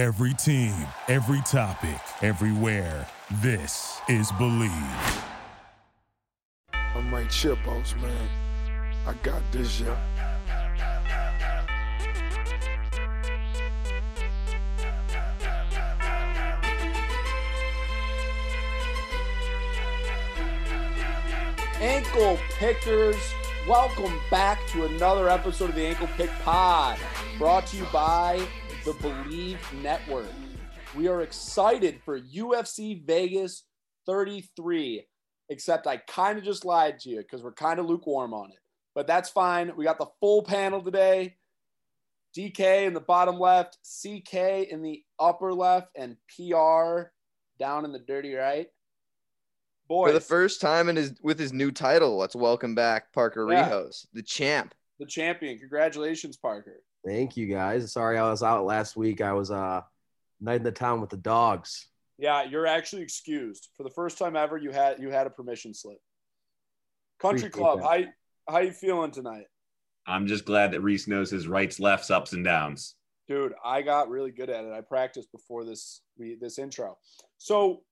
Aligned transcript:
Every 0.00 0.32
team, 0.32 0.72
every 1.08 1.42
topic, 1.42 2.00
everywhere. 2.22 3.06
This 3.42 4.00
is 4.08 4.32
Believe. 4.38 4.72
I'm 6.72 7.10
Mike 7.10 7.28
Chipos, 7.28 7.94
man. 8.00 8.28
I 9.06 9.12
got 9.22 9.42
this, 9.52 9.78
yeah. 9.78 9.94
Ankle 21.78 22.38
Pickers, 22.58 23.34
welcome 23.68 24.18
back 24.30 24.66
to 24.68 24.86
another 24.86 25.28
episode 25.28 25.68
of 25.68 25.74
the 25.74 25.84
Ankle 25.84 26.08
Pick 26.16 26.30
Pod, 26.42 26.98
brought 27.36 27.66
to 27.66 27.76
you 27.76 27.86
by 27.92 28.40
the 28.84 28.92
Believe 28.94 29.58
Network. 29.82 30.26
We 30.96 31.08
are 31.08 31.20
excited 31.22 32.00
for 32.04 32.18
UFC 32.20 33.04
Vegas 33.06 33.64
33, 34.06 35.06
except 35.50 35.86
I 35.86 35.98
kind 35.98 36.38
of 36.38 36.44
just 36.44 36.64
lied 36.64 36.98
to 37.00 37.10
you 37.10 37.18
because 37.18 37.42
we're 37.42 37.52
kind 37.52 37.78
of 37.78 37.86
lukewarm 37.86 38.32
on 38.32 38.50
it. 38.50 38.58
But 38.94 39.06
that's 39.06 39.28
fine. 39.28 39.72
We 39.76 39.84
got 39.84 39.98
the 39.98 40.06
full 40.20 40.42
panel 40.42 40.82
today. 40.82 41.36
DK 42.36 42.86
in 42.86 42.94
the 42.94 43.00
bottom 43.00 43.38
left, 43.38 43.78
CK 43.84 44.34
in 44.70 44.82
the 44.82 45.02
upper 45.18 45.52
left, 45.52 45.88
and 45.96 46.16
PR 46.34 47.10
down 47.58 47.84
in 47.84 47.92
the 47.92 47.98
dirty 47.98 48.34
right. 48.34 48.68
Boys, 49.88 50.10
For 50.10 50.12
the 50.14 50.20
first 50.20 50.60
time 50.60 50.88
in 50.88 50.94
his 50.96 51.14
with 51.22 51.38
his 51.38 51.52
new 51.52 51.72
title, 51.72 52.16
let's 52.16 52.36
welcome 52.36 52.76
back 52.76 53.12
Parker 53.12 53.46
Yeah. 53.50 53.68
Rijos, 53.68 54.06
the 54.12 54.22
champ. 54.22 54.74
the 55.00 55.06
champion. 55.06 55.58
Congratulations, 55.58 56.36
Parker. 56.36 56.82
Thank 57.04 57.36
you 57.36 57.46
guys. 57.46 57.92
Sorry 57.92 58.18
I 58.18 58.28
was 58.30 58.42
out 58.42 58.64
last 58.64 58.96
week. 58.96 59.20
I 59.20 59.32
was 59.32 59.50
uh 59.50 59.82
night 60.40 60.56
in 60.56 60.62
the 60.62 60.72
town 60.72 61.00
with 61.00 61.10
the 61.10 61.16
dogs. 61.16 61.86
Yeah, 62.18 62.42
you're 62.42 62.66
actually 62.66 63.02
excused. 63.02 63.68
For 63.76 63.82
the 63.82 63.90
first 63.90 64.18
time 64.18 64.36
ever, 64.36 64.58
you 64.58 64.70
had 64.70 65.00
you 65.00 65.10
had 65.10 65.26
a 65.26 65.30
permission 65.30 65.72
slip. 65.72 65.98
Country 67.18 67.48
Appreciate 67.48 67.52
Club, 67.52 67.80
that. 67.80 68.12
how 68.48 68.54
how 68.54 68.60
you 68.60 68.72
feeling 68.72 69.10
tonight? 69.10 69.46
I'm 70.06 70.26
just 70.26 70.44
glad 70.44 70.72
that 70.72 70.80
Reese 70.80 71.06
knows 71.06 71.30
his 71.30 71.46
rights, 71.46 71.78
lefts, 71.78 72.10
ups, 72.10 72.32
and 72.32 72.44
downs. 72.44 72.96
Dude, 73.28 73.52
I 73.64 73.82
got 73.82 74.10
really 74.10 74.32
good 74.32 74.50
at 74.50 74.64
it. 74.64 74.72
I 74.72 74.80
practiced 74.80 75.30
before 75.32 75.64
this 75.64 76.02
we 76.18 76.36
this 76.40 76.58
intro. 76.58 76.98
So 77.38 77.82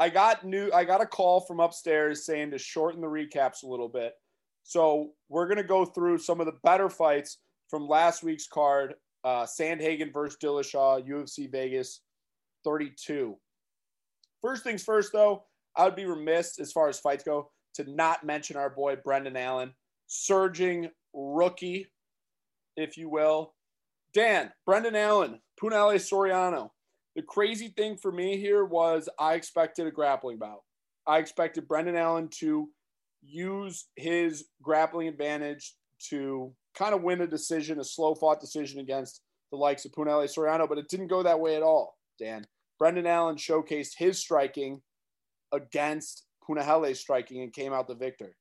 I 0.00 0.08
got 0.08 0.44
new 0.44 0.70
I 0.72 0.84
got 0.84 1.00
a 1.00 1.06
call 1.06 1.40
from 1.40 1.60
upstairs 1.60 2.24
saying 2.24 2.50
to 2.52 2.58
shorten 2.58 3.00
the 3.00 3.06
recaps 3.06 3.62
a 3.62 3.66
little 3.66 3.88
bit. 3.88 4.14
So 4.64 5.10
we're 5.28 5.48
gonna 5.48 5.62
go 5.62 5.84
through 5.84 6.18
some 6.18 6.40
of 6.40 6.46
the 6.46 6.58
better 6.64 6.88
fights 6.88 7.38
from 7.68 7.88
last 7.88 8.22
week's 8.22 8.46
card. 8.46 8.94
Uh 9.24 9.44
Sandhagen 9.44 10.12
versus 10.12 10.38
Dillashaw, 10.42 11.06
UFC 11.08 11.50
Vegas 11.50 12.00
32. 12.64 13.36
First 14.40 14.62
things 14.62 14.82
first 14.82 15.12
though, 15.12 15.44
I 15.76 15.84
would 15.84 15.96
be 15.96 16.06
remiss 16.06 16.58
as 16.58 16.72
far 16.72 16.88
as 16.88 17.00
fights 17.00 17.24
go 17.24 17.50
to 17.74 17.90
not 17.90 18.24
mention 18.24 18.56
our 18.56 18.70
boy 18.70 18.96
Brendan 18.96 19.36
Allen, 19.36 19.72
surging 20.06 20.90
rookie, 21.14 21.86
if 22.76 22.96
you 22.96 23.08
will. 23.08 23.54
Dan, 24.12 24.52
Brendan 24.66 24.96
Allen, 24.96 25.40
Punahele 25.60 25.96
Soriano. 25.96 26.70
The 27.14 27.22
crazy 27.22 27.68
thing 27.68 27.96
for 27.96 28.12
me 28.12 28.36
here 28.36 28.64
was 28.64 29.08
I 29.18 29.34
expected 29.34 29.86
a 29.86 29.90
grappling 29.90 30.38
bout. 30.38 30.62
I 31.06 31.18
expected 31.18 31.68
Brendan 31.68 31.96
Allen 31.96 32.28
to 32.38 32.68
use 33.22 33.86
his 33.96 34.46
grappling 34.62 35.08
advantage 35.08 35.74
to 36.10 36.52
kind 36.78 36.94
of 36.94 37.02
win 37.02 37.20
a 37.20 37.26
decision, 37.26 37.80
a 37.80 37.84
slow 37.84 38.14
fought 38.14 38.40
decision 38.40 38.80
against 38.80 39.20
the 39.50 39.56
likes 39.56 39.84
of 39.84 39.92
Punahele 39.92 40.24
Soriano, 40.28 40.68
but 40.68 40.78
it 40.78 40.88
didn't 40.88 41.08
go 41.08 41.22
that 41.22 41.40
way 41.40 41.56
at 41.56 41.62
all, 41.62 41.98
Dan. 42.18 42.46
Brendan 42.78 43.06
Allen 43.06 43.36
showcased 43.36 43.94
his 43.98 44.18
striking 44.18 44.80
against 45.52 46.26
Punahele's 46.48 47.00
striking 47.00 47.42
and 47.42 47.52
came 47.52 47.72
out 47.72 47.88
the 47.88 47.94
victor. 47.94 48.36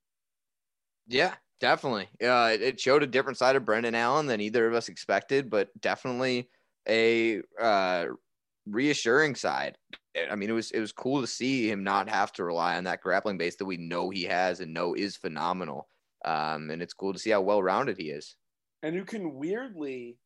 Yeah, 1.07 1.35
definitely. 1.59 2.09
Uh, 2.21 2.51
it- 2.53 2.61
it 2.61 2.79
showed 2.79 3.01
a 3.03 3.07
different 3.07 3.37
side 3.37 3.55
of 3.55 3.65
Brendan 3.65 3.95
Allen 3.95 4.27
than 4.27 4.41
either 4.41 4.67
of 4.67 4.73
us 4.73 4.89
expected, 4.89 5.49
but 5.49 5.69
definitely 5.79 6.49
a 6.87 7.41
uh, 7.59 8.07
reassuring 8.67 9.35
side. 9.35 9.77
I 10.29 10.35
mean, 10.35 10.49
it 10.49 10.53
was 10.53 10.71
it 10.71 10.79
was 10.79 10.91
cool 10.91 11.21
to 11.21 11.27
see 11.27 11.69
him 11.69 11.83
not 11.83 12.09
have 12.09 12.31
to 12.33 12.43
rely 12.43 12.77
on 12.77 12.83
that 12.85 13.01
grappling 13.01 13.37
base 13.37 13.55
that 13.57 13.65
we 13.65 13.77
know 13.77 14.09
he 14.09 14.23
has 14.23 14.59
and 14.59 14.73
know 14.73 14.93
is 14.93 15.15
phenomenal. 15.15 15.87
Um, 16.25 16.69
and 16.69 16.81
it's 16.81 16.93
cool 16.93 17.13
to 17.13 17.19
see 17.19 17.29
how 17.29 17.41
well 17.41 17.61
rounded 17.61 17.97
he 17.97 18.09
is. 18.09 18.35
and 18.83 18.95
you 18.95 19.05
can 19.05 19.35
weirdly 19.35 20.17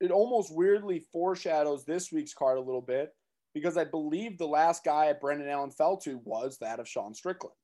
it 0.00 0.10
almost 0.10 0.54
weirdly 0.54 1.04
foreshadows 1.12 1.84
this 1.84 2.12
week's 2.12 2.34
card 2.34 2.56
a 2.56 2.62
little 2.62 2.80
bit 2.82 3.10
because 3.54 3.76
I 3.76 3.84
believe 3.84 4.38
the 4.38 4.46
last 4.46 4.84
guy 4.84 5.06
that 5.06 5.20
Brendan 5.20 5.48
Allen 5.48 5.70
fell 5.72 5.96
to 5.98 6.20
was 6.24 6.58
that 6.60 6.78
of 6.78 6.88
Sean 6.88 7.14
Strickland. 7.14 7.56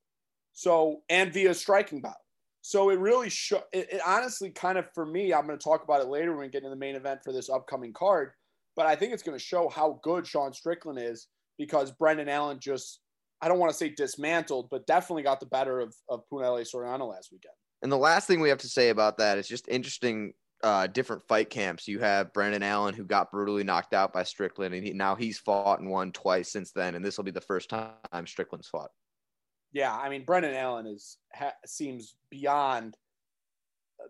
So 0.52 1.02
and 1.08 1.32
via 1.32 1.54
striking 1.54 2.00
bout. 2.00 2.14
So 2.62 2.90
it 2.90 2.98
really 2.98 3.28
show 3.28 3.62
it, 3.72 3.88
it 3.92 4.00
honestly 4.04 4.50
kind 4.50 4.78
of 4.78 4.86
for 4.94 5.04
me, 5.06 5.32
I'm 5.32 5.46
going 5.46 5.58
to 5.58 5.62
talk 5.62 5.84
about 5.84 6.00
it 6.00 6.08
later 6.08 6.32
when 6.32 6.46
we 6.46 6.48
get 6.48 6.58
into 6.58 6.70
the 6.70 6.76
main 6.76 6.96
event 6.96 7.20
for 7.22 7.32
this 7.32 7.50
upcoming 7.50 7.92
card. 7.92 8.32
But 8.74 8.86
I 8.86 8.96
think 8.96 9.12
it's 9.12 9.22
going 9.22 9.38
to 9.38 9.44
show 9.44 9.68
how 9.68 10.00
good 10.02 10.26
Sean 10.26 10.52
Strickland 10.52 10.98
is 10.98 11.28
because 11.58 11.92
Brendan 11.92 12.28
Allen 12.28 12.58
just 12.58 13.00
I 13.40 13.48
don't 13.48 13.58
want 13.58 13.70
to 13.72 13.76
say 13.76 13.90
dismantled, 13.90 14.68
but 14.70 14.86
definitely 14.86 15.22
got 15.22 15.40
the 15.40 15.46
better 15.46 15.80
of, 15.80 15.94
of 16.08 16.22
Punahele 16.32 16.62
Soriano 16.62 17.10
last 17.10 17.30
weekend. 17.32 17.54
And 17.82 17.92
the 17.92 17.98
last 17.98 18.26
thing 18.26 18.40
we 18.40 18.48
have 18.48 18.58
to 18.58 18.68
say 18.68 18.88
about 18.88 19.18
that 19.18 19.38
is 19.38 19.46
just 19.48 19.68
interesting. 19.68 20.34
Uh, 20.62 20.86
different 20.86 21.22
fight 21.28 21.50
camps. 21.50 21.86
You 21.86 21.98
have 21.98 22.32
Brendan 22.32 22.62
Allen, 22.62 22.94
who 22.94 23.04
got 23.04 23.30
brutally 23.30 23.64
knocked 23.64 23.92
out 23.92 24.14
by 24.14 24.22
Strickland, 24.22 24.74
and 24.74 24.82
he, 24.86 24.94
now 24.94 25.14
he's 25.14 25.38
fought 25.38 25.80
and 25.80 25.90
won 25.90 26.10
twice 26.10 26.50
since 26.50 26.72
then. 26.72 26.94
And 26.94 27.04
this 27.04 27.18
will 27.18 27.24
be 27.24 27.30
the 27.30 27.40
first 27.42 27.68
time 27.68 27.92
Strickland's 28.24 28.68
fought. 28.68 28.88
yeah, 29.74 29.94
I 29.94 30.08
mean 30.08 30.24
Brendan 30.24 30.54
Allen 30.54 30.86
is 30.86 31.18
ha, 31.34 31.52
seems 31.66 32.14
beyond 32.30 32.96
uh, 34.00 34.06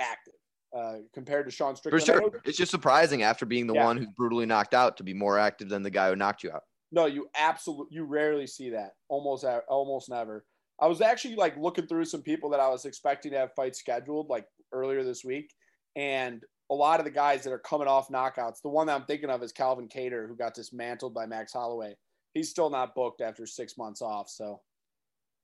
active 0.00 0.34
uh, 0.76 0.94
compared 1.14 1.46
to 1.46 1.52
Sean 1.52 1.76
Strickland. 1.76 2.02
I 2.02 2.06
sure. 2.06 2.40
It's 2.44 2.58
just 2.58 2.72
surprising 2.72 3.22
after 3.22 3.46
being 3.46 3.68
the 3.68 3.74
Yeah. 3.74 3.84
one 3.84 3.98
who's 3.98 4.08
brutally 4.16 4.46
knocked 4.46 4.74
out 4.74 4.96
to 4.96 5.04
be 5.04 5.14
more 5.14 5.38
active 5.38 5.68
than 5.68 5.84
the 5.84 5.90
guy 5.90 6.08
who 6.08 6.16
knocked 6.16 6.42
you 6.42 6.50
out. 6.50 6.64
No, 6.92 7.06
you 7.06 7.28
absolutely 7.36 7.96
you 7.96 8.04
rarely 8.04 8.46
see 8.46 8.70
that. 8.70 8.92
Almost 9.08 9.44
almost 9.68 10.10
never. 10.10 10.44
I 10.78 10.86
was 10.86 11.00
actually 11.00 11.36
like 11.36 11.56
looking 11.56 11.86
through 11.86 12.04
some 12.04 12.22
people 12.22 12.50
that 12.50 12.60
I 12.60 12.68
was 12.68 12.84
expecting 12.84 13.32
to 13.32 13.38
have 13.38 13.54
fights 13.54 13.78
scheduled 13.78 14.28
like 14.28 14.46
earlier 14.72 15.02
this 15.02 15.24
week, 15.24 15.52
and 15.96 16.42
a 16.70 16.74
lot 16.74 17.00
of 17.00 17.04
the 17.04 17.10
guys 17.10 17.44
that 17.44 17.52
are 17.52 17.58
coming 17.58 17.88
off 17.88 18.08
knockouts. 18.08 18.60
The 18.62 18.68
one 18.68 18.86
that 18.86 18.94
I'm 18.94 19.06
thinking 19.06 19.30
of 19.30 19.42
is 19.42 19.52
Calvin 19.52 19.88
Kattar, 19.88 20.28
who 20.28 20.36
got 20.36 20.54
dismantled 20.54 21.14
by 21.14 21.26
Max 21.26 21.52
Holloway. 21.52 21.94
He's 22.34 22.50
still 22.50 22.70
not 22.70 22.94
booked 22.94 23.20
after 23.20 23.46
six 23.46 23.78
months 23.78 24.02
off, 24.02 24.28
so 24.28 24.60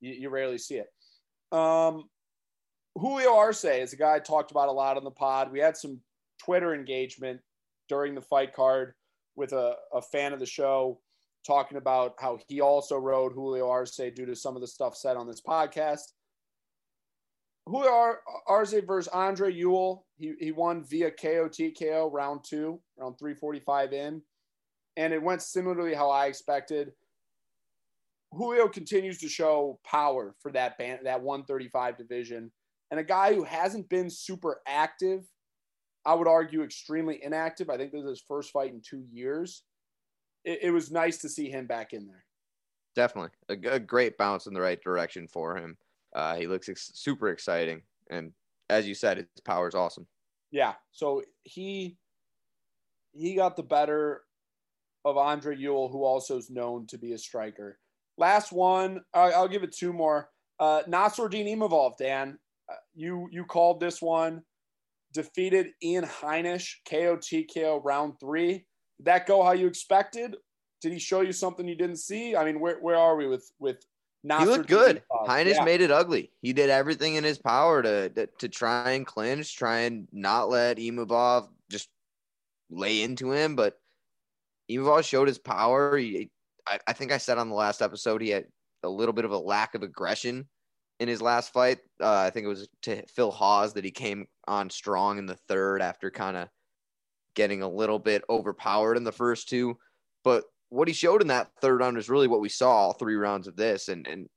you, 0.01 0.13
you 0.13 0.31
rarely 0.31 0.59
see 0.59 0.77
it. 0.77 0.89
Um, 1.57 2.05
Julio 2.95 3.35
Arce 3.35 3.65
is 3.65 3.93
a 3.93 3.97
guy 3.97 4.17
I 4.17 4.19
talked 4.19 4.51
about 4.51 4.69
a 4.69 4.73
lot 4.73 4.97
on 4.97 5.05
the 5.05 5.11
pod. 5.11 5.51
We 5.51 5.61
had 5.61 5.77
some 5.77 6.01
Twitter 6.43 6.75
engagement 6.75 7.41
during 7.89 8.15
the 8.15 8.21
fight 8.21 8.55
card 8.55 8.95
with 9.37 9.53
a, 9.53 9.77
a 9.95 10.03
fan 10.03 10.33
of 10.33 10.41
the 10.41 10.47
show 10.47 11.01
talking 11.47 11.78
about 11.78 12.15
how 12.19 12.38
he 12.49 12.60
also 12.60 12.97
rode 12.97 13.32
Julio 13.32 13.69
Arce 13.69 13.97
due 13.97 14.26
to 14.26 14.37
some 14.37 14.54
of 14.54 14.60
the 14.60 14.66
stuff 14.66 14.97
said 14.97 15.16
on 15.16 15.26
this 15.26 15.41
podcast. 15.41 16.12
Julio 17.66 17.91
Ar- 17.91 18.21
Arce 18.47 18.75
versus 18.87 19.09
Andre 19.09 19.53
Ewell. 19.53 20.06
He, 20.19 20.32
he 20.41 20.53
won 20.53 20.84
via 20.84 21.10
KO 21.10 21.49
TKO 21.49 22.10
round 22.12 22.41
two, 22.43 22.81
round 22.99 23.19
345 23.19 23.93
in. 23.93 24.22
And 24.97 25.12
it 25.12 25.22
went 25.22 25.43
similarly 25.43 25.94
how 25.94 26.10
I 26.10 26.26
expected. 26.26 26.93
Julio 28.32 28.69
continues 28.69 29.19
to 29.19 29.28
show 29.28 29.78
power 29.84 30.34
for 30.41 30.50
that 30.53 30.76
band, 30.78 31.00
that 31.05 31.22
135 31.22 31.97
division. 31.97 32.50
And 32.91 32.99
a 32.99 33.05
guy 33.05 33.34
who 33.34 33.44
hasn't 33.44 33.88
been 33.88 34.10
super 34.10 34.60
active, 34.66 35.25
I 36.05 36.15
would 36.15 36.28
argue 36.28 36.62
extremely 36.62 37.22
inactive. 37.22 37.70
I 37.70 37.76
think 37.76 37.93
this 37.93 38.03
is 38.03 38.09
his 38.10 38.25
first 38.26 38.50
fight 38.50 38.73
in 38.73 38.81
two 38.82 39.05
years. 39.11 39.62
It, 40.49 40.61
it 40.62 40.71
was 40.71 40.91
nice 40.91 41.19
to 41.19 41.29
see 41.29 41.50
him 41.50 41.67
back 41.67 41.93
in 41.93 42.06
there. 42.06 42.25
Definitely 42.97 43.31
a 43.49 43.79
great 43.79 44.17
bounce 44.17 44.47
in 44.47 44.55
the 44.55 44.61
right 44.61 44.83
direction 44.83 45.29
for 45.29 45.56
him. 45.56 45.77
Uh, 46.17 46.37
he 46.37 46.47
looks 46.47 46.69
ex- 46.71 46.91
super 46.95 47.29
exciting, 47.29 47.83
and 48.11 48.33
as 48.71 48.89
you 48.89 48.95
said, 48.95 49.19
his 49.19 49.27
power 49.45 49.69
is 49.69 49.75
awesome. 49.75 50.06
Yeah. 50.50 50.75
So 50.91 51.23
he 51.45 51.99
he 53.12 53.35
got 53.35 53.56
the 53.56 53.62
better 53.62 54.23
of 55.05 55.17
Andre 55.19 55.56
Ewell, 55.56 55.89
who 55.91 56.03
also 56.03 56.39
is 56.39 56.51
known 56.51 56.87
to 56.89 56.99
be 56.99 57.12
a 57.12 57.19
striker. 57.19 57.79
Last 58.17 58.51
one, 58.53 59.03
I- 59.15 59.33
I'll 59.33 59.49
give 59.49 59.62
it 59.62 59.73
two 59.73 59.93
more. 59.93 60.31
Uh, 60.59 60.83
Nasruddin 60.89 61.47
Imavov, 61.47 61.99
Dan, 61.99 62.39
uh, 62.71 62.75
you 62.94 63.29
you 63.31 63.44
called 63.44 63.81
this 63.81 64.01
one. 64.01 64.43
Defeated 65.12 65.69
Ian 65.83 66.05
Heinisch, 66.05 66.77
KO 66.89 67.17
TKO 67.17 67.81
round 67.85 68.19
three. 68.19 68.67
That 69.00 69.27
go 69.27 69.43
how 69.43 69.53
you 69.53 69.67
expected? 69.67 70.37
Did 70.81 70.93
he 70.93 70.99
show 70.99 71.21
you 71.23 71.33
something 71.33 71.67
you 71.67 71.75
didn't 71.75 71.97
see? 71.97 72.37
I 72.37 72.45
mean, 72.45 72.61
where, 72.61 72.79
where 72.81 72.97
are 72.97 73.17
we 73.17 73.27
with 73.27 73.50
with 73.59 73.85
He 74.23 74.45
looked 74.45 74.69
good. 74.69 75.03
Heinisch 75.27 75.55
Yeah. 75.55 75.65
made 75.65 75.81
it 75.81 75.91
ugly. 75.91 76.33
He 76.43 76.53
did 76.53 76.71
everything 76.71 77.15
in 77.15 77.25
his 77.25 77.39
power 77.39 77.83
to, 77.83 78.09
to 78.11 78.27
to 78.39 78.49
try 78.49 78.93
and 78.93 79.06
clinch, 79.06 79.56
try 79.56 79.81
and 79.81 80.09
not 80.12 80.49
let 80.49 80.79
Imavov 80.79 81.49
just 81.71 81.89
lay 82.71 83.03
into 83.03 83.33
him, 83.33 83.56
but 83.56 83.79
Imavov 84.71 85.05
showed 85.05 85.29
his 85.29 85.39
power. 85.39 85.97
He, 85.97 86.31
I, 86.67 86.79
I 86.87 86.93
think 86.93 87.12
I 87.12 87.19
said 87.19 87.39
on 87.39 87.49
the 87.49 87.55
last 87.55 87.81
episode 87.81 88.21
he 88.21 88.31
had 88.31 88.47
a 88.83 88.89
little 88.89 89.12
bit 89.12 89.25
of 89.25 89.33
a 89.33 89.39
lack 89.39 89.75
of 89.75 89.83
aggression 89.83 90.49
in 91.01 91.09
his 91.09 91.23
last 91.23 91.53
fight. 91.53 91.79
Uh, 92.01 92.12
I 92.27 92.31
think 92.31 92.44
it 92.44 92.49
was 92.49 92.69
to 92.83 93.06
Phil 93.06 93.31
Hawes 93.31 93.75
that 93.75 93.85
he 93.85 93.91
came 93.91 94.27
on 94.47 94.71
strong 94.71 95.19
in 95.19 95.27
the 95.27 95.39
third 95.49 95.81
after 95.81 96.11
kind 96.11 96.37
of 96.37 96.49
getting 97.38 97.62
a 97.62 97.69
little 97.69 98.00
bit 98.00 98.25
overpowered 98.29 98.96
in 98.96 99.05
the 99.05 99.12
first 99.12 99.49
two. 99.49 99.79
But 100.25 100.44
what 100.70 100.88
he 100.88 100.93
showed 100.93 101.23
in 101.23 101.29
that 101.29 101.52
third 101.62 101.81
round 101.81 101.96
is 101.96 102.11
really 102.11 102.26
what 102.26 102.40
we 102.40 102.49
saw 102.49 102.70
all 102.70 102.93
three 102.93 103.14
rounds 103.14 103.46
of 103.46 103.55
this, 103.55 103.88
and 103.88 104.06
and 104.08 104.29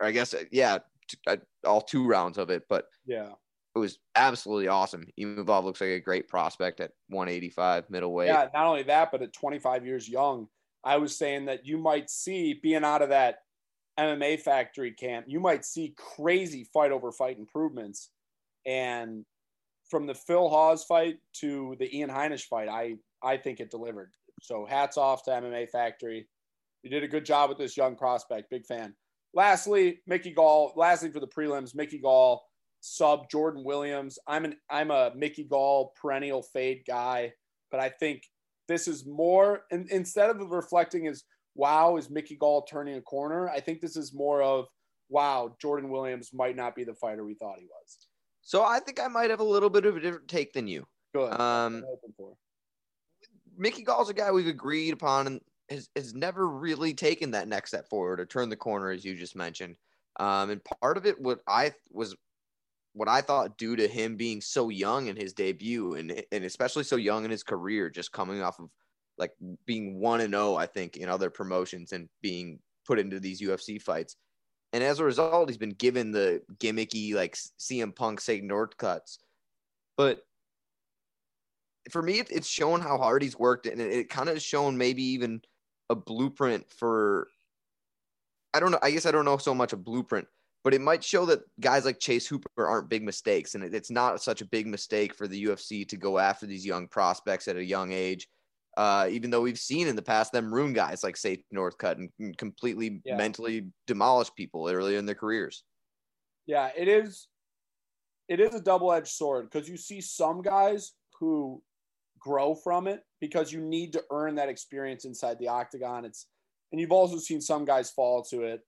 I 0.00 0.12
guess 0.12 0.32
yeah, 0.52 0.78
t- 1.08 1.18
uh, 1.26 1.36
all 1.66 1.80
two 1.82 2.06
rounds 2.06 2.38
of 2.38 2.50
it. 2.50 2.62
But 2.68 2.86
Yeah. 3.04 3.32
it 3.74 3.78
was 3.80 3.98
absolutely 4.14 4.68
awesome. 4.68 5.08
Imavov 5.20 5.64
looks 5.64 5.80
like 5.80 5.90
a 5.90 6.00
great 6.00 6.28
prospect 6.28 6.78
at 6.80 6.92
185 7.08 7.90
middleweight. 7.90 8.28
Yeah, 8.28 8.48
not 8.54 8.66
only 8.66 8.84
that, 8.84 9.10
but 9.10 9.22
at 9.22 9.32
25 9.32 9.84
years 9.84 10.08
young, 10.08 10.46
I 10.84 10.98
was 10.98 11.18
saying 11.18 11.46
that 11.46 11.66
you 11.66 11.78
might 11.78 12.08
see 12.08 12.54
being 12.54 12.84
out 12.84 13.02
of 13.02 13.08
that 13.08 13.40
MMA 13.98 14.40
factory 14.40 14.92
camp, 14.92 15.26
you 15.28 15.40
might 15.40 15.64
see 15.64 15.96
crazy 15.96 16.62
fight 16.72 16.92
over 16.92 17.10
fight 17.10 17.38
improvements. 17.38 18.10
And 18.64 19.24
from 19.88 20.06
the 20.06 20.14
Phil 20.14 20.48
Hawes 20.48 20.84
fight 20.84 21.16
to 21.40 21.76
the 21.78 21.96
Ian 21.96 22.10
Heinisch 22.10 22.44
fight, 22.44 22.68
I 22.68 22.96
I 23.22 23.36
think 23.36 23.60
it 23.60 23.70
delivered. 23.70 24.12
So 24.42 24.66
hats 24.66 24.96
off 24.96 25.24
to 25.24 25.30
MMA 25.30 25.70
Factory. 25.70 26.28
You 26.82 26.90
did 26.90 27.02
a 27.02 27.08
good 27.08 27.24
job 27.24 27.48
with 27.48 27.58
this 27.58 27.76
young 27.76 27.96
prospect. 27.96 28.50
Big 28.50 28.66
fan. 28.66 28.94
Lastly, 29.34 30.00
Mickey 30.06 30.32
Gall. 30.32 30.72
Lastly 30.76 31.10
for 31.10 31.20
the 31.20 31.26
prelims, 31.26 31.74
Mickey 31.74 31.98
Gall 31.98 32.42
sub 32.80 33.28
Jordan 33.30 33.64
Williams. 33.64 34.18
I'm 34.26 34.44
an 34.44 34.56
I'm 34.70 34.90
a 34.90 35.12
Mickey 35.14 35.44
Gall 35.44 35.92
perennial 36.00 36.42
fade 36.42 36.82
guy, 36.86 37.32
but 37.70 37.80
I 37.80 37.88
think 37.88 38.22
this 38.68 38.86
is 38.86 39.06
more 39.06 39.62
and 39.70 39.88
instead 39.90 40.30
of 40.30 40.38
reflecting 40.50 41.06
as 41.06 41.24
wow, 41.54 41.96
is 41.96 42.08
Mickey 42.08 42.36
Gall 42.36 42.62
turning 42.62 42.96
a 42.96 43.02
corner? 43.02 43.48
I 43.48 43.60
think 43.60 43.80
this 43.80 43.96
is 43.96 44.14
more 44.14 44.42
of 44.42 44.66
wow, 45.08 45.56
Jordan 45.60 45.90
Williams 45.90 46.30
might 46.32 46.56
not 46.56 46.74
be 46.76 46.84
the 46.84 46.94
fighter 46.94 47.24
we 47.24 47.34
thought 47.34 47.58
he 47.58 47.66
was. 47.66 48.07
So 48.48 48.64
I 48.64 48.80
think 48.80 48.98
I 48.98 49.08
might 49.08 49.28
have 49.28 49.40
a 49.40 49.44
little 49.44 49.68
bit 49.68 49.84
of 49.84 49.94
a 49.94 50.00
different 50.00 50.26
take 50.26 50.54
than 50.54 50.66
you. 50.66 50.86
That's 51.12 51.22
what 51.22 51.38
Um, 51.38 51.76
I'm 51.76 51.84
hoping 51.86 52.14
for. 52.16 52.34
Mickey 53.58 53.82
Gall's 53.82 54.08
a 54.08 54.14
guy 54.14 54.32
we've 54.32 54.46
agreed 54.46 54.94
upon 54.94 55.26
and 55.26 55.40
has, 55.68 55.90
has 55.94 56.14
never 56.14 56.48
really 56.48 56.94
taken 56.94 57.32
that 57.32 57.46
next 57.46 57.72
step 57.72 57.90
forward 57.90 58.20
or 58.20 58.24
turned 58.24 58.50
the 58.50 58.56
corner, 58.56 58.90
as 58.90 59.04
you 59.04 59.14
just 59.16 59.36
mentioned. 59.36 59.76
Um, 60.18 60.48
and 60.48 60.62
part 60.80 60.96
of 60.96 61.04
it, 61.04 61.20
what 61.20 61.40
I 61.46 61.74
was, 61.90 62.16
what 62.94 63.06
I 63.06 63.20
thought 63.20 63.58
due 63.58 63.76
to 63.76 63.86
him 63.86 64.16
being 64.16 64.40
so 64.40 64.70
young 64.70 65.08
in 65.08 65.16
his 65.16 65.34
debut 65.34 65.96
and, 65.96 66.24
and 66.32 66.44
especially 66.44 66.84
so 66.84 66.96
young 66.96 67.26
in 67.26 67.30
his 67.30 67.42
career, 67.42 67.90
just 67.90 68.12
coming 68.12 68.40
off 68.40 68.58
of 68.60 68.70
like 69.18 69.32
being 69.66 70.00
one 70.00 70.22
and 70.22 70.32
zero, 70.32 70.54
I 70.54 70.64
think, 70.64 70.96
in 70.96 71.10
other 71.10 71.28
promotions 71.28 71.92
and 71.92 72.08
being 72.22 72.60
put 72.86 72.98
into 72.98 73.20
these 73.20 73.42
UFC 73.42 73.78
fights. 73.78 74.16
And 74.72 74.84
as 74.84 74.98
a 74.98 75.04
result, 75.04 75.48
he's 75.48 75.56
been 75.56 75.70
given 75.70 76.12
the 76.12 76.42
gimmicky 76.58 77.14
like 77.14 77.36
CM 77.58 77.94
Punk 77.94 78.20
Sage 78.20 78.42
Northcutts. 78.42 79.18
But 79.96 80.22
for 81.90 82.02
me, 82.02 82.20
it's 82.20 82.48
shown 82.48 82.80
how 82.80 82.98
hard 82.98 83.22
he's 83.22 83.38
worked, 83.38 83.66
and 83.66 83.80
it, 83.80 83.92
it 83.92 84.10
kind 84.10 84.28
of 84.28 84.40
shown 84.42 84.76
maybe 84.76 85.02
even 85.02 85.42
a 85.88 85.94
blueprint 85.94 86.70
for. 86.70 87.28
I 88.54 88.60
don't 88.60 88.70
know. 88.70 88.78
I 88.82 88.90
guess 88.90 89.06
I 89.06 89.10
don't 89.10 89.24
know 89.24 89.38
so 89.38 89.54
much 89.54 89.72
a 89.72 89.76
blueprint, 89.76 90.26
but 90.64 90.74
it 90.74 90.80
might 90.80 91.02
show 91.02 91.24
that 91.26 91.40
guys 91.60 91.84
like 91.84 91.98
Chase 91.98 92.26
Hooper 92.26 92.66
aren't 92.66 92.90
big 92.90 93.02
mistakes, 93.02 93.54
and 93.54 93.64
it, 93.64 93.74
it's 93.74 93.90
not 93.90 94.22
such 94.22 94.42
a 94.42 94.46
big 94.46 94.66
mistake 94.66 95.14
for 95.14 95.26
the 95.26 95.44
UFC 95.44 95.88
to 95.88 95.96
go 95.96 96.18
after 96.18 96.46
these 96.46 96.66
young 96.66 96.88
prospects 96.88 97.48
at 97.48 97.56
a 97.56 97.64
young 97.64 97.92
age. 97.92 98.28
Uh, 98.78 99.08
even 99.10 99.28
though 99.28 99.40
we've 99.40 99.58
seen 99.58 99.88
in 99.88 99.96
the 99.96 100.02
past 100.02 100.30
them 100.30 100.54
ruin 100.54 100.72
guys 100.72 101.02
like 101.02 101.16
Sage 101.16 101.42
Northcutt 101.52 101.96
and, 101.96 102.10
and 102.20 102.38
completely 102.38 103.02
Yeah. 103.04 103.16
mentally 103.16 103.66
demolish 103.88 104.32
people 104.36 104.68
earlier 104.68 104.98
in 104.98 105.04
their 105.04 105.16
careers. 105.16 105.64
Yeah, 106.46 106.70
it 106.76 106.86
is. 106.86 107.26
It 108.28 108.38
is 108.38 108.54
a 108.54 108.60
double-edged 108.60 109.08
sword 109.08 109.50
because 109.50 109.68
you 109.68 109.76
see 109.76 110.00
some 110.00 110.42
guys 110.42 110.92
who 111.18 111.60
grow 112.20 112.54
from 112.54 112.86
it 112.86 113.02
because 113.20 113.52
you 113.52 113.60
need 113.60 113.92
to 113.94 114.04
earn 114.12 114.36
that 114.36 114.48
experience 114.48 115.04
inside 115.04 115.40
the 115.40 115.48
octagon. 115.48 116.04
It's 116.04 116.28
and 116.70 116.80
you've 116.80 116.92
also 116.92 117.18
seen 117.18 117.40
some 117.40 117.64
guys 117.64 117.90
fall 117.90 118.22
to 118.30 118.42
it. 118.42 118.60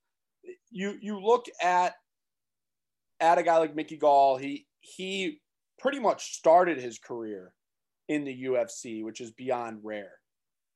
You 0.73 0.99
you 1.01 1.21
look 1.21 1.47
at 1.63 1.95
at 3.21 3.39
a 3.39 3.45
guy 3.45 3.59
like 3.59 3.77
Mickey 3.77 3.97
Gall. 3.97 4.39
He 4.39 4.67
he 4.81 5.41
pretty 5.79 6.01
much 6.01 6.35
started 6.35 6.79
his 6.79 6.99
career 6.99 7.55
in 8.11 8.25
the 8.25 8.45
UFC, 8.45 9.05
which 9.05 9.21
is 9.21 9.31
beyond 9.31 9.79
rare. 9.85 10.11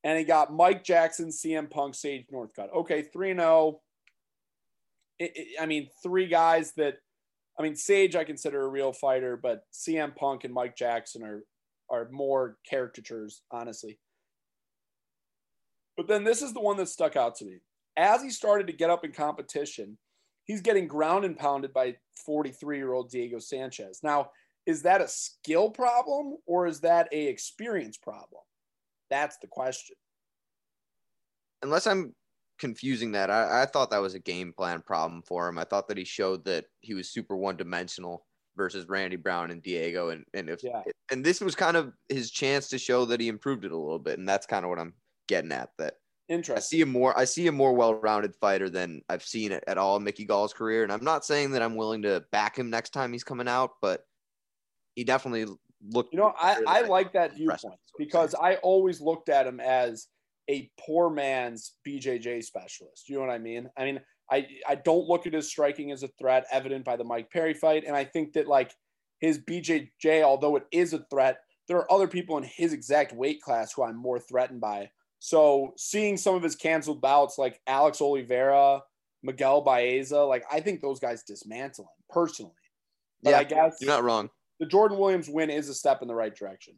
And 0.04 0.16
he 0.16 0.24
got 0.24 0.54
Mike 0.54 0.84
Jackson, 0.84 1.30
CM 1.30 1.68
Punk, 1.68 1.96
Sage 1.96 2.26
Northcutt. 2.32 2.72
Okay, 2.72 3.02
3 3.02 3.34
0. 3.34 3.80
I 5.60 5.66
mean, 5.66 5.88
three 6.02 6.28
guys 6.28 6.72
that 6.76 6.94
I 7.58 7.62
mean, 7.62 7.74
Sage 7.74 8.14
I 8.14 8.24
consider 8.24 8.62
a 8.62 8.68
real 8.68 8.92
fighter, 8.92 9.36
but 9.36 9.64
CM 9.72 10.14
Punk 10.14 10.44
and 10.44 10.54
Mike 10.54 10.76
Jackson 10.76 11.24
are 11.24 11.42
are 11.90 12.08
more 12.10 12.56
caricatures, 12.70 13.42
honestly. 13.50 13.98
But 15.96 16.06
then 16.06 16.22
this 16.22 16.40
is 16.40 16.52
the 16.52 16.60
one 16.60 16.76
that 16.76 16.88
stuck 16.88 17.16
out 17.16 17.34
to 17.36 17.44
me. 17.44 17.58
As 17.96 18.22
he 18.22 18.30
started 18.30 18.68
to 18.68 18.72
get 18.72 18.90
up 18.90 19.04
in 19.04 19.12
competition, 19.12 19.98
he's 20.44 20.60
getting 20.60 20.86
ground 20.86 21.24
and 21.24 21.36
pounded 21.36 21.72
by 21.72 21.96
43 22.24 22.76
year 22.76 22.92
old 22.92 23.10
Diego 23.10 23.38
Sanchez. 23.40 24.00
Now, 24.02 24.30
is 24.66 24.82
that 24.82 25.00
a 25.00 25.08
skill 25.08 25.70
problem 25.70 26.36
or 26.46 26.66
is 26.66 26.80
that 26.80 27.08
a 27.12 27.26
experience 27.26 27.96
problem? 27.96 28.42
That's 29.10 29.36
the 29.38 29.46
question. 29.46 29.96
unless 31.62 31.86
I'm 31.86 32.14
confusing 32.58 33.12
that, 33.12 33.30
I, 33.30 33.62
I 33.62 33.66
thought 33.66 33.90
that 33.90 34.00
was 34.02 34.14
a 34.14 34.18
game 34.18 34.52
plan 34.52 34.82
problem 34.82 35.22
for 35.22 35.48
him. 35.48 35.58
I 35.58 35.64
thought 35.64 35.88
that 35.88 35.98
he 35.98 36.04
showed 36.04 36.44
that 36.44 36.66
he 36.80 36.94
was 36.94 37.10
super 37.10 37.36
one 37.36 37.56
dimensional 37.56 38.26
versus 38.56 38.86
Randy 38.88 39.16
Brown 39.16 39.50
and 39.50 39.62
Diego, 39.62 40.10
and 40.10 40.24
and 40.34 40.48
if 40.48 40.62
Yeah. 40.62 40.82
and 41.10 41.24
this 41.24 41.40
was 41.40 41.54
kind 41.54 41.76
of 41.76 41.92
his 42.08 42.30
chance 42.30 42.68
to 42.68 42.78
show 42.78 43.04
that 43.06 43.20
he 43.20 43.28
improved 43.28 43.64
it 43.64 43.72
a 43.72 43.76
little 43.76 43.98
bit, 43.98 44.18
and 44.18 44.28
that's 44.28 44.46
kind 44.46 44.64
of 44.64 44.68
what 44.70 44.78
I'm 44.78 44.94
getting 45.26 45.52
at. 45.52 45.70
That 45.78 45.94
Interesting. 46.28 46.56
I 46.56 46.60
see 46.60 46.80
a 46.82 46.86
more 46.86 47.18
I 47.18 47.24
see 47.24 47.46
a 47.48 47.52
more 47.52 47.74
well-rounded 47.74 48.34
fighter 48.36 48.70
than 48.70 49.02
I've 49.08 49.24
seen 49.24 49.52
it 49.52 49.64
at 49.66 49.76
all 49.78 49.96
in 49.96 50.04
Mickey 50.04 50.24
Gall's 50.24 50.52
career, 50.54 50.82
and 50.84 50.92
I'm 50.92 51.04
not 51.04 51.24
saying 51.24 51.50
that 51.52 51.62
I'm 51.62 51.76
willing 51.76 52.02
to 52.02 52.24
back 52.30 52.58
him 52.58 52.70
next 52.70 52.90
time 52.90 53.12
he's 53.12 53.24
coming 53.24 53.48
out, 53.48 53.72
but 53.82 54.06
he 54.94 55.04
definitely 55.04 55.52
looked. 55.90 56.12
You 56.12 56.20
know, 56.20 56.34
I, 56.38 56.62
I 56.66 56.80
like 56.82 57.12
that 57.12 57.34
viewpoint 57.34 57.52
with, 57.52 57.58
is 57.58 57.64
what 57.64 57.72
I'm 57.72 57.78
because. 57.98 58.34
I 58.34 58.56
always 58.56 59.00
looked 59.00 59.28
at 59.28 59.46
him 59.46 59.60
as 59.60 60.08
a 60.48 60.70
poor 60.78 61.10
man's 61.10 61.72
BJJ 61.86 62.44
specialist. 62.44 63.08
You 63.08 63.16
know 63.16 63.22
what 63.22 63.30
I 63.30 63.38
mean? 63.38 63.68
I 63.76 63.84
mean, 63.84 64.00
I, 64.30 64.46
I 64.68 64.74
don't 64.76 65.06
look 65.08 65.26
at 65.26 65.34
his 65.34 65.48
striking 65.48 65.90
as 65.90 66.02
a 66.02 66.08
threat, 66.18 66.46
evident 66.50 66.84
by 66.84 66.96
the 66.96 67.04
Mike 67.04 67.30
Perry 67.30 67.54
fight. 67.54 67.84
And 67.86 67.96
I 67.96 68.04
think 68.04 68.32
that, 68.34 68.46
like, 68.46 68.74
his 69.20 69.38
BJJ, 69.38 70.22
although 70.22 70.56
it 70.56 70.64
is 70.70 70.92
a 70.92 71.04
threat, 71.10 71.38
there 71.68 71.78
are 71.78 71.92
other 71.92 72.08
people 72.08 72.36
in 72.38 72.44
his 72.44 72.72
exact 72.72 73.12
weight 73.12 73.40
class 73.40 73.72
who 73.72 73.82
I'm 73.82 73.96
more 73.96 74.18
threatened 74.18 74.60
by. 74.60 74.90
So 75.18 75.72
seeing 75.76 76.16
some 76.16 76.34
of 76.34 76.42
his 76.42 76.56
canceled 76.56 77.00
bouts 77.00 77.38
like 77.38 77.60
Alex 77.66 78.00
Oliveira, 78.00 78.82
Miguel 79.22 79.62
Baeza, 79.62 80.20
like, 80.20 80.44
I 80.52 80.60
think 80.60 80.80
those 80.80 81.00
guys 81.00 81.22
dismantle 81.22 81.84
him 81.84 82.04
personally. 82.10 82.52
But 83.22 83.30
yeah, 83.30 83.38
I 83.38 83.44
guess 83.44 83.78
you're 83.80 83.90
not 83.90 84.04
wrong. 84.04 84.28
The 84.60 84.66
Jordan 84.66 84.98
Williams 84.98 85.28
win 85.28 85.50
is 85.50 85.68
a 85.68 85.74
step 85.74 86.02
in 86.02 86.08
the 86.08 86.14
right 86.14 86.34
direction. 86.34 86.74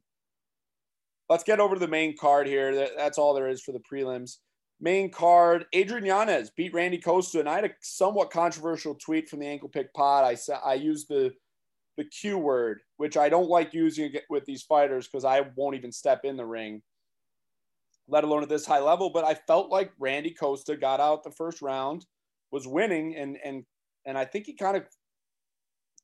Let's 1.29 1.45
get 1.45 1.61
over 1.61 1.75
to 1.75 1.81
the 1.81 1.89
main 1.89 2.17
card 2.17 2.47
here. 2.47 2.89
That's 2.97 3.19
all 3.19 3.35
there 3.35 3.49
is 3.49 3.63
for 3.63 3.73
the 3.73 3.81
prelims. 3.81 4.37
Main 4.81 5.11
card: 5.11 5.65
Adrian 5.73 6.05
Yanez 6.05 6.51
beat 6.57 6.75
Randy 6.75 6.99
Costa, 6.99 7.41
and 7.41 7.49
I 7.49 7.57
had 7.57 7.65
a 7.65 7.71
somewhat 7.81 8.31
controversial 8.31 8.95
tweet 8.95 9.29
from 9.29 9.41
the 9.41 9.47
Ankle 9.47 9.69
Pick 9.69 9.93
Pod. 9.95 10.25
I 10.25 10.35
said 10.35 10.61
I 10.65 10.75
used 10.75 11.09
the 11.09 11.33
the 11.97 12.05
Q 12.05 12.39
word, 12.39 12.81
which 12.99 13.17
I 13.17 13.29
don't 13.29 13.49
like 13.49 13.73
using 13.73 14.13
with 14.29 14.45
these 14.45 14.63
fighters 14.63 15.09
because 15.09 15.25
I 15.25 15.43
won't 15.57 15.77
even 15.77 15.91
step 15.91 16.25
in 16.25 16.37
the 16.37 16.45
ring, 16.45 16.83
let 18.07 18.25
alone 18.25 18.43
at 18.43 18.51
this 18.51 18.67
high 18.67 18.81
level. 18.81 19.11
But 19.11 19.25
I 19.25 19.35
felt 19.35 19.71
like 19.71 19.93
Randy 19.99 20.31
Costa 20.31 20.77
got 20.77 21.01
out 21.01 21.25
the 21.25 21.31
first 21.31 21.63
round, 21.63 22.05
was 22.53 22.69
winning, 22.69 23.17
and 23.17 23.39
and 23.43 23.65
and 24.05 24.17
I 24.17 24.25
think 24.25 24.47
he 24.47 24.55
kind 24.55 24.77
of 24.77 24.85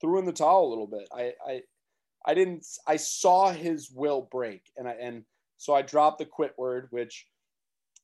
threw 0.02 0.18
in 0.18 0.26
the 0.26 0.32
towel 0.32 0.66
a 0.66 0.68
little 0.68 0.86
bit. 0.86 1.08
I, 1.14 1.32
I 1.46 1.62
I 2.26 2.34
didn't 2.34 2.66
I 2.86 2.96
saw 2.96 3.50
his 3.50 3.90
will 3.90 4.28
break 4.30 4.70
and 4.76 4.86
I 4.86 4.92
and 5.00 5.24
so 5.56 5.74
I 5.74 5.82
dropped 5.82 6.18
the 6.18 6.26
quit 6.26 6.52
word, 6.58 6.88
which 6.90 7.26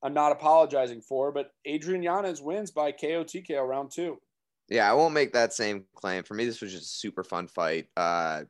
I'm 0.02 0.14
not 0.14 0.32
apologizing 0.32 1.00
for, 1.00 1.32
but 1.32 1.50
Adrian 1.64 2.02
Yanez 2.02 2.40
wins 2.40 2.70
by 2.70 2.92
KO 2.92 3.24
TKO 3.24 3.66
round 3.66 3.90
two. 3.90 4.18
Yeah, 4.68 4.88
I 4.88 4.94
won't 4.94 5.14
make 5.14 5.32
that 5.32 5.52
same 5.52 5.84
claim. 5.94 6.22
For 6.22 6.34
me, 6.34 6.44
this 6.44 6.60
was 6.60 6.72
just 6.72 6.84
a 6.84 6.98
super 6.98 7.24
fun 7.24 7.48
fight. 7.48 7.88
Uh, 7.96 8.42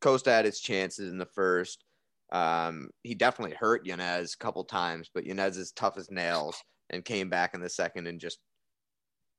Costa 0.00 0.30
had 0.30 0.44
his 0.44 0.60
chances 0.60 1.10
in 1.10 1.18
the 1.18 1.26
first. 1.26 1.84
Um, 2.32 2.90
he 3.02 3.14
definitely 3.14 3.56
hurt 3.58 3.86
Yanez 3.86 4.34
a 4.34 4.38
couple 4.38 4.62
times, 4.64 5.10
but 5.12 5.24
Yanez 5.24 5.56
is 5.56 5.72
tough 5.72 5.96
as 5.96 6.10
nails 6.10 6.62
and 6.90 7.04
came 7.04 7.30
back 7.30 7.54
in 7.54 7.60
the 7.60 7.68
second 7.68 8.06
and 8.06 8.20
just 8.20 8.38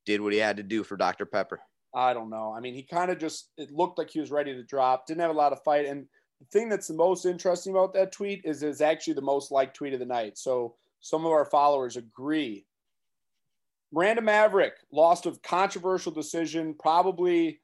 did 0.05 0.19
what 0.19 0.33
he 0.33 0.39
had 0.39 0.57
to 0.57 0.63
do 0.63 0.83
for 0.83 0.97
Dr. 0.97 1.25
Pepper. 1.25 1.61
I 1.95 2.13
don't 2.13 2.29
know. 2.29 2.53
I 2.55 2.59
mean, 2.59 2.73
he 2.73 2.83
kind 2.83 3.09
of 3.09 3.17
just 3.17 3.51
it 3.57 3.71
looked 3.71 3.97
like 3.97 4.09
he 4.09 4.19
was 4.19 4.29
ready 4.29 4.53
to 4.53 4.63
drop, 4.63 5.07
didn't 5.07 5.21
have 5.21 5.31
a 5.31 5.33
lot 5.33 5.53
of 5.53 5.63
fight. 5.63 5.85
And 5.85 6.05
the 6.41 6.45
thing 6.51 6.67
that's 6.67 6.87
the 6.87 6.93
most 6.93 7.25
interesting 7.25 7.71
about 7.71 7.93
that 7.93 8.11
tweet 8.11 8.41
is 8.43 8.61
it's 8.61 8.81
actually 8.81 9.13
the 9.13 9.21
most 9.21 9.49
liked 9.49 9.75
tweet 9.75 9.93
of 9.93 9.99
the 9.99 10.05
night. 10.05 10.37
So 10.37 10.75
some 10.99 11.25
of 11.25 11.31
our 11.31 11.45
followers 11.45 11.95
agree. 11.95 12.65
Miranda 13.93 14.21
Maverick 14.21 14.73
lost 14.91 15.25
a 15.25 15.31
controversial 15.41 16.11
decision, 16.11 16.75
probably 16.77 17.61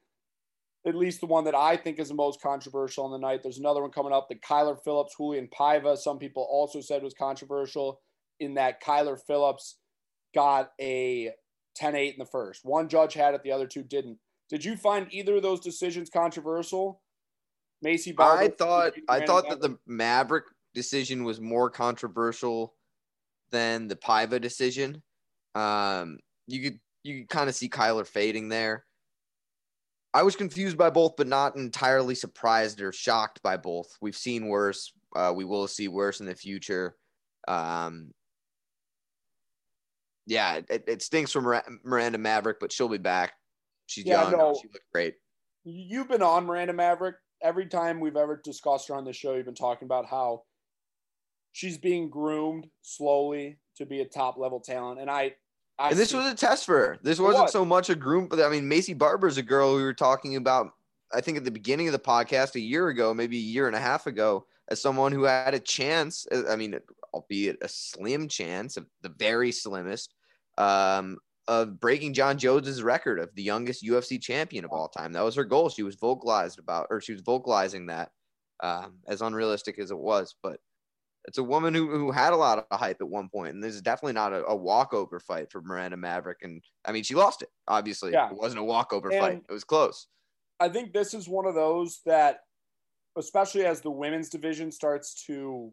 at 0.88 0.96
least 0.96 1.20
the 1.20 1.28
one 1.28 1.44
that 1.44 1.56
I 1.56 1.76
think 1.76 2.00
is 2.00 2.08
the 2.08 2.14
most 2.14 2.42
controversial 2.42 3.04
on 3.04 3.12
the 3.12 3.18
night. 3.18 3.44
There's 3.44 3.60
another 3.60 3.82
one 3.82 3.92
coming 3.92 4.14
up, 4.14 4.30
the 4.30 4.36
Kyler 4.36 4.82
Phillips, 4.82 5.16
Raulian 5.20 5.50
Paiva. 5.52 5.98
Some 5.98 6.18
people 6.18 6.48
also 6.50 6.80
said 6.80 7.04
was 7.04 7.14
controversial 7.14 8.00
in 8.40 8.54
that 8.54 8.82
Kyler 8.82 9.20
Phillips 9.20 9.76
got 10.34 10.72
a 10.80 11.32
10-8 11.80 12.14
in 12.14 12.20
the 12.20 12.26
first. 12.26 12.64
One 12.64 12.88
judge 12.90 13.14
had 13.14 13.34
it, 13.34 13.44
the 13.44 13.52
other 13.52 13.68
two 13.68 13.84
didn't. 13.84 14.18
Did 14.50 14.66
you 14.66 14.76
find 14.76 15.08
either 15.12 15.38
of 15.38 15.44
those 15.44 15.62
decisions 15.62 16.10
controversial? 16.10 17.02
Maycee 17.86 18.16
Barber. 18.16 18.44
I 18.44 18.48
thought 18.50 18.94
I 19.10 19.26
thought 19.26 19.50
that 19.50 19.62
the 19.62 19.78
Maverick 19.88 20.46
decision 20.74 21.24
was 21.24 21.40
more 21.40 21.70
controversial 21.70 22.76
than 23.52 23.88
the 23.88 23.96
Paiva 23.96 24.40
decision. 24.40 25.02
Um, 25.56 26.20
you 26.48 26.62
could 26.62 26.80
you 27.04 27.20
could 27.20 27.30
kind 27.30 27.50
of 27.50 27.56
see 27.56 27.70
Kyler 27.70 28.06
fading 28.06 28.50
there. 28.50 28.86
I 30.14 30.24
was 30.24 30.36
confused 30.36 30.78
by 30.78 30.90
both, 30.90 31.16
but 31.16 31.28
not 31.28 31.56
entirely 31.56 32.16
surprised 32.16 32.82
or 32.82 32.92
shocked 32.92 33.42
by 33.42 33.58
both. 33.58 33.98
We've 34.02 34.16
seen 34.16 34.48
worse. 34.48 34.92
Uh, 35.16 35.32
we 35.36 35.46
will 35.46 35.68
see 35.68 35.88
worse 35.88 36.20
in 36.20 36.26
the 36.26 36.36
future. 36.36 36.98
Um, 37.48 38.12
yeah, 40.26 40.62
it, 40.70 40.84
it 40.88 41.02
stinks 41.02 41.32
for 41.32 41.62
Miranda 41.84 42.18
Maverick, 42.18 42.60
but 42.60 42.72
she'll 42.72 42.88
be 42.90 42.98
back. 42.98 43.34
She's 43.88 44.06
Yeah, 44.06 44.24
young. 44.24 44.32
no. 44.38 44.54
She 44.62 44.68
looked 44.68 44.92
great. 44.94 45.16
You've 45.64 46.08
been 46.08 46.22
on 46.22 46.46
Miranda 46.46 46.74
Maverick. 46.74 47.16
Every 47.44 47.66
time 47.66 48.00
we've 48.00 48.16
ever 48.18 48.40
discussed 48.44 48.88
her 48.88 48.96
on 48.96 49.04
the 49.04 49.14
show, 49.14 49.36
you've 49.36 49.46
been 49.46 49.56
talking 49.56 49.86
about 49.88 50.06
how 50.06 50.44
she's 51.52 51.78
being 51.78 52.10
groomed 52.10 52.68
slowly 52.82 53.58
to 53.78 53.86
be 53.86 54.02
a 54.02 54.06
top 54.06 54.38
level 54.38 54.60
talent. 54.60 55.00
And 55.00 55.10
I, 55.10 55.34
I 55.80 55.90
And 55.90 55.98
this 56.00 56.14
was 56.14 56.32
a 56.32 56.36
test 56.36 56.66
for 56.66 56.78
her. 56.78 57.00
This 57.02 57.20
wasn't 57.20 57.44
was. 57.46 57.52
so 57.52 57.66
much 57.66 57.90
a 57.90 57.96
groom, 57.96 58.28
but 58.28 58.40
I 58.40 58.50
mean, 58.50 58.70
Maycee 58.70 58.98
Barber 58.98 59.28
is 59.28 59.38
a 59.38 59.44
girl 59.44 59.76
we 59.76 59.84
were 59.84 59.94
talking 59.94 60.36
about. 60.36 60.72
I 61.14 61.20
think 61.20 61.38
at 61.38 61.44
the 61.44 61.52
beginning 61.52 61.88
of 61.88 61.94
the 61.94 62.00
podcast 62.00 62.56
a 62.56 62.60
year 62.60 62.88
ago, 62.88 63.14
maybe 63.14 63.38
a 63.38 63.42
year 63.42 63.68
and 63.68 63.76
a 63.76 63.80
half 63.80 64.08
ago, 64.08 64.46
as 64.72 64.82
someone 64.82 65.12
who 65.12 65.24
had 65.24 65.54
a 65.54 65.60
chance. 65.60 66.26
uh, 66.32 66.44
I 66.50 66.56
mean, 66.56 66.80
albeit 67.14 67.58
a 67.62 67.68
slim 67.68 68.28
chance, 68.28 68.78
of 68.78 68.86
the 69.02 69.10
very 69.10 69.52
slimmest, 69.52 70.14
um, 70.58 71.18
of 71.48 71.80
breaking 71.80 72.14
Jon 72.14 72.38
Jones's 72.38 72.82
record 72.82 73.20
of 73.20 73.30
the 73.36 73.44
youngest 73.44 73.84
UFC 73.84 74.22
champion 74.22 74.64
of 74.64 74.72
all 74.72 74.88
time. 74.88 75.12
That 75.14 75.24
was 75.26 75.36
her 75.36 75.44
goal. 75.44 75.70
She 75.70 75.84
was 75.84 75.96
vocalized 75.96 76.58
about, 76.60 76.88
or 76.90 77.02
she 77.02 77.12
was 77.12 77.22
vocalizing 77.22 77.88
that, 77.88 78.10
um, 78.64 79.00
as 79.08 79.22
unrealistic 79.22 79.78
as 79.80 79.92
it 79.92 79.98
was, 79.98 80.36
but 80.42 80.60
it's 81.26 81.38
a 81.38 81.44
woman 81.44 81.74
who, 81.74 81.90
who 81.90 82.12
had 82.12 82.34
a 82.34 82.38
lot 82.38 82.66
of 82.72 82.80
hype 82.80 83.02
at 83.02 83.08
one 83.10 83.28
point, 83.30 83.54
and 83.54 83.64
this 83.64 83.76
is 83.76 83.82
definitely 83.82 84.14
not 84.14 84.34
a, 84.34 84.44
a 84.46 84.56
walkover 84.56 85.20
fight 85.20 85.52
for 85.52 85.62
Miranda 85.62 85.98
Maverick. 85.98 86.40
And 86.44 86.64
I 86.86 86.92
mean, 86.94 87.04
she 87.04 87.14
lost 87.16 87.42
it. 87.42 87.50
Obviously, 87.68 88.12
Yeah. 88.14 88.30
it 88.30 88.36
wasn't 88.38 88.62
a 88.62 88.64
walkover 88.64 89.10
And- 89.12 89.20
fight; 89.20 89.44
it 89.48 89.52
was 89.52 89.64
close. 89.64 90.08
I 90.60 90.70
think 90.70 90.94
this 90.94 91.14
is 91.16 91.28
one 91.28 91.46
of 91.48 91.56
those 91.56 92.02
that, 92.06 92.42
especially 93.18 93.66
as 93.66 93.82
the 93.82 93.92
women's 93.92 94.30
division 94.30 94.72
starts 94.72 95.26
to 95.26 95.72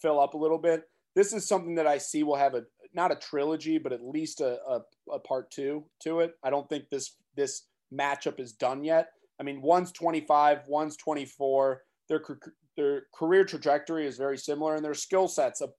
fill 0.00 0.20
up 0.20 0.34
a 0.34 0.38
little 0.38 0.58
bit, 0.58 0.84
this 1.14 1.32
is 1.32 1.46
something 1.46 1.74
that 1.74 1.86
I 1.86 1.98
see 1.98 2.22
will 2.22 2.36
have 2.36 2.54
a 2.54 2.64
not 2.94 3.12
a 3.12 3.16
trilogy, 3.16 3.78
but 3.78 3.92
at 3.92 4.04
least 4.04 4.40
a, 4.40 4.58
a, 4.68 4.80
a 5.10 5.18
part 5.18 5.50
two 5.50 5.84
to 6.02 6.20
it. 6.20 6.34
I 6.42 6.50
don't 6.50 6.68
think 6.68 6.88
this 6.90 7.16
this 7.36 7.66
matchup 7.92 8.40
is 8.40 8.52
done 8.52 8.84
yet. 8.84 9.08
I 9.40 9.44
mean, 9.44 9.62
one's 9.62 9.92
25, 9.92 10.60
one's 10.68 10.96
24. 10.96 11.82
Their 12.08 12.22
their 12.76 13.02
career 13.14 13.44
trajectory 13.44 14.06
is 14.06 14.16
very 14.16 14.38
similar, 14.38 14.76
and 14.76 14.84
their 14.84 14.94
skill 14.94 15.28
sets 15.28 15.62
ap- 15.62 15.70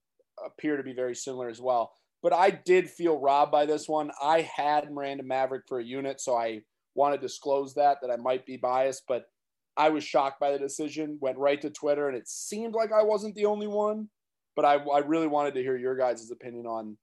appear 0.44 0.76
to 0.76 0.82
be 0.82 0.92
very 0.92 1.14
similar 1.14 1.48
as 1.48 1.60
well. 1.60 1.92
But 2.22 2.32
I 2.32 2.50
did 2.50 2.88
feel 2.88 3.20
robbed 3.20 3.52
by 3.52 3.66
this 3.66 3.88
one. 3.88 4.10
I 4.22 4.42
had 4.42 4.90
Miranda 4.90 5.24
Maverick 5.24 5.64
for 5.68 5.78
a 5.78 5.84
unit, 5.84 6.20
so 6.20 6.36
I 6.36 6.62
want 6.94 7.14
to 7.14 7.20
disclose 7.20 7.74
that 7.74 7.98
that 8.00 8.10
I 8.10 8.16
might 8.16 8.46
be 8.46 8.56
biased, 8.56 9.02
but 9.08 9.26
I 9.76 9.88
was 9.88 10.04
shocked 10.04 10.40
by 10.40 10.52
the 10.52 10.58
decision. 10.58 11.18
Went 11.20 11.38
right 11.38 11.60
to 11.60 11.70
Twitter, 11.70 12.08
and 12.08 12.16
it 12.16 12.28
seemed 12.28 12.74
like 12.74 12.92
I 12.92 13.02
wasn't 13.02 13.34
the 13.34 13.46
only 13.46 13.66
one. 13.66 14.08
But 14.56 14.64
I, 14.64 14.74
I 14.74 14.98
really 15.00 15.26
wanted 15.26 15.54
to 15.54 15.62
hear 15.62 15.76
your 15.76 15.96
guys' 15.96 16.30
opinion 16.30 16.66
on 16.66 16.96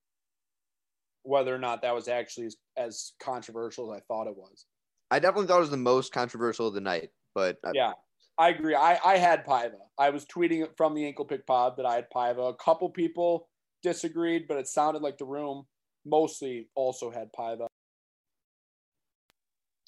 whether 1.23 1.53
or 1.53 1.59
not 1.59 1.81
that 1.81 1.93
was 1.93 2.07
actually 2.07 2.47
as, 2.47 2.57
as 2.77 3.11
controversial 3.21 3.93
as 3.93 3.99
I 3.99 4.03
thought 4.07 4.27
it 4.27 4.35
was. 4.35 4.65
I 5.09 5.19
definitely 5.19 5.47
thought 5.47 5.57
it 5.57 5.61
was 5.61 5.69
the 5.69 5.77
most 5.77 6.13
controversial 6.13 6.67
of 6.67 6.73
the 6.73 6.81
night, 6.81 7.09
but 7.35 7.57
uh, 7.63 7.71
Yeah, 7.73 7.91
I 8.37 8.49
agree. 8.49 8.75
I, 8.75 8.99
I 9.03 9.17
had 9.17 9.45
Paiva. 9.45 9.79
I 9.99 10.09
was 10.09 10.25
tweeting 10.25 10.63
it 10.63 10.71
from 10.77 10.95
the 10.95 11.05
ankle 11.05 11.25
pick 11.25 11.45
pod 11.45 11.73
that 11.77 11.85
I 11.85 11.95
had 11.95 12.07
Paiva. 12.15 12.49
A 12.49 12.55
couple 12.55 12.89
people 12.89 13.49
disagreed, 13.83 14.45
but 14.47 14.57
it 14.57 14.67
sounded 14.67 15.01
like 15.01 15.17
the 15.17 15.25
room 15.25 15.65
mostly 16.05 16.69
also 16.75 17.11
had 17.11 17.29
Paiva. 17.37 17.67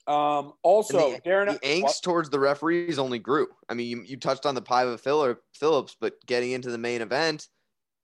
Um, 0.06 0.54
also, 0.64 1.14
And 1.14 1.24
Darren, 1.24 1.54
the 1.54 1.68
angst 1.68 1.84
what? 1.84 2.00
towards 2.04 2.30
the 2.30 2.40
referees 2.40 3.00
only 3.00 3.20
grew. 3.20 3.48
I 3.70 3.74
mean, 3.74 3.88
you, 3.88 4.04
you 4.06 4.18
touched 4.18 4.46
on 4.46 4.54
the 4.54 4.62
Paiva 4.62 5.00
Phil- 5.00 5.38
Phillips, 5.54 5.96
but 6.00 6.16
getting 6.26 6.52
into 6.52 6.70
the 6.70 6.78
main 6.78 7.02
event, 7.02 7.48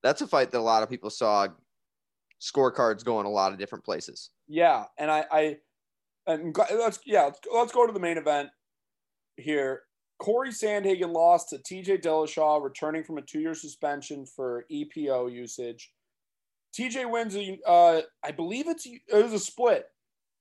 that's 0.02 0.22
a 0.22 0.26
fight 0.26 0.50
that 0.50 0.58
a 0.58 0.62
lot 0.62 0.82
of 0.82 0.88
people 0.88 1.10
saw 1.10 1.48
scorecards 2.40 3.04
going 3.04 3.26
a 3.26 3.30
lot 3.30 3.52
of 3.52 3.58
different 3.58 3.84
places. 3.84 4.30
Yeah, 4.48 4.84
and 4.98 5.10
I, 5.10 5.24
I, 5.30 5.56
and 6.26 6.56
let's 6.56 7.00
yeah, 7.04 7.24
let's, 7.24 7.40
let's 7.52 7.72
go 7.72 7.86
to 7.86 7.92
the 7.92 8.00
main 8.00 8.16
event 8.16 8.48
here. 9.36 9.82
Corey 10.18 10.50
Sandhagen 10.50 11.12
lost 11.12 11.50
to 11.50 11.58
TJ 11.58 12.02
Dillashaw, 12.02 12.62
returning 12.62 13.04
from 13.04 13.18
a 13.18 13.22
two-year 13.22 13.54
suspension 13.54 14.26
for 14.26 14.66
EPO 14.70 15.32
usage. 15.32 15.92
TJ 16.78 17.10
wins 17.10 17.34
a, 17.36 17.58
uh, 17.66 18.02
I 18.22 18.30
believe 18.30 18.68
it's 18.68 18.86
it 18.86 19.00
was 19.10 19.32
a 19.32 19.38
split. 19.38 19.86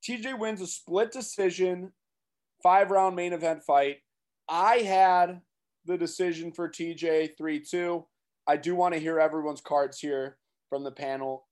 TJ 0.07 0.37
wins 0.39 0.61
a 0.61 0.67
split 0.67 1.11
decision, 1.11 1.91
five-round 2.63 3.15
main 3.15 3.33
event 3.33 3.63
fight. 3.63 3.97
I 4.47 4.77
had 4.77 5.41
the 5.85 5.97
decision 5.97 6.51
for 6.51 6.69
TJ 6.69 7.37
three-two. 7.37 8.05
I 8.47 8.57
do 8.57 8.75
want 8.75 8.93
to 8.93 8.99
hear 8.99 9.19
everyone's 9.19 9.61
cards 9.61 9.99
here 9.99 10.37
from 10.69 10.83
the 10.83 10.91
panel 10.91 11.45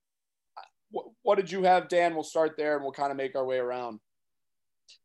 what, 0.92 1.06
what 1.24 1.36
did 1.36 1.52
you 1.52 1.64
have, 1.64 1.90
Dan? 1.90 2.14
We'll 2.14 2.24
start 2.24 2.56
there 2.58 2.76
and 2.76 2.84
we'll 2.84 2.94
kind 2.94 3.12
of 3.12 3.18
make 3.18 3.36
our 3.36 3.46
way 3.46 3.58
around. 3.58 4.00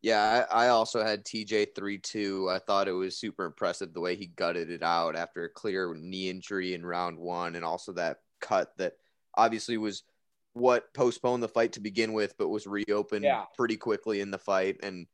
Yeah, 0.01 0.47
I, 0.51 0.67
I 0.67 0.69
also 0.69 1.03
had 1.03 1.25
TJ 1.25 1.75
3 1.75 1.99
2. 1.99 2.49
I 2.51 2.59
thought 2.61 2.89
it 2.89 2.93
was 2.93 3.19
super 3.19 3.45
impressive 3.45 3.93
the 3.93 4.01
way 4.01 4.15
he 4.15 4.27
gutted 4.27 4.71
it 4.71 4.83
out 4.83 5.17
after 5.17 5.45
a 5.45 5.51
clear 5.51 5.95
knee 5.99 6.29
injury 6.29 6.75
in 6.75 6.87
round 6.87 7.19
one, 7.19 7.57
and 7.57 7.65
also 7.65 7.93
that 7.95 8.19
cut 8.41 8.73
that 8.79 8.95
obviously 9.37 9.77
was 9.79 10.05
what 10.55 10.93
postponed 10.95 11.43
the 11.43 11.49
fight 11.49 11.73
to 11.73 11.81
begin 11.81 12.13
with, 12.13 12.35
but 12.39 12.49
was 12.49 12.67
reopened 12.67 13.25
Yeah. 13.25 13.45
pretty 13.57 13.77
quickly 13.77 14.21
in 14.21 14.31
the 14.31 14.39
fight. 14.39 14.77
And 14.83 15.07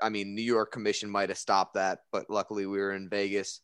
I 0.00 0.08
mean, 0.08 0.34
New 0.34 0.42
York 0.42 0.72
Commission 0.72 1.10
might 1.10 1.28
have 1.28 1.38
stopped 1.38 1.74
that, 1.74 2.00
but 2.10 2.28
luckily 2.28 2.66
we 2.66 2.78
were 2.78 2.92
in 2.92 3.08
Vegas. 3.08 3.60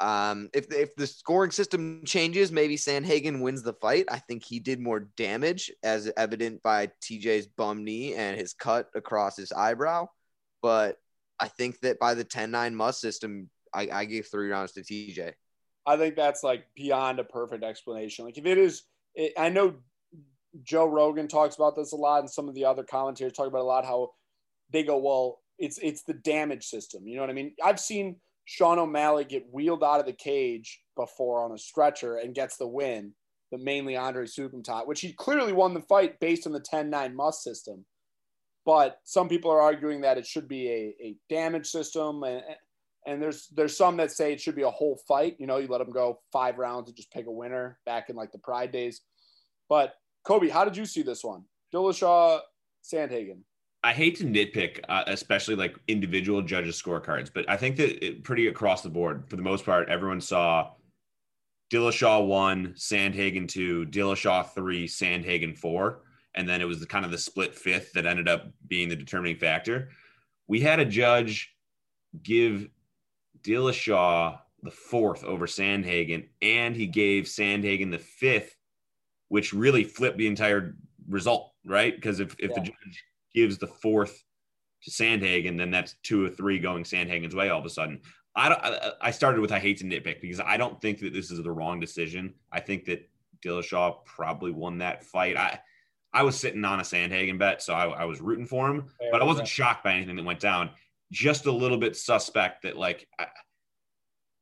Um, 0.00 0.48
if 0.52 0.72
if 0.72 0.96
the 0.96 1.06
scoring 1.06 1.52
system 1.52 2.02
changes, 2.04 2.50
maybe 2.50 2.76
Sandhagen 2.76 3.40
wins 3.42 3.62
the 3.62 3.74
fight. 3.74 4.06
I 4.10 4.18
think 4.18 4.42
he 4.44 4.58
did 4.58 4.80
more 4.80 5.08
damage, 5.16 5.70
as 5.84 6.10
evident 6.16 6.62
by 6.62 6.88
TJ's 7.02 7.46
bum 7.46 7.84
knee 7.84 8.14
and 8.14 8.36
his 8.36 8.54
cut 8.54 8.88
across 8.94 9.36
his 9.36 9.52
eyebrow. 9.52 10.08
But 10.60 10.96
I 11.38 11.46
think 11.48 11.78
that 11.80 12.00
by 12.00 12.14
the 12.14 12.24
10-9 12.24 12.74
must 12.74 13.00
system, 13.00 13.50
I, 13.72 13.88
I 13.92 14.04
gave 14.06 14.26
three 14.26 14.48
rounds 14.48 14.72
to 14.72 14.80
TJ. 14.80 15.34
I 15.86 15.96
think 15.96 16.16
that's 16.16 16.42
like 16.42 16.64
beyond 16.74 17.20
a 17.20 17.24
perfect 17.24 17.62
explanation. 17.62 18.24
Like 18.24 18.38
if 18.38 18.46
it 18.46 18.58
is, 18.58 18.82
it, 19.14 19.32
I 19.38 19.48
know 19.48 19.74
Joe 20.62 20.86
Rogan 20.86 21.28
talks 21.28 21.56
about 21.56 21.76
this 21.76 21.92
a 21.92 21.96
lot, 21.96 22.20
and 22.20 22.30
some 22.30 22.48
of 22.48 22.54
the 22.54 22.64
other 22.64 22.84
commentators 22.84 23.32
talk 23.32 23.46
about 23.46 23.60
a 23.60 23.64
lot. 23.64 23.84
How 23.84 24.10
they 24.70 24.82
go, 24.82 24.98
well, 24.98 25.40
it's 25.58 25.78
it's 25.78 26.02
the 26.02 26.14
damage 26.14 26.64
system. 26.64 27.06
You 27.06 27.16
know 27.16 27.22
what 27.22 27.30
I 27.30 27.34
mean? 27.34 27.54
I've 27.62 27.80
seen 27.80 28.16
Sean 28.44 28.78
O'Malley 28.78 29.24
get 29.24 29.46
wheeled 29.50 29.84
out 29.84 30.00
of 30.00 30.06
the 30.06 30.12
cage 30.12 30.80
before 30.96 31.44
on 31.44 31.52
a 31.52 31.58
stretcher 31.58 32.16
and 32.16 32.34
gets 32.34 32.56
the 32.56 32.66
win, 32.66 33.12
but 33.50 33.60
mainly 33.60 33.96
Andre 33.96 34.26
Soukhamthath, 34.26 34.86
which 34.86 35.00
he 35.00 35.12
clearly 35.12 35.52
won 35.52 35.74
the 35.74 35.82
fight 35.82 36.18
based 36.20 36.46
on 36.46 36.52
the 36.52 36.60
10-9 36.60 37.14
must 37.14 37.42
system. 37.42 37.84
But 38.64 38.98
some 39.04 39.28
people 39.28 39.50
are 39.50 39.60
arguing 39.60 40.02
that 40.02 40.18
it 40.18 40.26
should 40.26 40.48
be 40.48 40.68
a, 40.68 40.94
a 41.00 41.16
damage 41.28 41.66
system, 41.66 42.22
and 42.22 42.42
and 43.06 43.20
there's 43.20 43.48
there's 43.48 43.76
some 43.76 43.96
that 43.96 44.12
say 44.12 44.32
it 44.32 44.40
should 44.40 44.56
be 44.56 44.62
a 44.62 44.70
whole 44.70 45.00
fight. 45.08 45.36
You 45.38 45.46
know, 45.46 45.58
you 45.58 45.68
let 45.68 45.78
them 45.78 45.92
go 45.92 46.20
five 46.32 46.58
rounds 46.58 46.88
and 46.88 46.96
just 46.96 47.10
pick 47.12 47.26
a 47.26 47.32
winner 47.32 47.78
back 47.84 48.10
in 48.10 48.16
like 48.16 48.32
the 48.32 48.38
Pride 48.38 48.72
days. 48.72 49.00
But 49.68 49.94
Kobe, 50.24 50.48
how 50.48 50.64
did 50.64 50.76
you 50.76 50.86
see 50.86 51.02
this 51.02 51.24
one? 51.24 51.44
Dillashaw, 51.74 52.40
Sandhagen. 52.84 53.40
I 53.84 53.92
hate 53.92 54.16
to 54.18 54.24
nitpick, 54.24 54.80
uh, 54.88 55.02
especially 55.08 55.56
like 55.56 55.76
individual 55.88 56.40
judges' 56.40 56.80
scorecards, 56.80 57.30
but 57.34 57.48
I 57.48 57.56
think 57.56 57.76
that 57.76 58.04
it, 58.04 58.22
pretty 58.22 58.46
across 58.46 58.82
the 58.82 58.88
board, 58.88 59.24
for 59.28 59.34
the 59.34 59.42
most 59.42 59.64
part, 59.64 59.88
everyone 59.88 60.20
saw 60.20 60.70
Dillashaw 61.72 62.24
one, 62.24 62.74
Sandhagen 62.76 63.48
two, 63.48 63.86
Dillashaw 63.86 64.50
three, 64.54 64.86
Sandhagen 64.86 65.56
four, 65.56 66.02
and 66.36 66.48
then 66.48 66.60
it 66.60 66.66
was 66.66 66.78
the 66.78 66.86
kind 66.86 67.04
of 67.04 67.10
the 67.10 67.18
split 67.18 67.56
fifth 67.56 67.92
that 67.94 68.06
ended 68.06 68.28
up 68.28 68.52
being 68.68 68.88
the 68.88 68.94
determining 68.94 69.36
factor. 69.36 69.88
We 70.46 70.60
had 70.60 70.78
a 70.78 70.84
judge 70.84 71.52
give 72.22 72.68
Dillashaw 73.42 74.38
the 74.62 74.70
fourth 74.70 75.24
over 75.24 75.46
Sandhagen, 75.46 76.28
and 76.40 76.76
he 76.76 76.86
gave 76.86 77.24
Sandhagen 77.24 77.90
the 77.90 77.98
fifth, 77.98 78.56
which 79.28 79.52
really 79.52 79.84
flipped 79.84 80.18
the 80.18 80.26
entire 80.26 80.76
result, 81.08 81.52
right? 81.64 81.94
Because 81.94 82.20
if, 82.20 82.34
if 82.38 82.50
Yeah. 82.50 82.60
the 82.60 82.60
judge 82.60 83.04
gives 83.34 83.58
the 83.58 83.66
fourth 83.66 84.22
to 84.84 84.90
Sandhagen, 84.90 85.56
then 85.58 85.70
that's 85.70 85.96
two 86.02 86.24
or 86.24 86.28
three 86.28 86.58
going 86.58 86.84
Sandhagen's 86.84 87.34
way 87.34 87.48
all 87.48 87.60
of 87.60 87.66
a 87.66 87.70
sudden. 87.70 88.00
I 88.34 88.48
don't. 88.48 88.60
I, 88.64 88.92
I 89.00 89.10
started 89.10 89.40
with 89.40 89.52
I 89.52 89.58
hate 89.58 89.78
to 89.78 89.84
nitpick 89.84 90.20
because 90.20 90.40
I 90.40 90.56
don't 90.56 90.80
think 90.80 91.00
that 91.00 91.12
this 91.12 91.30
is 91.30 91.42
the 91.42 91.50
wrong 91.50 91.80
decision. 91.80 92.34
I 92.50 92.60
think 92.60 92.86
that 92.86 93.08
Dillashaw 93.44 94.04
probably 94.06 94.52
won 94.52 94.78
that 94.78 95.04
fight. 95.04 95.36
I 95.36 95.60
I 96.14 96.22
was 96.22 96.38
sitting 96.38 96.64
on 96.64 96.80
a 96.80 96.82
Sandhagen 96.82 97.38
bet, 97.38 97.62
so 97.62 97.74
I, 97.74 97.88
I 97.88 98.04
was 98.04 98.20
rooting 98.20 98.46
for 98.46 98.68
him, 98.68 98.86
but 99.10 99.22
I 99.22 99.24
wasn't 99.24 99.48
shocked 99.48 99.82
by 99.84 99.94
anything 99.94 100.16
that 100.16 100.24
went 100.24 100.40
down. 100.40 100.70
Just 101.12 101.46
a 101.46 101.52
little 101.52 101.78
bit 101.78 101.96
suspect 101.96 102.62
that 102.62 102.76
like 102.76 103.06
I, 103.20 103.26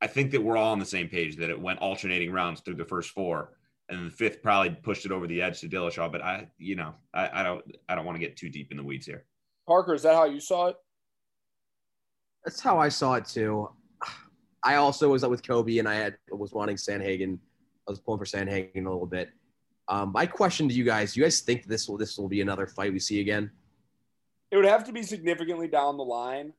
I 0.01 0.07
think 0.07 0.31
that 0.31 0.41
we're 0.41 0.57
all 0.57 0.71
on 0.71 0.79
the 0.79 0.85
same 0.85 1.07
page 1.07 1.35
that 1.37 1.49
it 1.49 1.59
went 1.59 1.79
alternating 1.79 2.31
rounds 2.31 2.61
through 2.61 2.75
the 2.75 2.85
first 2.85 3.11
four, 3.11 3.51
and 3.87 4.07
the 4.07 4.11
fifth 4.11 4.41
probably 4.41 4.71
pushed 4.71 5.05
it 5.05 5.11
over 5.11 5.27
the 5.27 5.41
edge 5.41 5.61
to 5.61 5.69
Dillashaw. 5.69 6.11
But 6.11 6.23
I, 6.23 6.47
you 6.57 6.75
know, 6.75 6.95
I, 7.13 7.41
I 7.41 7.43
don't 7.43 7.63
I 7.87 7.95
don't 7.95 8.05
want 8.05 8.15
to 8.15 8.19
get 8.19 8.35
too 8.35 8.49
deep 8.49 8.71
in 8.71 8.77
the 8.77 8.83
weeds 8.83 9.05
here. 9.05 9.25
Parker, 9.67 9.93
is 9.93 10.01
that 10.01 10.15
how 10.15 10.25
you 10.25 10.39
saw 10.39 10.67
it? 10.69 10.77
That's 12.43 12.59
how 12.59 12.79
I 12.79 12.89
saw 12.89 13.13
it 13.15 13.25
too. 13.25 13.69
I 14.63 14.75
also 14.75 15.09
was 15.09 15.23
up 15.23 15.29
with 15.29 15.45
Kobe, 15.45 15.77
and 15.77 15.87
I 15.87 15.95
had 15.95 16.17
was 16.31 16.51
wanting 16.51 16.77
Sandhagen. 16.77 17.37
I 17.87 17.91
was 17.91 17.99
pulling 17.99 18.19
for 18.19 18.25
Sandhagen 18.25 18.85
a 18.85 18.89
little 18.89 19.05
bit. 19.05 19.29
Um, 19.87 20.11
my 20.13 20.25
question 20.25 20.67
to 20.67 20.73
you 20.73 20.83
guys: 20.83 21.13
Do 21.13 21.19
you 21.19 21.25
guys 21.25 21.41
think 21.41 21.65
this 21.65 21.87
will 21.87 21.97
this 21.97 22.17
will 22.17 22.29
be 22.29 22.41
another 22.41 22.65
fight 22.65 22.91
we 22.91 22.99
see 22.99 23.19
again? 23.19 23.51
It 24.49 24.55
would 24.55 24.65
have 24.65 24.85
to 24.85 24.91
be 24.91 25.03
significantly 25.03 25.67
down 25.67 25.97
the 25.97 26.03
line 26.03 26.53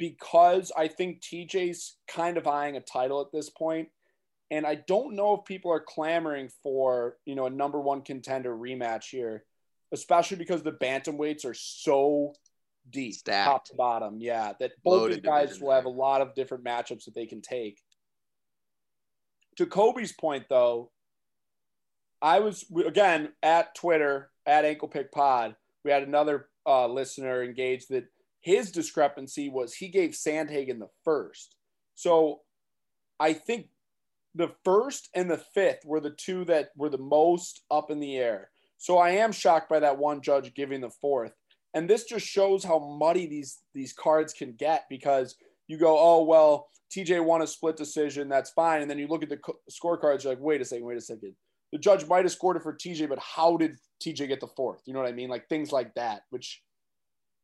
because 0.00 0.72
I 0.74 0.88
think 0.88 1.20
TJ's 1.20 1.98
kind 2.08 2.38
of 2.38 2.48
eyeing 2.48 2.78
a 2.78 2.80
title 2.80 3.20
at 3.20 3.30
this 3.32 3.50
point, 3.50 3.88
and 4.50 4.66
I 4.66 4.76
don't 4.76 5.14
know 5.14 5.34
if 5.34 5.44
people 5.44 5.70
are 5.70 5.84
clamoring 5.86 6.48
for 6.62 7.18
you 7.26 7.34
know 7.34 7.44
a 7.44 7.50
number 7.50 7.78
one 7.78 8.00
contender 8.00 8.56
rematch 8.56 9.10
here, 9.10 9.44
especially 9.92 10.38
because 10.38 10.62
the 10.62 10.72
bantamweights 10.72 11.44
are 11.44 11.54
so 11.54 12.32
deep, 12.88 13.14
Stacked. 13.14 13.46
top 13.46 13.64
to 13.66 13.74
bottom. 13.76 14.16
Yeah, 14.20 14.54
that 14.58 14.72
both 14.82 15.02
Loaded 15.02 15.22
guys 15.22 15.48
division 15.48 15.66
will 15.66 15.74
have 15.74 15.84
a 15.84 15.90
lot 15.90 16.22
of 16.22 16.34
different 16.34 16.64
matchups 16.64 17.04
that 17.04 17.14
they 17.14 17.26
can 17.26 17.42
take. 17.42 17.78
To 19.56 19.66
Kobe's 19.66 20.12
point, 20.12 20.46
though, 20.48 20.90
I 22.22 22.40
was 22.40 22.64
again 22.86 23.32
at 23.42 23.74
Twitter 23.74 24.30
at 24.46 24.64
Ankle 24.64 24.88
Pick 24.88 25.12
Pod. 25.12 25.56
We 25.84 25.90
had 25.90 26.04
another 26.04 26.46
uh, 26.66 26.86
listener 26.86 27.42
engaged 27.42 27.90
that 27.90 28.06
his 28.40 28.70
discrepancy 28.70 29.48
was 29.48 29.74
he 29.74 29.88
gave 29.88 30.10
Sandhagen 30.10 30.78
the 30.78 30.88
first. 31.04 31.56
So 31.94 32.40
I 33.18 33.34
think 33.34 33.66
the 34.34 34.52
first 34.64 35.08
and 35.14 35.30
the 35.30 35.42
fifth 35.54 35.84
were 35.84 36.00
the 36.00 36.10
two 36.10 36.44
that 36.46 36.70
were 36.76 36.88
the 36.88 36.98
most 36.98 37.62
up 37.70 37.90
in 37.90 38.00
the 38.00 38.16
air. 38.16 38.50
So 38.78 38.98
I 38.98 39.10
am 39.10 39.32
shocked 39.32 39.68
by 39.68 39.80
that 39.80 39.98
one 39.98 40.22
judge 40.22 40.54
giving 40.54 40.80
the 40.80 40.90
fourth. 40.90 41.32
And 41.74 41.88
this 41.88 42.04
just 42.04 42.26
shows 42.26 42.64
how 42.64 42.78
muddy 42.78 43.26
these 43.26 43.58
these 43.74 43.92
cards 43.92 44.32
can 44.32 44.54
get 44.54 44.84
because 44.88 45.36
you 45.68 45.76
go, 45.76 45.98
oh 45.98 46.24
well, 46.24 46.68
TJ 46.90 47.24
won 47.24 47.42
a 47.42 47.46
split 47.46 47.76
decision, 47.76 48.28
that's 48.28 48.50
fine. 48.50 48.82
And 48.82 48.90
then 48.90 48.98
you 48.98 49.06
look 49.06 49.22
at 49.22 49.28
the 49.28 49.36
co- 49.36 49.60
scorecards, 49.70 50.24
you're 50.24 50.32
like, 50.32 50.42
wait 50.42 50.60
a 50.60 50.64
second, 50.64 50.86
wait 50.86 50.96
a 50.96 51.00
second. 51.00 51.34
The 51.72 51.78
judge 51.78 52.06
might 52.06 52.24
have 52.24 52.32
scored 52.32 52.56
it 52.56 52.64
for 52.64 52.74
TJ, 52.74 53.08
but 53.08 53.20
how 53.20 53.56
did 53.56 53.76
TJ 54.04 54.26
get 54.26 54.40
the 54.40 54.48
fourth? 54.48 54.82
You 54.86 54.94
know 54.94 55.00
what 55.00 55.08
I 55.08 55.12
mean? 55.12 55.28
Like 55.28 55.48
things 55.48 55.70
like 55.70 55.94
that, 55.94 56.22
which, 56.30 56.62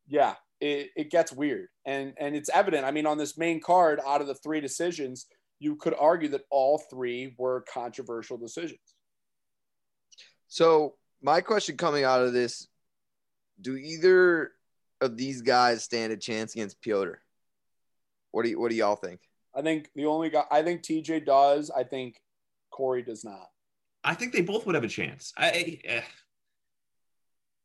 yeah, 0.09 0.35
it, 0.61 0.91
it 0.97 1.11
gets 1.11 1.33
weird. 1.33 1.69
And 1.85 2.15
and 2.19 2.35
it's 2.35 2.51
evident. 2.53 2.85
I 2.85 2.91
mean, 2.91 3.07
on 3.07 3.19
this 3.19 3.39
main 3.39 3.61
card, 3.61 4.01
out 4.07 4.21
of 4.21 4.27
the 4.27 4.35
three 4.35 4.61
decisions, 4.61 5.27
you 5.59 5.77
could 5.77 5.95
argue 5.99 6.29
that 6.31 6.43
all 6.51 6.79
three 6.91 7.35
were 7.39 7.65
controversial 7.73 8.37
decisions. 8.37 8.81
So 10.49 10.95
my 11.23 11.41
question 11.41 11.77
coming 11.77 12.05
out 12.05 12.23
of 12.23 12.33
this: 12.33 12.69
Do 13.61 13.77
either 13.77 14.53
of 15.01 15.17
these 15.17 15.43
guys 15.43 15.85
stand 15.85 16.13
a 16.13 16.17
chance 16.17 16.55
against 16.55 16.83
Petr? 16.83 17.15
What 18.31 18.45
do 18.45 18.51
you 18.51 18.61
What 18.61 18.71
do 18.71 18.77
y'all 18.77 18.97
think? 18.97 19.21
I 19.55 19.63
think 19.63 19.89
the 19.95 20.07
only 20.07 20.29
guy, 20.29 20.45
I 20.51 20.63
think 20.63 20.83
TJ 20.83 21.25
does. 21.25 21.71
I 21.71 21.83
think 21.83 22.21
Corey 22.71 23.03
does 23.03 23.25
not. 23.25 23.49
I 24.05 24.15
think 24.15 24.33
they 24.33 24.43
both 24.43 24.67
would 24.67 24.75
have 24.75 24.85
a 24.85 24.89
chance. 24.89 25.33
I, 25.37 25.81
eh. 25.85 26.03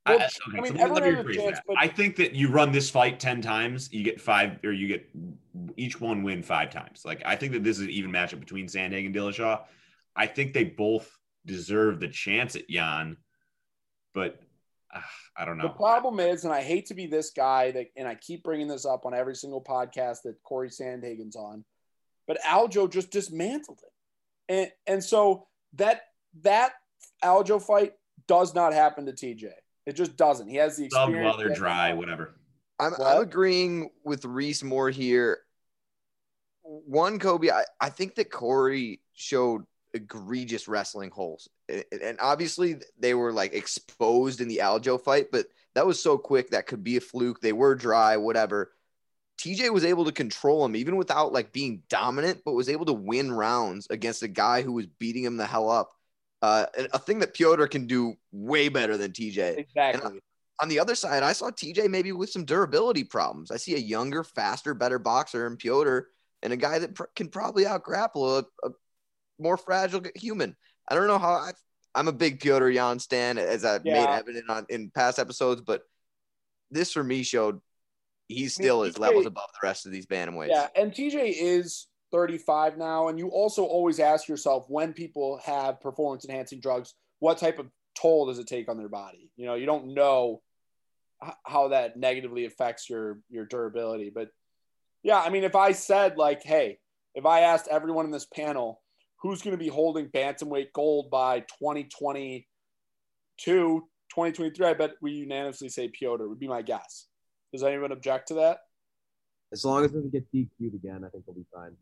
Well, 0.08 0.20
I, 0.20 0.24
I 0.58 0.62
mean, 0.62 0.66
so 0.66 0.74
let, 0.74 0.74
me 0.74 0.80
everyone 0.82 1.04
has 1.04 1.26
rephrase 1.26 1.36
chance, 1.36 1.58
that. 1.58 1.64
but- 1.68 1.78
I 1.80 1.88
think 1.88 2.16
that 2.16 2.34
you 2.34 2.50
run 2.50 2.72
this 2.72 2.90
fight 2.90 3.20
10 3.20 3.42
times, 3.42 3.92
you 3.92 4.04
get 4.04 4.20
five, 4.20 4.60
or 4.64 4.72
you 4.72 4.88
get 4.88 5.08
each 5.78 6.02
one 6.02 6.24
win 6.24 6.42
five 6.42 6.72
times. 6.72 7.04
Like, 7.06 7.22
I 7.26 7.36
think 7.36 7.54
that 7.54 7.64
this 7.64 7.78
is 7.78 7.84
an 7.84 7.92
even 7.92 8.12
matchup 8.12 8.40
between 8.40 8.68
Sandhagen 8.68 9.08
and 9.08 9.16
Dillashaw. 9.16 9.62
I 10.16 10.26
think 10.26 10.54
they 10.54 10.64
both 10.64 11.10
deserve 11.46 12.00
the 12.00 12.08
chance 12.08 12.56
at 12.56 12.70
Yan, 12.70 13.18
but 14.14 14.40
uh, 14.94 15.02
I 15.38 15.46
don't 15.46 15.58
know. 15.58 15.68
The 15.68 15.70
problem 15.70 16.20
is, 16.20 16.46
and 16.46 16.54
I 16.54 16.62
hate 16.62 16.88
to 16.88 16.94
be 16.94 17.08
this 17.08 17.32
guy 17.32 17.72
that, 17.72 17.88
and 17.96 18.08
I 18.08 18.16
keep 18.16 18.44
bringing 18.44 18.68
this 18.68 18.86
up 18.86 19.06
on 19.06 19.14
every 19.14 19.36
single 19.36 19.64
podcast 19.64 20.24
that 20.24 20.36
Corey 20.44 20.70
Sandhagen's 20.70 21.36
on, 21.36 21.64
but 22.28 22.42
Aljo 22.42 22.92
just 22.92 23.12
dismantled 23.12 23.80
it, 23.84 24.54
and 24.54 24.72
and 24.88 25.04
so 25.04 25.48
that 25.74 26.02
that 26.42 26.74
Aljo 27.24 27.62
fight 27.62 27.94
does 28.28 28.54
not 28.54 28.74
happen 28.74 29.06
to 29.06 29.14
TJ. 29.14 29.50
It 29.86 29.94
just 29.96 30.16
doesn't. 30.16 30.48
He 30.48 30.58
has 30.58 30.78
the 30.78 30.84
Subbed 30.84 31.08
experience. 31.10 31.26
while 31.26 31.38
they're 31.38 31.56
dry, 31.56 31.94
whatever. 31.94 32.36
I'm, 32.80 32.92
What? 32.94 33.16
I'm 33.16 33.22
agreeing 33.24 33.90
with 34.04 34.26
Reese 34.26 34.64
more 34.64 34.90
here. 34.90 35.40
One, 36.64 37.20
Kobe, 37.20 37.50
I, 37.50 37.64
I 37.80 37.90
think 37.90 38.16
that 38.16 38.32
Corey 38.32 39.02
showed 39.14 39.64
egregious 39.94 40.68
wrestling 40.68 41.10
holes. 41.10 41.50
And- 41.68 41.84
And 42.02 42.18
obviously 42.22 42.78
they 43.00 43.14
were 43.14 43.34
like 43.34 43.54
exposed 43.54 44.42
in 44.42 44.48
the 44.48 44.58
Aljo 44.64 45.02
fight, 45.02 45.28
but 45.32 45.48
that 45.76 45.86
was 45.88 46.02
so 46.02 46.18
quick 46.18 46.52
that 46.52 46.68
could 46.68 46.84
be 46.84 46.98
a 46.98 47.02
fluke. 47.02 47.42
They 47.42 47.54
were 47.54 47.76
dry, 47.76 48.18
whatever. 48.18 48.74
TJ 49.40 49.72
was 49.74 49.84
able 49.86 50.06
to 50.06 50.12
control 50.12 50.64
him 50.64 50.76
even 50.76 50.98
without 50.98 51.34
like 51.34 51.52
being 51.52 51.82
dominant, 51.90 52.42
but 52.46 52.54
was 52.54 52.70
able 52.70 52.86
to 52.86 52.94
win 52.94 53.32
rounds 53.32 53.88
against 53.90 54.22
a 54.22 54.28
guy 54.28 54.62
who 54.62 54.74
was 54.74 54.86
beating 54.86 55.24
him 55.24 55.38
the 55.38 55.46
hell 55.48 55.70
up. 55.70 55.92
Uh, 56.42 56.66
a 56.94 56.98
thing 56.98 57.20
that 57.20 57.36
Petr 57.36 57.70
can 57.70 57.86
do 57.86 58.16
way 58.32 58.68
better 58.68 58.98
than 58.98 59.12
TJ 59.12 59.58
Exactly. 59.60 60.20
on 60.60 60.70
the 60.70 60.80
other 60.80 60.96
side, 60.96 61.22
I 61.22 61.34
saw 61.34 61.52
TJ 61.52 61.90
maybe 61.90 62.12
with 62.12 62.32
some 62.32 62.46
durability 62.46 63.04
problems. 63.04 63.52
I 63.52 63.58
see 63.58 63.76
a 63.76 63.80
younger, 63.80 64.24
faster, 64.24 64.74
better 64.74 64.98
boxer 64.98 65.46
in 65.46 65.58
Petr 65.58 66.04
and 66.42 66.52
a 66.52 66.58
guy 66.58 66.80
that 66.80 66.96
pr- 66.96 67.04
can 67.16 67.28
probably 67.28 67.66
out 67.66 67.84
grapple 67.84 68.40
a, 68.40 68.46
a 68.64 68.70
more 69.40 69.58
fragile 69.58 70.02
human. 70.16 70.56
I 70.88 70.96
don't 70.96 71.08
know 71.08 71.20
how 71.20 71.34
I, 71.34 71.52
I'm 71.94 72.08
a 72.08 72.14
big 72.14 72.40
Petr 72.40 72.74
Yan 72.74 73.00
stan, 73.00 73.38
as 73.38 73.66
I've 73.66 73.86
made 73.86 74.08
evident 74.08 74.50
on 74.50 74.66
in 74.70 74.92
past 74.92 75.20
episodes, 75.20 75.62
but 75.62 75.84
this 76.70 76.92
for 76.92 77.04
me 77.04 77.24
showed 77.24 77.60
he 78.28 78.38
I 78.38 78.40
mean, 78.40 78.50
still 78.50 78.84
is 78.84 78.96
TJ 78.96 79.00
levels 79.00 79.26
above 79.26 79.50
the 79.54 79.68
rest 79.68 79.86
of 79.86 79.92
these 79.92 80.06
bantamweights. 80.06 80.50
Yeah, 80.50 80.68
and 80.76 80.92
TJ 80.92 81.34
is 81.38 81.88
35 82.12 82.78
now, 82.78 83.08
and 83.08 83.18
you 83.18 83.30
also 83.30 83.64
always 83.64 84.00
ask 84.00 84.28
yourself 84.28 84.66
when 84.68 84.94
people 84.94 85.40
have 85.46 85.82
performance 85.82 86.26
enhancing 86.26 86.60
drugs, 86.60 86.94
what 87.20 87.38
type 87.38 87.60
of 87.60 87.68
toll 88.00 88.28
does 88.28 88.40
it 88.40 88.48
take 88.48 88.70
on 88.70 88.78
their 88.78 88.90
body? 88.90 89.32
You 89.38 89.46
know, 89.46 89.56
you 89.56 89.66
don't 89.66 89.94
know 89.94 90.42
how 91.46 91.70
that 91.70 91.98
negatively 91.98 92.46
affects 92.46 92.90
your 92.90 93.20
your 93.30 93.46
durability, 93.46 94.12
but 94.14 94.30
yeah, 95.04 95.20
I 95.20 95.30
mean, 95.30 95.44
if 95.44 95.56
I 95.56 95.72
said 95.72 96.18
like, 96.18 96.44
hey, 96.44 96.80
if 97.16 97.26
I 97.26 97.42
asked 97.42 97.68
everyone 97.70 98.06
in 98.06 98.12
this 98.12 98.26
panel 98.26 98.82
who's 99.22 99.42
going 99.42 99.58
to 99.58 99.64
be 99.64 99.70
holding 99.70 100.08
bantamweight 100.08 100.74
gold 100.74 101.12
by 101.12 101.42
2022, 101.42 102.44
2023, 103.38 104.66
I 104.66 104.74
bet 104.74 104.92
we 105.02 105.12
unanimously 105.12 105.70
say 105.70 105.90
Petr 105.90 106.28
would 106.28 106.40
be 106.40 106.48
my 106.48 106.62
guess. 106.62 107.08
Does 107.52 107.64
anyone 107.64 107.92
object 107.92 108.30
to 108.30 108.36
that? 108.36 108.60
As 109.52 109.66
long 109.66 109.84
as 109.84 109.92
doesn't 109.92 110.12
get 110.12 110.32
DQ'd 110.34 110.74
again, 110.74 111.04
I 111.06 111.10
think 111.10 111.26
we'll 111.28 111.36
be 111.36 111.46
fine. 111.54 111.76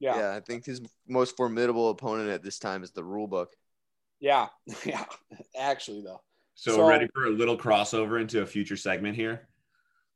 Yeah. 0.00 0.16
Yeah, 0.18 0.34
I 0.36 0.40
think 0.40 0.64
his 0.66 0.80
most 1.08 1.36
formidable 1.36 1.90
opponent 1.90 2.28
at 2.30 2.42
this 2.42 2.58
time 2.58 2.82
is 2.82 2.90
the 2.90 3.04
rule 3.04 3.26
book. 3.26 3.50
Yeah, 4.20 4.48
yeah. 4.84 5.04
Actually, 5.58 6.02
though, 6.02 6.20
So, 6.54 6.72
So- 6.76 6.88
ready 6.88 7.06
for 7.14 7.26
a 7.26 7.30
little 7.30 7.56
crossover 7.56 8.20
into 8.20 8.42
a 8.42 8.46
future 8.46 8.76
segment 8.76 9.16
here? 9.16 9.48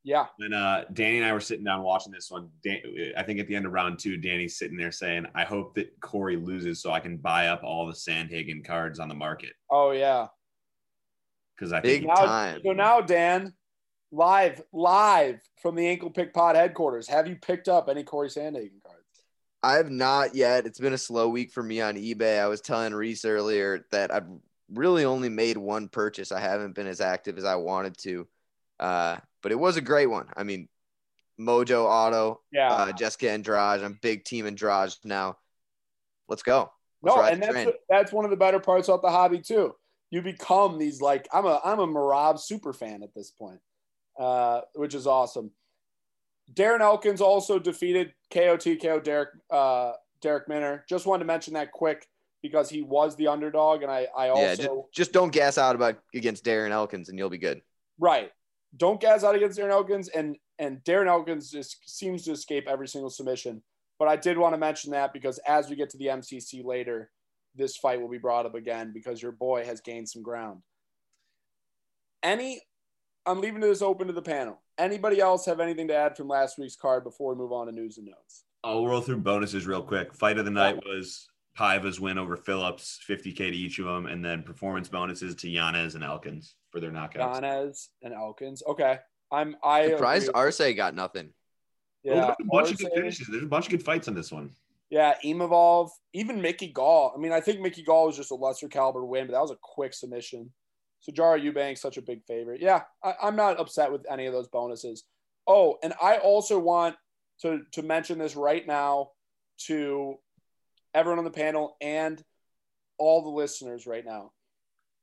yeah, 0.03 0.27
And 0.39 0.55
uh, 0.55 0.85
Danny 0.95 1.19
and 1.19 1.27
I 1.27 1.33
were 1.35 1.41
sitting 1.41 1.65
down 1.65 1.83
watching 1.83 2.11
this 2.13 2.31
one, 2.31 2.49
Dan, 2.65 2.79
I 3.19 3.23
think 3.23 3.39
at 3.39 3.47
the 3.49 3.55
end 3.55 3.67
of 3.67 3.73
round 3.73 3.99
two, 3.99 4.17
Danny's 4.17 4.57
sitting 4.57 4.79
there 4.79 4.91
saying, 4.93 5.27
"I 5.35 5.45
hope 5.45 5.75
that 5.75 5.99
Corey 6.01 6.37
loses 6.37 6.81
so 6.81 6.91
I 6.91 7.01
can 7.01 7.19
buy 7.19 7.49
up 7.49 7.63
all 7.63 7.87
the 7.87 7.93
Sandhagen 7.93 8.65
cards 8.65 8.99
on 8.99 9.09
the 9.09 9.15
market 9.15 9.53
oh 9.71 9.91
yeah. 9.91 10.29
because 11.55 11.75
I 11.75 11.81
Big 11.81 12.01
think 12.01 12.09
Now, 12.09 12.25
time. 12.25 12.61
so 12.65 12.73
now, 12.73 13.03
Dan, 13.03 13.53
live, 14.11 14.63
live 14.73 15.43
from 15.61 15.75
the 15.75 15.87
Ankle 15.87 16.09
Pick 16.11 16.33
Pod 16.33 16.57
headquarters, 16.57 17.07
have 17.09 17.29
you 17.29 17.37
picked 17.37 17.69
up 17.69 17.91
any 17.91 18.03
Corey 18.03 18.29
Sandhagen 18.31 18.80
cards? 19.63 19.75
I 19.75 19.77
have 19.77 19.91
not 19.91 20.35
yet. 20.35 20.67
It's 20.67 20.81
been 20.81 20.93
a 20.93 20.99
slow 20.99 21.29
week 21.29 21.53
for 21.53 21.63
me 21.63 21.81
on 21.81 21.97
eBay. 21.97 22.41
I 22.41 22.49
was 22.49 22.61
telling 22.61 22.95
Reese 22.95 23.25
earlier 23.25 23.87
that 23.91 24.13
I've 24.13 24.27
really 24.73 25.05
only 25.05 25.29
made 25.29 25.57
one 25.57 25.89
purchase. 25.89 26.33
I 26.33 26.41
haven't 26.41 26.75
been 26.75 26.87
as 26.87 27.01
active 27.01 27.39
as 27.39 27.45
I 27.45 27.57
wanted 27.57 27.97
to, 27.99 28.29
uh, 28.79 29.17
but 29.43 29.53
it 29.53 29.59
was 29.59 29.77
a 29.77 29.81
great 29.81 30.07
one. 30.07 30.29
I 30.37 30.43
mean, 30.43 30.69
Mojo 31.39 31.85
Auto, 31.85 32.41
Yeah. 32.53 32.73
uh, 32.73 32.93
Jessica 32.93 33.31
Andrade. 33.31 33.83
I'm 33.83 33.99
big 34.01 34.25
team 34.25 34.47
Andrade 34.47 34.95
now. 35.05 35.39
Let's 36.29 36.43
go. 36.43 36.71
Let's 37.03 37.17
no, 37.17 37.23
and 37.23 37.43
that's 37.43 37.77
that's 37.89 38.13
one 38.13 38.25
of 38.27 38.31
the 38.31 38.37
better 38.37 38.61
parts 38.61 38.89
about 38.89 39.01
the 39.03 39.11
hobby 39.11 39.41
too. 39.41 39.75
You 40.11 40.21
become 40.23 40.79
these 40.79 41.01
like 41.01 41.27
I'm 41.33 41.47
a 41.47 41.61
I'm 41.65 41.79
a 41.79 41.87
Merab 41.87 42.39
super 42.39 42.73
fan 42.75 43.03
at 43.03 43.15
this 43.15 43.31
point, 43.31 43.61
uh, 44.19 44.61
which 44.75 44.95
is 44.95 45.07
awesome. 45.07 45.51
Darren 46.53 46.81
Elkins 46.81 47.21
also 47.21 47.59
defeated 47.59 48.13
KOTKO 48.31 49.03
Derek 49.03 49.31
uh, 49.51 49.93
Darrick 50.23 50.49
Minner. 50.49 50.85
Just 50.89 51.07
wanted 51.07 51.21
to 51.21 51.27
mention 51.27 51.55
that 51.55 51.73
quick 51.73 52.09
because 52.43 52.71
he 52.71 52.83
was 52.83 53.17
the 53.17 53.29
underdog, 53.29 53.83
and 53.83 53.91
I 53.91 54.09
I 54.17 54.29
also 54.29 54.43
yeah, 54.43 54.55
just, 54.55 54.71
just 54.93 55.13
don't 55.13 55.33
gas 55.33 55.59
out 55.59 55.77
about 55.77 55.99
against 56.15 56.45
Darren 56.45 56.71
Elkins, 56.71 57.09
and 57.09 57.19
you'll 57.19 57.31
be 57.31 57.39
good. 57.39 57.63
Right. 57.99 58.31
Don't 58.77 59.01
gas 59.01 59.25
out 59.25 59.35
against 59.35 59.59
Darren 59.59 59.71
Elkins, 59.71 60.09
and 60.09 60.37
and 60.59 60.79
Darren 60.85 61.09
Elkins 61.09 61.51
just 61.51 61.79
seems 61.89 62.25
to 62.25 62.33
escape 62.33 62.67
every 62.69 62.89
single 62.89 63.11
submission. 63.11 63.63
But 63.99 64.09
I 64.09 64.17
did 64.17 64.39
want 64.39 64.55
to 64.55 64.59
mention 64.59 64.93
that 64.93 65.13
because 65.13 65.39
as 65.47 65.69
we 65.69 65.77
get 65.77 65.91
to 65.91 65.99
the 65.99 66.07
MCC 66.07 66.65
later, 66.65 67.11
this 67.55 67.77
fight 67.77 68.01
will 68.01 68.09
be 68.09 68.19
brought 68.19 68.47
up 68.47 68.55
again 68.55 68.93
because 68.95 69.21
your 69.21 69.33
boy 69.33 69.65
has 69.65 69.81
gained 69.81 70.09
some 70.09 70.23
ground. 70.23 70.63
Any, 72.23 72.63
I'm 73.27 73.41
leaving 73.41 73.61
this 73.61 73.83
open 73.83 74.07
to 74.07 74.13
the 74.13 74.23
panel. 74.23 74.61
Anybody 74.79 75.21
else 75.21 75.45
have 75.47 75.61
anything 75.61 75.89
to 75.89 75.95
add 75.95 76.17
from 76.17 76.29
last 76.29 76.59
week's 76.59 76.77
card 76.77 77.05
before 77.05 77.35
we 77.35 77.39
move 77.39 77.53
on 77.53 77.67
to 77.67 77.73
news 77.73 77.99
and 77.99 78.07
notes? 78.07 78.45
I'll 78.65 78.87
roll 78.87 79.01
through 79.01 79.19
bonuses 79.19 79.67
real 79.67 79.83
quick. 79.83 80.15
Fight 80.15 80.39
of 80.39 80.45
the 80.45 80.51
night 80.51 80.77
was 80.85 81.29
Paiva's 81.55 82.01
win 82.01 82.19
over 82.19 82.37
Phillips, 82.37 82.99
50k 83.09 83.37
to 83.37 83.57
each 83.57 83.79
of 83.79 83.87
them, 83.87 84.07
and 84.07 84.25
then 84.25 84.43
performance 84.43 84.89
bonuses 84.89 85.35
to 85.37 85.49
Yanez 85.49 85.95
and 85.95 86.05
Elkins 86.05 86.57
for 86.71 86.81
their 86.81 86.91
knockouts. 86.91 87.35
Yanez 87.35 87.91
and 88.03 88.15
Elkins. 88.15 88.63
Okay, 88.67 88.99
I'm 89.31 89.57
I 89.63 89.89
Surprised 89.91 90.29
agree. 90.29 90.41
Arce 90.41 90.75
got 90.77 90.95
nothing. 90.95 91.31
Oh, 92.07 92.15
there's 92.15 92.27
a 92.27 92.45
bunch 92.51 92.71
of 92.73 92.79
good 92.79 92.93
finishes. 92.95 93.27
There's 93.29 93.43
a 93.43 93.47
bunch 93.47 93.67
of 93.67 93.71
good 93.71 93.83
fights 93.83 94.09
on 94.09 94.15
this 94.15 94.33
one. 94.33 94.51
Yeah, 94.89 95.15
Evolve, 95.23 95.93
even 96.15 96.41
Mickey 96.41 96.69
Gall. 96.69 97.13
I 97.15 97.21
mean, 97.21 97.33
I 97.33 97.41
think 97.41 97.61
Mickey 97.61 97.83
Gall 97.83 98.07
was 98.07 98.17
just 98.17 98.33
a 98.33 98.35
lesser 98.35 98.69
caliber 98.69 99.05
win, 99.05 99.27
but 99.27 99.35
that 99.35 99.43
was 99.43 99.53
a 99.53 99.59
quick 99.61 99.95
submission. 99.95 100.51
So 101.01 101.13
Jara 101.13 101.41
Eubanks, 101.41 101.81
such 101.81 101.97
a 101.97 102.03
big 102.03 102.25
favorite. 102.25 102.61
Yeah, 102.61 102.83
I, 103.03 103.15
I'm 103.23 103.37
not 103.37 103.59
upset 103.59 103.91
with 103.91 104.05
any 104.11 104.27
of 104.27 104.33
those 104.33 104.49
bonuses. 104.49 105.05
Oh, 105.47 105.79
and 105.83 105.95
I 106.01 106.19
also 106.19 106.59
want 106.59 106.97
to 107.43 107.63
to 107.73 107.83
mention 107.83 108.19
this 108.19 108.37
right 108.37 108.67
now 108.67 109.11
to 109.67 110.17
everyone 110.95 111.19
on 111.19 111.25
the 111.25 111.31
panel 111.31 111.77
and 111.81 112.23
all 112.99 113.23
the 113.23 113.31
listeners 113.31 113.87
right 113.87 114.05
now. 114.05 114.33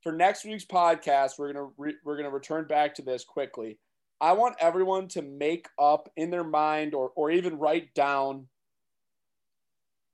For 0.03 0.11
next 0.11 0.45
week's 0.45 0.65
podcast, 0.65 1.39
we're 1.39 1.51
gonna 1.51 1.69
re- 1.77 1.97
we're 2.05 2.17
gonna 2.17 2.29
return 2.29 2.65
back 2.67 2.95
to 2.95 3.01
this 3.01 3.23
quickly. 3.23 3.79
I 4.21 4.33
want 4.33 4.55
everyone 4.59 5.07
to 5.09 5.21
make 5.21 5.67
up 5.79 6.09
in 6.15 6.29
their 6.29 6.43
mind 6.43 6.93
or 6.93 7.11
or 7.15 7.31
even 7.31 7.57
write 7.57 7.93
down 7.93 8.47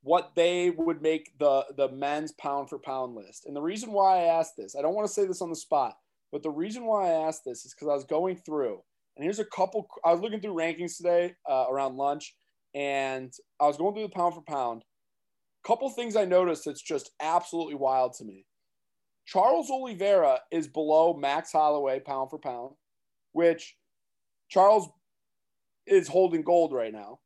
what 0.03 0.33
they 0.35 0.69
would 0.69 1.01
make 1.01 1.37
the 1.39 1.65
the 1.75 1.89
men's 1.89 2.33
pound 2.33 2.69
for 2.69 2.77
pound 2.77 3.15
list. 3.15 3.45
And 3.45 3.55
the 3.55 3.61
reason 3.61 3.91
why 3.91 4.19
I 4.19 4.39
asked 4.39 4.55
this, 4.57 4.75
I 4.75 4.81
don't 4.81 4.93
want 4.93 5.07
to 5.07 5.13
say 5.13 5.25
this 5.25 5.41
on 5.41 5.49
the 5.49 5.55
spot, 5.55 5.97
but 6.31 6.43
the 6.43 6.51
reason 6.51 6.85
why 6.85 7.09
I 7.09 7.27
asked 7.27 7.43
this 7.45 7.65
is 7.65 7.73
because 7.73 7.89
I 7.89 7.95
was 7.95 8.03
going 8.03 8.35
through, 8.35 8.81
and 9.15 9.23
here's 9.23 9.39
a 9.39 9.45
couple. 9.45 9.87
I 10.05 10.11
was 10.11 10.21
looking 10.21 10.41
through 10.41 10.55
rankings 10.55 10.97
today 10.97 11.33
uh, 11.49 11.65
around 11.69 11.95
lunch, 11.95 12.35
and 12.75 13.33
I 13.61 13.65
was 13.65 13.77
going 13.77 13.95
through 13.95 14.03
the 14.03 14.09
pound 14.09 14.35
for 14.35 14.41
pound. 14.41 14.83
Couple 15.65 15.89
things 15.89 16.17
I 16.17 16.25
noticed 16.25 16.65
that's 16.65 16.81
just 16.81 17.11
absolutely 17.21 17.75
wild 17.75 18.13
to 18.15 18.25
me. 18.25 18.45
Charles 19.25 19.69
Oliveira 19.71 20.39
is 20.51 20.67
below 20.67 21.13
Max 21.13 21.53
Holloway 21.53 22.01
pound 22.01 22.29
for 22.29 22.37
pound, 22.37 22.75
which 23.31 23.77
Charles 24.49 24.89
is 25.87 26.09
holding 26.09 26.41
gold 26.41 26.73
right 26.73 26.91
now 26.91 27.19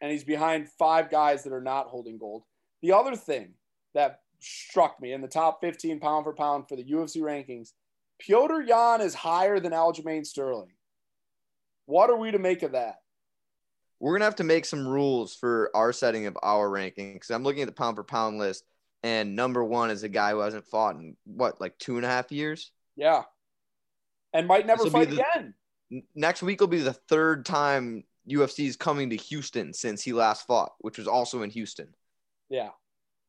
and 0.00 0.10
he's 0.10 0.24
behind 0.24 0.68
five 0.78 1.10
guys 1.10 1.44
that 1.44 1.52
are 1.52 1.60
not 1.60 1.86
holding 1.86 2.18
gold. 2.18 2.42
The 2.82 2.92
other 2.92 3.16
thing 3.16 3.54
that 3.94 4.20
struck 4.40 5.00
me 5.00 5.12
in 5.12 5.20
the 5.20 5.28
top 5.28 5.60
15 5.60 6.00
pound 6.00 6.24
for 6.24 6.32
pound 6.32 6.68
for 6.68 6.76
the 6.76 6.84
UFC 6.84 7.18
rankings, 7.18 7.70
Petr 8.22 8.66
Yan 8.66 9.00
is 9.00 9.14
higher 9.14 9.60
than 9.60 9.72
Aljamain 9.72 10.24
Sterling. 10.24 10.72
What 11.86 12.10
are 12.10 12.16
we 12.16 12.30
to 12.30 12.38
make 12.38 12.62
of 12.62 12.72
that? 12.72 12.96
We're 13.98 14.14
gonna 14.14 14.24
have 14.24 14.36
to 14.36 14.44
make 14.44 14.64
some 14.64 14.86
rules 14.86 15.34
for 15.34 15.70
our 15.74 15.92
setting 15.92 16.26
of 16.26 16.38
our 16.42 16.68
ranking 16.68 17.14
because 17.14 17.30
I'm 17.30 17.42
looking 17.42 17.62
at 17.62 17.68
the 17.68 17.74
pound 17.74 17.96
for 17.96 18.04
pound 18.04 18.38
list, 18.38 18.64
and 19.02 19.36
number 19.36 19.62
one 19.62 19.90
is 19.90 20.02
a 20.02 20.08
guy 20.08 20.30
who 20.30 20.38
hasn't 20.38 20.66
fought 20.66 20.96
in 20.96 21.16
what 21.24 21.60
like 21.60 21.76
two 21.78 21.96
and 21.96 22.06
a 22.06 22.08
half 22.08 22.32
years. 22.32 22.72
Yeah. 22.96 23.24
And 24.32 24.46
might 24.46 24.66
never 24.66 24.88
fight 24.88 25.10
the- 25.10 25.22
again. 25.22 25.54
Next 26.14 26.42
week 26.42 26.60
will 26.60 26.68
be 26.68 26.80
the 26.80 26.92
third 26.92 27.44
time 27.44 28.04
UFC 28.30 28.66
is 28.66 28.76
coming 28.76 29.10
to 29.10 29.16
Houston 29.16 29.72
since 29.72 30.02
he 30.02 30.12
last 30.12 30.46
fought, 30.46 30.72
which 30.80 30.98
was 30.98 31.06
also 31.06 31.42
in 31.42 31.50
Houston. 31.50 31.88
Yeah. 32.48 32.70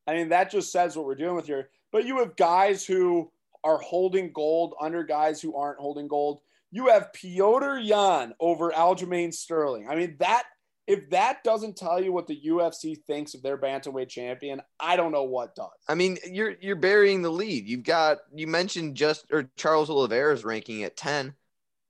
I 0.08 0.14
mean, 0.14 0.30
that 0.30 0.52
just 0.52 0.72
says 0.72 0.96
what 0.96 1.06
we're 1.06 1.16
doing 1.16 1.36
with 1.36 1.48
here. 1.48 1.70
But 1.92 2.06
you 2.06 2.20
have 2.20 2.36
guys 2.36 2.86
who 2.86 3.32
are 3.64 3.78
holding 3.78 4.32
gold 4.34 4.74
under 4.82 5.04
guys 5.04 5.42
who 5.42 5.56
aren't 5.56 5.80
holding 5.80 6.08
gold. 6.08 6.40
You 6.72 6.88
have 6.88 7.12
Petr 7.14 7.80
Yan 7.84 8.34
over 8.40 8.72
Aljamain 8.72 9.34
Sterling. 9.34 9.88
I 9.90 9.96
mean, 9.96 10.16
that 10.20 10.46
if 10.88 11.10
that 11.12 11.44
doesn't 11.44 11.78
tell 11.78 12.02
you 12.02 12.12
what 12.12 12.28
the 12.28 12.40
UFC 12.48 13.02
thinks 13.06 13.34
of 13.34 13.44
their 13.44 13.58
bantamweight 13.58 14.10
champion, 14.10 14.62
I 14.80 14.96
don't 14.96 15.12
know 15.12 15.24
what 15.24 15.56
does. 15.56 15.70
I 15.88 15.96
mean, 15.96 16.18
you're 16.26 16.56
you're 16.60 16.76
burying 16.76 17.22
the 17.22 17.30
lead. 17.30 17.68
You've 17.68 17.84
got 17.84 18.20
you 18.34 18.48
mentioned 18.48 18.96
just 18.96 19.26
or 19.32 19.50
Charles 19.56 19.90
Oliveira's 19.90 20.44
ranking 20.44 20.84
at 20.84 20.98
ten. 20.98 21.34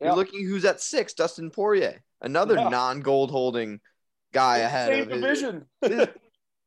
You're 0.02 0.16
looking 0.16 0.44
who's 0.44 0.66
at 0.66 0.82
six, 0.82 1.14
Dustin 1.14 1.52
Poirier, 1.52 2.04
another 2.22 2.56
Yeah. 2.56 2.70
non-gold 2.70 3.32
holding 3.32 3.80
guy 4.34 4.60
ahead 4.60 4.90
Same 4.90 5.02
of 5.04 5.10
his- 5.10 5.22
division. 5.22 5.66
this, 5.82 6.08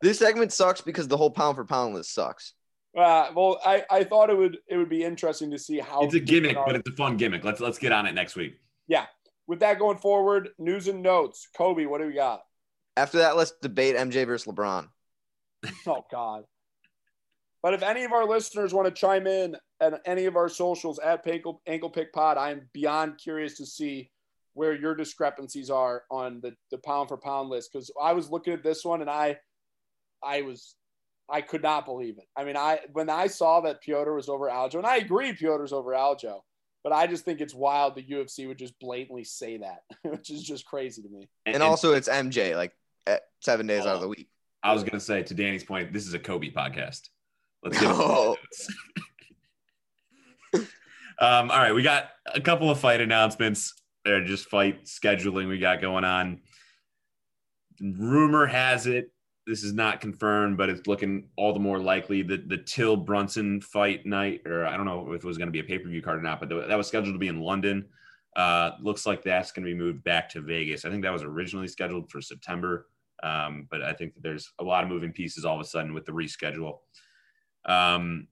this 0.00 0.18
segment 0.18 0.52
sucks 0.52 0.80
because 0.80 1.08
the 1.08 1.16
whole 1.16 1.30
pound 1.30 1.56
for 1.56 1.64
pound 1.64 1.94
list 1.94 2.12
sucks. 2.14 2.54
Uh, 2.96 3.30
well, 3.34 3.60
I, 3.64 3.84
I 3.90 4.04
thought 4.04 4.30
it 4.30 4.36
would 4.36 4.58
it 4.68 4.76
would 4.76 4.88
be 4.88 5.02
interesting 5.02 5.50
to 5.50 5.58
see 5.58 5.78
how 5.80 6.02
It's 6.04 6.14
a 6.14 6.20
gimmick, 6.20 6.56
but 6.64 6.76
it's 6.76 6.88
a 6.88 6.92
fun 6.92 7.16
gimmick. 7.16 7.42
Let's 7.42 7.60
let's 7.60 7.78
get 7.78 7.90
on 7.90 8.06
it 8.06 8.12
next 8.12 8.36
week. 8.36 8.56
Yeah. 8.86 9.06
With 9.48 9.60
that 9.60 9.78
going 9.78 9.98
forward, 9.98 10.50
news 10.58 10.86
and 10.88 11.02
notes. 11.02 11.48
Kobe, 11.56 11.86
what 11.86 12.00
do 12.00 12.06
we 12.06 12.14
got? 12.14 12.42
After 12.96 13.18
that, 13.18 13.36
let's 13.36 13.52
debate 13.60 13.96
MJ 13.96 14.24
versus 14.26 14.46
LeBron. 14.52 14.88
Oh 15.86 16.04
God. 16.10 16.44
But 17.62 17.74
if 17.74 17.82
any 17.82 18.04
of 18.04 18.12
our 18.12 18.26
listeners 18.28 18.72
want 18.74 18.86
to 18.86 18.92
chime 18.92 19.26
in 19.26 19.56
at 19.80 19.94
any 20.04 20.26
of 20.26 20.36
our 20.36 20.48
socials 20.50 20.98
at 20.98 21.26
Ankle, 21.26 21.62
Ankle 21.66 21.90
Pick 21.90 22.12
Pod, 22.12 22.36
I 22.36 22.50
am 22.50 22.68
beyond 22.74 23.18
curious 23.18 23.56
to 23.56 23.66
see 23.66 24.10
where 24.54 24.74
your 24.74 24.94
discrepancies 24.94 25.68
are 25.68 26.04
on 26.10 26.40
the, 26.40 26.54
the 26.70 26.78
pound 26.78 27.08
for 27.08 27.16
pound 27.16 27.50
list. 27.50 27.70
Because 27.72 27.90
I 28.00 28.12
was 28.12 28.30
looking 28.30 28.52
at 28.52 28.62
this 28.62 28.84
one 28.84 29.00
and 29.00 29.10
I 29.10 29.36
I 30.22 30.42
was 30.42 30.74
I 31.28 31.40
could 31.40 31.62
not 31.62 31.86
believe 31.86 32.18
it. 32.18 32.26
I 32.36 32.44
mean, 32.44 32.56
I 32.56 32.80
when 32.92 33.10
I 33.10 33.26
saw 33.26 33.60
that 33.62 33.82
Petr 33.84 34.14
was 34.14 34.28
over 34.28 34.46
Aljo, 34.46 34.76
and 34.76 34.86
I 34.86 34.96
agree 34.96 35.32
Petr's 35.32 35.72
over 35.72 35.92
Aljo, 35.92 36.40
but 36.82 36.92
I 36.92 37.06
just 37.06 37.24
think 37.24 37.40
it's 37.40 37.54
wild 37.54 37.94
the 37.94 38.02
UFC 38.02 38.46
would 38.46 38.58
just 38.58 38.78
blatantly 38.78 39.24
say 39.24 39.58
that, 39.58 39.80
which 40.02 40.30
is 40.30 40.42
just 40.42 40.64
crazy 40.66 41.02
to 41.02 41.08
me. 41.08 41.28
And 41.46 41.62
also, 41.62 41.94
it's 41.94 42.08
MJ 42.08 42.54
like 42.54 42.72
at 43.06 43.22
seven 43.40 43.66
days 43.66 43.86
out 43.86 43.96
of 43.96 44.00
the 44.00 44.08
week. 44.08 44.28
I 44.62 44.72
was 44.72 44.82
gonna 44.84 45.00
say 45.00 45.22
to 45.22 45.34
Danny's 45.34 45.64
point, 45.64 45.92
this 45.92 46.06
is 46.06 46.14
a 46.14 46.18
Kobe 46.18 46.50
podcast. 46.50 47.08
Let's 47.62 47.80
get 47.80 47.88
No. 47.88 48.36
um, 51.18 51.50
all 51.50 51.58
right, 51.58 51.74
we 51.74 51.82
got 51.82 52.10
a 52.32 52.40
couple 52.40 52.70
of 52.70 52.78
fight 52.78 53.00
announcements. 53.00 53.74
They're 54.04 54.24
just 54.24 54.48
fight 54.48 54.84
scheduling 54.84 55.48
we 55.48 55.58
got 55.58 55.80
going 55.80 56.04
on. 56.04 56.40
Rumor 57.80 58.46
has 58.46 58.86
it, 58.86 59.10
this 59.46 59.62
is 59.62 59.72
not 59.72 60.00
confirmed, 60.00 60.56
but 60.56 60.68
it's 60.70 60.86
looking 60.86 61.28
all 61.36 61.52
the 61.52 61.60
more 61.60 61.78
likely 61.78 62.22
that 62.22 62.48
the 62.48 62.58
Till 62.58 62.96
Brunson 62.96 63.60
fight 63.60 64.06
night, 64.06 64.42
or 64.46 64.66
I 64.66 64.76
don't 64.76 64.86
know 64.86 65.12
if 65.12 65.22
it 65.22 65.26
was 65.26 65.38
going 65.38 65.48
to 65.48 65.52
be 65.52 65.60
a 65.60 65.64
pay 65.64 65.78
per 65.78 65.88
view 65.88 66.02
card 66.02 66.18
or 66.18 66.22
not, 66.22 66.40
but 66.40 66.48
that 66.68 66.76
was 66.76 66.86
scheduled 66.86 67.14
to 67.14 67.18
be 67.18 67.28
in 67.28 67.40
London. 67.40 67.86
Uh, 68.36 68.72
looks 68.80 69.06
like 69.06 69.22
that's 69.22 69.52
going 69.52 69.64
to 69.64 69.72
be 69.72 69.78
moved 69.78 70.02
back 70.02 70.28
to 70.30 70.40
Vegas. 70.40 70.84
I 70.84 70.90
think 70.90 71.02
that 71.02 71.12
was 71.12 71.22
originally 71.22 71.68
scheduled 71.68 72.10
for 72.10 72.20
September, 72.20 72.88
um, 73.22 73.68
but 73.70 73.82
I 73.82 73.92
think 73.92 74.14
there's 74.20 74.52
a 74.58 74.64
lot 74.64 74.82
of 74.82 74.90
moving 74.90 75.12
pieces 75.12 75.44
all 75.44 75.54
of 75.54 75.60
a 75.60 75.68
sudden 75.68 75.94
with 75.94 76.04
the 76.04 76.12
reschedule. 76.12 76.78
Um, 77.66 78.28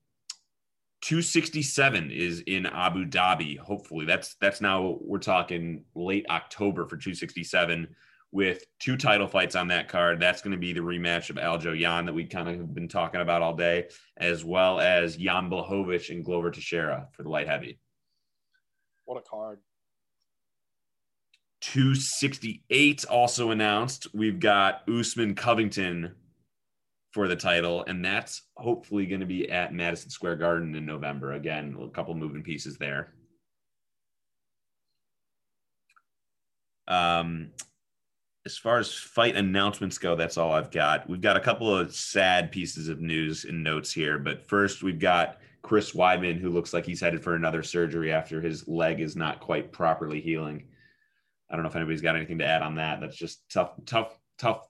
267 1.02 2.10
is 2.12 2.40
in 2.46 2.64
Abu 2.64 3.04
Dhabi. 3.04 3.58
Hopefully, 3.58 4.06
that's 4.06 4.36
that's 4.40 4.60
now 4.60 4.98
we're 5.00 5.18
talking 5.18 5.84
late 5.94 6.24
October 6.30 6.84
for 6.84 6.96
267 6.96 7.88
with 8.30 8.64
two 8.78 8.96
title 8.96 9.26
fights 9.26 9.56
on 9.56 9.68
that 9.68 9.88
card. 9.88 10.20
That's 10.20 10.42
going 10.42 10.52
to 10.52 10.58
be 10.58 10.72
the 10.72 10.80
rematch 10.80 11.28
of 11.28 11.36
Aljo 11.36 11.78
Yan 11.78 12.06
that 12.06 12.14
we 12.14 12.24
kind 12.24 12.48
of 12.48 12.56
have 12.56 12.74
been 12.74 12.88
talking 12.88 13.20
about 13.20 13.42
all 13.42 13.54
day, 13.54 13.88
as 14.16 14.44
well 14.44 14.80
as 14.80 15.16
Jan 15.16 15.50
Blachowicz 15.50 16.10
and 16.10 16.24
Glover 16.24 16.50
Teixeira 16.50 17.08
for 17.12 17.24
the 17.24 17.28
light 17.28 17.48
heavy. 17.48 17.78
What 19.04 19.18
a 19.18 19.28
card. 19.28 19.58
268 21.62 23.04
also 23.06 23.50
announced. 23.50 24.06
We've 24.14 24.40
got 24.40 24.88
Usman 24.88 25.34
Covington 25.34 26.14
for 27.12 27.28
the 27.28 27.36
title, 27.36 27.84
and 27.86 28.04
that's 28.04 28.42
hopefully 28.56 29.06
going 29.06 29.20
to 29.20 29.26
be 29.26 29.50
at 29.50 29.74
Madison 29.74 30.10
Square 30.10 30.36
Garden 30.36 30.74
in 30.74 30.86
November. 30.86 31.32
Again, 31.32 31.76
a 31.80 31.88
couple 31.88 32.14
moving 32.14 32.42
pieces 32.42 32.78
there. 32.78 33.12
Um, 36.88 37.50
as 38.44 38.56
far 38.56 38.78
as 38.78 38.92
fight 38.92 39.36
announcements 39.36 39.98
go, 39.98 40.16
that's 40.16 40.36
all 40.36 40.52
I've 40.52 40.70
got. 40.70 41.08
We've 41.08 41.20
got 41.20 41.36
a 41.36 41.40
couple 41.40 41.74
of 41.74 41.94
sad 41.94 42.50
pieces 42.50 42.88
of 42.88 43.00
news 43.00 43.44
and 43.44 43.62
notes 43.62 43.92
here, 43.92 44.18
but 44.18 44.48
first 44.48 44.82
we've 44.82 44.98
got 44.98 45.38
Chris 45.60 45.92
Weidman, 45.92 46.40
who 46.40 46.50
looks 46.50 46.72
like 46.72 46.84
he's 46.84 47.00
headed 47.00 47.22
for 47.22 47.36
another 47.36 47.62
surgery 47.62 48.10
after 48.10 48.40
his 48.40 48.66
leg 48.66 49.00
is 49.00 49.14
not 49.14 49.38
quite 49.38 49.70
properly 49.70 50.20
healing. 50.20 50.64
I 51.48 51.54
don't 51.54 51.62
know 51.62 51.68
if 51.68 51.76
anybody's 51.76 52.00
got 52.00 52.16
anything 52.16 52.38
to 52.38 52.46
add 52.46 52.62
on 52.62 52.76
that. 52.76 53.00
That's 53.00 53.16
just 53.16 53.48
tough, 53.50 53.72
tough, 53.86 54.18
tough 54.38 54.66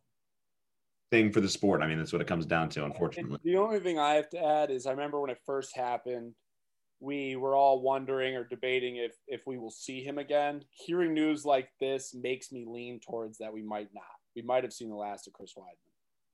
thing 1.13 1.31
for 1.31 1.43
the 1.43 1.49
sport. 1.49 1.83
I 1.83 1.87
mean, 1.87 1.99
that's 1.99 2.13
what 2.13 2.23
it 2.23 2.27
comes 2.27 2.47
down 2.47 2.71
to, 2.71 2.87
unfortunately. 2.87 3.39
The 3.45 3.59
only 3.59 3.79
thing 3.81 3.99
I 3.99 4.15
have 4.15 4.31
to 4.31 4.43
add 4.43 4.71
is 4.71 4.87
I 4.87 4.93
remember 4.93 5.21
when 5.21 5.29
it 5.31 5.39
first 5.45 5.77
happened, 5.77 6.33
we 7.01 7.37
were 7.37 7.55
all 7.55 7.83
wondering 7.83 8.35
or 8.35 8.45
debating 8.45 8.97
if 8.97 9.13
if 9.29 9.43
we 9.47 9.59
will 9.59 9.71
see 9.71 10.03
him 10.03 10.17
again. 10.19 10.63
Hearing 10.71 11.13
news 11.13 11.45
like 11.45 11.69
this 11.81 12.15
makes 12.15 12.51
me 12.51 12.65
lean 12.67 12.99
towards 12.99 13.39
that 13.39 13.53
we 13.53 13.63
might 13.63 13.91
not. 13.95 14.05
We 14.35 14.41
might 14.41 14.65
have 14.65 14.73
seen 14.73 14.89
the 14.89 14.97
last 14.97 15.27
of 15.27 15.35
Chris 15.35 15.53
Weidman. 15.57 15.77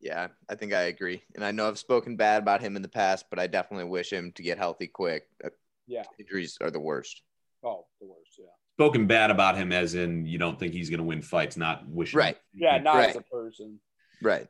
Yeah, 0.00 0.28
I 0.48 0.54
think 0.54 0.72
I 0.72 0.82
agree. 0.82 1.22
And 1.34 1.44
I 1.44 1.50
know 1.50 1.66
I've 1.66 1.76
spoken 1.78 2.16
bad 2.16 2.40
about 2.40 2.60
him 2.60 2.76
in 2.76 2.82
the 2.82 2.88
past, 2.88 3.26
but 3.30 3.40
I 3.40 3.48
definitely 3.48 3.86
wish 3.86 4.12
him 4.12 4.30
to 4.36 4.42
get 4.44 4.56
healthy 4.58 4.86
quick. 4.86 5.24
Uh, 5.44 5.48
Yeah. 5.88 6.04
Injuries 6.20 6.56
are 6.60 6.70
the 6.70 6.78
worst. 6.78 7.22
Oh, 7.64 7.86
the 8.00 8.06
worst. 8.06 8.34
Yeah. 8.38 8.46
Spoken 8.76 9.08
bad 9.08 9.32
about 9.32 9.56
him, 9.56 9.72
as 9.72 9.96
in 9.96 10.24
you 10.24 10.38
don't 10.38 10.56
think 10.56 10.72
he's 10.72 10.88
going 10.88 10.98
to 10.98 11.04
win 11.04 11.20
fights, 11.22 11.56
not 11.56 11.88
wishing. 11.88 12.18
Right. 12.18 12.36
Yeah, 12.54 12.78
not 12.78 12.94
Right. 12.94 13.08
as 13.10 13.16
a 13.16 13.22
person. 13.22 13.80
Right. 14.22 14.46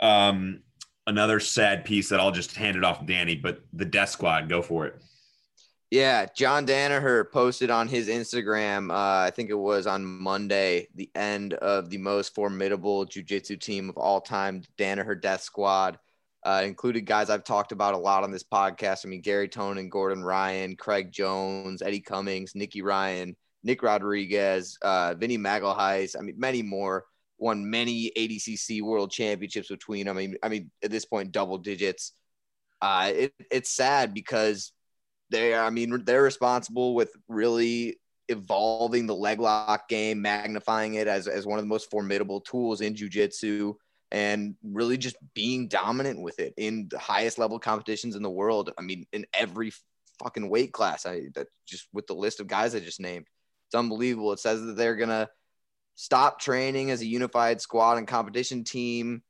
Um, 0.00 0.60
another 1.06 1.40
sad 1.40 1.84
piece 1.84 2.08
that 2.08 2.20
I'll 2.20 2.32
just 2.32 2.56
hand 2.56 2.76
it 2.76 2.84
off 2.84 3.00
to 3.00 3.06
Danny, 3.06 3.34
but 3.34 3.60
the 3.72 3.84
Death 3.84 4.10
Squad, 4.10 4.48
go 4.48 4.62
for 4.62 4.86
it. 4.86 5.00
Yeah, 5.90 6.26
John 6.36 6.66
Danaher 6.66 7.30
posted 7.30 7.70
on 7.70 7.86
his 7.86 8.08
Instagram, 8.08 8.90
uh, 8.90 9.24
I 9.26 9.30
think 9.30 9.50
it 9.50 9.54
was 9.54 9.86
on 9.86 10.04
Monday, 10.04 10.88
the 10.94 11.08
end 11.14 11.54
of 11.54 11.88
the 11.88 11.98
most 11.98 12.34
formidable 12.34 13.04
jiu-jitsu 13.04 13.58
team 13.58 13.88
of 13.88 13.96
all 13.96 14.20
time, 14.20 14.62
Danaher 14.76 15.20
Death 15.20 15.42
Squad. 15.42 15.98
Uh, 16.44 16.62
included 16.64 17.06
guys 17.06 17.30
I've 17.30 17.44
talked 17.44 17.72
about 17.72 17.94
a 17.94 17.98
lot 17.98 18.24
on 18.24 18.30
this 18.30 18.42
podcast. 18.42 19.06
I 19.06 19.08
mean, 19.08 19.22
Garry 19.22 19.48
Tonon, 19.48 19.88
Gordon 19.88 20.22
Ryan, 20.22 20.76
Craig 20.76 21.12
Jones, 21.12 21.80
Eddie 21.80 22.00
Cummings, 22.00 22.54
Nicky 22.54 22.82
Ryan, 22.82 23.36
Nick 23.62 23.82
Rodriguez, 23.82 24.76
uh, 24.82 25.14
Vinny 25.14 25.38
Magalhaes. 25.38 26.16
I 26.18 26.22
mean, 26.22 26.34
many 26.38 26.62
more. 26.62 27.04
Won 27.38 27.68
many 27.68 28.12
ADCC 28.16 28.82
World 28.82 29.10
Championships 29.10 29.68
between. 29.68 30.08
I 30.08 30.12
mean, 30.12 30.36
I 30.42 30.48
mean, 30.48 30.70
at 30.82 30.90
this 30.90 31.04
point, 31.04 31.32
double 31.32 31.58
digits. 31.58 32.12
Uh, 32.80 33.12
it, 33.14 33.34
it's 33.50 33.70
sad 33.70 34.14
because 34.14 34.72
they 35.30 35.54
I 35.54 35.70
mean 35.70 36.04
they're 36.04 36.22
responsible 36.22 36.94
with 36.94 37.10
really 37.28 37.98
evolving 38.28 39.06
the 39.06 39.14
leg 39.14 39.40
lock 39.40 39.88
game, 39.88 40.22
magnifying 40.22 40.94
it 40.94 41.06
as, 41.06 41.26
as 41.28 41.46
one 41.46 41.58
of 41.58 41.64
the 41.64 41.68
most 41.68 41.90
formidable 41.90 42.40
tools 42.40 42.80
in 42.80 42.94
jujitsu 42.94 43.74
and 44.10 44.54
really 44.62 44.96
just 44.96 45.16
being 45.34 45.68
dominant 45.68 46.20
with 46.20 46.38
it 46.38 46.54
in 46.56 46.88
the 46.90 46.98
highest 46.98 47.38
level 47.38 47.58
competitions 47.58 48.16
in 48.16 48.22
the 48.22 48.30
world. 48.30 48.70
I 48.78 48.82
mean, 48.82 49.06
in 49.12 49.26
every 49.34 49.72
fucking 50.22 50.48
weight 50.48 50.72
class. 50.72 51.06
I 51.06 51.22
that 51.34 51.48
just 51.66 51.88
with 51.92 52.06
the 52.06 52.14
list 52.14 52.40
of 52.40 52.46
guys 52.46 52.74
I 52.74 52.80
just 52.80 53.00
named. 53.00 53.26
It's 53.68 53.74
unbelievable. 53.74 54.32
It 54.32 54.38
says 54.38 54.62
that 54.64 54.76
they're 54.76 54.96
gonna 54.96 55.28
stop 55.94 56.40
training 56.40 56.90
as 56.90 57.00
a 57.00 57.06
unified 57.06 57.60
squad 57.60 57.98
and 57.98 58.08
competition 58.08 58.64
team. 58.64 59.22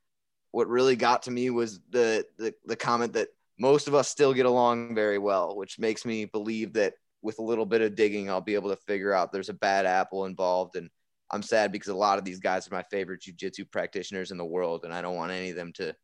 What 0.51 0.69
really 0.69 0.97
got 0.97 1.25
to 1.25 1.31
me 1.31 1.51
was 1.51 1.81
the 1.91 2.27
the, 2.39 2.55
the 2.65 2.77
comment 2.77 3.15
that 3.15 3.29
most 3.59 3.89
of 3.89 3.95
us 3.95 4.09
still 4.09 4.35
get 4.35 4.47
along 4.47 4.95
very 4.95 5.19
well, 5.19 5.57
which 5.57 5.79
makes 5.79 6.05
me 6.05 6.25
believe 6.25 6.73
that 6.75 6.95
with 7.23 7.39
a 7.39 7.43
little 7.43 7.67
bit 7.67 7.81
of 7.81 7.95
digging, 7.95 8.29
I'll 8.29 8.41
be 8.41 8.55
able 8.55 8.71
to 8.71 8.77
figure 8.77 9.13
out 9.13 9.33
there's 9.33 9.49
a 9.49 9.55
bad 9.55 9.87
apple 9.87 10.27
involved. 10.27 10.77
And 10.77 10.91
I'm 11.31 11.43
sad 11.43 11.73
because 11.73 11.89
a 11.89 11.97
lot 11.97 12.19
of 12.19 12.25
these 12.25 12.41
guys 12.41 12.69
are 12.69 12.75
my 12.75 12.83
favorite 12.91 13.23
jujitsu 13.23 13.71
practitioners 13.71 14.31
in 14.31 14.39
the 14.39 14.45
world, 14.45 14.85
and 14.85 14.93
I 14.93 15.03
don't 15.03 15.17
want 15.17 15.33
any 15.33 15.51
of 15.51 15.57
them 15.57 15.73
to 15.75 15.95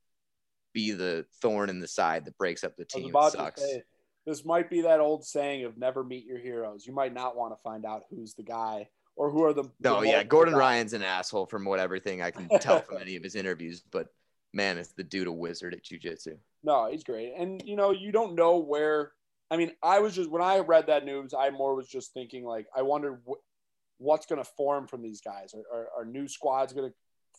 be 0.72 0.92
the 0.92 1.26
thorn 1.42 1.68
in 1.68 1.80
the 1.80 1.88
side 1.88 2.24
that 2.24 2.38
breaks 2.38 2.64
up 2.64 2.76
the 2.76 2.84
team. 2.84 3.12
It 3.14 3.32
sucks. 3.32 3.60
say, 3.60 3.82
this 4.26 4.44
might 4.44 4.70
be 4.70 4.82
that 4.82 5.00
old 5.00 5.24
saying 5.24 5.64
of 5.64 5.76
never 5.76 6.04
meet 6.04 6.24
your 6.24 6.38
heroes. 6.38 6.86
You 6.86 6.94
might 6.94 7.12
not 7.12 7.36
want 7.36 7.52
to 7.52 7.62
find 7.62 7.84
out 7.84 8.02
who's 8.10 8.34
the 8.34 8.42
guy 8.42 8.88
or 9.20 9.30
who 9.30 9.44
are 9.44 9.52
the. 9.52 9.64
No, 9.80 10.00
the 10.00 10.08
yeah, 10.08 10.22
Gordon. 10.22 10.54
Ryan's 10.54 10.94
an 10.94 11.02
asshole 11.02 11.44
from 11.44 11.66
what 11.66 11.78
everything 11.78 12.22
I 12.22 12.30
can 12.30 12.48
tell 12.58 12.80
from 12.80 13.02
any 13.02 13.16
of 13.16 13.22
his 13.22 13.34
interviews, 13.34 13.82
but 13.90 14.06
man, 14.54 14.78
is 14.78 14.92
the 14.96 15.04
dude 15.04 15.26
a 15.26 15.32
wizard 15.32 15.74
at 15.74 15.84
jujitsu. 15.84 16.38
No, 16.64 16.90
he's 16.90 17.04
great. 17.04 17.34
And 17.36 17.62
you 17.66 17.76
know, 17.76 17.90
you 17.90 18.12
don't 18.12 18.34
know 18.34 18.56
where. 18.56 19.12
I 19.50 19.58
mean, 19.58 19.72
I 19.82 19.98
was 19.98 20.14
just 20.14 20.30
when 20.30 20.40
I 20.40 20.60
read 20.60 20.86
that 20.86 21.04
news, 21.04 21.34
I 21.38 21.50
more 21.50 21.74
was 21.74 21.86
just 21.86 22.14
thinking 22.14 22.44
like, 22.44 22.66
I 22.74 22.80
wonder 22.80 23.20
wh- 23.28 23.42
what's 23.98 24.24
going 24.24 24.42
to 24.42 24.50
form 24.56 24.86
from 24.86 25.02
these 25.02 25.20
guys. 25.20 25.54
Are, 25.54 25.80
are, 25.80 25.88
are 25.98 26.04
new 26.06 26.26
squads 26.26 26.72
going 26.72 26.88
to 26.88 26.94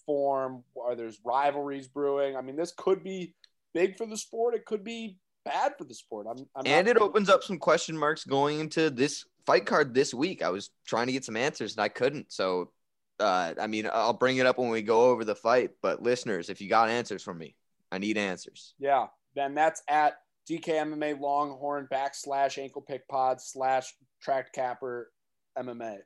form? 0.05 0.63
Are 0.79 0.95
there's 0.95 1.19
rivalries 1.25 1.87
brewing? 1.87 2.35
I 2.35 2.41
mean, 2.41 2.57
this 2.57 2.73
could 2.77 3.03
be 3.03 3.33
big 3.73 3.97
for 3.97 4.05
the 4.05 4.17
sport. 4.17 4.53
It 4.53 4.65
could 4.65 4.83
be 4.83 5.17
bad 5.45 5.73
for 5.79 5.85
the 5.85 5.95
sport. 5.95 6.27
I'm, 6.29 6.45
I'm 6.55 6.67
and 6.67 6.87
it 6.87 6.97
opens 6.97 7.27
up 7.27 7.43
some 7.43 7.57
question 7.57 7.97
marks 7.97 8.23
going 8.23 8.59
into 8.59 8.91
this 8.91 9.25
fight 9.45 9.65
card 9.65 9.93
this 9.93 10.13
week. 10.13 10.41
I 10.41 10.49
was 10.49 10.69
trying 10.85 11.07
to 11.07 11.13
get 11.13 11.25
some 11.25 11.37
answers 11.37 11.75
and 11.75 11.83
I 11.83 11.89
couldn't. 11.89 12.31
So, 12.31 12.71
uh, 13.19 13.53
I 13.59 13.67
mean, 13.67 13.89
I'll 13.91 14.13
bring 14.13 14.37
it 14.37 14.45
up 14.45 14.57
when 14.57 14.69
we 14.69 14.81
go 14.81 15.09
over 15.09 15.23
the 15.23 15.35
fight. 15.35 15.71
But 15.81 16.01
listeners, 16.01 16.49
if 16.49 16.61
you 16.61 16.69
got 16.69 16.89
answers 16.89 17.23
from 17.23 17.37
me, 17.37 17.55
I 17.91 17.97
need 17.97 18.17
answers. 18.17 18.73
Yeah, 18.79 19.07
then 19.35 19.53
that's 19.55 19.83
at 19.87 20.17
DKMMA 20.49 21.19
Longhorn 21.19 21.87
backslash 21.91 22.57
ankle 22.57 22.81
pick 22.81 23.07
pod 23.07 23.41
slash 23.41 23.93
track 24.21 24.53
capper 24.53 25.11
MMA. 25.57 25.97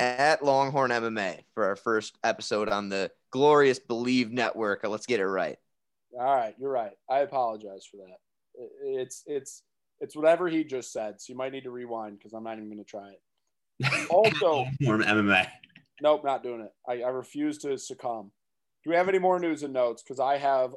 At 0.00 0.42
Longhorn 0.42 0.90
MMA 0.90 1.40
for 1.54 1.64
our 1.64 1.76
first 1.76 2.16
episode 2.24 2.70
on 2.70 2.88
the 2.88 3.10
glorious 3.30 3.78
Believe 3.78 4.32
Network. 4.32 4.84
Let's 4.84 5.06
get 5.06 5.20
it 5.20 5.26
right. 5.26 5.58
All 6.18 6.24
right, 6.24 6.54
you're 6.58 6.70
right. 6.70 6.92
I 7.10 7.20
apologize 7.20 7.86
for 7.90 7.98
that. 7.98 8.18
It's 8.84 9.22
it's 9.26 9.62
it's 10.02 10.14
whatever 10.14 10.48
he 10.48 10.62
just 10.64 10.92
said. 10.92 11.18
So 11.20 11.32
you 11.32 11.36
might 11.38 11.52
need 11.52 11.64
to 11.64 11.70
rewind 11.70 12.18
because 12.18 12.34
I'm 12.34 12.44
not 12.44 12.58
even 12.58 12.66
going 12.68 12.78
to 12.78 12.84
try 12.84 13.08
it. 13.10 13.22
Also- 14.10 14.66
More 14.80 14.98
MMA. 14.98 15.46
Nope, 16.02 16.24
not 16.24 16.42
doing 16.42 16.60
it. 16.60 16.72
I, 16.86 17.02
I 17.06 17.08
refuse 17.10 17.56
to 17.58 17.78
succumb. 17.78 18.30
Do 18.84 18.90
we 18.90 18.96
have 18.96 19.08
any 19.08 19.18
more 19.20 19.38
news 19.38 19.62
and 19.62 19.72
notes? 19.72 20.02
Because 20.02 20.18
I 20.20 20.36
have 20.36 20.74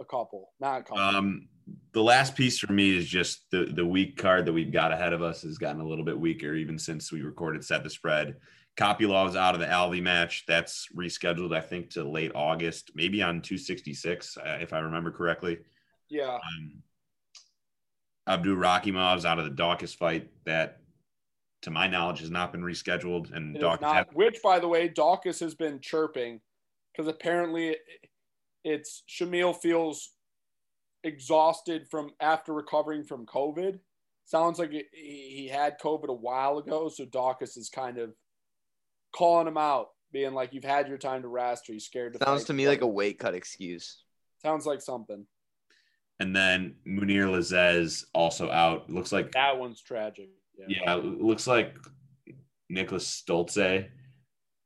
a 0.00 0.04
couple, 0.04 0.52
not 0.60 0.80
a 0.80 0.84
couple. 0.84 1.02
Um, 1.02 1.48
the 1.92 2.02
last 2.02 2.36
piece 2.36 2.58
for 2.58 2.72
me 2.72 2.96
is 2.96 3.06
just 3.08 3.50
the 3.50 3.66
the 3.74 3.84
week 3.84 4.16
card 4.16 4.46
that 4.46 4.52
we've 4.52 4.72
got 4.72 4.92
ahead 4.92 5.12
of 5.12 5.20
us 5.22 5.42
has 5.42 5.58
gotten 5.58 5.80
a 5.80 5.86
little 5.86 6.04
bit 6.04 6.18
weaker 6.18 6.54
even 6.54 6.78
since 6.78 7.10
we 7.12 7.22
recorded 7.22 7.64
set 7.64 7.82
the 7.82 7.90
spread. 7.90 8.36
Kopylov's 8.76 9.36
out 9.36 9.54
of 9.54 9.60
the 9.60 9.66
Alvey 9.66 10.00
match. 10.02 10.44
That's 10.48 10.86
rescheduled, 10.96 11.54
I 11.54 11.60
think, 11.60 11.90
to 11.90 12.04
late 12.08 12.32
August, 12.34 12.92
maybe 12.94 13.20
on 13.20 13.42
266, 13.42 14.38
uh, 14.38 14.58
if 14.62 14.72
I 14.72 14.78
remember 14.78 15.10
correctly. 15.10 15.58
yeah, 16.08 16.36
Um, 16.36 16.82
Abdurakhimov's 18.28 19.24
out 19.24 19.38
of 19.38 19.44
the 19.44 19.50
Dawkins 19.50 19.94
fight. 19.94 20.30
That, 20.44 20.80
to 21.62 21.70
my 21.70 21.86
knowledge, 21.86 22.20
has 22.20 22.30
not 22.30 22.52
been 22.52 22.62
rescheduled. 22.62 23.32
And 23.34 23.56
it 23.56 23.58
is 23.58 23.62
Dawkins, 23.62 23.82
not. 23.82 24.14
Which, 24.14 24.40
by 24.42 24.58
the 24.58 24.68
way, 24.68 24.88
Dawkins 24.88 25.40
has 25.40 25.54
been 25.54 25.80
chirping 25.80 26.40
because 26.92 27.08
apparently 27.08 27.76
it's 28.64 29.02
Shamil 29.08 29.56
feels 29.56 30.10
exhausted 31.04 31.88
from 31.90 32.10
after 32.20 32.52
recovering 32.52 33.04
from 33.04 33.26
COVID. 33.26 33.78
Sounds 34.24 34.58
like 34.58 34.70
he 34.70 34.84
he 34.92 35.48
had 35.48 35.80
COVID 35.80 36.08
a 36.08 36.14
while 36.14 36.58
ago, 36.58 36.88
so 36.88 37.04
Dawkins 37.04 37.56
is 37.56 37.68
kind 37.68 37.98
of 37.98 38.14
calling 39.14 39.48
him 39.48 39.58
out, 39.58 39.88
being 40.12 40.32
like, 40.32 40.52
"You've 40.52 40.64
had 40.64 40.88
your 40.88 40.98
time 40.98 41.22
to 41.22 41.28
rest. 41.28 41.68
Are 41.68 41.72
you 41.72 41.80
scared 41.80 42.12
to?" 42.12 42.18
Sounds 42.24 42.42
fight?" 42.42 42.46
to 42.46 42.52
me 42.52 42.68
like 42.68 42.82
a 42.82 42.86
weight 42.86 43.18
cut 43.18 43.34
excuse. 43.34 44.04
sounds 44.40 44.64
like 44.66 44.80
something. 44.80 45.26
And 46.20 46.34
then 46.36 46.76
Mounir 46.86 47.26
Lazzez 47.26 48.04
also 48.14 48.50
out. 48.50 48.88
Looks 48.90 49.12
like 49.12 49.32
That 49.32 49.58
one's 49.58 49.80
tragic. 49.80 50.28
Yeah, 50.68 50.96
it 50.96 51.04
looks 51.04 51.46
like 51.46 51.74
Niklas 52.70 53.02
Stolze. 53.02 53.88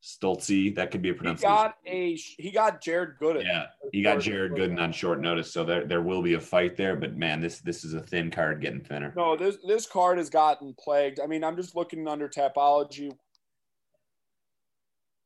Stolze, 0.03 0.75
that 0.77 0.93
could 0.93 1.03
be 1.03 1.09
a 1.09 1.13
he 1.13 1.19
pronunciation. 1.19 1.57
got 1.57 1.77
a 1.85 2.15
he 2.15 2.51
got 2.53 2.81
Jared 2.81 3.19
Gooden. 3.21 3.43
yeah, 3.45 3.67
he 3.93 4.03
got 4.03 4.21
Jared 4.21 4.53
Gooden 4.53 4.81
on 4.81 4.93
short 4.93 5.21
notice, 5.21 5.53
so 5.53 5.65
there, 5.65 5.85
there 5.85 6.03
will 6.03 6.23
be 6.23 6.35
a 6.35 6.41
fight 6.41 6.77
there. 6.77 6.95
But 6.95 7.17
man, 7.17 7.41
this 7.41 7.59
this 7.61 7.85
is 7.85 7.95
a 7.95 8.01
thin 8.01 8.31
card 8.31 8.61
getting 8.61 8.81
thinner. 8.81 9.13
No, 9.17 9.37
this 9.37 9.57
this 9.67 9.87
card 9.87 10.19
has 10.19 10.31
gotten 10.31 10.75
plagued. 10.79 11.19
I 11.19 11.27
mean, 11.27 11.43
I'm 11.43 11.57
just 11.57 11.75
looking 11.75 12.07
under 12.07 12.29
Tapology. 12.29 13.11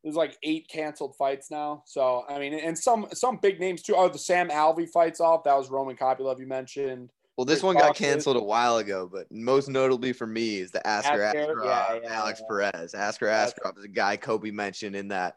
There's 0.02 0.16
like 0.16 0.38
eight 0.42 0.68
canceled 0.68 1.16
fights 1.16 1.50
now. 1.50 1.82
So 1.86 2.24
I 2.28 2.38
mean, 2.38 2.54
and 2.54 2.78
some 2.78 3.06
some 3.12 3.38
big 3.40 3.60
names 3.60 3.82
too. 3.82 3.94
Oh, 3.96 4.08
the 4.08 4.18
Sam 4.18 4.48
Alvey 4.48 4.88
fights 4.88 5.20
off. 5.20 5.44
That 5.44 5.56
was 5.56 5.70
Roman 5.70 5.96
Kopylov 5.96 6.38
you 6.38 6.46
mentioned. 6.46 7.10
Well, 7.36 7.44
this 7.44 7.58
Rick 7.58 7.64
one 7.64 7.74
got 7.76 7.86
Fox 7.88 7.98
canceled 7.98 8.36
a 8.36 8.42
while 8.42 8.78
ago, 8.78 9.08
but 9.10 9.26
most 9.30 9.68
notably 9.68 10.12
for 10.12 10.26
me 10.26 10.58
is 10.58 10.70
the 10.70 10.86
Asker 10.86 11.22
Asker, 11.22 11.38
Askarov, 11.38 11.64
yeah, 11.64 11.98
yeah, 12.02 12.12
Alex 12.12 12.40
yeah. 12.42 12.46
Perez. 12.48 12.94
Askar 12.94 13.26
Askarov 13.26 13.78
is 13.78 13.84
a 13.84 13.88
guy 13.88 14.16
Kobe 14.16 14.50
mentioned 14.50 14.94
in 14.94 15.08
that 15.08 15.36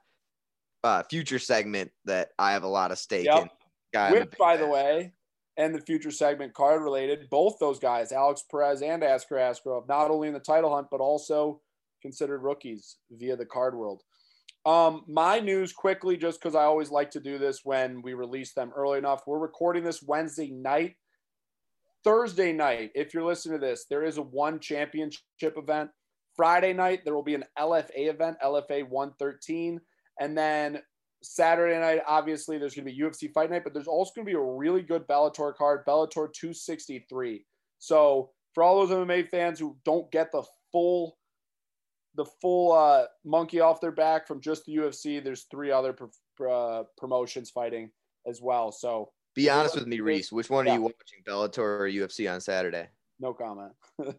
uh, 0.83 1.03
future 1.03 1.39
segment 1.39 1.91
that 2.05 2.31
I 2.37 2.51
have 2.53 2.63
a 2.63 2.67
lot 2.67 2.91
of 2.91 2.97
stake 2.97 3.25
Yep. 3.25 3.41
in. 3.43 3.49
Guy 3.93 4.11
Which, 4.11 4.33
by 4.37 4.57
the 4.57 4.67
way, 4.67 5.13
and 5.55 5.73
the 5.73 5.81
future 5.81 6.11
segment 6.11 6.53
card 6.53 6.81
related, 6.81 7.29
both 7.29 7.57
those 7.59 7.79
guys, 7.79 8.11
Alex 8.11 8.43
Perez 8.49 8.81
and 8.81 9.03
Askar 9.03 9.35
Askarov, 9.35 9.87
not 9.87 10.09
only 10.09 10.27
in 10.27 10.33
the 10.33 10.39
title 10.39 10.73
hunt 10.73 10.87
but 10.89 10.99
also 10.99 11.61
considered 12.01 12.41
rookies 12.41 12.97
via 13.11 13.35
the 13.35 13.45
card 13.45 13.75
world. 13.75 14.03
Um, 14.65 15.03
my 15.07 15.39
news 15.39 15.73
quickly, 15.73 16.15
just 16.15 16.39
because 16.39 16.55
I 16.55 16.63
always 16.63 16.89
like 16.89 17.11
to 17.11 17.19
do 17.19 17.37
this 17.37 17.61
when 17.63 18.01
we 18.01 18.13
release 18.13 18.53
them 18.53 18.71
early 18.75 18.97
enough. 18.97 19.23
We're 19.27 19.39
recording 19.39 19.83
this 19.83 20.01
Wednesday 20.01 20.51
night. 20.51 20.95
Thursday 22.03 22.53
night, 22.53 22.91
if 22.95 23.13
you're 23.13 23.25
listening 23.25 23.59
to 23.59 23.65
this, 23.65 23.85
there 23.89 24.03
is 24.03 24.17
a 24.17 24.21
one 24.21 24.59
championship 24.59 25.21
event. 25.41 25.89
Friday 26.35 26.73
night, 26.73 27.01
there 27.03 27.13
will 27.13 27.23
be 27.23 27.35
an 27.35 27.43
LFA 27.59 28.09
event, 28.09 28.37
LFA 28.43 28.87
113. 28.87 29.79
And 30.19 30.37
then 30.37 30.81
Saturday 31.21 31.79
night, 31.79 32.01
obviously, 32.07 32.57
there's 32.57 32.75
going 32.75 32.85
to 32.87 32.91
be 32.91 32.99
UFC 32.99 33.31
Fight 33.33 33.51
Night, 33.51 33.63
but 33.63 33.73
there's 33.73 33.87
also 33.87 34.11
going 34.15 34.25
to 34.25 34.31
be 34.31 34.37
a 34.37 34.41
really 34.41 34.81
good 34.81 35.07
Bellator 35.07 35.55
card, 35.55 35.85
Bellator 35.85 36.31
263. 36.33 37.45
So 37.79 38.31
for 38.53 38.63
all 38.63 38.85
those 38.85 38.95
MMA 38.95 39.29
fans 39.29 39.59
who 39.59 39.77
don't 39.85 40.11
get 40.11 40.31
the 40.31 40.43
full 40.71 41.17
the 42.15 42.25
full 42.41 42.71
uh, 42.73 43.05
monkey 43.25 43.59
off 43.59 43.81
their 43.81 43.91
back 43.91 44.27
from 44.27 44.41
just 44.41 44.65
the 44.65 44.75
UFC, 44.75 45.23
there's 45.23 45.45
three 45.49 45.71
other 45.71 45.95
uh, 46.49 46.83
promotions 46.97 47.49
fighting 47.49 47.89
as 48.27 48.41
well. 48.41 48.71
So 48.71 49.11
be 49.35 49.49
honest 49.49 49.75
with 49.75 49.87
me, 49.87 49.99
Reese. 49.99 50.31
Which 50.31 50.49
one 50.49 50.65
yeah. 50.65 50.73
are 50.73 50.75
you 50.75 50.81
watching, 50.81 51.23
Bellator 51.27 51.57
or 51.57 51.89
UFC 51.89 52.31
on 52.31 52.39
Saturday? 52.39 52.87
No 53.19 53.33
comment. 53.33 53.71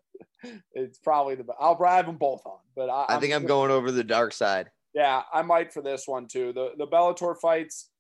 it's 0.73 0.99
probably 0.99 1.35
the. 1.37 1.45
I'll 1.59 1.77
probably 1.77 1.97
have 1.97 2.07
them 2.07 2.17
both 2.17 2.43
on, 2.47 2.59
but 2.75 2.89
I, 2.91 3.07
I 3.11 3.21
think 3.21 3.33
I'm, 3.33 3.43
I'm 3.43 3.49
going 3.49 3.71
over 3.71 3.91
the 3.91 4.05
dark 4.05 4.33
side. 4.33 4.71
Yeah, 4.95 5.23
I 5.33 5.43
might 5.43 5.73
for 5.73 5.83
this 5.83 6.07
one 6.07 6.27
too. 6.27 6.53
The 6.53 6.73
the 6.79 6.87
Bellator 6.87 7.37
fights, 7.41 7.91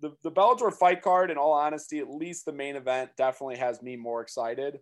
the 0.00 0.14
the 0.22 0.30
Bellator 0.30 0.72
fight 0.72 1.02
card. 1.02 1.30
In 1.30 1.38
all 1.38 1.52
honesty, 1.52 2.00
at 2.00 2.10
least 2.10 2.44
the 2.44 2.52
main 2.52 2.76
event 2.76 3.10
definitely 3.16 3.56
has 3.58 3.82
me 3.82 3.96
more 3.96 4.20
excited. 4.20 4.78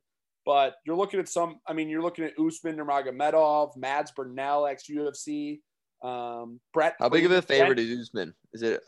But 0.47 0.77
you're 0.87 0.97
looking 0.97 1.19
at 1.19 1.29
some. 1.29 1.57
I 1.67 1.73
mean, 1.73 1.89
you're 1.89 2.03
looking 2.03 2.25
at 2.25 2.39
Usman 2.39 2.77
Nurmagomedov, 2.77 3.77
Mads 3.77 4.13
Burnell, 4.13 4.67
ex 4.67 4.85
UFC, 4.89 5.59
um, 6.05 6.61
Brett. 6.73 6.95
How 7.01 7.09
big 7.09 7.27
of 7.27 7.33
a 7.33 7.43
favorite 7.43 7.81
is 7.81 7.99
Usman? 7.99 8.33
Is 8.53 8.63
it 8.63 8.81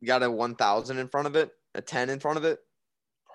you 0.00 0.08
got 0.08 0.22
a 0.22 0.30
1,000 0.30 0.98
in 0.98 1.08
front 1.08 1.28
of 1.28 1.36
it, 1.36 1.50
a 1.74 1.82
10 1.82 2.10
in 2.10 2.18
front 2.18 2.38
of 2.38 2.44
it? 2.44 2.58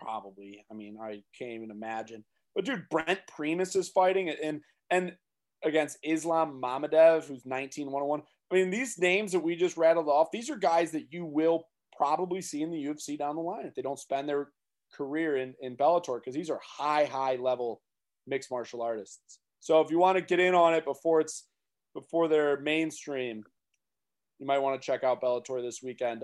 Probably. 0.01 0.65
I 0.69 0.73
mean, 0.73 0.97
I 1.01 1.21
can't 1.37 1.51
even 1.51 1.71
imagine. 1.71 2.25
But 2.55 2.65
dude, 2.65 2.89
Brent 2.89 3.19
Primus 3.27 3.75
is 3.75 3.89
fighting, 3.89 4.29
and 4.29 4.61
and 4.89 5.13
against 5.63 5.99
Islam 6.03 6.59
Mamedov, 6.61 7.27
who's 7.27 7.45
19 7.45 7.91
101. 7.91 8.23
I 8.51 8.55
mean, 8.55 8.71
these 8.71 8.97
names 8.97 9.33
that 9.33 9.39
we 9.39 9.55
just 9.55 9.77
rattled 9.77 10.07
off, 10.07 10.29
these 10.31 10.49
are 10.49 10.55
guys 10.55 10.91
that 10.91 11.11
you 11.11 11.25
will 11.25 11.67
probably 11.95 12.41
see 12.41 12.63
in 12.63 12.71
the 12.71 12.83
UFC 12.83 13.17
down 13.17 13.35
the 13.35 13.41
line 13.41 13.65
if 13.65 13.75
they 13.75 13.81
don't 13.81 13.99
spend 13.99 14.27
their 14.27 14.49
career 14.97 15.37
in, 15.37 15.53
in 15.61 15.77
Bellator, 15.77 16.19
because 16.19 16.33
these 16.33 16.49
are 16.49 16.59
high, 16.63 17.05
high 17.05 17.35
level 17.35 17.81
mixed 18.25 18.51
martial 18.51 18.81
artists. 18.81 19.39
So 19.59 19.81
if 19.81 19.91
you 19.91 19.99
want 19.99 20.17
to 20.17 20.23
get 20.23 20.39
in 20.39 20.55
on 20.55 20.73
it 20.73 20.85
before 20.85 21.21
it's 21.21 21.45
before 21.93 22.27
they're 22.27 22.59
mainstream, 22.59 23.43
you 24.39 24.45
might 24.45 24.59
want 24.59 24.81
to 24.81 24.85
check 24.85 25.03
out 25.03 25.21
Bellator 25.21 25.61
this 25.61 25.81
weekend 25.81 26.23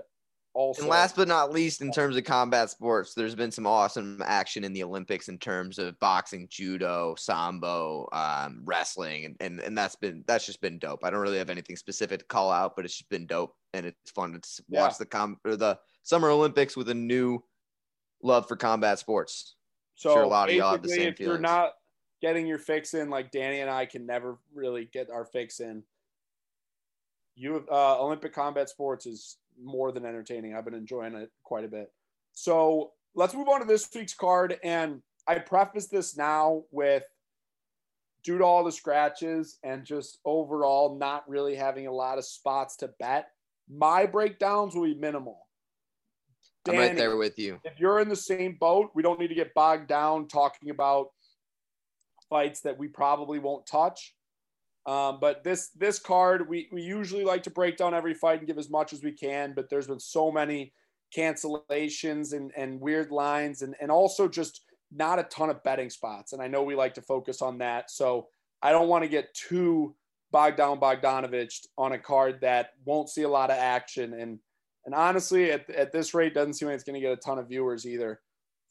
also. 0.54 0.82
And 0.82 0.88
last 0.88 1.16
but 1.16 1.28
not 1.28 1.52
least, 1.52 1.82
in 1.82 1.90
terms 1.90 2.16
of 2.16 2.24
combat 2.24 2.70
sports, 2.70 3.12
there's 3.14 3.34
been 3.34 3.50
some 3.50 3.66
awesome 3.66 4.22
action 4.24 4.64
in 4.64 4.72
the 4.72 4.84
Olympics 4.84 5.28
in 5.28 5.38
terms 5.38 5.78
of 5.78 5.98
boxing, 5.98 6.46
judo, 6.48 7.14
sambo, 7.18 8.08
um, 8.12 8.62
wrestling, 8.64 9.24
and, 9.24 9.36
and 9.40 9.60
and 9.60 9.76
that's 9.76 9.96
been 9.96 10.24
that's 10.26 10.46
just 10.46 10.60
been 10.60 10.78
dope. 10.78 11.04
I 11.04 11.10
don't 11.10 11.20
really 11.20 11.38
have 11.38 11.50
anything 11.50 11.76
specific 11.76 12.20
to 12.20 12.26
call 12.26 12.50
out, 12.50 12.76
but 12.76 12.84
it's 12.84 12.94
just 12.94 13.10
been 13.10 13.26
dope, 13.26 13.54
and 13.72 13.84
it's 13.86 14.10
fun 14.12 14.32
to 14.32 14.62
watch 14.68 14.92
yeah. 14.92 14.96
the 15.00 15.06
com 15.06 15.38
or 15.44 15.56
the 15.56 15.78
Summer 16.02 16.30
Olympics 16.30 16.76
with 16.76 16.88
a 16.88 16.94
new 16.94 17.42
love 18.24 18.48
for 18.48 18.56
combat 18.56 18.98
sports. 18.98 19.54
So 19.94 20.14
sure 20.14 20.22
a 20.22 20.26
lot 20.26 20.48
of 20.48 20.56
y'all 20.56 20.72
have 20.72 20.82
the 20.82 20.88
same 20.88 21.08
if 21.08 21.18
feelings. 21.18 21.34
you're 21.34 21.38
not 21.38 21.74
getting 22.20 22.46
your 22.46 22.58
fix 22.58 22.94
in, 22.94 23.10
like 23.10 23.30
Danny 23.30 23.60
and 23.60 23.70
I 23.70 23.86
can 23.86 24.06
never 24.06 24.38
really 24.52 24.88
get 24.92 25.10
our 25.10 25.24
fix 25.24 25.60
in. 25.60 25.84
You 27.36 27.64
uh, 27.70 28.02
Olympic 28.02 28.32
combat 28.32 28.68
sports 28.68 29.06
is 29.06 29.36
more 29.62 29.92
than 29.92 30.04
entertaining. 30.04 30.54
I've 30.54 30.64
been 30.64 30.74
enjoying 30.74 31.14
it 31.14 31.30
quite 31.44 31.64
a 31.64 31.68
bit. 31.68 31.92
So 32.32 32.92
let's 33.14 33.34
move 33.34 33.48
on 33.48 33.60
to 33.60 33.66
this 33.66 33.88
week's 33.94 34.14
card. 34.14 34.58
And 34.64 35.02
I 35.28 35.38
preface 35.38 35.86
this 35.86 36.16
now 36.16 36.64
with 36.70 37.04
due 38.24 38.38
to 38.38 38.44
all 38.44 38.64
the 38.64 38.72
scratches 38.72 39.58
and 39.62 39.84
just 39.84 40.18
overall 40.24 40.96
not 40.98 41.28
really 41.28 41.54
having 41.54 41.86
a 41.86 41.92
lot 41.92 42.18
of 42.18 42.24
spots 42.24 42.76
to 42.76 42.88
bet, 42.98 43.28
my 43.70 44.06
breakdowns 44.06 44.74
will 44.74 44.84
be 44.84 44.94
minimal. 44.94 45.46
Danny, 46.64 46.78
I'm 46.78 46.88
right 46.88 46.96
there 46.96 47.16
with 47.16 47.38
you. 47.38 47.60
If 47.64 47.78
you're 47.78 48.00
in 48.00 48.08
the 48.08 48.16
same 48.16 48.56
boat, 48.58 48.90
we 48.94 49.02
don't 49.02 49.20
need 49.20 49.28
to 49.28 49.34
get 49.34 49.54
bogged 49.54 49.88
down 49.88 50.28
talking 50.28 50.70
about 50.70 51.08
fights 52.30 52.60
that 52.62 52.78
we 52.78 52.88
probably 52.88 53.38
won't 53.38 53.66
touch. 53.66 54.14
Um, 54.86 55.18
but 55.20 55.44
this 55.44 55.70
this 55.70 55.98
card, 55.98 56.48
we, 56.48 56.68
we 56.72 56.82
usually 56.82 57.24
like 57.24 57.42
to 57.44 57.50
break 57.50 57.76
down 57.76 57.94
every 57.94 58.14
fight 58.14 58.38
and 58.38 58.46
give 58.46 58.58
as 58.58 58.70
much 58.70 58.92
as 58.92 59.02
we 59.02 59.12
can, 59.12 59.52
but 59.54 59.70
there's 59.70 59.86
been 59.86 60.00
so 60.00 60.30
many 60.30 60.72
cancellations 61.16 62.32
and, 62.32 62.50
and 62.56 62.80
weird 62.80 63.10
lines 63.10 63.62
and, 63.62 63.74
and 63.80 63.90
also 63.90 64.28
just 64.28 64.62
not 64.92 65.18
a 65.18 65.24
ton 65.24 65.50
of 65.50 65.62
betting 65.62 65.90
spots. 65.90 66.32
And 66.32 66.42
I 66.42 66.48
know 66.48 66.62
we 66.62 66.74
like 66.74 66.94
to 66.94 67.02
focus 67.02 67.40
on 67.40 67.58
that. 67.58 67.90
So 67.90 68.28
I 68.62 68.72
don't 68.72 68.88
want 68.88 69.04
to 69.04 69.08
get 69.08 69.34
too 69.34 69.94
bogged 70.30 70.56
down 70.56 70.80
Bogdanovich 70.80 71.66
on 71.78 71.92
a 71.92 71.98
card 71.98 72.40
that 72.40 72.70
won't 72.84 73.08
see 73.08 73.22
a 73.22 73.28
lot 73.28 73.50
of 73.50 73.56
action. 73.56 74.14
And 74.14 74.38
and 74.86 74.94
honestly, 74.94 75.50
at, 75.50 75.68
at 75.70 75.92
this 75.92 76.14
rate, 76.14 76.34
doesn't 76.34 76.54
seem 76.54 76.68
like 76.68 76.74
it's 76.74 76.84
going 76.84 76.94
to 76.94 77.00
get 77.00 77.12
a 77.12 77.16
ton 77.16 77.38
of 77.38 77.48
viewers 77.48 77.86
either, 77.86 78.20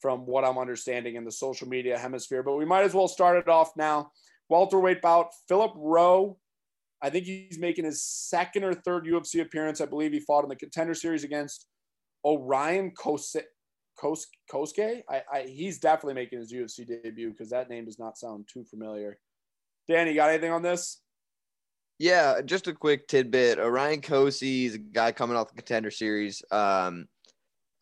from 0.00 0.26
what 0.26 0.44
I'm 0.44 0.58
understanding 0.58 1.16
in 1.16 1.24
the 1.24 1.32
social 1.32 1.68
media 1.68 1.98
hemisphere. 1.98 2.42
But 2.42 2.56
we 2.56 2.64
might 2.64 2.84
as 2.84 2.94
well 2.94 3.08
start 3.08 3.36
it 3.38 3.48
off 3.48 3.70
now 3.76 4.10
welterweight 4.48 5.02
bout. 5.02 5.28
Philip 5.48 5.72
Rowe, 5.76 6.38
I 7.02 7.10
think 7.10 7.26
he's 7.26 7.58
making 7.58 7.84
his 7.84 8.02
second 8.02 8.64
or 8.64 8.74
third 8.74 9.06
UFC 9.06 9.40
appearance. 9.40 9.80
I 9.80 9.86
believe 9.86 10.12
he 10.12 10.20
fought 10.20 10.44
in 10.44 10.48
the 10.48 10.56
contender 10.56 10.94
series 10.94 11.24
against 11.24 11.66
Orion 12.24 12.92
Kose, 12.92 13.42
Kos, 13.98 14.26
Koske. 14.50 15.02
I, 15.08 15.22
I, 15.32 15.42
he's 15.42 15.78
definitely 15.78 16.14
making 16.14 16.38
his 16.38 16.52
UFC 16.52 16.86
debut 16.86 17.30
because 17.30 17.50
that 17.50 17.68
name 17.68 17.84
does 17.84 17.98
not 17.98 18.18
sound 18.18 18.48
too 18.52 18.64
familiar. 18.64 19.18
Danny, 19.88 20.14
got 20.14 20.30
anything 20.30 20.52
on 20.52 20.62
this? 20.62 21.02
Yeah, 21.98 22.40
just 22.44 22.66
a 22.66 22.72
quick 22.72 23.06
tidbit. 23.06 23.58
Orion 23.58 24.00
Cosce 24.00 24.66
is 24.66 24.74
a 24.74 24.78
guy 24.78 25.12
coming 25.12 25.36
off 25.36 25.48
the 25.48 25.54
contender 25.54 25.90
series. 25.90 26.42
Um, 26.50 27.06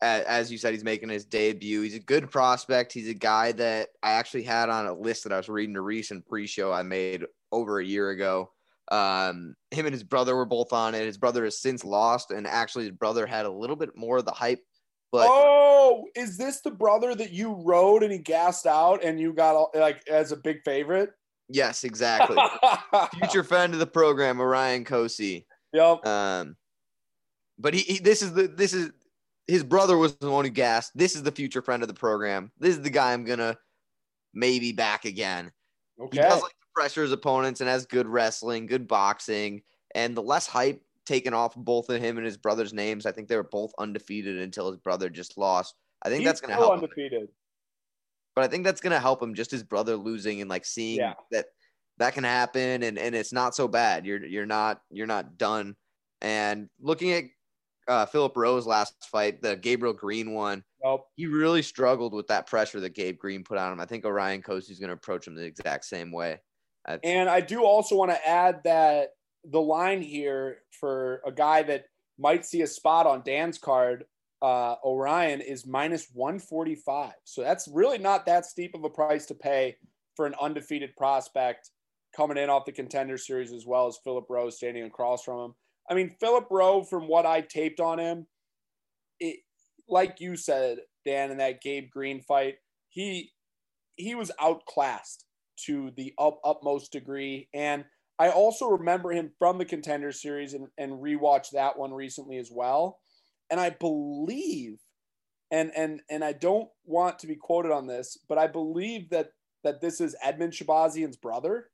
as 0.01 0.51
you 0.51 0.57
said, 0.57 0.73
he's 0.73 0.83
making 0.83 1.09
his 1.09 1.25
debut. 1.25 1.81
He's 1.81 1.95
a 1.95 1.99
good 1.99 2.29
prospect. 2.29 2.91
He's 2.91 3.07
a 3.07 3.13
guy 3.13 3.53
that 3.53 3.89
I 4.03 4.11
actually 4.11 4.43
had 4.43 4.69
on 4.69 4.85
a 4.85 4.93
list 4.93 5.23
that 5.23 5.31
I 5.31 5.37
was 5.37 5.49
reading 5.49 5.77
a 5.77 5.81
recent 5.81 6.27
pre-show 6.27 6.71
I 6.71 6.83
made 6.83 7.25
over 7.51 7.79
a 7.79 7.85
year 7.85 8.09
ago. 8.09 8.51
Um, 8.91 9.55
him 9.71 9.85
and 9.85 9.93
his 9.93 10.03
brother 10.03 10.35
were 10.35 10.45
both 10.45 10.73
on 10.73 10.93
it. 10.93 11.05
His 11.05 11.17
brother 11.17 11.45
has 11.45 11.61
since 11.61 11.85
lost, 11.85 12.31
and 12.31 12.45
actually, 12.45 12.83
his 12.83 12.93
brother 12.93 13.25
had 13.25 13.45
a 13.45 13.51
little 13.51 13.77
bit 13.77 13.95
more 13.95 14.17
of 14.17 14.25
the 14.25 14.31
hype. 14.31 14.59
But 15.11 15.27
oh, 15.29 16.05
is 16.15 16.37
this 16.37 16.59
the 16.61 16.71
brother 16.71 17.15
that 17.15 17.31
you 17.31 17.53
rode 17.53 18.03
and 18.03 18.11
he 18.11 18.17
gassed 18.17 18.67
out, 18.67 19.03
and 19.03 19.19
you 19.19 19.31
got 19.31 19.55
all, 19.55 19.71
like 19.73 20.05
as 20.09 20.33
a 20.33 20.37
big 20.37 20.63
favorite? 20.65 21.11
Yes, 21.49 21.83
exactly. 21.83 22.37
Future 23.19 23.43
friend 23.43 23.73
of 23.73 23.79
the 23.79 23.87
program, 23.87 24.39
Orion 24.39 24.85
Cosce. 24.85 25.45
Yep. 25.73 26.05
Um, 26.05 26.55
but 27.59 27.73
he, 27.73 27.81
he, 27.81 27.99
this 27.99 28.21
is 28.21 28.33
the 28.33 28.47
this 28.47 28.73
is 28.73 28.91
his 29.47 29.63
brother 29.63 29.97
was 29.97 30.15
the 30.15 30.31
one 30.31 30.45
who 30.45 30.51
gassed. 30.51 30.91
This 30.95 31.15
is 31.15 31.23
the 31.23 31.31
future 31.31 31.61
friend 31.61 31.83
of 31.83 31.87
the 31.87 31.93
program. 31.93 32.51
This 32.59 32.75
is 32.75 32.81
the 32.81 32.89
guy 32.89 33.13
I'm 33.13 33.25
gonna 33.25 33.57
maybe 34.33 34.71
back 34.71 35.05
again. 35.05 35.51
Okay. 35.99 36.17
He 36.17 36.23
does 36.23 36.41
like 36.41 36.51
to 36.51 36.67
pressure 36.73 37.01
his 37.03 37.11
opponents 37.11 37.61
and 37.61 37.69
has 37.69 37.85
good 37.85 38.07
wrestling, 38.07 38.65
good 38.65 38.87
boxing, 38.87 39.61
and 39.95 40.15
the 40.15 40.23
less 40.23 40.47
hype 40.47 40.81
taken 41.05 41.33
off 41.33 41.55
both 41.55 41.89
of 41.89 42.01
him 42.01 42.17
and 42.17 42.25
his 42.25 42.37
brother's 42.37 42.73
names. 42.73 43.05
I 43.05 43.11
think 43.11 43.27
they 43.27 43.35
were 43.35 43.43
both 43.43 43.73
undefeated 43.77 44.39
until 44.39 44.71
his 44.71 44.79
brother 44.79 45.09
just 45.09 45.37
lost. 45.37 45.75
I 46.03 46.09
think 46.09 46.21
He's 46.21 46.29
that's 46.29 46.41
gonna 46.41 46.53
help. 46.53 46.73
Undefeated. 46.73 47.23
Him. 47.23 47.27
But 48.35 48.43
I 48.43 48.47
think 48.47 48.63
that's 48.63 48.81
gonna 48.81 48.99
help 48.99 49.21
him. 49.21 49.33
Just 49.33 49.51
his 49.51 49.63
brother 49.63 49.95
losing 49.95 50.41
and 50.41 50.49
like 50.49 50.65
seeing 50.65 50.99
yeah. 50.99 51.13
that 51.31 51.45
that 51.97 52.13
can 52.13 52.23
happen, 52.23 52.83
and 52.83 52.97
and 52.97 53.15
it's 53.15 53.33
not 53.33 53.55
so 53.55 53.67
bad. 53.67 54.05
You're 54.05 54.25
you're 54.25 54.45
not 54.45 54.81
you're 54.89 55.07
not 55.07 55.37
done. 55.37 55.75
And 56.21 56.69
looking 56.79 57.11
at 57.11 57.23
uh, 57.87 58.05
Philip 58.05 58.35
Rowe's 58.35 58.65
last 58.65 58.95
fight, 59.11 59.41
the 59.41 59.55
Gabriel 59.55 59.93
Green 59.93 60.33
one, 60.33 60.63
nope. 60.83 61.05
he 61.15 61.25
really 61.25 61.61
struggled 61.61 62.13
with 62.13 62.27
that 62.27 62.47
pressure 62.47 62.79
that 62.79 62.95
Gabe 62.95 63.17
Green 63.17 63.43
put 63.43 63.57
on 63.57 63.73
him. 63.73 63.79
I 63.79 63.85
think 63.85 64.05
Orion 64.05 64.41
Cosce 64.41 64.69
is 64.69 64.79
going 64.79 64.87
to 64.89 64.95
approach 64.95 65.27
him 65.27 65.35
the 65.35 65.43
exact 65.43 65.85
same 65.85 66.11
way. 66.11 66.39
That's- 66.85 67.01
and 67.03 67.29
I 67.29 67.41
do 67.41 67.63
also 67.63 67.95
want 67.95 68.11
to 68.11 68.27
add 68.27 68.61
that 68.63 69.09
the 69.43 69.61
line 69.61 70.01
here 70.01 70.59
for 70.79 71.21
a 71.25 71.31
guy 71.31 71.63
that 71.63 71.85
might 72.17 72.45
see 72.45 72.61
a 72.61 72.67
spot 72.67 73.05
on 73.05 73.21
Dan's 73.25 73.57
card, 73.57 74.05
uh, 74.43 74.75
Orion, 74.83 75.41
is 75.41 75.65
minus 75.65 76.07
145. 76.13 77.13
So 77.23 77.41
that's 77.41 77.67
really 77.67 77.97
not 77.97 78.25
that 78.25 78.45
steep 78.45 78.75
of 78.75 78.83
a 78.83 78.89
price 78.89 79.25
to 79.27 79.35
pay 79.35 79.77
for 80.15 80.25
an 80.25 80.35
undefeated 80.39 80.95
prospect 80.95 81.71
coming 82.15 82.37
in 82.37 82.49
off 82.49 82.65
the 82.65 82.71
contender 82.71 83.17
series 83.17 83.51
as 83.51 83.65
well 83.65 83.87
as 83.87 83.97
Philip 84.03 84.25
Rowe's 84.29 84.57
standing 84.57 84.83
across 84.83 85.23
from 85.23 85.39
him. 85.39 85.55
I 85.89 85.95
mean, 85.95 86.15
Philip 86.19 86.47
Rowe, 86.51 86.83
from 86.83 87.07
what 87.07 87.25
I 87.25 87.41
taped 87.41 87.79
on 87.79 87.99
him, 87.99 88.27
it, 89.19 89.39
like 89.89 90.19
you 90.19 90.35
said, 90.35 90.79
Dan, 91.05 91.31
in 91.31 91.37
that 91.37 91.61
Gabe 91.61 91.89
Green 91.89 92.21
fight, 92.21 92.55
he 92.89 93.31
he 93.95 94.15
was 94.15 94.31
outclassed 94.39 95.25
to 95.65 95.91
the 95.95 96.13
up, 96.17 96.39
utmost 96.43 96.91
degree. 96.91 97.47
And 97.53 97.85
I 98.19 98.29
also 98.29 98.67
remember 98.67 99.11
him 99.11 99.31
from 99.37 99.57
the 99.57 99.65
contender 99.65 100.11
series 100.11 100.53
and, 100.53 100.67
and 100.77 100.93
rewatched 100.93 101.51
that 101.51 101.77
one 101.77 101.93
recently 101.93 102.37
as 102.37 102.49
well. 102.51 102.99
And 103.53 103.59
I 103.61 103.69
believe, 103.69 104.79
and 105.51 105.71
and 105.77 106.01
and 106.09 106.23
I 106.23 106.33
don't 106.33 106.67
want 106.85 107.19
to 107.19 107.27
be 107.27 107.35
quoted 107.35 107.71
on 107.71 107.85
this, 107.85 108.17
but 108.27 108.39
I 108.39 108.47
believe 108.47 109.11
that 109.11 109.29
that 109.63 109.79
this 109.79 110.01
is 110.01 110.15
Edmen 110.25 110.49
Shahbazyan's 110.49 111.17
brother. 111.17 111.69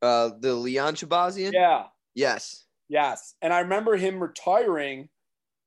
Uh, 0.00 0.30
the 0.38 0.54
Leon 0.54 0.94
Shahbazyan. 0.94 1.52
Yeah. 1.52 1.86
Yes. 2.14 2.66
Yes. 2.88 3.34
And 3.42 3.52
I 3.52 3.58
remember 3.58 3.96
him 3.96 4.22
retiring 4.22 5.08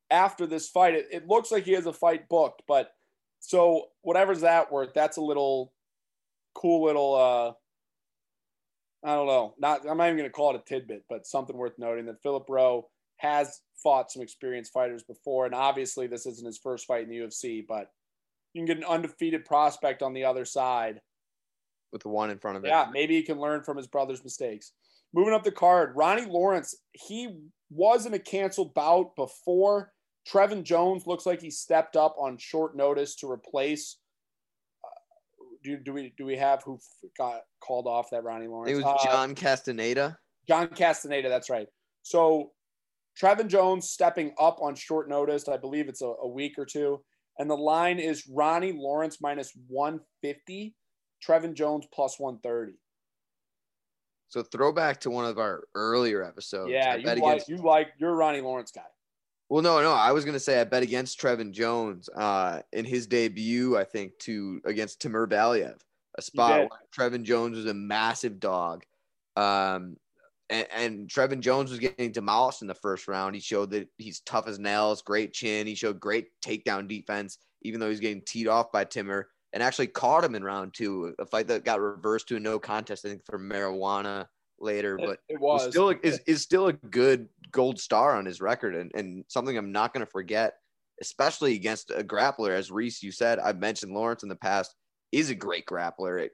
after 0.09 0.47
this 0.47 0.69
fight. 0.69 0.93
It, 0.93 1.07
it 1.11 1.27
looks 1.27 1.51
like 1.51 1.65
he 1.65 1.73
has 1.73 1.85
a 1.85 1.91
fight 1.91 2.29
booked, 2.29 2.61
but 2.65 2.93
so 3.41 3.87
whatever's 4.03 4.39
that 4.39 4.71
worth, 4.71 4.93
that's 4.93 5.17
a 5.17 5.21
little 5.21 5.73
cool 6.53 6.85
little 6.85 7.13
uh 7.13 7.51
I 9.05 9.15
don't 9.15 9.27
know. 9.27 9.53
Not 9.59 9.81
I'm 9.85 9.97
not 9.97 10.05
even 10.05 10.15
gonna 10.15 10.29
call 10.29 10.55
it 10.55 10.61
a 10.61 10.63
tidbit, 10.63 11.03
but 11.09 11.27
something 11.27 11.57
worth 11.57 11.77
noting 11.77 12.05
that 12.05 12.23
Philip 12.23 12.45
Rowe 12.47 12.87
has 13.21 13.61
fought 13.81 14.11
some 14.11 14.23
experienced 14.23 14.73
fighters 14.73 15.03
before, 15.03 15.45
and 15.45 15.53
obviously 15.53 16.07
this 16.07 16.25
isn't 16.25 16.45
his 16.45 16.57
first 16.57 16.87
fight 16.87 17.03
in 17.03 17.09
the 17.09 17.17
UFC, 17.17 17.63
but 17.67 17.91
you 18.53 18.59
can 18.59 18.65
get 18.65 18.77
an 18.77 18.83
undefeated 18.83 19.45
prospect 19.45 20.01
on 20.01 20.13
the 20.13 20.25
other 20.25 20.43
side. 20.43 20.99
With 21.91 22.01
the 22.01 22.09
one 22.09 22.31
in 22.31 22.39
front 22.39 22.57
of 22.57 22.65
it. 22.65 22.69
Yeah, 22.69 22.87
maybe 22.91 23.15
he 23.15 23.21
can 23.21 23.39
learn 23.39 23.63
from 23.63 23.77
his 23.77 23.87
brother's 23.87 24.23
mistakes. 24.23 24.71
Moving 25.13 25.33
up 25.33 25.43
the 25.43 25.51
card, 25.51 25.93
Ronnie 25.95 26.25
Lawrence, 26.25 26.75
he 26.93 27.37
was 27.69 28.05
in 28.05 28.13
a 28.13 28.19
canceled 28.19 28.73
bout 28.73 29.15
before. 29.15 29.91
Trevin 30.27 30.63
Jones 30.63 31.05
looks 31.05 31.25
like 31.25 31.41
he 31.41 31.51
stepped 31.51 31.95
up 31.95 32.15
on 32.17 32.37
short 32.37 32.75
notice 32.75 33.15
to 33.17 33.29
replace. 33.29 33.97
Uh, 34.83 34.87
do, 35.63 35.77
do 35.77 35.93
we 35.93 36.13
do 36.17 36.25
we 36.25 36.37
have 36.37 36.63
who 36.63 36.79
got 37.17 37.41
called 37.59 37.87
off 37.87 38.09
that 38.11 38.23
Ronnie 38.23 38.47
Lawrence? 38.47 38.71
It 38.71 38.75
was 38.75 38.85
Uh, 38.85 38.97
John 39.03 39.35
Castaneda. 39.35 40.17
John 40.47 40.67
Castaneda, 40.69 41.27
that's 41.29 41.49
right. 41.49 41.67
So 42.03 42.51
Trevin 43.19 43.47
Jones 43.47 43.89
stepping 43.89 44.33
up 44.39 44.59
on 44.61 44.75
short 44.75 45.09
notice. 45.09 45.47
I 45.47 45.57
believe 45.57 45.87
it's 45.89 46.01
a, 46.01 46.13
a 46.21 46.27
week 46.27 46.53
or 46.57 46.65
two. 46.65 47.01
And 47.39 47.49
the 47.49 47.57
line 47.57 47.99
is 47.99 48.27
Ronnie 48.27 48.73
Lawrence 48.73 49.19
minus 49.21 49.51
150, 49.67 50.75
Trevin 51.25 51.53
Jones 51.53 51.85
plus 51.93 52.19
130. 52.19 52.73
So 54.29 54.43
throwback 54.43 55.01
to 55.01 55.09
one 55.09 55.25
of 55.25 55.39
our 55.39 55.63
earlier 55.75 56.23
episodes. 56.23 56.71
yeah, 56.71 56.95
you 56.95 57.05
like 57.05 57.17
against- 57.17 57.49
you 57.49 57.57
like 57.57 57.89
you're 57.97 58.11
a 58.11 58.15
Ronnie 58.15 58.41
Lawrence 58.41 58.71
guy. 58.71 58.81
Well, 59.49 59.61
no, 59.61 59.81
no. 59.81 59.91
I 59.91 60.13
was 60.13 60.23
gonna 60.23 60.39
say 60.39 60.61
I 60.61 60.63
bet 60.63 60.81
against 60.81 61.19
Trevin 61.19 61.51
Jones 61.51 62.07
uh, 62.15 62.61
in 62.71 62.85
his 62.85 63.05
debut. 63.05 63.77
I 63.77 63.83
think 63.83 64.17
to 64.19 64.61
against 64.63 65.01
Timur 65.01 65.27
Valiev, 65.27 65.77
a 66.17 66.21
spot 66.21 66.69
where 66.69 66.69
Trevin 66.97 67.23
Jones 67.23 67.57
was 67.57 67.65
a 67.65 67.73
massive 67.73 68.39
dog, 68.39 68.85
um, 69.35 69.97
and, 70.51 70.67
and 70.75 71.07
Trevin 71.07 71.39
Jones 71.39 71.71
was 71.71 71.79
getting 71.79 72.11
demolished 72.11 72.61
in 72.61 72.67
the 72.67 72.75
first 72.75 73.07
round. 73.07 73.33
He 73.33 73.41
showed 73.41 73.71
that 73.71 73.87
he's 73.97 74.19
tough 74.19 74.47
as 74.47 74.59
nails, 74.59 75.01
great 75.01 75.33
chin. 75.33 75.65
He 75.65 75.73
showed 75.73 75.99
great 75.99 76.27
takedown 76.45 76.87
defense, 76.87 77.39
even 77.63 77.79
though 77.79 77.89
he's 77.89 78.01
getting 78.01 78.21
teed 78.21 78.47
off 78.47 78.71
by 78.71 78.83
Timmer 78.83 79.29
and 79.53 79.63
actually 79.63 79.87
caught 79.87 80.23
him 80.23 80.35
in 80.35 80.43
round 80.43 80.73
two, 80.73 81.15
a 81.19 81.25
fight 81.25 81.47
that 81.47 81.65
got 81.65 81.79
reversed 81.79 82.27
to 82.27 82.35
a 82.35 82.39
no 82.39 82.59
contest. 82.59 83.05
I 83.05 83.09
think 83.09 83.25
for 83.25 83.39
marijuana 83.39 84.27
later, 84.59 84.97
but 84.97 85.19
it 85.29 85.39
was 85.39 85.63
was 85.63 85.73
still 85.73 85.89
is, 86.03 86.19
is 86.27 86.41
still 86.41 86.67
a 86.67 86.73
good 86.73 87.27
gold 87.51 87.79
star 87.79 88.15
on 88.15 88.25
his 88.25 88.41
record 88.41 88.75
and, 88.75 88.91
and 88.93 89.25
something 89.27 89.57
I'm 89.57 89.71
not 89.71 89.93
going 89.93 90.05
to 90.05 90.11
forget, 90.11 90.55
especially 91.01 91.55
against 91.55 91.91
a 91.91 92.03
grappler. 92.03 92.51
As 92.51 92.71
Reese, 92.71 93.01
you 93.01 93.11
said, 93.11 93.39
I've 93.39 93.59
mentioned 93.59 93.93
Lawrence 93.93 94.23
in 94.23 94.29
the 94.29 94.35
past, 94.35 94.75
is 95.11 95.29
a 95.29 95.35
great 95.35 95.65
grappler. 95.65 96.21
It, 96.21 96.31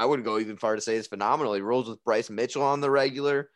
I 0.00 0.06
would 0.06 0.24
go 0.24 0.38
even 0.38 0.56
far 0.56 0.74
to 0.74 0.80
say 0.80 0.96
is 0.96 1.06
phenomenal. 1.06 1.52
He 1.52 1.60
rolls 1.60 1.86
with 1.86 2.02
Bryce 2.04 2.30
Mitchell 2.30 2.62
on 2.62 2.80
the 2.80 2.90
regular, 2.90 3.50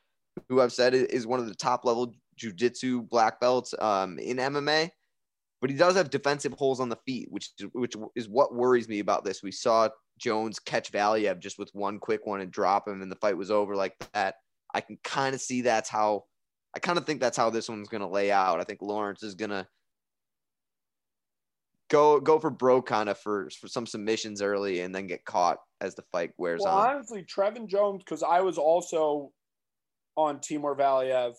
who 0.50 0.60
I've 0.60 0.74
said 0.74 0.92
is 0.92 1.26
one 1.26 1.40
of 1.40 1.48
the 1.48 1.54
top 1.54 1.86
level 1.86 2.14
jujitsu 2.38 3.08
black 3.08 3.40
belts 3.40 3.72
um, 3.78 4.18
in 4.18 4.36
MMA. 4.36 4.90
But 5.62 5.70
he 5.70 5.76
does 5.76 5.96
have 5.96 6.10
defensive 6.10 6.52
holes 6.52 6.80
on 6.80 6.90
the 6.90 6.98
feet, 7.06 7.28
which 7.30 7.48
which 7.72 7.94
is 8.14 8.28
what 8.28 8.54
worries 8.54 8.90
me 8.90 8.98
about 8.98 9.24
this. 9.24 9.42
We 9.42 9.52
saw 9.52 9.88
Jones 10.18 10.58
catch 10.58 10.92
Valiev 10.92 11.38
just 11.38 11.58
with 11.58 11.70
one 11.72 11.98
quick 11.98 12.26
one 12.26 12.42
and 12.42 12.52
drop 12.52 12.86
him, 12.86 13.00
and 13.00 13.10
the 13.10 13.16
fight 13.16 13.38
was 13.38 13.50
over 13.50 13.74
like 13.74 13.94
that. 14.12 14.34
I 14.74 14.82
can 14.82 14.98
kind 15.02 15.34
of 15.34 15.40
see 15.40 15.62
that's 15.62 15.88
how 15.88 16.24
I 16.76 16.78
kind 16.78 16.98
of 16.98 17.06
think 17.06 17.20
that's 17.20 17.38
how 17.38 17.48
this 17.48 17.70
one's 17.70 17.88
going 17.88 18.02
to 18.02 18.06
lay 18.06 18.30
out. 18.30 18.60
I 18.60 18.64
think 18.64 18.82
Lawrence 18.82 19.22
is 19.22 19.34
going 19.34 19.50
to 19.50 19.66
go 21.94 22.20
go 22.20 22.38
for 22.40 22.50
bro 22.50 22.82
kind 22.82 23.08
of 23.08 23.18
for 23.18 23.48
for 23.60 23.68
some 23.68 23.86
submissions 23.86 24.42
early 24.42 24.80
and 24.80 24.94
then 24.94 25.06
get 25.06 25.24
caught 25.24 25.58
as 25.80 25.94
the 25.94 26.02
fight 26.10 26.32
wears 26.38 26.60
Well, 26.64 26.76
on. 26.76 26.96
honestly, 26.96 27.22
Trevin 27.22 27.68
Jones, 27.68 28.02
because 28.04 28.22
I 28.22 28.40
was 28.40 28.58
also 28.58 29.30
on 30.16 30.40
Timur 30.40 30.74
Valiev. 30.74 31.34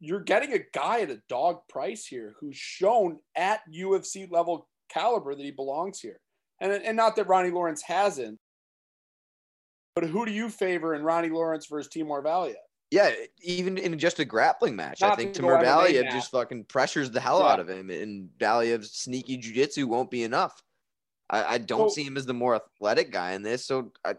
You're 0.00 0.20
getting 0.20 0.52
a 0.52 0.60
guy 0.72 1.00
at 1.00 1.10
a 1.10 1.20
dog 1.28 1.60
price 1.68 2.06
here 2.06 2.34
who's 2.38 2.56
shown 2.56 3.18
at 3.36 3.60
UFC 3.74 4.30
level 4.30 4.68
caliber 4.90 5.34
that 5.34 5.42
he 5.42 5.50
belongs 5.50 6.00
here. 6.00 6.20
And, 6.60 6.72
and 6.72 6.96
not 6.96 7.16
that 7.16 7.26
Ronnie 7.28 7.50
Lawrence 7.50 7.82
hasn't, 7.82 8.38
but 9.94 10.04
who 10.04 10.24
do 10.24 10.32
you 10.32 10.48
favor 10.50 10.94
in 10.94 11.02
Ronnie 11.02 11.30
Lawrence 11.30 11.66
versus 11.68 11.90
Timur 11.92 12.22
Valiev? 12.22 12.54
Yeah, 12.90 13.12
even 13.42 13.76
in 13.76 13.98
just 13.98 14.18
a 14.18 14.24
grappling 14.24 14.74
match, 14.74 15.02
I 15.02 15.14
think 15.14 15.34
Timur 15.34 15.58
Valiev 15.62 16.10
just 16.10 16.30
fucking 16.30 16.64
pressures 16.64 17.10
the 17.10 17.20
hell 17.20 17.40
Yeah. 17.40 17.46
out 17.52 17.60
of 17.60 17.68
him, 17.68 17.90
and 17.90 18.30
Valiev's 18.38 18.92
sneaky 18.92 19.36
jujitsu 19.36 19.84
won't 19.84 20.10
be 20.10 20.22
enough. 20.22 20.62
I, 21.28 21.44
I 21.54 21.58
don't 21.58 21.80
Well- 21.80 21.90
see 21.90 22.02
him 22.04 22.16
as 22.16 22.24
the 22.24 22.32
more 22.34 22.54
athletic 22.54 23.12
guy 23.12 23.32
in 23.32 23.42
this. 23.42 23.66
So 23.66 23.92
I, 24.04 24.14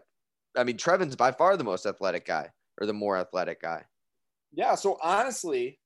I 0.56 0.62
mean, 0.64 0.76
Trevin's 0.76 1.16
by 1.16 1.32
far 1.32 1.56
the 1.56 1.64
most 1.64 1.84
athletic 1.84 2.24
guy, 2.24 2.50
or 2.80 2.86
the 2.86 2.92
more 2.92 3.16
athletic 3.16 3.60
guy. 3.60 3.84
Yeah, 4.52 4.76
so 4.76 4.98
honestly, 5.02 5.80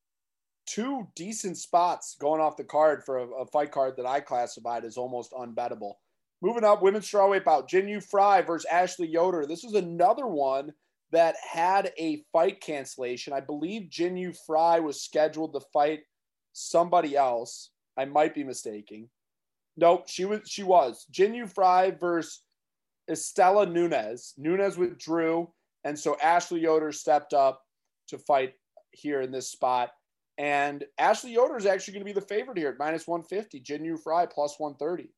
two 0.66 1.07
decent 1.14 1.57
spots 1.57 2.16
going 2.18 2.41
off 2.43 2.57
the 2.59 2.64
card 2.64 3.03
for 3.05 3.18
a, 3.18 3.26
a 3.28 3.47
fight 3.47 3.70
card 3.70 3.97
that 3.97 4.07
I 4.07 4.20
classified 4.20 4.85
as 4.85 4.99
almost 4.99 5.32
unbettable. 5.32 5.95
Moving 6.43 6.64
up, 6.64 6.82
women's 6.82 7.11
strawweight 7.11 7.45
bout, 7.45 7.70
Jinh 7.70 8.03
Frey 8.05 8.43
versus 8.43 8.66
Ashley 8.70 9.07
Yoder. 9.09 9.47
This 9.47 9.64
is 9.64 9.72
another 9.72 10.26
one 10.26 10.74
that 11.14 11.36
had 11.48 11.92
a 11.96 12.24
fight 12.32 12.60
cancellation. 12.60 13.32
I 13.32 13.38
believe 13.38 13.88
Jinh 13.88 14.36
Frey 14.46 14.80
was 14.80 15.00
scheduled 15.00 15.52
to 15.54 15.60
fight 15.72 16.00
somebody 16.52 17.16
else. 17.16 17.70
I 17.96 18.04
might 18.04 18.34
be 18.34 18.42
mistaken. 18.42 19.08
Nope, 19.76 20.08
she 20.08 20.24
was. 20.24 20.40
She 20.46 20.64
was 20.64 21.06
Jinh 21.12 21.48
Frey 21.48 21.92
versus 22.00 22.42
Istela 23.08 23.70
Nunes. 23.70 24.34
Nunez 24.36 24.76
withdrew, 24.76 25.48
and 25.84 25.96
so 25.96 26.16
Ashley 26.20 26.60
Yoder 26.60 26.90
stepped 26.90 27.32
up 27.32 27.62
to 28.08 28.18
fight 28.18 28.54
here 28.90 29.20
in 29.20 29.30
this 29.30 29.52
spot. 29.52 29.90
And 30.36 30.84
Ashley 30.98 31.32
Yoder 31.32 31.56
is 31.56 31.66
actually 31.66 31.94
going 31.94 32.06
to 32.06 32.12
be 32.12 32.20
the 32.20 32.26
favorite 32.26 32.58
here 32.58 32.70
at 32.70 32.78
minus 32.80 33.06
150. 33.06 33.60
Jinh 33.60 33.84
Yu 33.84 33.96
Frey 33.98 34.26
plus 34.28 34.58
130. 34.58 35.10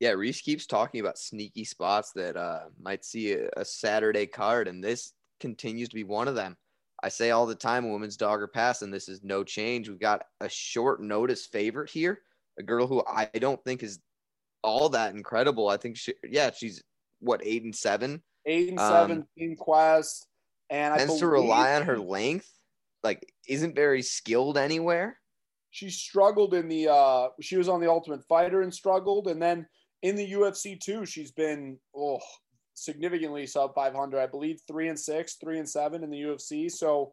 Yeah, 0.00 0.12
Reese 0.12 0.40
keeps 0.40 0.66
talking 0.66 1.00
about 1.00 1.18
sneaky 1.18 1.64
spots 1.64 2.12
that 2.12 2.36
uh, 2.36 2.64
might 2.80 3.04
see 3.04 3.34
a, 3.34 3.50
a 3.56 3.64
Saturday 3.64 4.26
card, 4.26 4.66
and 4.66 4.82
this 4.82 5.12
continues 5.40 5.90
to 5.90 5.94
be 5.94 6.04
one 6.04 6.26
of 6.26 6.34
them. 6.34 6.56
I 7.02 7.10
say 7.10 7.30
all 7.30 7.46
the 7.46 7.54
time, 7.54 7.90
women's 7.90 8.16
dog 8.16 8.40
or 8.40 8.48
pass, 8.48 8.82
and 8.82 8.92
this 8.92 9.08
is 9.08 9.22
no 9.22 9.44
change. 9.44 9.88
We've 9.88 10.00
got 10.00 10.22
a 10.40 10.48
short 10.48 11.02
notice 11.02 11.46
favorite 11.46 11.90
here, 11.90 12.20
a 12.58 12.62
girl 12.62 12.86
who 12.86 13.02
I 13.06 13.26
don't 13.34 13.62
think 13.62 13.82
is 13.82 14.00
all 14.62 14.88
that 14.90 15.14
incredible. 15.14 15.68
I 15.68 15.76
think 15.76 15.96
she, 15.96 16.14
yeah, 16.28 16.50
she's 16.50 16.82
what 17.20 17.40
eight 17.44 17.64
and 17.64 17.76
seven. 17.76 18.22
Eight 18.46 18.70
and 18.70 18.80
Um, 18.80 18.92
seven 18.92 19.26
Team 19.38 19.54
Quest. 19.56 20.26
And 20.70 20.94
I 20.94 20.98
Tends 20.98 21.18
to 21.18 21.26
rely 21.26 21.74
on 21.74 21.82
her 21.82 21.98
length. 21.98 22.48
Like, 23.02 23.32
isn't 23.48 23.74
very 23.74 24.02
skilled 24.02 24.56
anywhere. 24.56 25.18
She 25.70 25.90
struggled 25.90 26.54
in 26.54 26.68
the, 26.68 26.88
uh, 26.88 27.28
she 27.40 27.56
was 27.56 27.68
on 27.68 27.80
the 27.80 27.90
Ultimate 27.90 28.24
Fighter 28.28 28.62
and 28.62 28.72
struggled. 28.72 29.26
And 29.28 29.40
then 29.40 29.66
in 30.02 30.16
the 30.16 30.32
UFC 30.32 30.80
too, 30.80 31.04
she's 31.04 31.30
been, 31.30 31.78
oh, 31.96 32.20
significantly 32.74 33.46
sub 33.46 33.74
500. 33.74 34.20
I 34.20 34.26
believe 34.26 34.60
three 34.66 34.88
and 34.88 34.98
six, 34.98 35.34
three 35.34 35.58
and 35.58 35.68
seven 35.68 36.02
in 36.02 36.10
the 36.10 36.20
UFC. 36.20 36.70
So 36.70 37.12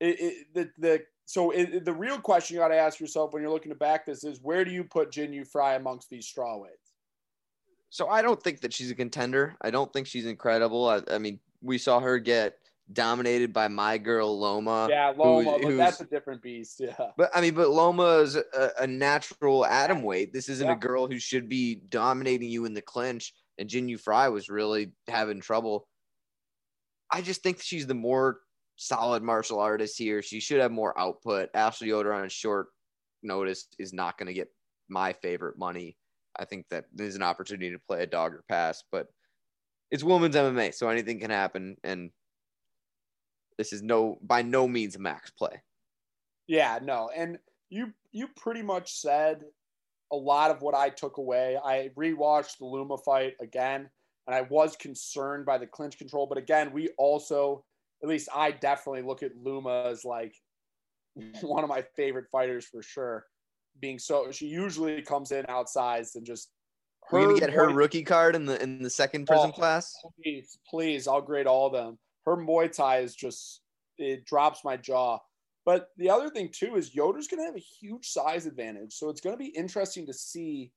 it, 0.00 0.20
it 0.20 0.54
the, 0.54 0.70
the, 0.78 1.02
so 1.26 1.50
it, 1.50 1.84
the 1.84 1.92
real 1.92 2.18
question 2.18 2.54
you 2.54 2.60
got 2.60 2.68
to 2.68 2.76
ask 2.76 3.00
yourself 3.00 3.32
when 3.32 3.42
you're 3.42 3.52
looking 3.52 3.72
to 3.72 3.78
back 3.78 4.06
this 4.06 4.24
is 4.24 4.40
where 4.42 4.64
do 4.64 4.70
you 4.70 4.84
put 4.84 5.10
Jinh 5.10 5.34
Yu 5.34 5.44
Frey 5.44 5.76
amongst 5.76 6.08
these 6.08 6.32
strawweights? 6.32 6.94
So 7.90 8.08
I 8.08 8.22
don't 8.22 8.42
think 8.42 8.60
that 8.60 8.72
she's 8.72 8.90
a 8.90 8.94
contender. 8.94 9.56
I 9.62 9.70
don't 9.70 9.92
think 9.92 10.06
she's 10.06 10.26
incredible. 10.26 10.88
I, 10.88 11.00
I 11.10 11.18
mean, 11.18 11.38
we 11.62 11.78
saw 11.78 12.00
her 12.00 12.18
get 12.18 12.58
dominated 12.92 13.52
by 13.52 13.68
my 13.68 13.98
girl 13.98 14.38
Loma. 14.38 14.88
Yeah, 14.90 15.12
Loma, 15.16 15.52
but 15.52 15.64
who's- 15.64 15.76
that's 15.78 16.00
a 16.00 16.06
different 16.06 16.42
beast. 16.42 16.80
Yeah. 16.80 16.94
But 17.16 17.30
I 17.34 17.40
mean, 17.40 17.54
but 17.54 17.68
Loma 17.70 18.18
is 18.18 18.36
a, 18.36 18.70
a 18.78 18.86
natural 18.86 19.66
atom 19.66 20.02
weight. 20.02 20.32
This 20.32 20.48
isn't 20.48 20.66
Yeah. 20.66 20.72
a 20.74 20.78
girl 20.78 21.06
who 21.06 21.18
should 21.18 21.48
be 21.48 21.76
dominating 21.76 22.48
you 22.48 22.64
in 22.64 22.74
the 22.74 22.82
clinch. 22.82 23.34
And 23.58 23.68
Jinh 23.68 23.88
Yu 23.88 23.98
Frey 23.98 24.28
was 24.28 24.48
really 24.48 24.92
having 25.08 25.40
trouble. 25.40 25.88
I 27.10 27.22
just 27.22 27.42
think 27.42 27.60
she's 27.60 27.86
the 27.86 27.94
more 27.94 28.40
solid 28.76 29.22
martial 29.22 29.58
artist 29.58 29.98
here. 29.98 30.22
She 30.22 30.40
should 30.40 30.60
have 30.60 30.70
more 30.70 30.98
output. 30.98 31.50
Ashley 31.54 31.88
Yoder 31.88 32.12
on 32.12 32.28
short 32.28 32.68
notice 33.22 33.66
is 33.78 33.92
not 33.92 34.16
going 34.16 34.28
to 34.28 34.32
get 34.34 34.48
my 34.88 35.12
favorite 35.12 35.58
money. 35.58 35.96
I 36.38 36.44
think 36.44 36.66
that 36.70 36.84
there's 36.94 37.16
an 37.16 37.22
opportunity 37.22 37.70
to 37.72 37.80
play 37.88 38.02
a 38.02 38.06
dog 38.06 38.32
or 38.34 38.44
pass, 38.48 38.84
but 38.92 39.08
it's 39.90 40.04
women's 40.04 40.36
MMA, 40.36 40.72
so 40.74 40.88
anything 40.88 41.18
can 41.18 41.30
happen, 41.30 41.76
and 41.82 42.10
this 43.58 43.72
is 43.72 43.82
no 43.82 44.18
by 44.22 44.40
no 44.40 44.66
means 44.66 44.96
a 44.96 44.98
max 44.98 45.30
play. 45.30 45.60
Yeah, 46.46 46.78
no, 46.82 47.10
and 47.14 47.38
you 47.68 47.92
you 48.12 48.28
pretty 48.36 48.62
much 48.62 48.94
said 48.94 49.42
a 50.10 50.16
lot 50.16 50.50
of 50.50 50.62
what 50.62 50.74
I 50.74 50.88
took 50.88 51.18
away. 51.18 51.58
I 51.62 51.90
rewatched 51.98 52.58
the 52.58 52.64
Loma 52.64 52.96
fight 52.96 53.34
again, 53.42 53.90
and 54.26 54.34
I 54.34 54.42
was 54.42 54.76
concerned 54.76 55.44
by 55.44 55.58
the 55.58 55.66
clinch 55.66 55.98
control. 55.98 56.26
But 56.26 56.38
again, 56.38 56.72
we 56.72 56.88
also, 56.96 57.64
at 58.02 58.08
least 58.08 58.28
I 58.34 58.52
definitely 58.52 59.02
look 59.02 59.22
at 59.22 59.32
Loma 59.36 59.84
as 59.90 60.04
like 60.04 60.34
one 61.42 61.64
of 61.64 61.68
my 61.68 61.82
favorite 61.96 62.26
fighters 62.30 62.64
for 62.64 62.82
sure. 62.82 63.26
Being 63.80 63.98
so, 63.98 64.30
she 64.32 64.46
usually 64.46 65.02
comes 65.02 65.30
in 65.32 65.44
outsized 65.46 66.14
and 66.14 66.24
just. 66.24 66.50
We're 67.10 67.26
gonna 67.26 67.40
get 67.40 67.50
her 67.50 67.70
rookie 67.70 68.02
card 68.02 68.36
in 68.36 68.44
the 68.44 68.62
in 68.62 68.82
the 68.82 68.90
second 68.90 69.26
prison 69.26 69.50
oh, 69.50 69.52
class. 69.52 69.94
Please, 70.22 70.58
please, 70.68 71.08
I'll 71.08 71.22
grade 71.22 71.46
all 71.46 71.66
of 71.66 71.72
them. 71.72 71.98
Her 72.28 72.36
Muay 72.36 72.70
Thai 72.70 72.98
is 72.98 73.14
just 73.14 73.62
it 73.96 74.26
drops 74.26 74.64
my 74.64 74.76
jaw. 74.76 75.18
But 75.64 75.88
the 75.96 76.10
other 76.10 76.28
thing 76.28 76.50
too 76.52 76.76
is 76.76 76.94
Yoder's 76.94 77.26
going 77.26 77.40
to 77.40 77.46
have 77.46 77.56
a 77.56 77.58
huge 77.58 78.06
size 78.06 78.44
advantage, 78.46 78.92
so 78.92 79.08
it's 79.08 79.20
going 79.20 79.34
to 79.34 79.42
be 79.42 79.50
interesting 79.50 80.06
to 80.06 80.12
see 80.12 80.72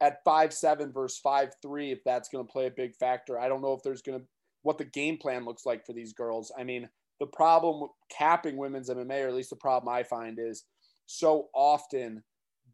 at 0.00 0.22
five 0.24 0.52
seven 0.52 0.92
versus 0.92 1.18
five 1.18 1.52
three 1.60 1.90
if 1.90 2.04
that's 2.04 2.28
going 2.28 2.46
to 2.46 2.52
play 2.52 2.66
a 2.66 2.70
big 2.70 2.94
factor. 2.94 3.38
I 3.38 3.48
don't 3.48 3.62
know 3.62 3.72
if 3.72 3.82
there's 3.82 4.02
going 4.02 4.20
to 4.20 4.26
what 4.62 4.78
the 4.78 4.84
game 4.84 5.16
plan 5.16 5.44
looks 5.44 5.66
like 5.66 5.84
for 5.84 5.92
these 5.92 6.12
girls. 6.12 6.52
I 6.56 6.62
mean, 6.62 6.88
the 7.18 7.26
problem 7.26 7.80
with 7.80 7.90
capping 8.10 8.56
women's 8.56 8.90
MMA, 8.90 9.24
or 9.24 9.28
at 9.28 9.34
least 9.34 9.50
the 9.50 9.56
problem 9.56 9.92
I 9.92 10.02
find, 10.04 10.38
is 10.38 10.64
so 11.06 11.48
often 11.52 12.22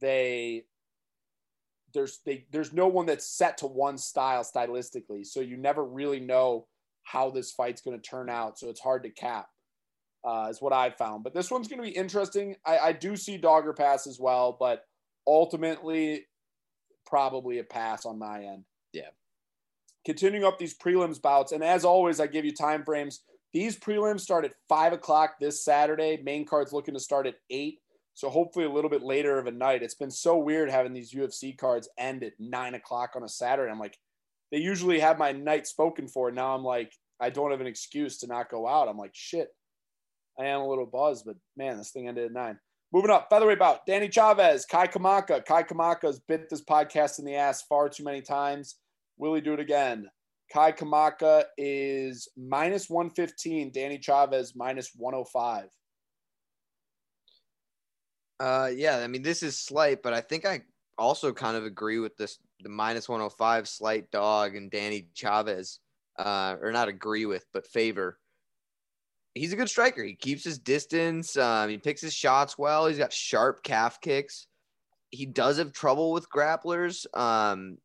they 0.00 0.64
there's 1.94 2.20
they 2.26 2.46
there's 2.50 2.74
no 2.74 2.88
one 2.88 3.06
that's 3.06 3.26
set 3.26 3.58
to 3.58 3.66
one 3.66 3.96
style 3.96 4.42
stylistically, 4.44 5.24
so 5.24 5.40
you 5.40 5.56
never 5.56 5.84
really 5.84 6.20
know 6.20 6.66
how 7.04 7.30
this 7.30 7.52
fight's 7.52 7.82
going 7.82 7.98
to 7.98 8.08
turn 8.08 8.28
out. 8.28 8.58
So 8.58 8.68
it's 8.68 8.80
hard 8.80 9.02
to 9.04 9.10
cap 9.10 9.48
uh, 10.24 10.48
is 10.50 10.60
what 10.60 10.72
I've 10.72 10.96
found. 10.96 11.24
But 11.24 11.34
this 11.34 11.50
one's 11.50 11.68
going 11.68 11.82
to 11.82 11.88
be 11.88 11.96
interesting. 11.96 12.56
I, 12.64 12.78
I 12.78 12.92
do 12.92 13.16
see 13.16 13.36
Dogger 13.36 13.72
pass 13.72 14.06
as 14.06 14.18
well, 14.20 14.56
but 14.58 14.84
ultimately, 15.26 16.26
probably 17.06 17.58
a 17.58 17.64
pass 17.64 18.06
on 18.06 18.18
my 18.18 18.44
end. 18.44 18.64
Yeah. 18.92 19.10
Continuing 20.04 20.44
up 20.44 20.58
these 20.58 20.76
prelims 20.76 21.20
bouts, 21.20 21.52
and 21.52 21.62
as 21.62 21.84
always, 21.84 22.20
I 22.20 22.26
give 22.26 22.44
you 22.44 22.52
time 22.52 22.84
frames. 22.84 23.22
These 23.52 23.78
prelims 23.78 24.20
start 24.20 24.44
at 24.44 24.54
five 24.68 24.92
o'clock 24.92 25.34
this 25.38 25.64
Saturday. 25.64 26.20
Main 26.22 26.46
card's 26.46 26.72
looking 26.72 26.94
to 26.94 27.00
start 27.00 27.26
at 27.26 27.36
eight. 27.50 27.78
So 28.14 28.28
hopefully 28.28 28.66
a 28.66 28.70
little 28.70 28.90
bit 28.90 29.02
later 29.02 29.38
of 29.38 29.46
a 29.46 29.50
night. 29.50 29.82
It's 29.82 29.94
been 29.94 30.10
so 30.10 30.36
weird 30.36 30.70
having 30.70 30.92
these 30.92 31.14
UFC 31.14 31.56
cards 31.56 31.88
end 31.98 32.22
at 32.22 32.32
nine 32.38 32.74
o'clock 32.74 33.12
on 33.14 33.22
a 33.22 33.28
Saturday. 33.28 33.70
I'm 33.70 33.78
like, 33.78 33.98
they 34.52 34.58
usually 34.58 35.00
have 35.00 35.18
my 35.18 35.32
night 35.32 35.66
spoken 35.66 36.06
for. 36.06 36.30
Now 36.30 36.54
I'm 36.54 36.62
like, 36.62 36.92
I 37.18 37.30
don't 37.30 37.50
have 37.50 37.62
an 37.62 37.66
excuse 37.66 38.18
to 38.18 38.26
not 38.26 38.50
go 38.50 38.68
out. 38.68 38.86
I'm 38.86 38.98
like, 38.98 39.14
shit, 39.14 39.48
I 40.38 40.46
am 40.46 40.60
a 40.60 40.68
little 40.68 40.86
buzzed, 40.86 41.24
but 41.26 41.36
man, 41.56 41.78
this 41.78 41.90
thing 41.90 42.06
ended 42.06 42.26
at 42.26 42.32
nine. 42.32 42.58
Moving 42.92 43.10
up, 43.10 43.28
featherweight 43.30 43.58
bout. 43.58 43.86
Danny 43.86 44.08
Chavez, 44.08 44.66
Kai 44.66 44.86
Kamaka. 44.86 45.42
Kai 45.44 45.62
Kamaka 45.62 46.02
has 46.02 46.20
bit 46.20 46.50
this 46.50 46.62
podcast 46.62 47.18
in 47.18 47.24
the 47.24 47.34
ass 47.34 47.62
far 47.62 47.88
too 47.88 48.04
many 48.04 48.20
times. 48.20 48.76
Will 49.16 49.32
he 49.34 49.40
do 49.40 49.54
it 49.54 49.60
again? 49.60 50.10
Kai 50.52 50.72
Kamaka 50.72 51.44
is 51.56 52.28
minus 52.36 52.90
115. 52.90 53.72
Danny 53.72 53.96
Chavez 53.96 54.52
minus 54.54 54.90
105. 54.94 55.68
Uh, 58.38 58.70
yeah, 58.74 58.98
I 58.98 59.06
mean, 59.06 59.22
this 59.22 59.42
is 59.42 59.58
slight, 59.58 60.02
but 60.02 60.12
I 60.12 60.20
think 60.20 60.44
I 60.44 60.60
also 60.98 61.32
kind 61.32 61.56
of 61.56 61.64
agree 61.64 61.98
with 61.98 62.16
this 62.18 62.38
the 62.62 62.68
minus 62.68 63.08
105 63.08 63.68
slight 63.68 64.10
dog 64.10 64.56
and 64.56 64.70
Danny 64.70 65.08
Chavez. 65.14 65.80
Uh, 66.18 66.56
or 66.60 66.72
not 66.72 66.88
agree 66.88 67.24
with, 67.24 67.46
but 67.54 67.66
favor 67.66 68.18
he's 69.34 69.52
a 69.52 69.56
good 69.56 69.68
striker. 69.68 70.02
He 70.02 70.14
keeps 70.14 70.44
his 70.44 70.58
distance. 70.58 71.36
Um, 71.36 71.68
he 71.70 71.78
picks 71.78 72.00
his 72.00 72.14
shots 72.14 72.58
well. 72.58 72.86
He's 72.86 72.98
got 72.98 73.12
sharp 73.12 73.62
calf 73.62 74.00
kicks. 74.00 74.46
He 75.10 75.26
does 75.26 75.58
have 75.58 75.72
trouble 75.72 76.12
with 76.12 76.30
grapplers. 76.30 77.06
Um, 77.16 77.78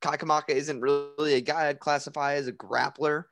Kai 0.00 0.16
Kamaka 0.16 0.50
isn't 0.50 0.80
really 0.80 1.34
a 1.34 1.40
guy 1.40 1.68
I'd 1.68 1.80
classify 1.80 2.34
as 2.34 2.48
a 2.48 2.52
grappler. 2.52 3.24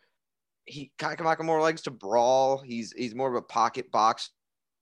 He 0.64 0.93
Kai 0.99 1.16
Kamaka 1.16 1.45
more 1.45 1.61
likes 1.61 1.82
to 1.82 1.90
brawl. 1.90 2.59
He's 2.59 2.93
he's 2.97 3.14
more 3.14 3.28
of 3.28 3.34
a 3.34 3.43
pocket 3.43 3.90
boxer. 3.90 4.30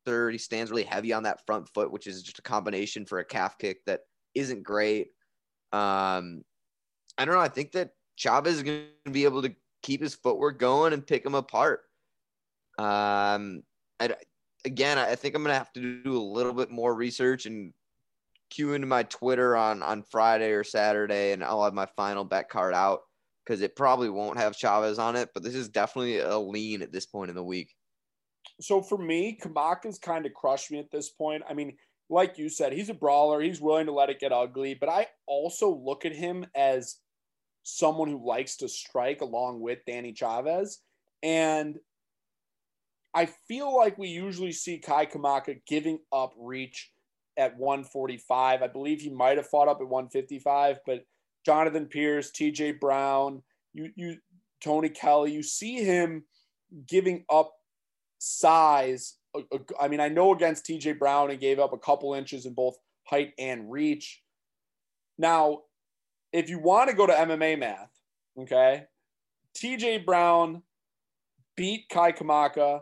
He 0.07 0.39
stands 0.39 0.71
really 0.71 0.85
heavy 0.85 1.13
on 1.13 1.23
that 1.23 1.45
front 1.47 1.69
foot, 1.73 1.91
which 1.91 2.07
is 2.07 2.23
just 2.23 2.39
a 2.39 2.43
combination 2.43 3.07
for 3.07 3.19
a 3.19 3.25
calf 3.25 3.57
kick 3.59 3.79
that 3.87 4.01
isn't 4.35 4.63
great. 4.63 5.09
Um, 5.73 6.43
I 7.17 7.25
don't 7.25 7.35
know. 7.35 7.41
I 7.41 7.49
think 7.49 7.73
that 7.73 7.91
Chavez 8.17 8.57
is 8.57 8.63
going 8.63 8.87
to 9.05 9.11
be 9.11 9.25
able 9.25 9.43
to 9.43 9.55
keep 9.83 10.03
his 10.03 10.15
footwork 10.15 10.59
going 10.59 10.93
and 10.93 11.07
pick 11.07 11.25
him 11.25 11.35
apart. 11.35 11.81
Um, 12.79 13.63
I, 13.99 14.15
again, 14.65 14.99
I 14.99 15.15
think 15.15 15.35
I'm 15.35 15.43
gonna 15.43 15.55
have 15.55 15.73
to 15.75 16.03
do 16.03 16.17
a 16.17 16.23
little 16.23 16.53
bit 16.53 16.71
more 16.71 16.95
research 16.95 17.47
and 17.47 17.73
cue 18.51 18.75
into 18.75 18.87
my 18.87 19.03
Twitter 19.05 19.57
on 19.57 19.83
on 19.83 20.03
Friday 20.03 20.51
or 20.53 20.65
Saturday, 20.65 21.33
and 21.33 21.45
I'll 21.45 21.65
have 21.65 21.75
my 21.75 21.87
final 21.97 22.25
bet 22.25 22.49
card 22.49 22.75
out 22.75 23.01
because 23.45 23.61
it 23.63 23.77
probably 23.77 24.11
won't 24.11 24.39
have 24.39 24.57
Chavez 24.57 24.99
on 24.99 25.17
it. 25.17 25.31
But 25.35 25.43
this 25.43 25.55
is 25.55 25.69
definitely 25.69 26.19
a 26.19 26.39
lean 26.39 26.83
at 26.83 26.93
this 26.93 27.07
point 27.07 27.31
in 27.31 27.37
the 27.37 27.45
week. 27.45 27.75
So 28.61 28.83
for 28.83 28.99
me, 28.99 29.39
Kamaka's 29.41 29.99
kind 29.99 30.27
of 30.27 30.35
crushed 30.35 30.71
me 30.71 30.79
at 30.79 30.91
this 30.91 31.11
point. 31.11 31.43
I 31.49 31.55
mean, 31.55 31.77
like 32.11 32.39
you 32.39 32.49
said, 32.49 32.73
he's 32.73 32.91
a 32.91 32.95
brawler. 32.95 33.41
He's 33.41 33.61
willing 33.61 33.87
to 33.87 33.93
let 33.93 34.11
it 34.11 34.21
get 34.21 34.33
ugly, 34.33 34.75
but 34.75 34.89
I 34.89 35.07
also 35.27 35.71
look 35.71 36.05
at 36.05 36.15
him 36.15 36.45
as 36.57 36.97
someone 37.63 38.09
who 38.09 38.27
likes 38.27 38.57
to 38.57 38.69
strike 38.69 39.21
along 39.21 39.61
with 39.61 39.79
Danny 39.87 40.13
Chavez. 40.13 40.81
And 41.23 41.79
I 43.15 43.27
feel 43.27 43.75
like 43.75 43.97
we 43.97 44.09
usually 44.09 44.53
see 44.53 44.79
Kai 44.79 45.07
Kamaka 45.07 45.61
giving 45.67 46.01
up 46.13 46.35
reach 46.37 46.91
at 47.37 47.57
145. 47.57 48.63
I 48.63 48.67
believe 48.67 49.01
he 49.01 49.11
might 49.11 49.37
have 49.37 49.49
fought 49.49 49.69
up 49.69 49.81
at 49.81 49.89
155, 49.89 50.81
but 50.85 51.05
Jonathan 51.47 51.87
Pearce, 51.87 52.31
TJ 52.33 52.81
Brown, 52.81 53.43
you 53.73 53.91
you 53.95 54.17
Tony 54.61 54.89
Kelly, 54.89 55.33
you 55.33 55.43
see 55.43 55.83
him 55.83 56.25
giving 56.87 57.25
up 57.31 57.53
size. 58.19 59.17
I 59.81 59.89
mean, 59.89 60.01
I 60.01 60.09
know 60.09 60.33
against 60.33 60.67
TJ 60.67 60.99
Brown 60.99 61.31
he 61.31 61.37
gave 61.37 61.59
up 61.59 61.73
a 61.73 61.79
couple 61.79 62.15
inches 62.15 62.47
in 62.47 62.55
both 62.55 62.77
height 63.07 63.33
and 63.39 63.71
reach. 63.71 64.23
Now, 65.19 65.63
if 66.33 66.49
you 66.49 66.59
want 66.59 66.91
to 66.91 66.97
go 66.97 67.07
to 67.07 67.13
MMA 67.13 67.59
math, 67.59 67.91
okay, 68.39 68.85
TJ 69.57 70.05
Brown 70.05 70.63
beat 71.57 71.89
Kai 71.91 72.13
Kamaka 72.13 72.81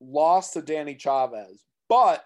lost 0.00 0.54
to 0.54 0.62
Danny 0.62 0.94
Chavez. 0.94 1.64
But 1.88 2.24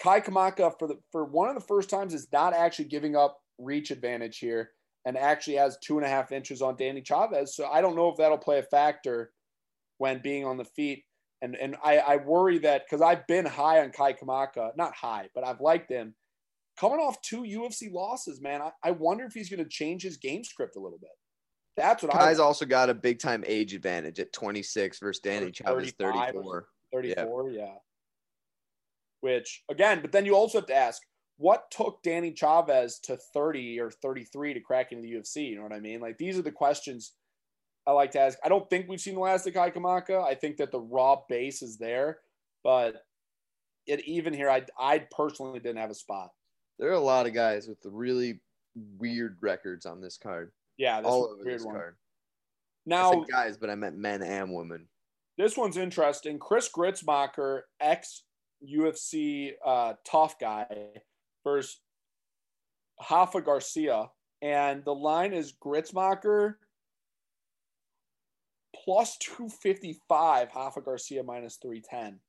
Kai 0.00 0.20
Kamaka 0.20 0.72
for 0.78 0.88
the 0.88 0.98
for 1.10 1.24
one 1.24 1.48
of 1.48 1.54
the 1.54 1.66
first 1.66 1.90
times 1.90 2.14
is 2.14 2.28
not 2.32 2.54
actually 2.54 2.86
giving 2.86 3.16
up 3.16 3.38
reach 3.58 3.90
advantage 3.90 4.38
here 4.38 4.70
and 5.04 5.16
actually 5.16 5.56
has 5.56 5.78
two 5.78 5.96
and 5.96 6.06
a 6.06 6.08
half 6.08 6.32
inches 6.32 6.62
on 6.62 6.76
Danny 6.76 7.02
Chavez. 7.02 7.54
So 7.54 7.66
I 7.66 7.80
don't 7.80 7.96
know 7.96 8.08
if 8.08 8.16
that'll 8.16 8.38
play 8.38 8.58
a 8.58 8.62
factor 8.62 9.32
when 9.98 10.20
being 10.22 10.44
on 10.44 10.56
the 10.56 10.64
feet. 10.64 11.04
And 11.42 11.56
and 11.56 11.76
I, 11.82 11.98
I 11.98 12.16
worry 12.16 12.58
that 12.58 12.84
because 12.84 13.00
I've 13.00 13.26
been 13.26 13.46
high 13.46 13.80
on 13.80 13.90
Kai 13.90 14.12
Kamaka, 14.12 14.76
not 14.76 14.94
high, 14.94 15.28
but 15.34 15.44
I've 15.44 15.60
liked 15.60 15.90
him. 15.90 16.14
Coming 16.78 16.98
off 16.98 17.20
two 17.22 17.42
UFC 17.42 17.92
losses, 17.92 18.40
man, 18.40 18.62
I, 18.62 18.70
I 18.82 18.90
wonder 18.92 19.24
if 19.24 19.32
he's 19.32 19.50
going 19.50 19.62
to 19.62 19.68
change 19.68 20.02
his 20.02 20.16
game 20.16 20.44
script 20.44 20.76
a 20.76 20.80
little 20.80 20.98
bit. 20.98 21.10
That's 21.76 22.02
what 22.02 22.12
Kai's 22.12 22.40
I, 22.40 22.42
also 22.42 22.64
got 22.66 22.90
a 22.90 22.94
big 22.94 23.18
time 23.18 23.44
age 23.46 23.74
advantage 23.74 24.18
at 24.18 24.32
26 24.32 24.98
versus 24.98 25.20
Danny 25.20 25.50
Chavez 25.50 25.92
34. 25.92 26.66
34, 26.92 27.50
yeah. 27.50 27.74
Which 29.20 29.62
again, 29.70 30.00
but 30.00 30.12
then 30.12 30.26
you 30.26 30.34
also 30.34 30.58
have 30.58 30.66
to 30.66 30.74
ask 30.74 31.02
what 31.36 31.70
took 31.70 32.02
Danny 32.02 32.32
Chavez 32.32 32.98
to 33.04 33.16
30 33.32 33.80
or 33.80 33.90
33 33.90 34.54
to 34.54 34.60
crack 34.60 34.92
into 34.92 35.02
the 35.02 35.12
UFC? 35.12 35.48
You 35.48 35.56
know 35.56 35.62
what 35.62 35.72
I 35.72 35.80
mean? 35.80 36.00
Like 36.00 36.18
these 36.18 36.38
are 36.38 36.42
the 36.42 36.52
questions 36.52 37.12
I 37.90 37.92
like 37.92 38.12
to 38.12 38.20
ask. 38.20 38.38
I 38.44 38.48
don't 38.48 38.70
think 38.70 38.88
we've 38.88 39.00
seen 39.00 39.14
the 39.14 39.20
last 39.20 39.48
of 39.48 39.54
Kai 39.54 39.70
Kamaka. 39.70 40.22
I 40.22 40.36
think 40.36 40.58
that 40.58 40.70
the 40.70 40.78
raw 40.78 41.16
base 41.28 41.60
is 41.60 41.76
there, 41.76 42.18
but 42.62 43.02
it 43.88 44.06
even 44.06 44.32
here, 44.32 44.48
I 44.48 44.64
I 44.78 45.00
personally 45.10 45.58
didn't 45.58 45.78
have 45.78 45.90
a 45.90 45.94
spot. 45.94 46.30
There 46.78 46.88
are 46.88 46.92
a 46.92 47.00
lot 47.00 47.26
of 47.26 47.34
guys 47.34 47.66
with 47.66 47.78
really 47.84 48.40
weird 48.96 49.38
records 49.40 49.86
on 49.86 50.00
this 50.00 50.16
card. 50.16 50.52
Yeah, 50.76 51.00
all 51.04 51.30
over 51.32 51.42
this 51.42 51.64
one. 51.64 51.74
card. 51.74 51.96
Now, 52.86 53.24
guys, 53.28 53.56
but 53.56 53.70
I 53.70 53.74
meant 53.74 53.98
men 53.98 54.22
and 54.22 54.54
women. 54.54 54.86
This 55.36 55.56
one's 55.56 55.76
interesting. 55.76 56.38
Chris 56.38 56.70
Gruetzemacher, 56.72 57.62
ex 57.80 58.22
UFC 58.64 59.50
uh, 59.66 59.94
tough 60.06 60.38
guy, 60.38 60.66
versus 61.42 61.80
Rafa 63.10 63.40
Garcia. 63.40 64.10
And 64.42 64.84
the 64.84 64.94
line 64.94 65.32
is 65.32 65.54
Gruetzemacher 65.60 66.54
plus 68.84 69.16
255, 69.18 70.48
Rafa 70.54 70.80
Garcia 70.80 71.22
minus 71.22 71.56
310. 71.56 72.20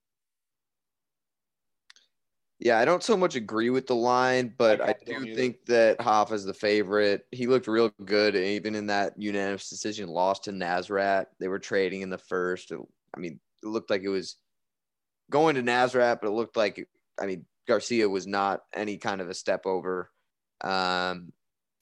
Yeah, 2.59 2.77
I 2.77 2.85
don't 2.85 3.01
so 3.01 3.17
much 3.17 3.35
agree 3.35 3.71
with 3.71 3.87
the 3.87 3.95
line, 3.95 4.53
but 4.55 4.81
I 4.81 4.89
I, 4.89 4.95
either. 5.09 5.33
think 5.33 5.65
that 5.65 5.99
Hoff 5.99 6.31
is 6.31 6.45
the 6.45 6.53
favorite. 6.53 7.25
He 7.31 7.47
looked 7.47 7.67
real 7.67 7.91
good, 8.05 8.35
even 8.35 8.75
in 8.75 8.85
that 8.87 9.13
unanimous 9.17 9.67
decision 9.67 10.09
loss 10.09 10.39
to 10.41 10.51
Nasrat. 10.51 11.25
They 11.39 11.47
were 11.47 11.57
trading 11.57 12.01
in 12.01 12.11
the 12.11 12.19
first. 12.19 12.71
I 12.71 13.19
mean, 13.19 13.39
it 13.63 13.67
looked 13.67 13.89
like 13.89 14.03
it 14.03 14.09
was 14.09 14.35
going 15.31 15.55
to 15.55 15.63
Nasrat, 15.63 16.19
but 16.21 16.27
it 16.27 16.33
looked 16.33 16.55
like, 16.55 16.87
I 17.19 17.25
mean, 17.25 17.45
Garcia 17.67 18.07
was 18.07 18.27
not 18.27 18.61
any 18.75 18.97
kind 18.97 19.21
of 19.21 19.29
a 19.29 19.33
step 19.33 19.65
over. 19.65 20.11
Um, 20.63 21.33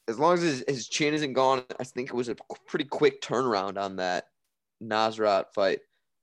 as 0.07 0.17
long 0.17 0.35
as 0.35 0.41
his, 0.41 0.63
his 0.65 0.87
chin 0.87 1.13
isn't 1.13 1.33
gone, 1.33 1.65
I 1.77 1.83
think 1.83 2.07
it 2.07 2.15
was 2.15 2.29
a 2.29 2.37
pretty 2.67 2.85
quick 2.85 3.21
turnaround 3.21 3.77
on 3.77 3.97
that 3.97 4.28
Nasrat 4.83 5.45
fight. 5.53 5.79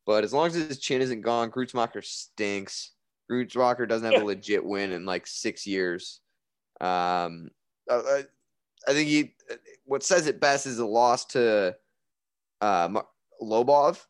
But 0.07 0.25
as 0.25 0.33
long 0.33 0.47
as 0.47 0.55
his 0.55 0.79
chin 0.79 1.03
isn't 1.03 1.23
gone, 1.23 1.51
Gruetzemacher 1.51 2.05
stinks. 2.05 2.93
Gruetzemacher 3.31 3.89
doesn't 3.89 4.11
have 4.13 4.23
a 4.23 4.25
legit 4.25 4.65
win 4.65 4.93
in 4.93 5.05
like 5.05 5.27
six 5.27 5.67
years. 5.67 6.21
Um, 6.81 7.51
I, 7.91 7.95
I- 7.95 8.25
I 8.89 8.93
think 8.93 9.09
he, 9.09 9.35
what 9.85 10.05
says 10.05 10.29
it 10.29 10.39
best 10.41 10.65
is 10.65 10.79
a 10.79 10.87
loss 10.87 11.25
to 11.25 11.75
uh, 12.61 12.89
Lobov, 13.43 14.01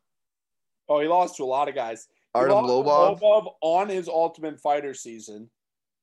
Oh, 0.87 1.01
he 1.01 1.09
lost 1.09 1.37
to 1.37 1.45
a 1.45 1.47
lot 1.47 1.69
of 1.71 1.75
guys. 1.75 2.07
Artem 2.35 2.59
Lobov. 2.59 3.19
Lobov 3.19 3.53
on 3.63 3.89
his 3.89 4.07
Ultimate 4.07 4.61
Fighter 4.61 4.93
season, 4.93 5.49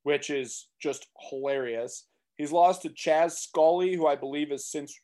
which 0.04 0.32
is 0.32 0.70
just 0.82 1.06
hilarious. 1.30 2.08
He's 2.36 2.52
lost 2.52 2.82
to 2.82 2.90
Chas 2.90 3.40
Skelly, 3.40 3.94
who 3.96 4.08
I 4.08 4.16
believe 4.16 4.52
is 4.52 4.66
since 4.66 5.00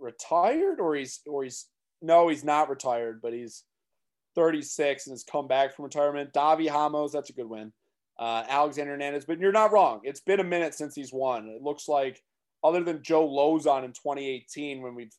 retired, 0.00 0.80
or 0.80 0.94
he's 0.94 1.20
or 1.26 1.44
he's 1.44 1.66
no, 2.00 2.28
he's 2.28 2.44
not 2.44 2.68
retired, 2.68 3.20
but 3.20 3.32
he's 3.32 3.64
36 4.34 5.06
and 5.06 5.12
has 5.12 5.24
come 5.24 5.48
back 5.48 5.74
from 5.74 5.84
retirement. 5.84 6.32
Davi 6.32 6.68
Hamos, 6.68 7.12
that's 7.12 7.30
a 7.30 7.32
good 7.32 7.48
win. 7.48 7.72
Uh, 8.18 8.44
Alexander 8.48 8.92
Hernandez, 8.92 9.24
but 9.24 9.38
you're 9.38 9.52
not 9.52 9.72
wrong. 9.72 10.00
It's 10.02 10.20
been 10.20 10.40
a 10.40 10.44
minute 10.44 10.74
since 10.74 10.94
he's 10.94 11.12
won. 11.12 11.48
It 11.48 11.62
looks 11.62 11.88
like, 11.88 12.22
other 12.64 12.82
than 12.82 13.02
Joe 13.02 13.28
Lauzon 13.28 13.84
in 13.84 13.92
2018, 13.92 14.82
when 14.82 14.94
we've 14.94 15.12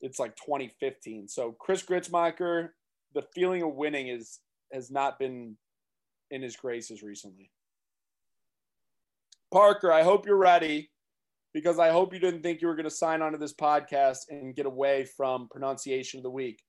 it's 0.00 0.18
like 0.18 0.34
2015. 0.36 1.28
So 1.28 1.54
Chris 1.58 1.82
Gruetzemacher, 1.82 2.70
the 3.14 3.22
feeling 3.34 3.62
of 3.62 3.74
winning 3.74 4.08
is 4.08 4.40
has 4.72 4.90
not 4.90 5.18
been 5.18 5.56
in 6.30 6.42
his 6.42 6.56
graces 6.56 7.02
recently. 7.02 7.50
Parker, 9.52 9.92
I 9.92 10.02
hope 10.02 10.26
you're 10.26 10.36
ready 10.36 10.90
because 11.52 11.78
I 11.78 11.90
hope 11.90 12.12
you 12.12 12.20
didn't 12.20 12.42
think 12.42 12.60
you 12.60 12.68
were 12.68 12.76
going 12.76 12.84
to 12.84 12.90
sign 12.90 13.22
onto 13.22 13.38
this 13.38 13.54
podcast 13.54 14.28
and 14.28 14.54
get 14.54 14.66
away 14.66 15.04
from 15.04 15.48
pronunciation 15.50 16.18
of 16.18 16.24
the 16.24 16.30
week. 16.30 16.62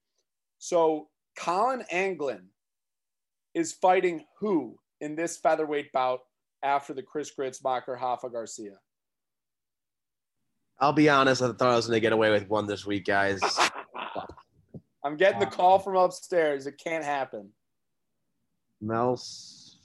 So 0.58 1.08
Colin 1.38 1.84
Anglin 1.92 2.48
is 3.54 3.74
fighting 3.74 4.26
who 4.40 4.78
in 5.02 5.16
this 5.16 5.38
featherweight 5.38 5.92
bout 5.92 6.20
after 6.64 6.94
the 6.94 7.04
Chris 7.04 7.32
Gruetzemacher 7.38 8.00
Hafa 8.00 8.32
Garcia? 8.32 8.78
I'll 10.80 10.94
be 10.94 11.10
honest. 11.10 11.42
I 11.42 11.52
thought 11.52 11.74
I 11.74 11.76
was 11.76 11.88
going 11.88 11.98
to 11.98 12.02
get 12.02 12.14
away 12.14 12.32
with 12.32 12.50
one 12.50 12.66
this 12.66 12.86
week, 12.86 13.06
guys. 13.06 13.40
I'm 15.04 15.18
getting 15.18 15.40
the 15.40 15.46
call 15.46 15.80
from 15.80 15.96
upstairs. 15.96 16.68
It 16.68 16.80
can't 16.84 17.04
happen. 17.04 17.50
Mels. 18.82 19.78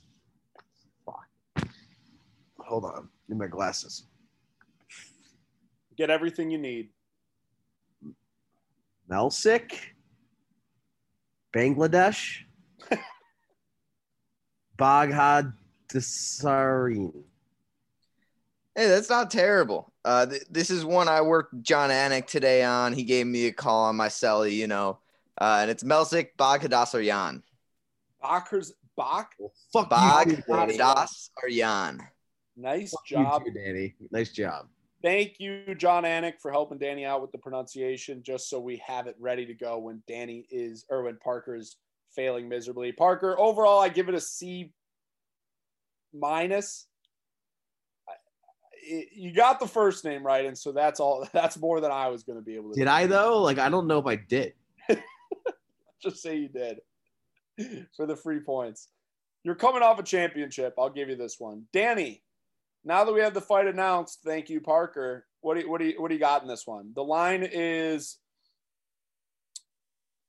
Fuck. 1.05 1.69
Hold 2.61 2.85
on. 2.85 3.09
Need 3.29 3.39
my 3.39 3.47
glasses. 3.47 4.05
Get 5.97 6.11
everything 6.11 6.51
you 6.51 6.59
need. 6.59 6.91
Melsik. 9.11 9.73
Bangladesh. 11.55 12.41
Baghad 14.79 15.55
Desarin. 15.89 17.13
Hey, 18.75 18.89
that's 18.89 19.09
not 19.09 19.31
terrible. 19.31 19.91
Uh, 20.05 20.27
th- 20.27 20.45
this 20.51 20.69
is 20.69 20.85
one 20.85 21.09
I 21.09 21.23
worked 21.23 21.63
Jon 21.63 21.89
Anik 21.89 22.27
today 22.27 22.63
on. 22.63 22.93
He 22.93 23.05
gave 23.05 23.27
me 23.27 23.47
a 23.47 23.53
call 23.53 23.85
on 23.85 23.97
my 23.97 24.09
celly, 24.09 24.53
you 24.53 24.67
know, 24.67 24.99
uh, 25.41 25.61
and 25.63 25.71
it's 25.71 25.83
Melsik 25.83 26.29
Baghdasaryan. 26.39 27.43
Bacher's 28.23 28.75
Bach. 28.97 29.31
Well, 29.39 29.53
fuck 29.73 30.27
you, 30.27 30.37
too, 30.37 30.43
Danny. 30.47 30.77
Baghdasaryan. 30.77 32.01
Nice 32.57 32.91
Fuck 32.91 33.07
job. 33.07 33.43
you 33.47 33.53
too, 33.53 33.59
Danny. 33.59 33.95
Nice 34.11 34.31
job. 34.31 34.69
Thank 35.07 35.39
you, 35.39 35.77
Jon 35.77 36.03
Anik, 36.03 36.41
for 36.43 36.51
helping 36.51 36.79
Danny 36.79 37.05
out 37.05 37.23
with 37.23 37.31
the 37.31 37.39
pronunciation, 37.39 38.25
just 38.25 38.51
so 38.51 38.59
we 38.59 38.83
have 38.85 39.07
it 39.07 39.15
ready 39.21 39.47
to 39.47 39.55
go 39.55 39.79
when 39.79 40.03
Danny 40.09 40.49
is 40.51 40.85
or 40.91 41.05
when 41.05 41.17
Parker 41.23 41.55
is 41.55 41.77
failing 42.17 42.49
miserably. 42.49 42.91
Parker, 42.91 43.39
overall, 43.39 43.79
I 43.79 43.89
give 43.89 44.09
it 44.09 44.17
a 44.17 44.21
C 44.21 44.73
minus. 46.13 46.89
You 49.15 49.33
got 49.33 49.61
the 49.61 49.69
first 49.69 50.05
name 50.05 50.27
right, 50.27 50.45
and 50.45 50.59
so 50.59 50.73
that's 50.73 50.99
all. 50.99 51.29
That's 51.33 51.57
more 51.57 51.81
than 51.81 51.93
I 51.93 52.09
was 52.09 52.25
going 52.25 52.41
to 52.41 52.45
be 52.45 52.57
able 52.57 52.73
to. 52.73 52.75
Did 52.75 52.87
do. 52.87 52.91
I 52.91 53.07
though? 53.07 53.41
Like 53.41 53.59
I 53.59 53.69
don't 53.69 53.87
know 53.87 54.01
if 54.01 54.07
I 54.07 54.17
did. 54.17 54.55
Just 56.03 56.21
say 56.21 56.37
you 56.37 56.49
did 56.49 56.81
for 57.97 58.07
the 58.07 58.17
free 58.17 58.41
points. 58.41 58.89
You're 59.45 59.55
coming 59.55 59.83
off 59.83 60.01
a 60.01 60.03
championship. 60.03 60.75
I'll 60.77 60.91
give 60.91 61.09
you 61.09 61.17
this 61.17 61.37
one, 61.39 61.69
Danny. 61.73 62.25
Now 62.87 63.03
that 63.03 63.13
we 63.13 63.21
have 63.21 63.35
the 63.35 63.41
fight 63.41 63.67
announced, 63.67 64.21
thank 64.25 64.49
you, 64.49 64.61
Parker. 64.61 65.27
What 65.41 65.55
do 65.55 65.63
you, 65.63 65.71
what 65.71 65.81
do 65.81 65.87
you, 65.87 66.01
what 66.01 66.09
do 66.09 66.15
you 66.15 66.21
got 66.21 66.43
in 66.43 66.49
this 66.49 66.69
one? 66.69 66.93
The 66.95 67.03
line 67.03 67.43
is 67.43 68.17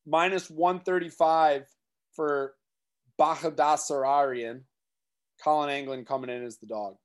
minus 0.07 0.49
135 0.49 1.67
for 2.15 2.55
Bahadasararian. 3.19 4.61
Colin 5.43 5.69
Anglin 5.69 6.03
coming 6.03 6.31
in 6.31 6.43
as 6.43 6.57
the 6.57 6.65
dog. 6.65 6.95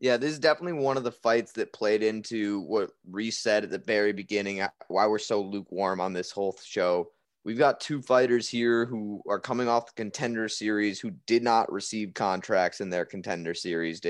Yeah, 0.00 0.16
this 0.16 0.32
is 0.32 0.40
definitely 0.40 0.82
one 0.82 0.96
of 0.96 1.04
the 1.04 1.12
fights 1.12 1.52
that 1.52 1.72
played 1.72 2.02
into 2.02 2.62
what 2.62 2.90
Reese 3.08 3.38
said 3.38 3.62
at 3.62 3.70
the 3.70 3.78
very 3.78 4.12
beginning, 4.12 4.60
uh, 4.60 4.70
why 4.88 5.06
we're 5.06 5.20
so 5.20 5.40
lukewarm 5.40 6.00
on 6.00 6.12
this 6.12 6.32
whole 6.32 6.58
show. 6.64 7.10
We've 7.44 7.58
got 7.58 7.78
two 7.78 8.02
fighters 8.02 8.48
here 8.48 8.86
who 8.86 9.22
are 9.28 9.38
coming 9.38 9.68
off 9.68 9.86
the 9.86 9.92
contender 10.02 10.48
series 10.48 10.98
who 10.98 11.12
did 11.28 11.44
not 11.44 11.70
receive 11.70 12.12
contracts 12.14 12.80
in 12.80 12.90
their 12.90 13.04
contender 13.04 13.54
series, 13.54 14.00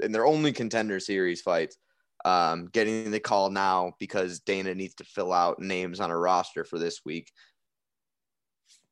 in 0.00 0.12
their 0.12 0.26
only 0.26 0.52
contender 0.52 1.00
series 1.00 1.40
fights, 1.40 1.76
um, 2.24 2.66
getting 2.66 3.10
the 3.10 3.20
call 3.20 3.50
now 3.50 3.92
because 3.98 4.40
Dana 4.40 4.74
needs 4.74 4.94
to 4.96 5.04
fill 5.04 5.32
out 5.32 5.60
names 5.60 6.00
on 6.00 6.10
a 6.10 6.18
roster 6.18 6.64
for 6.64 6.78
this 6.78 7.00
week. 7.04 7.30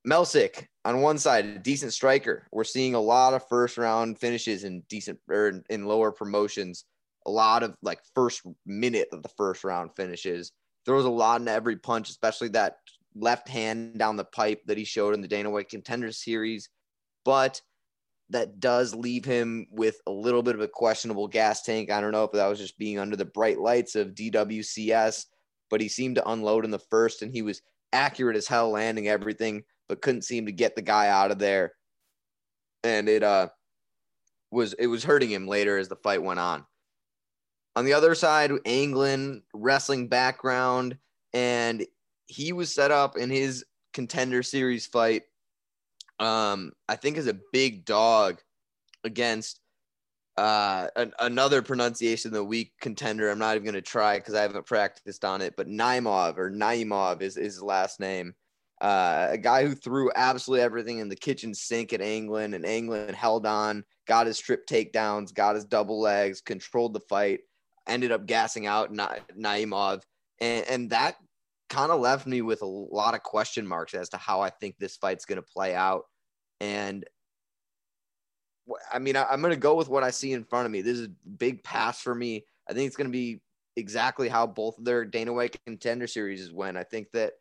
Melsik 0.07 0.67
on 0.85 1.01
one 1.01 1.19
side, 1.19 1.45
a 1.45 1.59
decent 1.59 1.93
striker. 1.93 2.47
We're 2.53 2.65
seeing 2.65 2.95
a 2.95 3.01
lot 3.01 3.35
of 3.35 3.49
first 3.49 3.77
round 3.77 4.19
finishes 4.19 4.63
in 4.63 4.83
decent 4.89 5.19
or 5.29 5.49
in, 5.49 5.65
in 5.69 5.85
lower 5.87 6.13
promotions. 6.13 6.85
A 7.27 7.31
lot 7.31 7.65
of 7.65 7.75
like 7.83 7.99
first 8.15 8.43
minute 8.65 9.09
of 9.13 9.23
the 9.23 9.29
first 9.37 9.65
round 9.65 9.91
finishes. 9.97 10.53
Throws 10.85 11.05
a 11.05 11.11
lot 11.11 11.41
into 11.41 11.51
every 11.51 11.77
punch, 11.77 12.09
especially 12.09 12.49
that 12.51 12.77
left 13.17 13.49
hand 13.49 13.99
down 13.99 14.15
the 14.15 14.25
pipe 14.25 14.61
that 14.67 14.79
he 14.79 14.85
showed 14.85 15.15
in 15.15 15.23
the 15.23 15.29
Dana 15.29 15.51
White 15.51 15.69
Contender 15.69 16.13
Series. 16.13 16.69
But 17.25 17.61
that 18.31 18.59
does 18.59 18.95
leave 18.95 19.25
him 19.25 19.67
with 19.71 20.01
a 20.07 20.11
little 20.11 20.43
bit 20.43 20.55
of 20.55 20.61
a 20.61 20.69
questionable 20.69 21.29
gas 21.29 21.63
tank. 21.63 21.91
I 21.91 22.01
don't 22.01 22.13
know 22.13 22.25
if 22.25 22.33
that 22.33 22.47
was 22.47 22.59
just 22.59 22.79
being 22.79 22.99
under 22.99 23.17
the 23.17 23.25
bright 23.25 23.59
lights 23.59 23.95
of 23.95 24.15
DWCS, 24.15 25.27
but 25.71 25.81
he 25.81 25.89
seemed 25.89 26.17
to 26.17 26.29
unload 26.29 26.65
in 26.65 26.71
the 26.71 26.79
first 26.79 27.23
and 27.23 27.33
he 27.33 27.43
was 27.43 27.63
accurate 27.93 28.37
as 28.37 28.47
hell 28.47 28.71
landing 28.71 29.09
everything 29.09 29.63
but 29.89 30.03
couldn't 30.03 30.23
seem 30.23 30.47
to 30.47 30.53
get 30.53 30.75
the 30.75 30.83
guy 30.83 31.09
out 31.09 31.31
of 31.31 31.39
there. 31.39 31.73
And 32.83 33.09
it 33.09 33.23
uh 33.23 33.49
was 34.51 34.73
it 34.75 34.87
was 34.87 35.05
hurting 35.05 35.31
him 35.31 35.47
later 35.47 35.79
as 35.79 35.89
the 35.89 35.97
fight 35.97 36.23
went 36.23 36.41
on. 36.41 36.65
On 37.75 37.85
the 37.85 37.93
other 37.93 38.15
side, 38.15 38.51
Anglin 38.65 39.43
wrestling 39.53 40.09
background, 40.09 40.97
and 41.35 41.87
he 42.27 42.53
was 42.53 42.75
set 42.75 42.91
up 42.91 43.17
in 43.17 43.29
his 43.29 43.65
contender 43.93 44.43
series 44.43 44.87
fight. 44.87 45.25
Um, 46.19 46.73
I 46.89 46.97
think 46.97 47.17
is 47.17 47.27
a 47.27 47.39
big 47.53 47.85
dog 47.85 48.41
against 49.05 49.61
uh 50.37 50.89
an, 50.97 51.13
another 51.19 51.63
pronunciation 51.63 52.29
of 52.29 52.35
the 52.35 52.45
week 52.45 52.73
contender. 52.81 53.31
I'm 53.31 53.39
not 53.39 53.55
even 53.55 53.65
gonna 53.65 53.81
try 53.81 54.19
because 54.19 54.35
I 54.35 54.43
haven't 54.43 54.67
practiced 54.67 55.25
on 55.25 55.41
it, 55.41 55.55
but 55.57 55.69
Naimov 55.69 56.37
or 56.39 56.51
Naimov 56.51 57.23
is, 57.23 57.37
is 57.37 57.55
his 57.55 57.63
last 57.63 58.01
name 58.01 58.35
uh, 58.81 59.29
a 59.31 59.39
guy 59.39 59.65
who 59.65 59.75
threw 59.75 60.11
absolutely 60.15 60.63
everything 60.63 60.99
in 60.99 61.09
the 61.09 61.17
kitchen 61.17 61.55
sink 61.55 61.93
at 61.93 62.03
Anglin, 62.03 62.55
and 62.55 62.67
Anglin 62.67 63.15
held 63.15 63.47
on, 63.47 63.85
got 64.07 64.27
his 64.27 64.37
strip 64.37 64.67
takedowns, 64.67 65.33
got 65.33 65.55
his 65.55 65.65
double 65.65 66.01
legs, 66.01 66.41
controlled 66.43 66.93
the 66.93 67.01
fight, 67.01 67.41
ended 67.87 68.13
up 68.13 68.27
gassing 68.27 68.67
out 68.67 68.93
Na- 68.93 69.17
Naimov, 69.37 70.03
and, 70.41 70.67
and 70.67 70.91
that 70.91 71.17
kind 71.69 71.91
of 71.91 72.01
left 72.01 72.27
me 72.27 72.43
with 72.43 72.63
a 72.63 72.67
lot 72.67 73.15
of 73.15 73.23
question 73.23 73.67
marks 73.67 73.95
as 73.95 74.09
to 74.11 74.17
how 74.17 74.41
I 74.41 74.51
think 74.51 74.77
this 74.79 74.97
fight's 74.97 75.25
going 75.25 75.37
to 75.37 75.43
play 75.43 75.75
out. 75.75 76.05
And 76.61 77.05
I 78.93 78.99
mean, 78.99 79.17
I, 79.17 79.25
I'm 79.25 79.41
going 79.41 79.55
to 79.55 79.61
go 79.61 79.75
with 79.75 79.89
what 79.89 80.03
I 80.03 80.11
see 80.11 80.33
in 80.33 80.45
front 80.45 80.67
of 80.67 80.73
me. 80.73 80.83
This 80.83 80.99
is 80.99 81.07
a 81.07 81.29
big 81.39 81.63
pass 81.63 82.01
for 82.01 82.15
me. 82.15 82.45
I 82.69 82.73
think 82.73 82.87
it's 82.87 82.97
going 82.97 83.09
to 83.09 83.13
be 83.13 83.41
exactly 83.77 84.29
how 84.29 84.47
both 84.47 84.77
their 84.79 85.05
Dana 85.05 85.33
White 85.33 85.59
contender 85.67 86.07
series 86.07 86.53
went. 86.53 86.77
I 86.77 86.83
think 86.83 87.09
that 87.13 87.35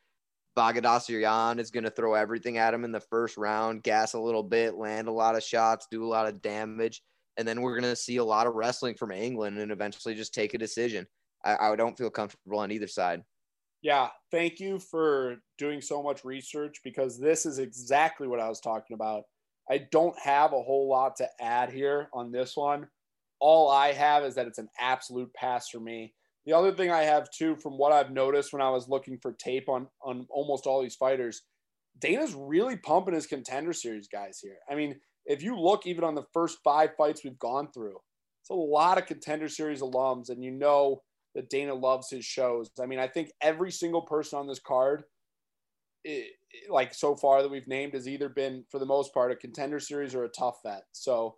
Baghdasaryan 0.57 1.59
is 1.59 1.71
going 1.71 1.83
to 1.83 1.89
throw 1.89 2.13
everything 2.13 2.57
at 2.57 2.73
him 2.73 2.83
in 2.83 2.91
the 2.91 2.99
first 2.99 3.37
round, 3.37 3.83
gas 3.83 4.13
a 4.13 4.19
little 4.19 4.43
bit, 4.43 4.75
land 4.75 5.07
a 5.07 5.11
lot 5.11 5.35
of 5.35 5.43
shots, 5.43 5.87
do 5.89 6.05
a 6.05 6.07
lot 6.07 6.27
of 6.27 6.41
damage. 6.41 7.01
And 7.37 7.47
then 7.47 7.61
we're 7.61 7.79
going 7.79 7.91
to 7.91 7.95
see 7.95 8.17
a 8.17 8.23
lot 8.23 8.47
of 8.47 8.55
wrestling 8.55 8.95
from 8.95 9.11
Anglin 9.11 9.57
and 9.57 9.71
eventually 9.71 10.15
just 10.15 10.33
take 10.33 10.53
a 10.53 10.57
decision. 10.57 11.05
I, 11.43 11.57
I 11.57 11.75
don't 11.75 11.97
feel 11.97 12.09
comfortable 12.09 12.59
on 12.59 12.71
either 12.71 12.87
side. 12.87 13.23
Yeah, 13.85 14.07
thank 14.31 14.59
you 14.59 14.79
for 14.79 15.35
doing 15.59 15.79
so 15.79 16.01
much 16.01 16.25
research 16.25 16.81
because 16.83 17.19
this 17.19 17.45
is 17.45 17.59
exactly 17.59 18.27
what 18.27 18.39
I 18.39 18.49
was 18.49 18.59
talking 18.59 18.95
about. 18.95 19.25
I 19.69 19.85
don't 19.91 20.17
have 20.17 20.53
a 20.53 20.63
whole 20.63 20.89
lot 20.89 21.17
to 21.17 21.27
add 21.39 21.69
here 21.69 22.09
on 22.11 22.31
this 22.31 22.57
one. 22.57 22.87
All 23.39 23.69
I 23.69 23.91
have 23.91 24.23
is 24.23 24.33
that 24.33 24.47
it's 24.47 24.57
an 24.57 24.69
absolute 24.79 25.31
pass 25.35 25.69
for 25.69 25.79
me. 25.79 26.15
The 26.47 26.53
other 26.53 26.71
thing 26.71 26.89
I 26.89 27.03
have 27.03 27.29
too, 27.29 27.57
from 27.57 27.77
what 27.77 27.91
I've 27.91 28.09
noticed 28.09 28.53
when 28.53 28.61
I 28.63 28.71
was 28.71 28.89
looking 28.89 29.19
for 29.21 29.33
tape 29.33 29.69
on 29.69 29.87
on 30.03 30.25
almost 30.31 30.65
all 30.65 30.81
these 30.81 30.95
fighters, 30.95 31.43
Dana's 31.99 32.33
really 32.33 32.77
pumping 32.77 33.13
his 33.13 33.27
contender 33.27 33.71
series 33.71 34.07
guys 34.07 34.39
here. 34.41 34.57
I 34.67 34.73
mean, 34.73 34.99
if 35.27 35.43
you 35.43 35.59
look 35.59 35.85
even 35.85 36.03
on 36.03 36.15
the 36.15 36.25
first 36.33 36.57
five 36.63 36.95
fights 36.97 37.23
we've 37.23 37.37
gone 37.37 37.67
through, 37.71 37.99
it's 38.41 38.49
a 38.49 38.55
lot 38.55 38.97
of 38.97 39.05
contender 39.05 39.47
series 39.47 39.83
alums, 39.83 40.29
and 40.29 40.43
you 40.43 40.49
know 40.49 41.03
that 41.35 41.49
Dana 41.49 41.73
loves 41.73 42.09
his 42.09 42.25
shows. 42.25 42.71
I 42.81 42.85
mean, 42.85 42.99
I 42.99 43.07
think 43.07 43.31
every 43.41 43.71
single 43.71 44.01
person 44.01 44.39
on 44.39 44.47
this 44.47 44.59
card, 44.59 45.03
it, 46.03 46.31
like 46.69 46.93
so 46.93 47.15
far 47.15 47.41
that 47.41 47.51
we've 47.51 47.67
named, 47.67 47.93
has 47.93 48.07
either 48.07 48.29
been 48.29 48.63
for 48.71 48.79
the 48.79 48.85
most 48.85 49.13
part 49.13 49.31
a 49.31 49.35
contender 49.35 49.79
series 49.79 50.15
or 50.15 50.23
a 50.23 50.29
tough 50.29 50.59
vet. 50.65 50.83
So 50.93 51.35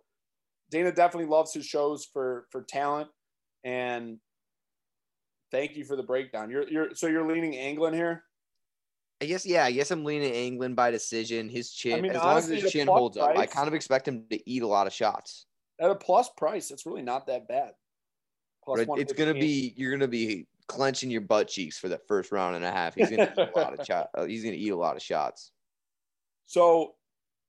Dana 0.70 0.92
definitely 0.92 1.28
loves 1.28 1.52
his 1.52 1.66
shows 1.66 2.08
for 2.12 2.46
for 2.50 2.62
talent 2.62 3.08
and 3.64 4.18
Thank 5.50 5.76
you 5.76 5.84
for 5.84 5.96
the 5.96 6.02
breakdown. 6.02 6.50
You're 6.50 6.68
you're 6.68 6.94
so 6.94 7.06
you're 7.06 7.26
leaning 7.26 7.56
Anglin 7.56 7.94
here. 7.94 8.24
I 9.20 9.24
guess 9.24 9.46
yeah. 9.46 9.64
I 9.64 9.72
guess 9.72 9.90
I'm 9.90 10.04
leaning 10.04 10.32
Anglin 10.32 10.74
by 10.74 10.90
decision. 10.90 11.48
His 11.48 11.72
chin, 11.72 11.98
I 11.98 12.00
mean, 12.00 12.12
as 12.12 12.18
honestly, 12.18 12.50
long 12.52 12.56
as 12.58 12.62
his 12.64 12.72
chin 12.72 12.86
holds 12.86 13.16
price, 13.16 13.30
up, 13.30 13.38
I 13.38 13.46
kind 13.46 13.66
of 13.66 13.74
expect 13.74 14.06
him 14.06 14.26
to 14.30 14.50
eat 14.50 14.62
a 14.62 14.66
lot 14.66 14.86
of 14.86 14.92
shots. 14.92 15.46
At 15.80 15.90
a 15.90 15.94
plus 15.94 16.28
price, 16.36 16.70
it's 16.70 16.86
really 16.86 17.02
not 17.02 17.26
that 17.28 17.48
bad. 17.48 17.72
Plus 18.74 18.86
it's 18.98 19.12
gonna 19.12 19.34
be 19.34 19.72
you're 19.76 19.90
gonna 19.90 20.08
be 20.08 20.46
clenching 20.66 21.10
your 21.10 21.22
butt 21.22 21.48
cheeks 21.48 21.78
for 21.78 21.88
that 21.88 22.06
first 22.06 22.30
round 22.32 22.56
and 22.56 22.64
a 22.64 22.70
half. 22.70 22.94
He's 22.94 23.10
gonna 23.10 23.32
eat 23.36 23.48
a 23.54 23.58
lot 23.58 23.78
of 23.78 23.86
shot. 23.86 24.08
Uh, 24.14 24.26
he's 24.26 24.44
gonna 24.44 24.56
eat 24.56 24.70
a 24.70 24.76
lot 24.76 24.96
of 24.96 25.02
shots. 25.02 25.52
So, 26.46 26.94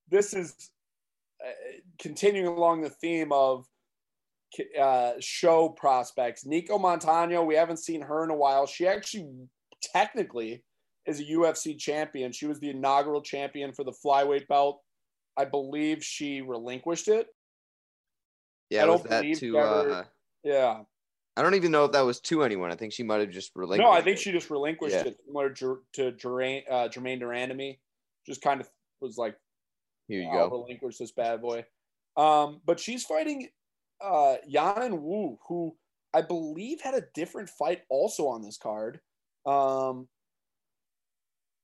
this 0.09 0.33
is 0.33 0.71
uh, 1.45 1.51
continuing 1.99 2.47
along 2.47 2.81
the 2.81 2.89
theme 2.89 3.31
of 3.31 3.65
uh, 4.79 5.13
show 5.19 5.69
prospects. 5.69 6.45
Nicco 6.45 6.79
Montaño, 6.79 7.45
we 7.45 7.55
haven't 7.55 7.77
seen 7.77 8.01
her 8.01 8.23
in 8.23 8.29
a 8.29 8.35
while. 8.35 8.65
She 8.65 8.87
actually 8.87 9.27
technically 9.81 10.63
is 11.05 11.19
a 11.19 11.25
UFC 11.25 11.77
champion. 11.77 12.31
She 12.31 12.45
was 12.45 12.59
the 12.59 12.69
inaugural 12.69 13.21
champion 13.21 13.73
for 13.73 13.83
the 13.83 13.93
flyweight 14.05 14.47
belt. 14.47 14.81
I 15.37 15.45
believe 15.45 16.03
she 16.03 16.41
relinquished 16.41 17.07
it. 17.07 17.27
Yeah, 18.69 18.83
I 18.83 18.85
don't 18.85 19.01
was 19.01 19.09
that 19.09 19.23
to? 19.37 19.57
Ever, 19.57 19.91
uh, 19.91 20.03
yeah, 20.43 20.81
I 21.39 21.41
don't 21.41 21.55
even 21.55 21.71
know 21.71 21.85
if 21.85 21.93
that 21.93 22.01
was 22.01 22.19
to 22.19 22.43
anyone. 22.43 22.69
I 22.69 22.75
think 22.75 22.91
she 22.91 23.01
might 23.01 23.21
have 23.21 23.29
just 23.29 23.51
relinquished. 23.55 23.89
No, 23.89 23.93
I 23.93 24.01
think 24.01 24.17
she 24.17 24.33
just 24.33 24.49
relinquished 24.49 24.93
yeah. 24.93 25.03
it, 25.03 25.17
similar 25.25 25.49
to, 25.51 25.79
to 25.93 26.11
Germaine, 26.11 26.63
uh, 26.69 26.89
Germaine 26.89 27.19
de 27.19 27.25
Randamie. 27.25 27.77
Just 28.25 28.41
kind 28.41 28.59
of 28.59 28.69
was 28.99 29.17
like, 29.17 29.37
here 30.09 30.21
you 30.21 30.29
go, 30.29 30.49
relinquish 30.49 30.97
this 30.97 31.13
bad 31.13 31.41
boy. 31.41 31.63
Um, 32.17 32.59
but 32.65 32.77
she's 32.77 33.05
fighting 33.05 33.47
uh, 34.03 34.35
Yanan 34.53 34.99
Wu, 34.99 35.37
who 35.47 35.77
I 36.13 36.23
believe 36.23 36.81
had 36.81 36.93
a 36.93 37.05
different 37.15 37.47
fight 37.47 37.83
also 37.89 38.27
on 38.27 38.41
this 38.41 38.57
card. 38.57 38.99
Um, 39.45 40.09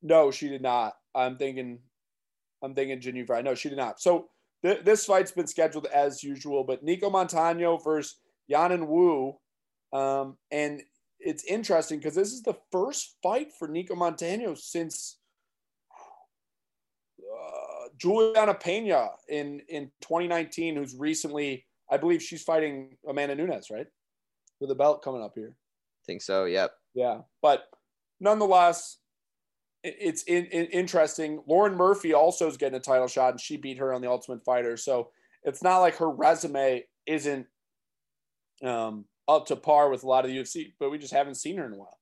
no, 0.01 0.31
she 0.31 0.47
did 0.47 0.61
not. 0.61 0.93
I'm 1.13 1.35
thinking, 1.35 1.79
I'm 2.63 2.75
thinking 2.75 3.01
Geneva. 3.01 3.43
No, 3.43 3.55
she 3.55 3.67
did 3.67 3.77
not. 3.77 3.99
So 3.99 4.29
th- 4.63 4.85
this 4.85 5.05
fight's 5.05 5.33
been 5.33 5.47
scheduled 5.47 5.87
as 5.87 6.23
usual, 6.23 6.63
but 6.63 6.85
Nicco 6.85 7.11
Montaño 7.11 7.83
versus 7.83 8.15
Yanan 8.49 8.87
Wu. 8.87 9.35
Um, 9.95 10.37
and 10.51 10.81
it's 11.19 11.45
interesting 11.45 11.99
because 11.99 12.15
this 12.15 12.33
is 12.33 12.41
the 12.41 12.57
first 12.71 13.15
fight 13.23 13.53
for 13.57 13.67
Nicco 13.67 13.91
Montaño 13.91 14.57
since 14.57 15.17
uh, 17.19 17.87
Juliana 17.97 18.53
Pena 18.53 19.11
in, 19.29 19.61
in 19.69 19.85
2019, 20.01 20.75
who's 20.75 20.95
recently 20.95 21.65
I 21.89 21.97
believe 21.97 22.21
she's 22.21 22.43
fighting 22.43 22.97
Amanda 23.07 23.35
Nunes, 23.35 23.69
right? 23.69 23.87
With 24.59 24.71
a 24.71 24.75
belt 24.75 25.03
coming 25.03 25.21
up 25.21 25.33
here. 25.35 25.55
I 25.55 26.03
think 26.05 26.21
so. 26.21 26.45
Yep. 26.45 26.71
Yeah, 26.93 27.21
but 27.41 27.65
nonetheless, 28.19 28.97
it's 29.83 30.23
in, 30.23 30.45
in, 30.45 30.65
interesting. 30.67 31.43
Lauren 31.47 31.75
Murphy 31.75 32.13
also 32.13 32.47
is 32.47 32.57
getting 32.57 32.77
a 32.77 32.81
title 32.81 33.07
shot, 33.07 33.31
and 33.31 33.39
she 33.39 33.57
beat 33.57 33.77
her 33.77 33.93
on 33.93 34.01
the 34.01 34.09
Ultimate 34.09 34.43
Fighter. 34.43 34.77
So 34.77 35.09
it's 35.43 35.61
not 35.61 35.79
like 35.79 35.97
her 35.97 36.09
resume 36.09 36.85
isn't 37.05 37.45
um, 38.63 39.05
up 39.27 39.47
to 39.47 39.55
par 39.55 39.89
with 39.89 40.03
a 40.03 40.07
lot 40.07 40.25
of 40.25 40.31
the 40.31 40.37
UFC, 40.37 40.73
but 40.79 40.91
we 40.91 40.97
just 40.97 41.13
haven't 41.13 41.35
seen 41.35 41.57
her 41.57 41.65
in 41.65 41.73
a 41.73 41.77
while. 41.77 41.97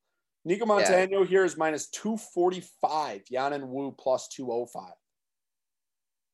Nicco 0.48 0.64
Montaño 0.64 1.22
yeah. 1.22 1.26
here 1.26 1.46
is 1.46 1.58
minus 1.58 1.88
245. 1.88 3.24
Yanan 3.32 3.68
Wu 3.68 3.92
plus 3.98 4.28
205. 4.28 4.92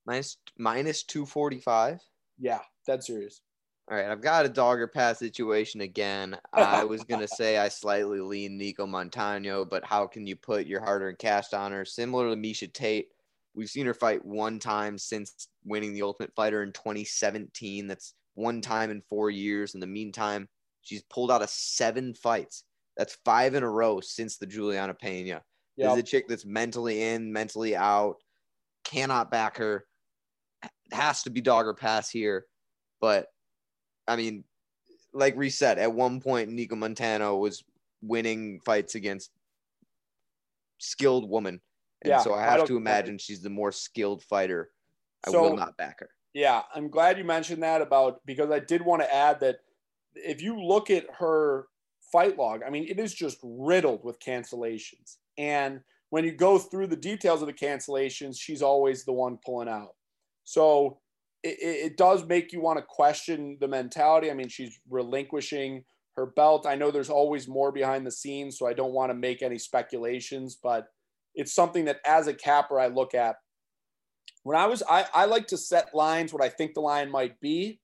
Minus, 0.05 0.37
minus 0.57 1.03
245? 1.03 1.99
Yeah, 2.39 2.59
dead 2.87 3.03
serious. 3.03 3.41
All 3.89 3.97
right, 3.97 4.09
I've 4.09 4.21
got 4.21 4.45
a 4.45 4.49
dogger 4.49 4.87
pass 4.87 5.17
situation 5.19 5.81
again. 5.81 6.37
I 6.53 6.83
was 6.83 7.03
gonna 7.03 7.27
say 7.39 7.57
I 7.57 7.69
slightly 7.69 8.19
lean 8.19 8.59
Nicco 8.59 8.87
Montaño, 8.87 9.67
but 9.67 9.83
how 9.83 10.05
can 10.07 10.27
you 10.27 10.35
put 10.35 10.67
your 10.67 10.79
hard-earned 10.79 11.17
cash 11.17 11.53
on 11.53 11.71
her? 11.71 11.85
Similar 11.85 12.29
to 12.29 12.35
Miesha 12.35 12.71
Tate, 12.71 13.07
we've 13.55 13.69
seen 13.69 13.87
her 13.87 13.93
fight 13.95 14.23
one 14.23 14.59
time 14.59 14.97
since 14.97 15.47
winning 15.65 15.93
the 15.93 16.03
Ultimate 16.03 16.33
Fighter 16.35 16.61
in 16.61 16.71
2017. 16.71 17.87
That's 17.87 18.13
one 18.35 18.61
time 18.61 18.91
in 18.91 19.01
four 19.09 19.31
years. 19.31 19.73
In 19.73 19.79
the 19.79 19.87
meantime, 19.87 20.47
she's 20.81 21.03
pulled 21.03 21.31
out 21.31 21.41
of 21.41 21.49
seven 21.49 22.13
fights. 22.13 22.63
That's 22.97 23.17
five 23.25 23.55
in 23.55 23.63
a 23.63 23.69
row 23.69 23.99
since 24.01 24.37
the 24.37 24.45
Juliana 24.45 24.93
Pena. 24.93 25.27
Yep. 25.27 25.43
This 25.77 25.93
is 25.93 25.99
a 25.99 26.03
chick 26.03 26.27
that's 26.27 26.45
mentally 26.45 27.01
in, 27.01 27.31
mentally 27.31 27.75
out, 27.75 28.15
cannot 28.83 29.31
back 29.31 29.57
her 29.57 29.85
has 30.91 31.23
to 31.23 31.29
be 31.29 31.41
dogger 31.41 31.73
pass 31.73 32.09
here. 32.09 32.45
But 33.01 33.27
I 34.07 34.15
mean, 34.15 34.43
like 35.13 35.35
reset 35.37 35.77
at 35.77 35.93
one 35.93 36.21
point, 36.21 36.49
Nicco 36.49 36.71
Montaño 36.71 37.39
was 37.39 37.63
winning 38.01 38.59
fights 38.65 38.95
against 38.95 39.31
skilled 40.77 41.29
women. 41.29 41.61
And 42.01 42.11
yeah, 42.11 42.19
so 42.19 42.33
I 42.33 42.43
have 42.43 42.61
I 42.61 42.65
to 42.65 42.77
imagine 42.77 43.17
she's 43.17 43.41
the 43.41 43.49
more 43.49 43.71
skilled 43.71 44.23
fighter. 44.23 44.71
I 45.27 45.31
so, 45.31 45.41
will 45.41 45.55
not 45.55 45.77
back 45.77 45.99
her. 45.99 46.09
Yeah, 46.33 46.61
I'm 46.73 46.89
glad 46.89 47.17
you 47.17 47.23
mentioned 47.23 47.63
that 47.63 47.81
about 47.81 48.21
because 48.25 48.51
I 48.51 48.59
did 48.59 48.81
want 48.81 49.01
to 49.01 49.13
add 49.13 49.39
that 49.41 49.59
if 50.15 50.41
you 50.41 50.59
look 50.59 50.89
at 50.89 51.05
her 51.19 51.67
fight 52.11 52.37
log, 52.37 52.61
I 52.65 52.69
mean, 52.69 52.87
it 52.87 52.99
is 52.99 53.13
just 53.13 53.37
riddled 53.43 54.03
with 54.03 54.19
cancellations. 54.19 55.17
And 55.37 55.81
when 56.09 56.25
you 56.25 56.31
go 56.31 56.57
through 56.57 56.87
the 56.87 56.95
details 56.95 57.41
of 57.41 57.47
the 57.47 57.53
cancellations, 57.53 58.39
she's 58.39 58.61
always 58.61 59.05
the 59.05 59.13
one 59.13 59.37
pulling 59.45 59.69
out. 59.69 59.95
So 60.43 60.99
it, 61.43 61.57
it 61.61 61.97
does 61.97 62.25
make 62.25 62.51
you 62.51 62.61
want 62.61 62.79
to 62.79 62.85
question 62.87 63.57
the 63.59 63.67
mentality. 63.67 64.31
I 64.31 64.33
mean, 64.33 64.49
she's 64.49 64.79
relinquishing 64.89 65.83
her 66.15 66.25
belt. 66.25 66.65
I 66.65 66.75
know 66.75 66.91
there's 66.91 67.09
always 67.09 67.47
more 67.47 67.71
behind 67.71 68.05
the 68.05 68.11
scenes, 68.11 68.57
so 68.57 68.67
I 68.67 68.73
don't 68.73 68.93
want 68.93 69.09
to 69.11 69.15
make 69.15 69.41
any 69.41 69.57
speculations, 69.57 70.57
but 70.61 70.87
it's 71.35 71.53
something 71.53 71.85
that 71.85 71.99
as 72.05 72.27
a 72.27 72.33
capper 72.33 72.79
I 72.79 72.87
look 72.87 73.13
at. 73.13 73.35
When 74.43 74.57
I 74.57 74.65
was 74.67 74.81
I, 74.89 75.05
I 75.13 75.25
like 75.25 75.47
to 75.47 75.57
set 75.57 75.93
lines 75.93 76.33
what 76.33 76.43
I 76.43 76.49
think 76.49 76.73
the 76.73 76.81
line 76.81 77.11
might 77.11 77.39
be 77.39 77.79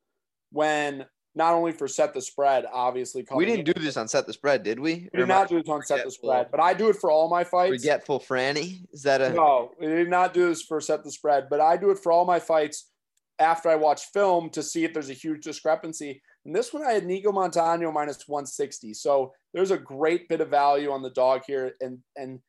when 0.51 1.05
not 1.35 1.53
only 1.53 1.73
for 1.73 1.87
set 1.87 2.13
the 2.13 2.21
spread, 2.21 2.65
obviously. 2.71 3.25
We 3.35 3.45
didn't 3.45 3.67
in. 3.67 3.73
do 3.73 3.81
this 3.81 3.97
on 3.97 4.07
set 4.07 4.25
the 4.25 4.33
spread, 4.33 4.63
did 4.63 4.79
we? 4.79 5.09
We 5.13 5.19
did 5.19 5.27
not 5.27 5.49
do 5.49 5.61
this 5.61 5.69
on 5.69 5.81
set 5.83 6.05
the 6.05 6.11
spread, 6.11 6.47
but 6.49 6.61
I 6.61 6.73
do 6.73 6.89
it 6.89 6.95
for 6.95 7.11
all 7.11 7.29
my 7.29 7.43
fights. 7.43 7.83
Forgetful 7.83 8.21
Franny, 8.21 8.85
is 8.93 9.03
that 9.03 9.21
a 9.21 9.33
no? 9.33 9.71
We 9.79 9.87
did 9.87 10.09
not 10.09 10.33
do 10.33 10.47
this 10.47 10.61
for 10.61 10.79
set 10.79 11.03
the 11.03 11.11
spread, 11.11 11.47
but 11.49 11.59
I 11.59 11.75
do 11.75 11.91
it 11.91 11.99
for 11.99 12.11
all 12.11 12.25
my 12.25 12.39
fights 12.39 12.89
after 13.37 13.67
I 13.69 13.75
watch 13.75 14.05
film 14.13 14.49
to 14.51 14.63
see 14.63 14.85
if 14.85 14.93
there's 14.93 15.09
a 15.09 15.13
huge 15.13 15.43
discrepancy. 15.43 16.21
And 16.45 16.55
this 16.55 16.73
one 16.73 16.85
I 16.85 16.93
had 16.93 17.03
Nicco 17.03 17.25
Montaño 17.25 17.91
minus 17.91 18.27
160, 18.27 18.93
so 18.93 19.33
there's 19.53 19.71
a 19.71 19.77
great 19.77 20.29
bit 20.29 20.39
of 20.39 20.49
value 20.49 20.91
on 20.91 21.01
the 21.01 21.09
dog 21.09 21.41
here, 21.45 21.73
and 21.81 21.99
and 22.15 22.39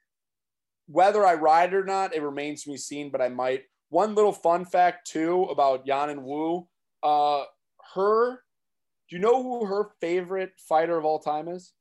whether 0.87 1.26
I 1.26 1.34
ride 1.34 1.74
or 1.74 1.84
not, 1.84 2.14
it 2.14 2.22
remains 2.22 2.62
to 2.62 2.70
be 2.70 2.76
seen, 2.76 3.11
but 3.11 3.20
I 3.20 3.28
might. 3.28 3.62
One 3.89 4.14
little 4.14 4.32
fun 4.32 4.64
fact 4.64 5.09
too 5.09 5.45
about 5.45 5.87
Yanan 5.87 6.22
Wu, 6.22 6.68
uh, 7.03 7.45
her 7.95 8.41
do 9.09 9.17
you 9.17 9.23
know 9.23 9.43
who 9.43 9.67
her 9.67 9.91
favorite 10.01 10.53
fighter 10.69 10.97
of 10.97 11.05
all 11.05 11.19
time 11.19 11.49
is? 11.49 11.73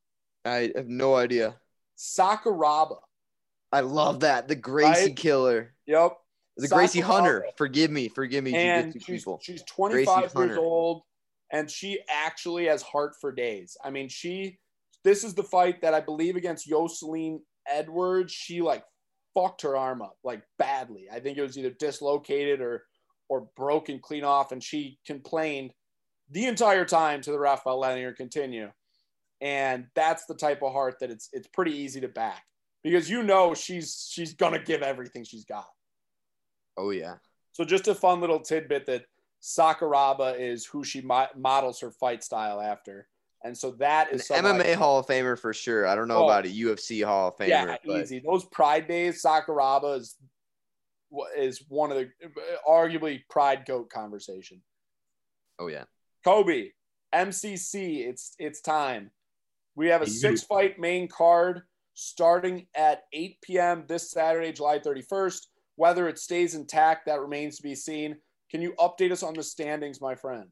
I 0.44 0.72
have 0.76 0.88
no 0.88 1.14
idea. 1.14 1.56
Sakuraba. 1.98 2.98
I 3.72 3.80
love 3.80 4.20
that. 4.20 4.48
The 4.48 4.54
Gracie 4.54 5.06
right? 5.06 5.16
killer. 5.16 5.74
Yep. 5.86 6.16
The 6.56 6.68
Sakuraba. 6.68 6.70
Gracie 6.70 7.00
Hunter. 7.00 7.46
Forgive 7.56 7.90
me. 7.90 8.08
Forgive 8.08 8.44
me. 8.44 8.54
And 8.54 8.92
she's, 8.92 9.04
people. 9.04 9.40
she's 9.42 9.62
25 9.64 10.32
years 10.36 10.58
old 10.58 11.02
and 11.52 11.70
she 11.70 12.00
actually 12.08 12.66
has 12.66 12.82
heart 12.82 13.14
for 13.20 13.32
days. 13.32 13.76
I 13.84 13.90
mean, 13.90 14.08
she, 14.08 14.58
this 15.04 15.24
is 15.24 15.34
the 15.34 15.42
fight 15.42 15.82
that 15.82 15.94
I 15.94 16.00
believe 16.00 16.36
against 16.36 16.68
Jocelyn 16.68 17.40
Edwards. 17.68 18.32
She 18.32 18.62
like 18.62 18.84
fucked 19.34 19.62
her 19.62 19.76
arm 19.76 20.02
up 20.02 20.16
like 20.24 20.42
badly. 20.58 21.06
I 21.12 21.20
think 21.20 21.38
it 21.38 21.42
was 21.42 21.58
either 21.58 21.70
dislocated 21.70 22.60
or 22.60 22.84
or 23.28 23.48
broken 23.56 23.98
clean 24.00 24.22
off, 24.22 24.52
and 24.52 24.62
she 24.62 24.98
complained 25.04 25.72
the 26.30 26.46
entire 26.46 26.84
time 26.84 27.20
to 27.22 27.30
the 27.30 27.38
letting 27.80 28.02
her 28.04 28.12
continue. 28.12 28.70
And 29.40 29.86
that's 29.94 30.24
the 30.26 30.34
type 30.34 30.62
of 30.62 30.72
heart 30.72 30.96
that 31.00 31.10
it's 31.10 31.28
it's 31.32 31.46
pretty 31.48 31.72
easy 31.72 32.00
to 32.00 32.08
back 32.08 32.44
because 32.82 33.10
you 33.10 33.22
know 33.22 33.52
she's 33.54 34.08
she's 34.10 34.32
gonna 34.34 34.58
give 34.62 34.82
everything 34.82 35.24
she's 35.24 35.44
got. 35.44 35.68
Oh 36.76 36.90
yeah. 36.90 37.16
So 37.52 37.64
just 37.64 37.88
a 37.88 37.94
fun 37.94 38.20
little 38.20 38.40
tidbit 38.40 38.86
that 38.86 39.04
Sakuraba 39.42 40.38
is 40.38 40.64
who 40.66 40.84
she 40.84 41.00
mo- 41.02 41.28
models 41.36 41.80
her 41.80 41.90
fight 41.90 42.24
style 42.24 42.60
after. 42.60 43.08
And 43.44 43.56
so 43.56 43.72
that 43.72 44.10
is 44.12 44.28
An 44.30 44.44
MMA 44.44 44.74
Hall 44.74 44.98
of 44.98 45.06
Famer 45.06 45.38
for 45.38 45.52
sure. 45.52 45.86
I 45.86 45.94
don't 45.94 46.08
know 46.08 46.22
Oh. 46.22 46.24
about 46.24 46.46
a 46.46 46.48
UFC 46.48 47.04
Hall 47.04 47.28
of 47.28 47.36
Famer. 47.36 47.48
Yeah, 47.48 47.76
but 47.84 48.02
easy. 48.02 48.18
Those 48.26 48.44
Pride 48.46 48.88
days, 48.88 49.22
Sakuraba 49.22 49.98
is 49.98 50.16
is 51.36 51.62
one 51.68 51.92
of 51.92 51.98
the 51.98 52.10
arguably 52.68 53.22
Pride 53.28 53.64
goat 53.66 53.90
conversation. 53.90 54.62
Oh 55.58 55.68
yeah. 55.68 55.84
Kobe, 56.26 56.70
MCC, 57.14 58.04
it's 58.08 58.34
it's 58.40 58.60
time. 58.60 59.12
We 59.76 59.86
have 59.88 60.02
a 60.02 60.08
six 60.08 60.42
fight 60.42 60.76
main 60.76 61.06
card 61.06 61.62
starting 61.94 62.66
at 62.74 63.04
8 63.12 63.40
p.m. 63.42 63.84
this 63.86 64.10
Saturday, 64.10 64.50
July 64.50 64.80
31st. 64.80 65.38
Whether 65.76 66.08
it 66.08 66.18
stays 66.18 66.56
intact, 66.56 67.06
that 67.06 67.20
remains 67.20 67.58
to 67.58 67.62
be 67.62 67.76
seen. 67.76 68.16
Can 68.50 68.60
you 68.60 68.74
update 68.80 69.12
us 69.12 69.22
on 69.22 69.34
the 69.34 69.42
standings, 69.44 70.00
my 70.00 70.16
friend? 70.16 70.48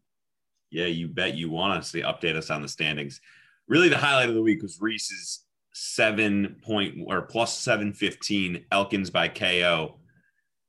Yeah, 0.70 0.86
you 0.86 1.08
bet 1.08 1.34
you 1.34 1.50
want 1.50 1.76
us 1.78 1.90
to 1.90 2.02
update 2.02 2.36
us 2.36 2.50
on 2.50 2.62
the 2.62 2.68
standings. 2.68 3.20
Really, 3.66 3.88
the 3.88 3.98
highlight 3.98 4.28
of 4.28 4.36
the 4.36 4.42
week 4.42 4.62
was 4.62 4.80
Reese's 4.80 5.44
seven 5.72 6.54
point 6.62 6.98
or 7.08 7.22
plus 7.22 7.58
seven 7.58 7.92
fifteen 7.92 8.64
Elkins 8.70 9.10
by 9.10 9.26
KO. 9.26 9.98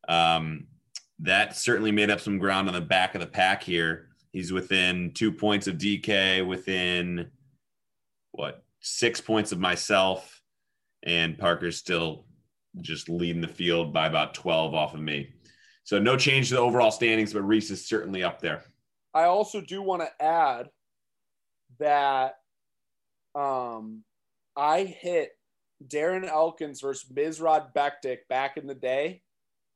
Um, 0.10 0.66
that 1.20 1.56
certainly 1.56 1.91
made 1.91 2.10
up 2.10 2.22
some 2.22 2.39
ground 2.39 2.70
on 2.70 2.74
the 2.74 2.82
back 2.82 3.14
of 3.14 3.22
the 3.22 3.28
pack 3.28 3.62
here. 3.62 4.10
He's 4.36 4.51
within 4.51 5.13
two 5.13 5.31
points 5.31 5.65
of 5.65 5.77
DK, 5.77 6.45
within 6.45 7.31
what 8.33 8.65
six 8.81 9.21
points 9.21 9.53
of 9.53 9.59
myself, 9.59 10.41
and 11.03 11.38
Parker's 11.38 11.77
still 11.77 12.25
just 12.81 13.07
leading 13.07 13.39
the 13.39 13.47
field 13.47 13.93
by 13.93 14.07
about 14.07 14.33
twelve 14.33 14.73
off 14.73 14.93
of 14.93 14.99
me. 14.99 15.29
So 15.86 15.99
no 15.99 16.17
change 16.17 16.49
to 16.49 16.55
the 16.55 16.59
overall 16.59 16.91
standings, 16.91 17.31
but 17.31 17.43
Reese 17.43 17.71
is 17.71 17.88
certainly 17.88 18.23
up 18.23 18.41
there. 18.41 18.65
I 19.13 19.23
also 19.23 19.61
do 19.61 19.81
want 19.81 20.01
to 20.01 20.21
add 20.21 20.67
that 21.79 22.33
um, 23.36 24.03
I 24.53 24.83
hit 24.83 25.29
Darren 25.88 26.27
Elkins 26.27 26.81
versus 26.81 27.09
Mirsad 27.09 27.73
Bektić 27.73 28.17
back 28.27 28.57
in 28.57 28.67
the 28.67 28.75
day 28.75 29.21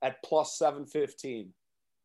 at 0.01 0.21
plus 0.21 0.57
715 0.57 1.53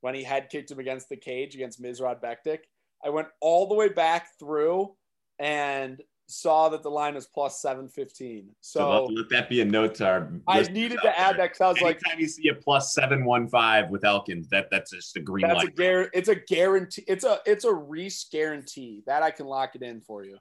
when 0.04 0.14
he 0.14 0.22
had 0.22 0.50
kicked 0.50 0.70
him 0.70 0.78
against 0.78 1.08
the 1.08 1.16
cage 1.16 1.54
against 1.54 1.82
Mirsad 1.82 2.20
Bektić. 2.20 2.58
I 3.02 3.08
went 3.08 3.28
all 3.40 3.66
the 3.66 3.74
way 3.74 3.88
back 3.88 4.26
through 4.38 4.94
and 5.38 5.98
saw 6.26 6.68
that 6.68 6.82
the 6.82 6.90
line 6.90 7.14
was 7.14 7.26
plus 7.26 7.62
715. 7.62 8.50
So, 8.60 8.78
So 8.80 9.04
let, 9.06 9.30
that 9.30 9.48
be 9.48 9.62
a 9.62 9.64
note 9.64 9.94
to 9.96 10.06
our. 10.06 10.30
I 10.46 10.60
needed 10.64 10.98
to 11.02 11.18
add 11.18 11.36
there. 11.36 11.36
that 11.38 11.52
because 11.54 11.60
I 11.62 11.68
was 11.70 11.80
like, 11.80 12.00
Anytime 12.04 12.20
you 12.20 12.28
see 12.28 12.48
a 12.48 12.54
plus 12.54 12.92
seven 12.92 13.24
one 13.24 13.48
five 13.48 13.88
with 13.88 14.04
Elkins, 14.04 14.46
that 14.50 14.66
that's 14.70 14.90
just 14.90 15.16
a 15.16 15.20
green 15.20 15.48
That's 15.48 15.62
a 15.62 15.66
light. 15.68 15.74
gar- 15.76 16.10
It's 16.12 16.28
a 16.28 16.34
guarantee. 16.34 17.04
It's 17.08 17.24
a 17.24 17.38
it's 17.46 17.64
a 17.64 17.72
Reese 17.72 18.26
guarantee 18.30 19.02
that 19.06 19.22
I 19.22 19.30
can 19.30 19.46
lock 19.46 19.74
it 19.74 19.82
in 19.82 20.02
for 20.02 20.22
you. 20.22 20.36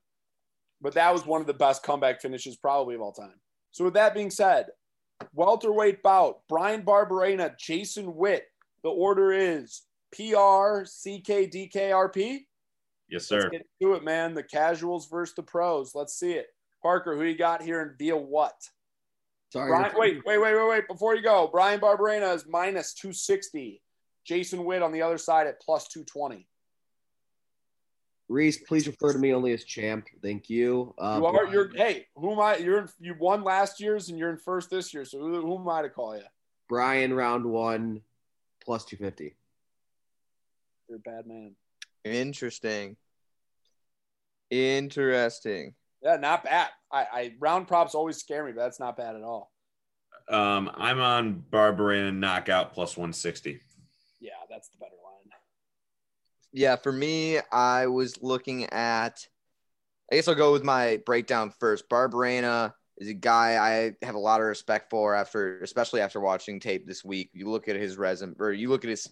But 0.81 0.93
that 0.95 1.13
was 1.13 1.25
one 1.25 1.39
of 1.39 1.47
the 1.47 1.53
best 1.53 1.83
comeback 1.83 2.21
finishes 2.21 2.57
probably 2.57 2.95
of 2.95 3.01
all 3.01 3.13
time. 3.13 3.39
So 3.71 3.85
with 3.85 3.93
that 3.93 4.13
being 4.13 4.29
said, 4.29 4.65
welterweight 5.33 6.03
bout: 6.03 6.39
Bryan 6.49 6.81
Barberena, 6.83 7.57
Jason 7.57 8.13
Witt. 8.13 8.43
The 8.83 8.89
order 8.89 9.31
is 9.31 9.81
PR, 10.11 10.83
CK, 10.83 11.49
DKRP. 11.49 12.39
yes, 13.09 13.29
Let's 13.31 13.43
sir. 13.45 13.49
get 13.49 13.65
to 13.81 13.93
it, 13.93 14.03
man. 14.03 14.33
The 14.33 14.43
casuals 14.43 15.07
versus 15.09 15.35
the 15.35 15.43
pros. 15.43 15.95
Let's 15.95 16.13
see 16.19 16.33
it. 16.33 16.47
Parker, 16.81 17.15
who 17.15 17.23
you 17.23 17.37
got 17.37 17.63
here 17.63 17.81
and 17.81 17.97
via 17.97 18.17
what? 18.17 18.55
Sorry. 19.51 19.69
Brian, 19.69 19.93
wait, 19.95 20.21
wait, 20.25 20.37
wait, 20.37 20.55
wait, 20.55 20.69
wait. 20.69 20.87
Before 20.87 21.15
you 21.15 21.21
go, 21.21 21.47
Bryan 21.47 21.79
Barberena 21.79 22.35
is 22.35 22.45
minus 22.47 22.93
260. 22.95 23.81
Jason 24.25 24.65
Witt 24.65 24.81
on 24.81 24.91
the 24.91 25.01
other 25.01 25.17
side 25.17 25.47
at 25.47 25.61
plus 25.61 25.87
220. 25.87 26.47
Reese, 28.29 28.57
please 28.57 28.87
refer 28.87 29.13
to 29.13 29.19
me 29.19 29.33
only 29.33 29.53
as 29.53 29.63
champ. 29.63 30.07
Thank 30.21 30.49
you. 30.49 30.93
Uh, 30.97 31.19
you 31.19 31.25
are 31.25 31.45
you're 31.47 31.69
hey, 31.75 32.07
who 32.15 32.31
am 32.31 32.39
I? 32.39 32.57
You're 32.57 32.79
in, 32.79 32.89
you 32.99 33.15
won 33.19 33.43
last 33.43 33.79
year's 33.79 34.09
and 34.09 34.17
you're 34.17 34.29
in 34.29 34.37
first 34.37 34.69
this 34.69 34.93
year. 34.93 35.05
So 35.05 35.19
who, 35.19 35.41
who 35.41 35.59
am 35.59 35.69
I 35.69 35.83
to 35.83 35.89
call 35.89 36.15
you? 36.15 36.23
Brian 36.67 37.13
round 37.13 37.45
one 37.45 38.01
plus 38.63 38.85
250. 38.85 39.35
You're 40.87 40.97
a 40.97 40.99
bad 40.99 41.27
man. 41.27 41.55
Interesting. 42.03 42.97
Interesting. 44.49 45.73
Yeah, 46.01 46.17
not 46.17 46.43
bad. 46.43 46.69
I, 46.91 47.05
I 47.11 47.33
round 47.39 47.67
props 47.67 47.95
always 47.95 48.17
scare 48.17 48.45
me, 48.45 48.51
but 48.51 48.61
that's 48.61 48.79
not 48.79 48.97
bad 48.97 49.15
at 49.15 49.23
all. 49.23 49.51
Um, 50.29 50.69
I'm 50.75 50.99
on 50.99 51.43
Barberena 51.51 52.13
knockout 52.13 52.73
plus 52.73 52.95
one 52.95 53.13
sixty. 53.13 53.61
Yeah, 54.19 54.31
that's 54.49 54.69
the 54.69 54.77
better 54.77 54.95
line. 55.03 55.31
Yeah, 56.51 56.75
for 56.75 56.91
me, 56.91 57.39
I 57.51 57.87
was 57.87 58.21
looking 58.21 58.65
at. 58.65 59.27
I 60.11 60.15
guess 60.15 60.27
I'll 60.27 60.35
go 60.35 60.51
with 60.51 60.63
my 60.63 60.99
breakdown 61.05 61.51
first. 61.59 61.89
Barberena 61.89 62.73
is 62.97 63.09
a 63.09 63.13
guy 63.13 63.57
I 63.57 64.05
have 64.05 64.15
a 64.15 64.19
lot 64.19 64.39
of 64.39 64.47
respect 64.47 64.89
for 64.89 65.15
after, 65.15 65.61
especially 65.61 66.01
after 66.01 66.19
watching 66.19 66.59
tape 66.59 66.87
this 66.87 67.03
week. 67.03 67.29
You 67.33 67.49
look 67.49 67.67
at 67.67 67.75
his 67.75 67.97
resume, 67.97 68.35
or 68.39 68.51
you 68.51 68.69
look 68.69 68.83
at 68.83 68.89
his, 68.89 69.11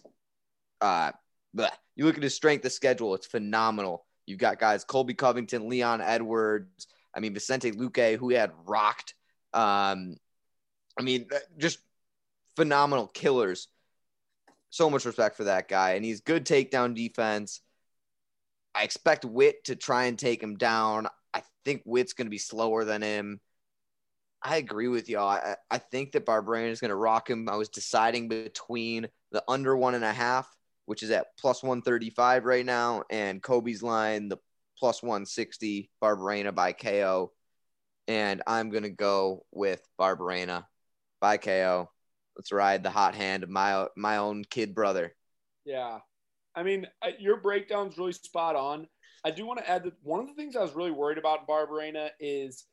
uh, 0.80 1.12
bleh. 1.56 1.70
you 1.96 2.04
look 2.04 2.16
at 2.16 2.22
his 2.22 2.34
strength 2.34 2.64
of 2.64 2.72
schedule. 2.72 3.14
It's 3.14 3.26
phenomenal. 3.26 4.04
You've 4.26 4.38
got 4.38 4.58
guys 4.60 4.84
Colby 4.84 5.14
Covington, 5.14 5.68
Leon 5.68 6.00
Edwards. 6.00 6.86
I 7.14 7.20
mean 7.20 7.34
Vicente 7.34 7.72
Luque, 7.72 8.16
who 8.16 8.30
had 8.30 8.52
rocked. 8.66 9.14
Um, 9.52 10.16
I 10.98 11.02
mean, 11.02 11.26
just 11.58 11.78
phenomenal 12.56 13.06
killers 13.08 13.68
so 14.70 14.88
much 14.88 15.04
respect 15.04 15.36
for 15.36 15.44
that 15.44 15.68
guy, 15.68 15.92
and 15.92 16.04
he's 16.04 16.20
good 16.20 16.46
takedown 16.46 16.94
defense. 16.94 17.60
I 18.74 18.84
expect 18.84 19.24
Witt 19.24 19.64
to 19.64 19.76
try 19.76 20.04
and 20.04 20.18
take 20.18 20.42
him 20.42 20.56
down. 20.56 21.08
I 21.34 21.42
think 21.64 21.82
Witt's 21.84 22.14
going 22.14 22.26
to 22.26 22.30
be 22.30 22.38
slower 22.38 22.84
than 22.84 23.02
him. 23.02 23.40
I 24.44 24.56
agree 24.56 24.88
with 24.88 25.08
y'all. 25.08 25.28
I, 25.28 25.56
I 25.70 25.78
think 25.78 26.12
that 26.12 26.26
Barberena 26.26 26.70
is 26.70 26.80
going 26.80 26.90
to 26.90 26.96
rock 26.96 27.30
him. 27.30 27.48
I 27.48 27.56
was 27.56 27.68
deciding 27.68 28.28
between 28.28 29.08
the 29.30 29.42
under 29.48 29.76
one 29.76 29.94
and 29.94 30.04
a 30.04 30.12
half, 30.12 30.48
which 30.86 31.02
is 31.02 31.10
at 31.10 31.36
plus 31.38 31.62
135 31.62 32.44
right 32.44 32.66
now, 32.66 33.04
and 33.08 33.42
Kobe's 33.42 33.82
line, 33.82 34.28
the 34.28 34.38
plus 34.78 35.02
160, 35.02 35.90
Barberena 36.02 36.54
by 36.54 36.72
KO. 36.72 37.32
And 38.08 38.42
I'm 38.46 38.70
going 38.70 38.82
to 38.82 38.90
go 38.90 39.46
with 39.52 39.80
Barberena 40.00 40.66
by 41.20 41.36
KO. 41.36 41.88
Let's 42.36 42.50
ride 42.50 42.82
the 42.82 42.90
hot 42.90 43.14
hand 43.14 43.44
of 43.44 43.50
my 43.50 43.86
my 43.96 44.16
own 44.16 44.42
kid 44.44 44.74
brother. 44.74 45.14
Yeah. 45.64 45.98
I 46.54 46.62
mean, 46.62 46.86
I- 47.02 47.16
your 47.18 47.36
breakdown's 47.36 47.96
really 47.96 48.12
spot 48.12 48.56
on. 48.56 48.88
I 49.24 49.30
do 49.30 49.46
want 49.46 49.60
to 49.60 49.70
add 49.70 49.84
that 49.84 49.94
one 50.02 50.18
of 50.20 50.26
the 50.26 50.34
things 50.34 50.56
I 50.56 50.62
was 50.62 50.74
really 50.74 50.90
worried 50.90 51.18
about 51.18 51.46
in 51.46 52.10
is 52.18 52.64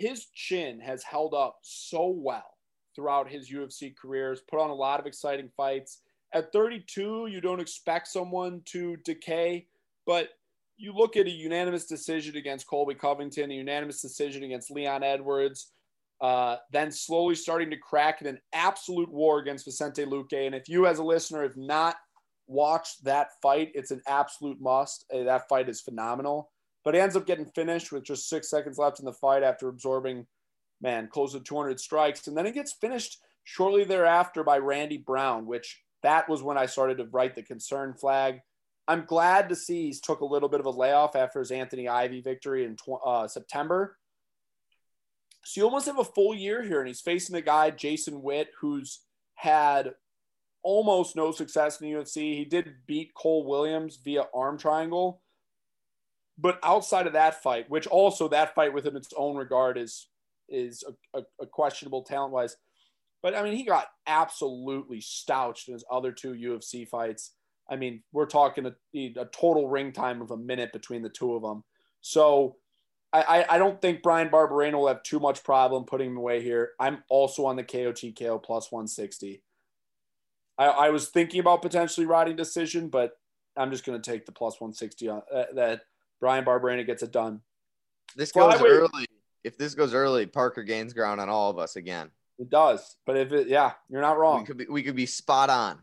his 0.00 0.28
chin 0.34 0.80
has 0.80 1.04
held 1.04 1.34
up 1.34 1.58
so 1.60 2.08
well 2.08 2.56
throughout 2.96 3.28
his 3.28 3.52
UFC 3.52 3.94
career. 3.94 4.30
Has 4.30 4.40
put 4.40 4.58
on 4.58 4.70
a 4.70 4.74
lot 4.74 4.98
of 4.98 5.04
exciting 5.04 5.50
fights. 5.54 6.00
At 6.32 6.52
32, 6.54 7.26
you 7.30 7.40
don't 7.42 7.60
expect 7.60 8.08
someone 8.08 8.62
to 8.66 8.96
decay, 9.04 9.66
but 10.06 10.30
you 10.78 10.94
look 10.94 11.18
at 11.18 11.26
a 11.26 11.30
unanimous 11.30 11.84
decision 11.84 12.36
against 12.36 12.66
Colby 12.66 12.94
Covington, 12.94 13.50
a 13.50 13.54
unanimous 13.54 14.00
decision 14.00 14.42
against 14.42 14.70
Leon 14.70 15.02
Edwards, 15.02 15.72
uh, 16.22 16.56
then 16.72 16.90
slowly 16.90 17.34
starting 17.34 17.68
to 17.68 17.76
crack 17.76 18.22
in 18.22 18.26
an 18.26 18.38
absolute 18.54 19.10
war 19.10 19.38
against 19.38 19.66
Vicente 19.66 20.06
Luque. 20.06 20.46
And 20.46 20.54
if 20.54 20.66
you, 20.66 20.86
as 20.86 20.98
a 20.98 21.04
listener, 21.04 21.42
have 21.42 21.58
not 21.58 21.96
watched 22.46 23.04
that 23.04 23.28
fight, 23.42 23.70
it's 23.74 23.90
an 23.90 24.00
absolute 24.06 24.60
must. 24.62 25.04
Uh, 25.12 25.24
That 25.24 25.46
fight 25.46 25.68
is 25.68 25.82
phenomenal. 25.82 26.50
But 26.84 26.94
he 26.94 27.00
ends 27.00 27.16
up 27.16 27.26
getting 27.26 27.46
finished 27.46 27.92
with 27.92 28.04
just 28.04 28.28
six 28.28 28.48
seconds 28.48 28.78
left 28.78 29.00
in 29.00 29.04
the 29.04 29.12
fight 29.12 29.42
after 29.42 29.68
absorbing, 29.68 30.26
man, 30.80 31.08
close 31.08 31.32
to 31.32 31.40
200 31.40 31.78
strikes. 31.78 32.26
And 32.26 32.36
then 32.36 32.46
he 32.46 32.52
gets 32.52 32.72
finished 32.72 33.18
shortly 33.44 33.84
thereafter 33.84 34.42
by 34.42 34.58
Randy 34.58 34.98
Brown, 34.98 35.46
which 35.46 35.82
that 36.02 36.28
was 36.28 36.42
when 36.42 36.56
I 36.56 36.66
started 36.66 36.98
to 36.98 37.04
write 37.04 37.34
the 37.34 37.42
concern 37.42 37.94
flag. 37.94 38.40
I'm 38.88 39.04
glad 39.04 39.50
to 39.50 39.56
see 39.56 39.86
he's 39.86 40.00
took 40.00 40.20
a 40.20 40.26
little 40.26 40.48
bit 40.48 40.60
of 40.60 40.66
a 40.66 40.70
layoff 40.70 41.14
after 41.14 41.38
his 41.38 41.50
Anthony 41.50 41.86
Ivy 41.86 42.22
victory 42.22 42.64
in 42.64 42.76
uh, 43.04 43.28
September. 43.28 43.96
So 45.44 45.60
you 45.60 45.64
almost 45.64 45.86
have 45.86 45.98
a 45.98 46.04
full 46.04 46.34
year 46.34 46.62
here, 46.62 46.80
and 46.80 46.88
he's 46.88 47.00
facing 47.00 47.36
a 47.36 47.40
guy, 47.40 47.70
Jason 47.70 48.22
Witt, 48.22 48.48
who's 48.60 49.00
had 49.34 49.92
almost 50.62 51.16
no 51.16 51.32
success 51.32 51.80
in 51.80 51.90
the 51.90 51.98
UFC. 51.98 52.36
He 52.36 52.44
did 52.44 52.74
beat 52.86 53.14
Cole 53.14 53.46
Williams 53.46 53.98
via 54.04 54.24
arm 54.34 54.58
triangle. 54.58 55.22
But 56.40 56.58
outside 56.62 57.06
of 57.06 57.12
that 57.12 57.42
fight, 57.42 57.68
which 57.68 57.86
also 57.86 58.28
that 58.28 58.54
fight 58.54 58.72
within 58.72 58.96
its 58.96 59.12
own 59.16 59.36
regard 59.36 59.76
is 59.76 60.08
is 60.48 60.82
a, 61.14 61.18
a, 61.18 61.22
a 61.42 61.46
questionable 61.46 62.02
talent 62.02 62.32
wise, 62.32 62.56
But 63.22 63.36
I 63.36 63.42
mean, 63.42 63.56
he 63.56 63.64
got 63.64 63.86
absolutely 64.06 65.00
stouched 65.00 65.68
in 65.68 65.74
his 65.74 65.84
other 65.90 66.12
two 66.12 66.32
UFC 66.32 66.88
fights. 66.88 67.32
I 67.70 67.76
mean, 67.76 68.02
we're 68.12 68.26
talking 68.26 68.66
a, 68.66 68.72
a 68.96 69.26
total 69.26 69.68
ring 69.68 69.92
time 69.92 70.20
of 70.20 70.32
a 70.32 70.36
minute 70.36 70.72
between 70.72 71.02
the 71.02 71.08
two 71.08 71.34
of 71.34 71.42
them. 71.42 71.62
So 72.00 72.56
I, 73.12 73.44
I, 73.48 73.58
don't 73.58 73.80
think 73.80 74.02
Bryan 74.02 74.28
Barberena 74.28 74.74
will 74.74 74.86
have 74.86 75.02
too 75.02 75.18
much 75.18 75.42
problem 75.42 75.84
putting 75.84 76.10
him 76.10 76.16
away 76.16 76.42
here. 76.42 76.70
I'm 76.78 77.02
also 77.08 77.44
on 77.44 77.56
the 77.56 77.64
KOTKO 77.64 78.42
plus 78.42 78.70
160. 78.70 79.42
I, 80.56 80.66
I 80.66 80.90
was 80.90 81.08
thinking 81.08 81.40
about 81.40 81.62
potentially 81.62 82.06
riding 82.06 82.36
decision, 82.36 82.88
but 82.88 83.12
I'm 83.56 83.72
just 83.72 83.84
going 83.84 84.00
to 84.00 84.10
take 84.10 84.26
the 84.26 84.32
plus 84.32 84.60
160 84.60 85.08
on 85.08 85.22
uh, 85.34 85.44
that 85.54 85.82
Bryan 86.20 86.44
Barberena 86.44 86.86
gets 86.86 87.02
it 87.02 87.12
done. 87.12 87.40
This 88.16 88.32
goes 88.32 88.54
Flyweight- 88.54 88.68
early. 88.70 89.06
If 89.42 89.56
this 89.56 89.74
goes 89.74 89.94
early, 89.94 90.26
Parker 90.26 90.62
gains 90.62 90.92
ground 90.92 91.20
on 91.20 91.28
all 91.30 91.50
of 91.50 91.58
us 91.58 91.76
again. 91.76 92.10
It 92.38 92.50
does, 92.50 92.96
but 93.06 93.16
if 93.16 93.32
it, 93.32 93.48
yeah, 93.48 93.72
you're 93.88 94.00
not 94.02 94.16
We 94.16 94.20
wrong, 94.22 94.44
could 94.44 94.56
be 94.58 94.66
we 94.68 94.82
could 94.82 94.96
be 94.96 95.06
spot 95.06 95.48
on. 95.50 95.78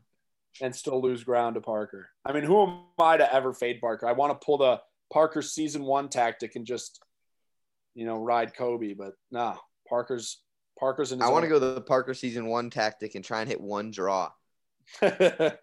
and 0.61 0.75
still 0.75 1.01
lose 1.01 1.23
ground 1.23 1.55
to 1.55 1.61
Parker. 1.61 2.09
I 2.25 2.33
mean, 2.33 2.43
who 2.43 2.63
am 2.63 2.81
I 2.99 3.17
to 3.17 3.33
ever 3.33 3.53
fade 3.53 3.79
Parker? 3.81 4.07
I 4.07 4.11
want 4.13 4.39
to 4.39 4.45
pull 4.45 4.57
the 4.57 4.81
Parker 5.11 5.41
season 5.41 5.83
one 5.83 6.09
tactic 6.09 6.55
and 6.55 6.65
just, 6.65 6.99
you 7.95 8.05
know, 8.05 8.19
ride 8.19 8.55
Kobe, 8.55 8.93
but 8.93 9.13
nah, 9.31 9.55
Parker's 9.87 10.41
Parker's 10.79 11.11
in. 11.11 11.19
His 11.19 11.27
I 11.27 11.31
want 11.31 11.43
to 11.43 11.49
go 11.49 11.59
the 11.59 11.81
Parker 11.81 12.13
season 12.13 12.45
one 12.47 12.69
tactic 12.69 13.15
and 13.15 13.23
try 13.25 13.41
and 13.41 13.49
hit 13.49 13.61
one 13.61 13.89
draw. 13.91 14.31
if 15.01 15.57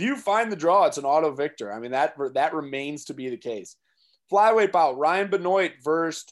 you 0.00 0.16
find 0.16 0.50
the 0.52 0.56
draw, 0.56 0.86
it's 0.86 0.98
an 0.98 1.04
auto 1.04 1.30
victor. 1.34 1.72
I 1.72 1.78
mean 1.78 1.90
that 1.92 2.14
that 2.34 2.54
remains 2.54 3.04
to 3.06 3.14
be 3.14 3.28
the 3.28 3.36
case. 3.36 3.76
Flyweight 4.32 4.72
bout: 4.72 4.98
Ryan 4.98 5.28
Benoit 5.30 5.72
versus 5.82 6.26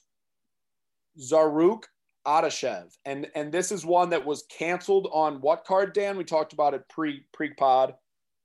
Zarrukh 1.18 1.84
Adashev, 2.26 2.94
and 3.04 3.28
and 3.34 3.52
this 3.52 3.72
is 3.72 3.86
one 3.86 4.10
that 4.10 4.26
was 4.26 4.44
canceled 4.50 5.08
on 5.12 5.40
what 5.40 5.64
card? 5.64 5.92
Dan, 5.92 6.16
we 6.16 6.24
talked 6.24 6.52
about 6.52 6.74
it 6.74 6.88
pre 6.88 7.24
pre 7.32 7.54
pod. 7.54 7.94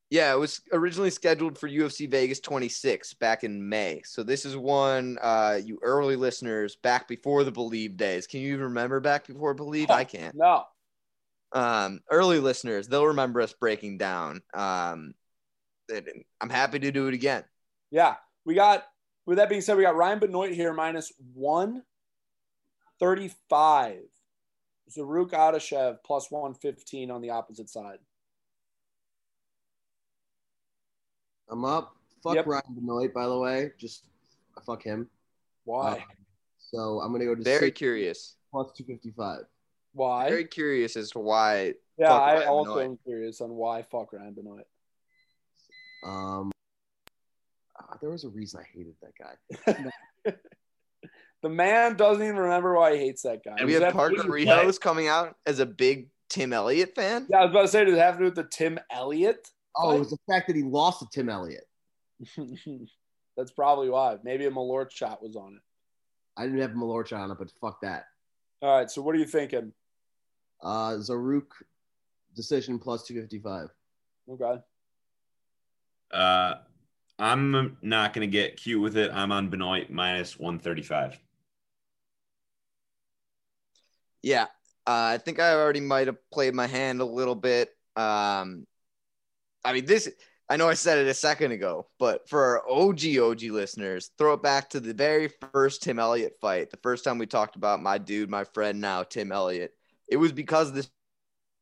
Yeah, 0.09 0.33
it 0.33 0.37
was 0.37 0.59
originally 0.73 1.09
scheduled 1.09 1.57
for 1.57 1.69
UFC 1.69 2.09
Vegas 2.09 2.41
26 2.41 3.13
back 3.13 3.45
in 3.45 3.69
May. 3.69 4.01
So 4.03 4.23
this 4.23 4.43
is 4.45 4.57
one 4.57 5.17
uh, 5.21 5.57
you 5.63 5.79
early 5.81 6.17
listeners 6.17 6.75
back 6.75 7.07
before 7.07 7.45
the 7.45 7.51
Bleav 7.51 7.95
days. 7.95 8.27
Can 8.27 8.41
you 8.41 8.49
even 8.49 8.65
remember 8.65 8.99
back 8.99 9.25
before 9.25 9.55
Bleav? 9.55 9.89
I 9.89 10.03
can't. 10.03 10.35
No, 10.35 10.65
Um, 11.53 12.01
early 12.11 12.39
listeners, 12.39 12.89
they'll 12.89 13.07
remember 13.07 13.39
us 13.39 13.53
breaking 13.53 13.99
down. 13.99 14.41
Um, 14.53 15.13
I'm 16.41 16.49
happy 16.49 16.79
to 16.79 16.91
do 16.91 17.07
it 17.07 17.13
again. 17.13 17.45
yeah, 17.89 18.15
we 18.45 18.53
got. 18.53 18.83
With 19.25 19.37
that 19.37 19.49
being 19.49 19.61
said, 19.61 19.77
we 19.77 19.83
got 19.83 19.95
Ryan 19.95 20.19
Benoit 20.19 20.51
here 20.53 20.73
minus 20.73 21.11
one 21.33 21.83
thirty 22.99 23.31
five. 23.49 23.99
Zarrukh 24.89 25.31
Adashev 25.31 25.97
plus 26.05 26.29
one 26.31 26.53
fifteen 26.53 27.11
on 27.11 27.21
the 27.21 27.29
opposite 27.29 27.69
side. 27.69 27.99
I'm 31.49 31.63
up. 31.65 31.95
Fuck 32.23 32.35
Yep. 32.35 32.47
Ryan 32.47 32.63
Benoit, 32.75 33.13
by 33.13 33.27
the 33.27 33.37
way. 33.37 33.71
Just 33.77 34.03
fuck 34.65 34.83
him. 34.83 35.09
Why? 35.65 35.91
Uh, 35.93 35.97
so 36.59 36.99
I'm 37.01 37.11
gonna 37.11 37.25
go 37.25 37.35
to 37.35 37.43
Very 37.43 37.67
six 37.67 37.77
curious. 37.77 38.35
plus 38.51 38.71
two 38.75 38.83
fifty 38.83 39.11
five. 39.11 39.41
Why? 39.93 40.29
Very 40.29 40.45
curious 40.45 40.95
as 40.95 41.11
to 41.11 41.19
why. 41.19 41.73
Yeah, 41.97 42.07
Fuck 42.09 42.21
I 42.21 42.33
Ryan 42.35 42.47
also 42.47 42.69
Benoit. 42.75 42.85
am 42.91 42.97
curious 43.05 43.41
on 43.41 43.49
why 43.51 43.81
fuck 43.83 44.13
Ryan 44.13 44.33
Benoit. 44.33 44.67
Um, 46.03 46.50
uh, 47.89 47.95
there 48.01 48.09
was 48.09 48.23
a 48.23 48.29
reason 48.29 48.61
I 48.61 48.67
hated 48.77 48.95
that 49.01 49.13
guy. 50.25 50.33
The 51.41 51.49
man 51.49 51.95
doesn't 51.95 52.21
even 52.21 52.35
remember 52.35 52.75
why 52.75 52.93
he 52.95 52.99
hates 52.99 53.23
that 53.23 53.43
guy. 53.43 53.55
And 53.57 53.65
we 53.65 53.73
Does 53.73 53.81
have 53.81 53.93
that 53.93 53.97
Parker 53.97 54.17
have 54.17 54.25
to 54.25 54.27
do 54.27 54.31
with- 54.31 54.47
Rijos 54.47 54.79
coming 54.79 55.07
out 55.07 55.35
as 55.45 55.59
a 55.59 55.65
big 55.65 56.09
Tim 56.29 56.53
Elliott 56.53 56.93
fan. 56.95 57.25
Yeah, 57.29 57.37
I 57.37 57.41
was 57.45 57.51
about 57.51 57.61
to 57.63 57.67
say, 57.67 57.85
does 57.85 57.95
it 57.95 57.99
have 57.99 58.15
to 58.15 58.19
do 58.19 58.25
with 58.25 58.35
the 58.35 58.43
Tim 58.43 58.79
Elliott? 58.91 59.47
Oh, 59.75 59.95
it 59.95 59.99
was 59.99 60.11
the 60.11 60.17
fact 60.29 60.47
that 60.47 60.55
he 60.55 60.61
lost 60.63 60.99
to 60.99 61.07
Tim 61.11 61.29
Elliott. 61.29 61.67
That's 63.37 63.51
probably 63.51 63.89
why. 63.89 64.17
Maybe 64.23 64.45
a 64.45 64.51
Malort 64.51 64.91
shot 64.91 65.23
was 65.23 65.35
on 65.35 65.55
it. 65.55 65.61
I 66.37 66.43
didn't 66.43 66.59
have 66.59 66.71
Malorcha 66.71 67.17
on 67.17 67.31
it, 67.31 67.37
but 67.39 67.51
fuck 67.59 67.81
that. 67.81 68.05
All 68.61 68.77
right, 68.77 68.91
so 68.91 69.01
what 69.01 69.15
are 69.15 69.17
you 69.17 69.25
thinking? 69.25 69.73
Uh, 70.61 70.91
Zarrukh 70.97 71.47
decision 72.35 72.77
plus 72.77 73.03
two 73.03 73.19
fifty 73.19 73.39
five. 73.39 73.69
Okay. 74.29 74.61
Uh, 76.13 76.55
I'm 77.21 77.77
not 77.83 78.13
going 78.13 78.27
to 78.27 78.31
get 78.31 78.57
cute 78.57 78.81
with 78.81 78.97
it. 78.97 79.11
I'm 79.13 79.31
on 79.31 79.49
Benoit 79.49 79.91
minus 79.91 80.39
135. 80.39 81.19
Yeah, 84.23 84.45
uh, 84.87 85.13
I 85.13 85.19
think 85.19 85.39
I 85.39 85.53
already 85.53 85.81
might 85.81 86.07
have 86.07 86.17
played 86.31 86.55
my 86.55 86.65
hand 86.65 86.99
a 86.99 87.05
little 87.05 87.35
bit. 87.35 87.69
Um, 87.95 88.65
I 89.63 89.73
mean, 89.73 89.85
this. 89.85 90.09
I 90.49 90.57
know 90.57 90.67
I 90.67 90.73
said 90.73 90.97
it 90.97 91.07
a 91.07 91.13
second 91.13 91.51
ago, 91.51 91.87
but 91.97 92.27
for 92.27 92.43
our 92.43 92.69
OG 92.69 93.17
OG 93.17 93.43
listeners, 93.43 94.09
throw 94.17 94.33
it 94.33 94.43
back 94.43 94.71
to 94.71 94.79
the 94.79 94.93
very 94.93 95.29
first 95.53 95.83
Tim 95.83 95.99
Elliott 95.99 96.37
fight. 96.41 96.71
The 96.71 96.79
first 96.83 97.03
time 97.03 97.19
we 97.19 97.27
talked 97.27 97.55
about 97.55 97.81
my 97.81 97.99
dude, 97.99 98.29
my 98.29 98.43
friend 98.43 98.81
now, 98.81 99.03
Tim 99.03 99.31
Elliott. 99.31 99.73
It 100.09 100.17
was 100.17 100.31
because 100.31 100.69
of 100.69 100.75
this 100.75 100.89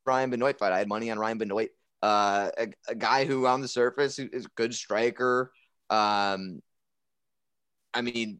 Ryan 0.05 0.31
Benoit 0.31 0.57
fight. 0.57 0.71
I 0.71 0.79
had 0.79 0.87
money 0.87 1.11
on 1.11 1.19
Ryan 1.19 1.37
Benoit, 1.37 1.69
uh, 2.01 2.49
a, 2.57 2.67
a 2.87 2.95
guy 2.95 3.25
who 3.25 3.45
on 3.45 3.61
the 3.61 3.67
surface 3.67 4.19
is 4.19 4.45
a 4.45 4.49
good 4.55 4.73
striker. 4.73 5.51
Um, 5.89 6.61
I 7.93 8.01
mean, 8.01 8.39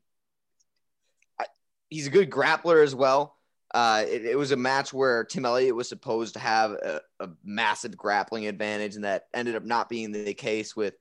I, 1.40 1.46
he's 1.90 2.08
a 2.08 2.12
good 2.12 2.30
grappler 2.30 2.84
as 2.84 2.96
well. 2.96 3.36
Uh, 3.74 4.04
it, 4.08 4.26
it 4.26 4.38
was 4.38 4.52
a 4.52 4.58
match 4.58 4.94
where 4.94 5.24
Tim 5.24 5.46
Elliott 5.46 5.76
was 5.76 5.90
supposed 5.90 6.34
to 6.34 6.40
have 6.40 6.72
a, 6.72 7.02
a 7.20 7.30
massive 7.44 7.96
grappling 7.96 8.48
advantage, 8.48 8.96
and 8.96 9.04
that 9.04 9.28
ended 9.34 9.56
up 9.56 9.64
not 9.64 9.90
being 9.90 10.12
the 10.12 10.34
case 10.34 10.76
with 10.76 10.96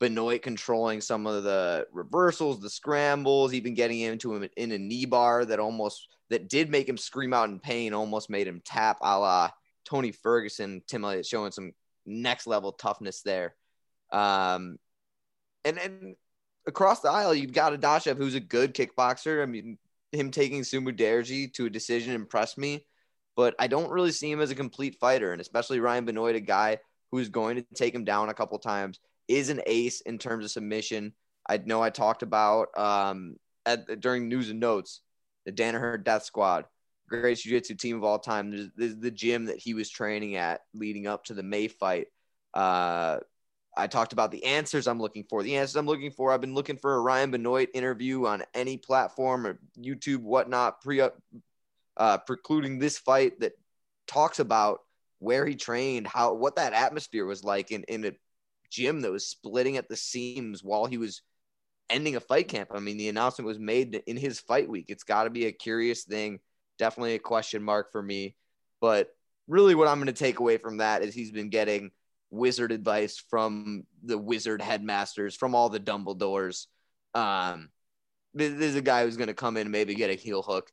Benoit 0.00 0.42
controlling 0.42 1.00
some 1.00 1.26
of 1.26 1.44
the 1.44 1.86
reversals, 1.92 2.60
the 2.60 2.70
scrambles, 2.70 3.52
even 3.52 3.74
getting 3.74 4.00
into 4.00 4.34
him 4.34 4.48
in 4.56 4.72
a 4.72 4.78
knee 4.78 5.04
bar 5.06 5.44
that 5.44 5.60
almost 5.60 6.08
that 6.30 6.48
did 6.48 6.70
make 6.70 6.88
him 6.88 6.96
scream 6.96 7.32
out 7.32 7.48
in 7.48 7.58
pain, 7.58 7.92
almost 7.92 8.30
made 8.30 8.46
him 8.46 8.62
tap 8.64 8.98
a 9.00 9.18
la 9.18 9.50
Tony 9.84 10.12
Ferguson. 10.12 10.82
Tim 10.86 11.04
Elliott 11.04 11.26
showing 11.26 11.52
some 11.52 11.72
next 12.08 12.46
level 12.46 12.72
toughness 12.72 13.22
there. 13.22 13.54
Um, 14.10 14.78
and 15.64 15.78
and 15.78 16.16
across 16.66 17.00
the 17.00 17.10
aisle, 17.10 17.34
you've 17.34 17.52
got 17.52 17.72
Adashev, 17.72 18.16
who's 18.16 18.34
a 18.34 18.40
good 18.40 18.74
kickboxer. 18.74 19.42
I 19.42 19.46
mean, 19.46 19.78
him 20.12 20.30
taking 20.30 20.62
Sumudaerji 20.62 21.52
to 21.54 21.66
a 21.66 21.70
decision 21.70 22.14
impressed 22.14 22.58
me, 22.58 22.86
but 23.36 23.54
I 23.58 23.66
don't 23.66 23.90
really 23.90 24.12
see 24.12 24.30
him 24.30 24.40
as 24.40 24.50
a 24.50 24.54
complete 24.54 24.96
fighter, 24.98 25.32
and 25.32 25.40
especially 25.40 25.80
Ryan 25.80 26.04
Benoit, 26.04 26.36
a 26.36 26.40
guy 26.40 26.78
who's 27.10 27.28
going 27.28 27.56
to 27.56 27.66
take 27.74 27.94
him 27.94 28.04
down 28.04 28.28
a 28.28 28.34
couple 28.34 28.58
times, 28.58 29.00
is 29.28 29.48
an 29.50 29.60
ace 29.66 30.00
in 30.02 30.18
terms 30.18 30.44
of 30.44 30.50
submission. 30.50 31.12
I 31.48 31.58
know 31.58 31.82
I 31.82 31.90
talked 31.90 32.22
about 32.22 32.76
um, 32.76 33.36
at 33.64 34.00
during 34.00 34.28
news 34.28 34.50
and 34.50 34.60
notes 34.60 35.00
the 35.46 35.52
Danaher 35.52 36.02
Death 36.02 36.24
Squad, 36.24 36.64
greatest 37.08 37.44
jiu-jitsu 37.44 37.74
team 37.74 37.96
of 37.96 38.04
all 38.04 38.18
time. 38.18 38.50
There's, 38.50 38.70
there's 38.76 38.96
the 38.96 39.10
gym 39.10 39.46
that 39.46 39.58
he 39.58 39.74
was 39.74 39.90
training 39.90 40.36
at 40.36 40.60
leading 40.74 41.06
up 41.06 41.24
to 41.24 41.34
the 41.34 41.42
May 41.42 41.68
fight. 41.68 42.08
Uh, 42.54 43.18
I 43.76 43.86
talked 43.86 44.12
about 44.12 44.30
the 44.30 44.44
answers 44.44 44.86
I'm 44.86 45.00
looking 45.00 45.24
for. 45.24 45.42
The 45.42 45.56
answers 45.56 45.76
I'm 45.76 45.86
looking 45.86 46.10
for. 46.10 46.32
I've 46.32 46.40
been 46.40 46.54
looking 46.54 46.76
for 46.78 46.94
a 46.94 47.00
Ryan 47.00 47.30
Benoit 47.30 47.68
interview 47.74 48.26
on 48.26 48.42
any 48.54 48.76
platform 48.76 49.46
or 49.46 49.58
YouTube, 49.78 50.22
whatnot, 50.22 50.80
pre 50.80 51.00
uh, 51.00 52.18
precluding 52.18 52.78
this 52.78 52.98
fight 52.98 53.40
that 53.40 53.52
talks 54.06 54.38
about 54.38 54.80
where 55.20 55.46
he 55.46 55.54
trained, 55.54 56.06
how 56.06 56.34
what 56.34 56.56
that 56.56 56.72
atmosphere 56.72 57.26
was 57.26 57.44
like 57.44 57.70
in, 57.70 57.84
in 57.84 58.04
a 58.04 58.12
gym 58.70 59.00
that 59.02 59.10
was 59.10 59.26
splitting 59.26 59.76
at 59.76 59.88
the 59.88 59.96
seams 59.96 60.62
while 60.62 60.86
he 60.86 60.98
was 60.98 61.22
ending 61.90 62.16
a 62.16 62.20
fight 62.20 62.48
camp. 62.48 62.70
I 62.72 62.80
mean, 62.80 62.98
the 62.98 63.08
announcement 63.08 63.46
was 63.46 63.58
made 63.58 64.02
in 64.06 64.16
his 64.16 64.40
fight 64.40 64.68
week. 64.68 64.86
It's 64.88 65.04
got 65.04 65.24
to 65.24 65.30
be 65.30 65.46
a 65.46 65.52
curious 65.52 66.04
thing. 66.04 66.40
Definitely 66.78 67.14
a 67.14 67.20
question 67.20 67.62
mark 67.62 67.92
for 67.92 68.02
me. 68.02 68.34
But 68.80 69.14
really, 69.46 69.74
what 69.74 69.88
I'm 69.88 69.98
going 69.98 70.06
to 70.06 70.12
take 70.12 70.38
away 70.38 70.58
from 70.58 70.78
that 70.78 71.02
is 71.02 71.14
he's 71.14 71.32
been 71.32 71.50
getting 71.50 71.90
wizard 72.30 72.72
advice 72.72 73.22
from 73.30 73.84
the 74.02 74.18
wizard 74.18 74.62
headmasters, 74.62 75.34
from 75.34 75.54
all 75.54 75.68
the 75.68 75.80
Dumbledores. 75.80 76.66
Um, 77.14 77.70
this, 78.34 78.52
is 78.52 78.76
a 78.76 78.82
guy 78.82 79.04
who's 79.04 79.16
going 79.16 79.28
to 79.28 79.34
come 79.34 79.56
in 79.56 79.62
and 79.62 79.72
maybe 79.72 79.94
get 79.94 80.10
a 80.10 80.14
heel 80.14 80.42
hook. 80.42 80.70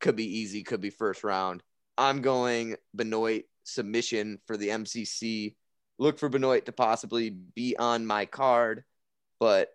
Could 0.00 0.16
be 0.16 0.38
easy, 0.38 0.62
could 0.62 0.80
be 0.80 0.90
first 0.90 1.24
round. 1.24 1.62
I'm 1.98 2.20
going 2.20 2.76
Benoit 2.94 3.44
submission 3.64 4.38
for 4.46 4.56
the 4.56 4.68
MCC. 4.68 5.54
Look 5.98 6.18
for 6.18 6.28
Benoit 6.28 6.66
to 6.66 6.72
possibly 6.72 7.30
be 7.30 7.76
on 7.76 8.06
my 8.06 8.26
card, 8.26 8.84
but 9.40 9.70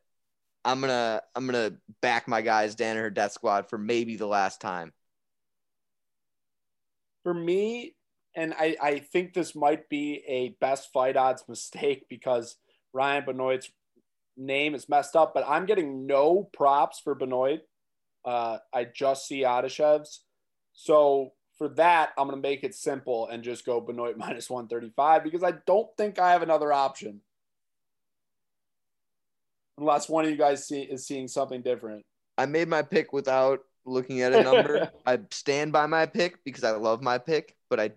I'm 0.63 0.79
gonna 0.79 1.21
I'm 1.35 1.47
gonna 1.47 1.73
back 2.01 2.27
my 2.27 2.41
guys 2.41 2.75
Danaher 2.75 3.11
Death 3.11 3.31
Squad 3.31 3.69
for 3.69 3.79
maybe 3.79 4.15
the 4.15 4.27
last 4.27 4.61
time. 4.61 4.93
For 7.23 7.33
me, 7.33 7.95
and 8.35 8.53
I, 8.57 8.75
I 8.81 8.99
think 8.99 9.33
this 9.33 9.55
might 9.55 9.89
be 9.89 10.23
a 10.27 10.49
best 10.61 10.91
fight 10.91 11.17
odds 11.17 11.43
mistake 11.47 12.05
because 12.09 12.57
Ryan 12.93 13.25
Benoit's 13.25 13.69
name 14.37 14.75
is 14.75 14.89
messed 14.89 15.15
up, 15.15 15.33
but 15.33 15.45
I'm 15.47 15.65
getting 15.65 16.05
no 16.05 16.49
props 16.53 16.99
for 16.99 17.15
Benoit. 17.15 17.61
Uh, 18.23 18.57
I 18.73 18.85
just 18.85 19.27
see 19.27 19.41
Adashev's. 19.41 20.21
So 20.73 21.33
for 21.57 21.69
that, 21.69 22.11
I'm 22.17 22.27
going 22.27 22.41
to 22.41 22.47
make 22.47 22.63
it 22.63 22.73
simple 22.73 23.27
and 23.27 23.43
just 23.43 23.65
go 23.65 23.81
Benoit 23.81 24.17
minus 24.17 24.49
135 24.49 25.23
because 25.23 25.43
I 25.43 25.53
don't 25.65 25.89
think 25.97 26.19
I 26.19 26.31
have 26.31 26.41
another 26.41 26.71
option. 26.71 27.21
Unless 29.77 30.09
one 30.09 30.25
of 30.25 30.31
you 30.31 30.37
guys 30.37 30.67
see, 30.67 30.81
is 30.81 31.07
seeing 31.07 31.27
something 31.27 31.61
different. 31.61 32.05
I 32.37 32.45
made 32.45 32.67
my 32.67 32.81
pick 32.81 33.13
without 33.13 33.59
looking 33.85 34.21
at 34.21 34.33
a 34.33 34.43
number. 34.43 34.91
I 35.05 35.19
stand 35.31 35.71
by 35.71 35.85
my 35.85 36.05
pick 36.05 36.43
because 36.43 36.63
I 36.63 36.71
love 36.71 37.01
my 37.01 37.17
pick, 37.17 37.55
but 37.69 37.79
I 37.79 37.91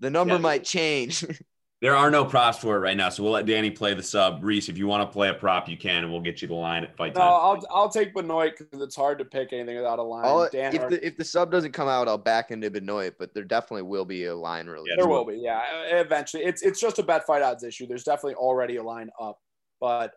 the 0.00 0.10
number 0.10 0.34
Yeah. 0.34 0.40
might 0.40 0.64
change. 0.64 1.24
There 1.82 1.94
are 1.94 2.10
no 2.10 2.24
props 2.24 2.56
for 2.56 2.74
it 2.76 2.80
right 2.80 2.96
now, 2.96 3.10
so 3.10 3.22
we'll 3.22 3.32
let 3.32 3.44
Danny 3.44 3.70
play 3.70 3.92
the 3.92 4.02
sub. 4.02 4.42
Reese, 4.42 4.70
if 4.70 4.78
you 4.78 4.86
want 4.86 5.06
to 5.06 5.12
play 5.12 5.28
a 5.28 5.34
prop, 5.34 5.68
you 5.68 5.76
can, 5.76 6.04
and 6.04 6.10
we'll 6.10 6.22
get 6.22 6.40
you 6.40 6.48
the 6.48 6.54
line 6.54 6.84
at 6.84 6.96
fight 6.96 7.14
No, 7.14 7.20
time. 7.20 7.30
I'll 7.30 7.66
I'll 7.70 7.88
take 7.90 8.14
Benoit 8.14 8.54
because 8.58 8.80
it's 8.80 8.96
hard 8.96 9.18
to 9.18 9.26
pick 9.26 9.52
anything 9.52 9.76
without 9.76 9.98
a 9.98 10.02
line. 10.02 10.24
I'll- 10.24 10.48
Dan, 10.50 10.74
if 10.74 10.82
or- 10.82 10.88
the 10.88 11.06
if 11.06 11.18
the 11.18 11.24
sub 11.24 11.52
doesn't 11.52 11.72
come 11.72 11.86
out, 11.86 12.08
I'll 12.08 12.16
back 12.16 12.50
into 12.50 12.70
Benoit, 12.70 13.16
but 13.18 13.34
there 13.34 13.44
definitely 13.44 13.82
will 13.82 14.06
be 14.06 14.24
a 14.24 14.34
line 14.34 14.68
release. 14.68 14.88
Yeah, 14.88 15.02
there 15.04 15.06
will 15.06 15.26
be, 15.26 15.36
yeah. 15.36 15.60
Eventually, 15.90 16.44
it's 16.44 16.62
it's 16.62 16.80
just 16.80 16.98
a 16.98 17.02
bet 17.02 17.26
fight 17.26 17.42
odds 17.42 17.62
issue. 17.62 17.86
There's 17.86 18.04
definitely 18.04 18.36
already 18.36 18.76
a 18.76 18.82
line 18.82 19.10
up, 19.20 19.38
but 19.78 20.14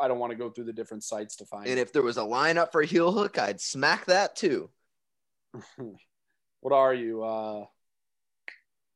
I 0.00 0.08
don't 0.08 0.18
want 0.18 0.30
to 0.32 0.36
go 0.36 0.50
through 0.50 0.64
the 0.64 0.72
different 0.72 1.04
sites 1.04 1.36
to 1.36 1.46
find. 1.46 1.66
And 1.66 1.78
it. 1.78 1.82
if 1.82 1.92
there 1.92 2.02
was 2.02 2.16
a 2.16 2.24
line 2.24 2.58
up 2.58 2.72
for 2.72 2.80
a 2.80 2.86
heel 2.86 3.12
hook, 3.12 3.38
I'd 3.38 3.60
smack 3.60 4.06
that 4.06 4.36
too. 4.36 4.70
what 6.60 6.72
are 6.72 6.94
you? 6.94 7.22
Uh, 7.22 7.64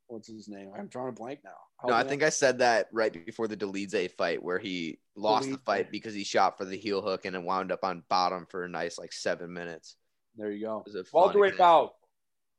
what's 0.07 0.27
his 0.27 0.47
name? 0.47 0.71
I'm 0.77 0.87
drawing 0.87 1.09
a 1.09 1.13
blank 1.13 1.39
now. 1.43 1.51
How 1.77 1.89
No, 1.89 1.93
I 1.93 2.03
think 2.03 2.23
I 2.23 2.29
said 2.29 2.59
that 2.59 2.87
right 2.91 3.13
before 3.25 3.47
the 3.47 3.57
Delize 3.57 4.11
fight 4.11 4.41
where 4.41 4.57
he 4.57 4.99
lost 5.15 5.49
the 5.51 5.59
fight 5.59 5.91
because 5.91 6.13
he 6.13 6.23
shot 6.23 6.57
for 6.57 6.65
the 6.65 6.75
heel 6.75 7.01
hook 7.01 7.25
and 7.25 7.35
it 7.35 7.43
wound 7.43 7.71
up 7.71 7.83
on 7.83 8.03
bottom 8.09 8.47
for 8.49 8.63
a 8.63 8.69
nice 8.69 8.97
like 8.97 9.13
seven 9.13 9.53
minutes. 9.53 9.95
There 10.35 10.51
you 10.51 10.65
go. 10.65 10.79
It 10.79 10.93
was 10.93 10.95
a 10.95 11.03
fun 11.03 11.21
Welterweight 11.21 11.57
bout. 11.57 11.93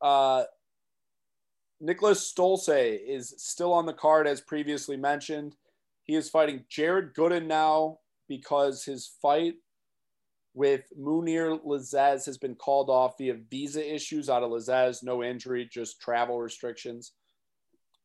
Uh, 0.01 0.45
Niklas 1.83 2.33
Stolze 2.33 2.99
is 3.07 3.35
still 3.39 3.73
on 3.73 3.87
the 3.87 3.93
card, 3.93 4.27
as 4.27 4.41
previously 4.41 4.97
mentioned. 4.97 5.57
He 6.05 6.15
is 6.15 6.31
fighting 6.31 6.65
Jared 6.69 7.15
Gooden 7.15 7.47
now 7.47 7.99
because 8.29 8.85
his 8.85 9.11
fight 9.21 9.55
with 10.55 10.83
Mounir 10.99 11.65
Lazzez 11.65 12.27
has 12.27 12.39
been 12.39 12.55
called 12.55 12.91
off 12.91 13.19
via 13.19 13.35
visa 13.51 13.95
issues 13.95 14.29
out 14.29 14.43
of 14.43 14.51
Lazzez. 14.51 15.03
No 15.03 15.23
injury, 15.23 15.69
just 15.71 16.01
travel 16.01 16.41
restrictions. 16.41 17.13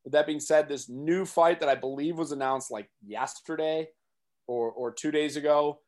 With 0.03 0.13
that 0.13 0.27
being 0.27 0.39
said, 0.39 0.67
this 0.67 0.89
new 0.89 1.25
fight 1.25 1.59
that 1.61 1.69
I 1.69 1.75
believe 1.75 2.17
was 2.17 2.31
announced 2.31 2.69
like 2.69 2.89
yesterday 3.05 3.87
or, 4.47 4.71
or 4.71 4.91
two 4.91 5.11
days 5.11 5.37
ago, 5.37 5.79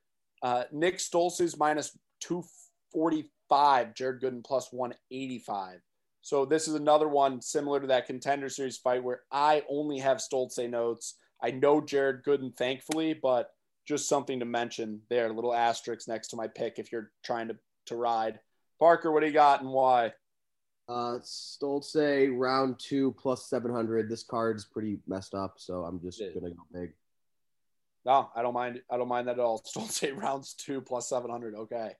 uh, 0.41 0.63
Nick 0.71 0.95
is 0.95 1.57
minus 1.57 1.97
245, 2.21 3.93
Jared 3.93 4.21
Gooden 4.21 4.43
plus 4.43 4.69
185. 4.71 5.79
So 6.21 6.45
this 6.45 6.67
is 6.67 6.73
another 6.73 7.07
one 7.07 7.41
similar 7.41 7.79
to 7.79 7.87
that 7.87 8.07
contender 8.07 8.49
series 8.49 8.77
fight 8.77 9.03
where 9.03 9.21
I 9.31 9.63
only 9.69 9.99
have 9.99 10.17
Stolze 10.17 10.67
notes. 10.67 11.15
I 11.43 11.51
know 11.51 11.81
Jared 11.81 12.23
Gooden, 12.23 12.55
thankfully, 12.57 13.13
but 13.13 13.49
just 13.85 14.09
something 14.09 14.39
to 14.39 14.45
mention 14.45 15.01
there, 15.09 15.27
a 15.27 15.33
little 15.33 15.53
asterisk 15.53 16.07
next 16.07 16.29
to 16.29 16.35
my 16.35 16.47
pick 16.47 16.79
if 16.79 16.91
you're 16.91 17.11
trying 17.23 17.47
to, 17.49 17.57
to 17.87 17.95
ride. 17.95 18.39
Parker, 18.79 19.11
what 19.11 19.21
do 19.21 19.27
you 19.27 19.33
got 19.33 19.61
and 19.61 19.69
why? 19.69 20.11
Uh, 20.87 21.17
Stolze 21.23 22.29
round 22.37 22.77
two 22.79 23.11
plus 23.13 23.45
seven 23.49 23.71
hundred. 23.71 24.09
This 24.09 24.23
card's 24.23 24.65
pretty 24.65 24.97
messed 25.07 25.33
up, 25.33 25.55
so 25.57 25.83
I'm 25.83 25.99
just 26.01 26.21
It 26.21 26.25
is. 26.25 26.33
gonna 26.35 26.53
go 26.53 26.61
big. 26.73 26.93
No, 28.05 28.29
I 28.35 28.43
don't 28.43 28.53
mind. 28.53 28.81
I 28.91 28.97
don't 28.97 29.07
mind 29.07 29.27
that 29.27 29.33
at 29.33 29.39
all. 29.39 29.63
Stolze 29.75 30.15
rounds 30.15 30.53
two 30.53 30.81
plus 30.81 31.09
700. 31.09 31.55
Okay. 31.55 31.91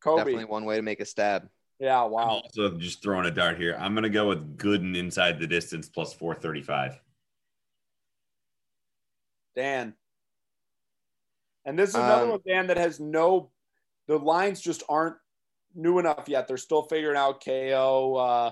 Kobe. 0.00 0.18
Definitely 0.20 0.44
one 0.44 0.64
way 0.66 0.76
to 0.76 0.82
make 0.82 1.00
a 1.00 1.04
stab. 1.04 1.48
Yeah. 1.80 2.04
I'm 2.04 2.12
Wow. 2.12 2.28
also 2.44 2.76
just 2.78 3.02
throwing 3.02 3.26
a 3.26 3.30
dart 3.32 3.58
here. 3.58 3.76
I'm 3.80 3.92
gonna 3.94 4.08
go 4.08 4.28
with 4.28 4.56
Gooden 4.56 4.96
inside 4.96 5.40
the 5.40 5.46
distance 5.48 5.88
plus 5.88 6.12
435. 6.12 7.00
Dan. 9.56 9.94
And 11.66 11.76
this 11.78 11.90
is 11.90 11.96
another 11.96 12.22
Um, 12.24 12.30
one, 12.30 12.40
Dan, 12.46 12.68
that 12.68 12.76
has 12.76 13.00
no, 13.00 13.50
the 14.06 14.18
lines 14.18 14.60
just 14.60 14.84
aren't 14.88 15.16
new 15.74 15.98
enough 15.98 16.28
yet. 16.28 16.46
They're 16.46 16.56
still 16.56 16.84
figuring 16.84 17.16
out 17.18 17.44
KO, 17.44 18.14
uh, 18.14 18.50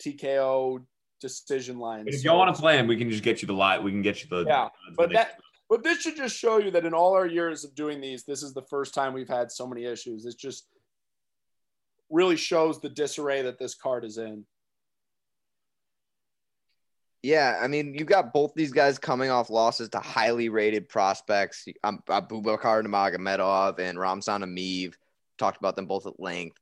TKO 0.00 0.84
decision 1.20 1.78
lines. 1.78 2.08
If 2.08 2.20
So- 2.20 2.30
y'all 2.30 2.38
want 2.38 2.54
to 2.54 2.60
play 2.60 2.76
him, 2.76 2.88
we 2.88 2.96
can 2.96 3.08
just 3.08 3.22
get 3.22 3.40
you 3.40 3.46
the 3.46 3.54
light. 3.54 3.82
We 3.82 3.92
can 3.92 4.02
get 4.02 4.22
you 4.22 4.28
the 4.28 4.44
Yeah, 4.44 4.68
but 4.96 5.12
that- 5.12 5.40
But 5.68 5.84
this 5.84 6.00
should 6.00 6.16
just 6.16 6.36
show 6.36 6.58
you 6.58 6.72
that 6.72 6.84
in 6.84 6.92
all 6.92 7.14
our 7.14 7.26
years 7.26 7.62
of 7.62 7.76
doing 7.76 8.00
these, 8.00 8.24
this 8.24 8.42
is 8.42 8.52
the 8.52 8.62
first 8.62 8.92
time 8.92 9.12
we've 9.12 9.28
had 9.28 9.52
so 9.52 9.68
many 9.68 9.84
issues. 9.84 10.26
It 10.26 10.36
just 10.36 10.66
really 12.10 12.34
shows 12.34 12.80
the 12.80 12.88
disarray 12.88 13.42
that 13.42 13.60
this 13.60 13.76
card 13.76 14.04
is 14.04 14.18
in. 14.18 14.44
Yeah, 17.22 17.58
I 17.60 17.68
mean, 17.68 17.94
you 17.94 18.04
got 18.06 18.32
both 18.32 18.54
these 18.54 18.72
guys 18.72 18.98
coming 18.98 19.30
off 19.30 19.50
losses 19.50 19.90
to 19.90 19.98
highly 19.98 20.48
rated 20.48 20.88
prospects. 20.88 21.66
Um, 21.84 22.02
Abubakar 22.08 22.82
Nurmagomedov 22.82 23.78
and 23.78 23.98
Ramazan 23.98 24.42
Emeev. 24.42 24.94
Talked 25.36 25.58
about 25.58 25.76
them 25.76 25.86
both 25.86 26.06
at 26.06 26.20
length, 26.20 26.58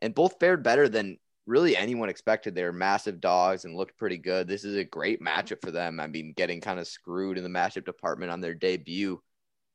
and 0.00 0.14
both 0.14 0.38
fared 0.38 0.62
better 0.62 0.88
than 0.88 1.18
really 1.46 1.76
anyone 1.76 2.08
expected. 2.08 2.54
They 2.54 2.62
were 2.62 2.72
massive 2.72 3.20
dogs 3.20 3.64
and 3.64 3.76
looked 3.76 3.98
pretty 3.98 4.18
good. 4.18 4.46
This 4.46 4.64
is 4.64 4.76
a 4.76 4.84
great 4.84 5.20
matchup 5.20 5.60
for 5.62 5.72
them. 5.72 5.98
I 5.98 6.06
mean, 6.06 6.32
getting 6.36 6.60
kind 6.60 6.78
of 6.78 6.86
screwed 6.86 7.38
in 7.38 7.44
the 7.44 7.50
matchup 7.50 7.84
department 7.84 8.30
on 8.30 8.40
their 8.40 8.54
debut, 8.54 9.20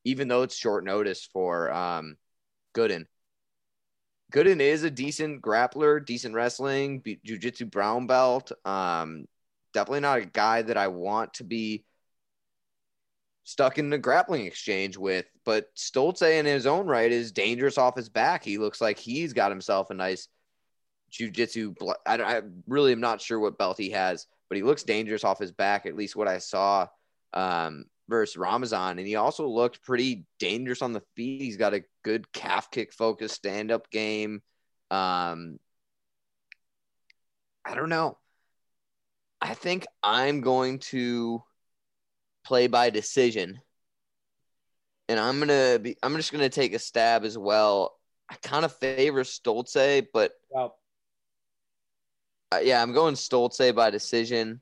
even 0.04 0.28
though 0.28 0.42
it's 0.42 0.56
short 0.56 0.84
notice 0.84 1.28
for 1.30 1.70
um, 1.70 2.16
Gooden. 2.74 3.06
Gooden 4.32 4.60
is 4.60 4.84
a 4.84 4.90
decent 4.90 5.42
grappler, 5.42 6.04
decent 6.04 6.34
wrestling, 6.34 7.02
jiu-jitsu 7.24 7.66
brown 7.66 8.06
belt. 8.06 8.52
Um, 8.64 9.26
definitely 9.76 10.00
not 10.00 10.18
a 10.20 10.24
guy 10.24 10.62
that 10.62 10.78
I 10.78 10.88
want 10.88 11.34
to 11.34 11.44
be 11.44 11.84
stuck 13.44 13.76
in 13.76 13.90
the 13.90 13.98
grappling 13.98 14.46
exchange 14.46 14.96
with. 14.96 15.26
But 15.44 15.68
Stolze 15.76 16.22
in 16.22 16.46
his 16.46 16.66
own 16.66 16.86
right 16.86 17.12
is 17.12 17.30
dangerous 17.30 17.76
off 17.76 17.94
his 17.94 18.08
back. 18.08 18.42
He 18.42 18.56
looks 18.56 18.80
like 18.80 18.98
he's 18.98 19.34
got 19.34 19.50
himself 19.50 19.90
a 19.90 19.94
nice 19.94 20.28
jiu-jitsu. 21.10 21.74
bl- 21.78 21.90
I, 22.06 22.16
I 22.16 22.42
really 22.66 22.92
am 22.92 23.00
not 23.00 23.20
sure 23.20 23.38
what 23.38 23.58
belt 23.58 23.76
he 23.76 23.90
has, 23.90 24.26
but 24.48 24.56
he 24.56 24.62
looks 24.62 24.82
dangerous 24.82 25.24
off 25.24 25.38
his 25.38 25.52
back. 25.52 25.84
At 25.84 25.94
least 25.94 26.16
what 26.16 26.26
I 26.26 26.38
saw 26.38 26.88
um, 27.34 27.84
versus 28.08 28.38
Ramazan, 28.38 28.98
and 28.98 29.06
he 29.06 29.16
also 29.16 29.46
looked 29.46 29.82
pretty 29.82 30.24
dangerous 30.38 30.80
on 30.80 30.94
the 30.94 31.02
feet. 31.16 31.42
He's 31.42 31.58
got 31.58 31.74
a 31.74 31.84
good 32.02 32.32
calf 32.32 32.70
kick 32.70 32.94
focused 32.94 33.34
stand-up 33.34 33.90
game. 33.90 34.40
Um, 34.90 35.58
I 37.62 37.74
don't 37.74 37.90
know. 37.90 38.16
I 39.40 39.54
think 39.54 39.86
I'm 40.02 40.40
going 40.40 40.78
to 40.90 41.42
play 42.44 42.66
by 42.66 42.90
decision. 42.90 43.60
And 45.08 45.20
I'm 45.20 45.38
gonna 45.38 45.78
be 45.78 45.96
I'm 46.02 46.16
just 46.16 46.32
gonna 46.32 46.48
take 46.48 46.74
a 46.74 46.78
stab 46.78 47.24
as 47.24 47.38
well. 47.38 47.96
I 48.28 48.34
kind 48.36 48.64
of 48.64 48.72
favor 48.74 49.22
Stolze, 49.22 50.06
but 50.12 50.32
Yeah. 50.52 50.68
uh, 52.52 52.58
yeah, 52.62 52.82
I'm 52.82 52.92
going 52.92 53.14
Stolze 53.14 53.72
by 53.74 53.90
decision. 53.90 54.60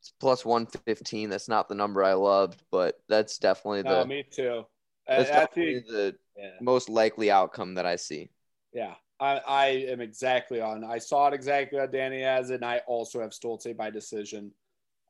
It's 0.00 0.12
plus 0.20 0.44
115. 0.44 1.28
That's 1.30 1.48
not 1.48 1.68
the 1.68 1.74
number 1.74 2.04
I 2.04 2.12
loved, 2.14 2.62
but 2.70 3.00
that's 3.08 3.38
definitely 3.38 3.82
No, 3.84 4.00
the 4.00 4.06
me 4.06 4.22
too. 4.24 4.66
that's 5.06 5.30
I- 5.30 5.32
I 5.34 5.36
definitely 5.40 5.74
think- 5.74 5.86
the 5.88 6.18
yeah. 6.36 6.50
most 6.60 6.88
likely 6.88 7.30
outcome 7.30 7.74
that 7.74 7.86
I 7.86 7.96
see. 7.96 8.30
Yeah, 8.72 8.94
I, 9.22 9.40
I 9.46 9.66
am 9.88 10.00
exactly 10.00 10.60
on. 10.60 10.82
I 10.82 10.98
saw 10.98 11.28
it 11.28 11.34
exactly 11.34 11.78
how 11.78 11.86
Danny 11.86 12.22
has 12.22 12.50
it, 12.50 12.56
and 12.56 12.64
I 12.64 12.78
also 12.88 13.20
have 13.20 13.30
Stolze 13.30 13.76
by 13.76 13.88
decision. 13.88 14.50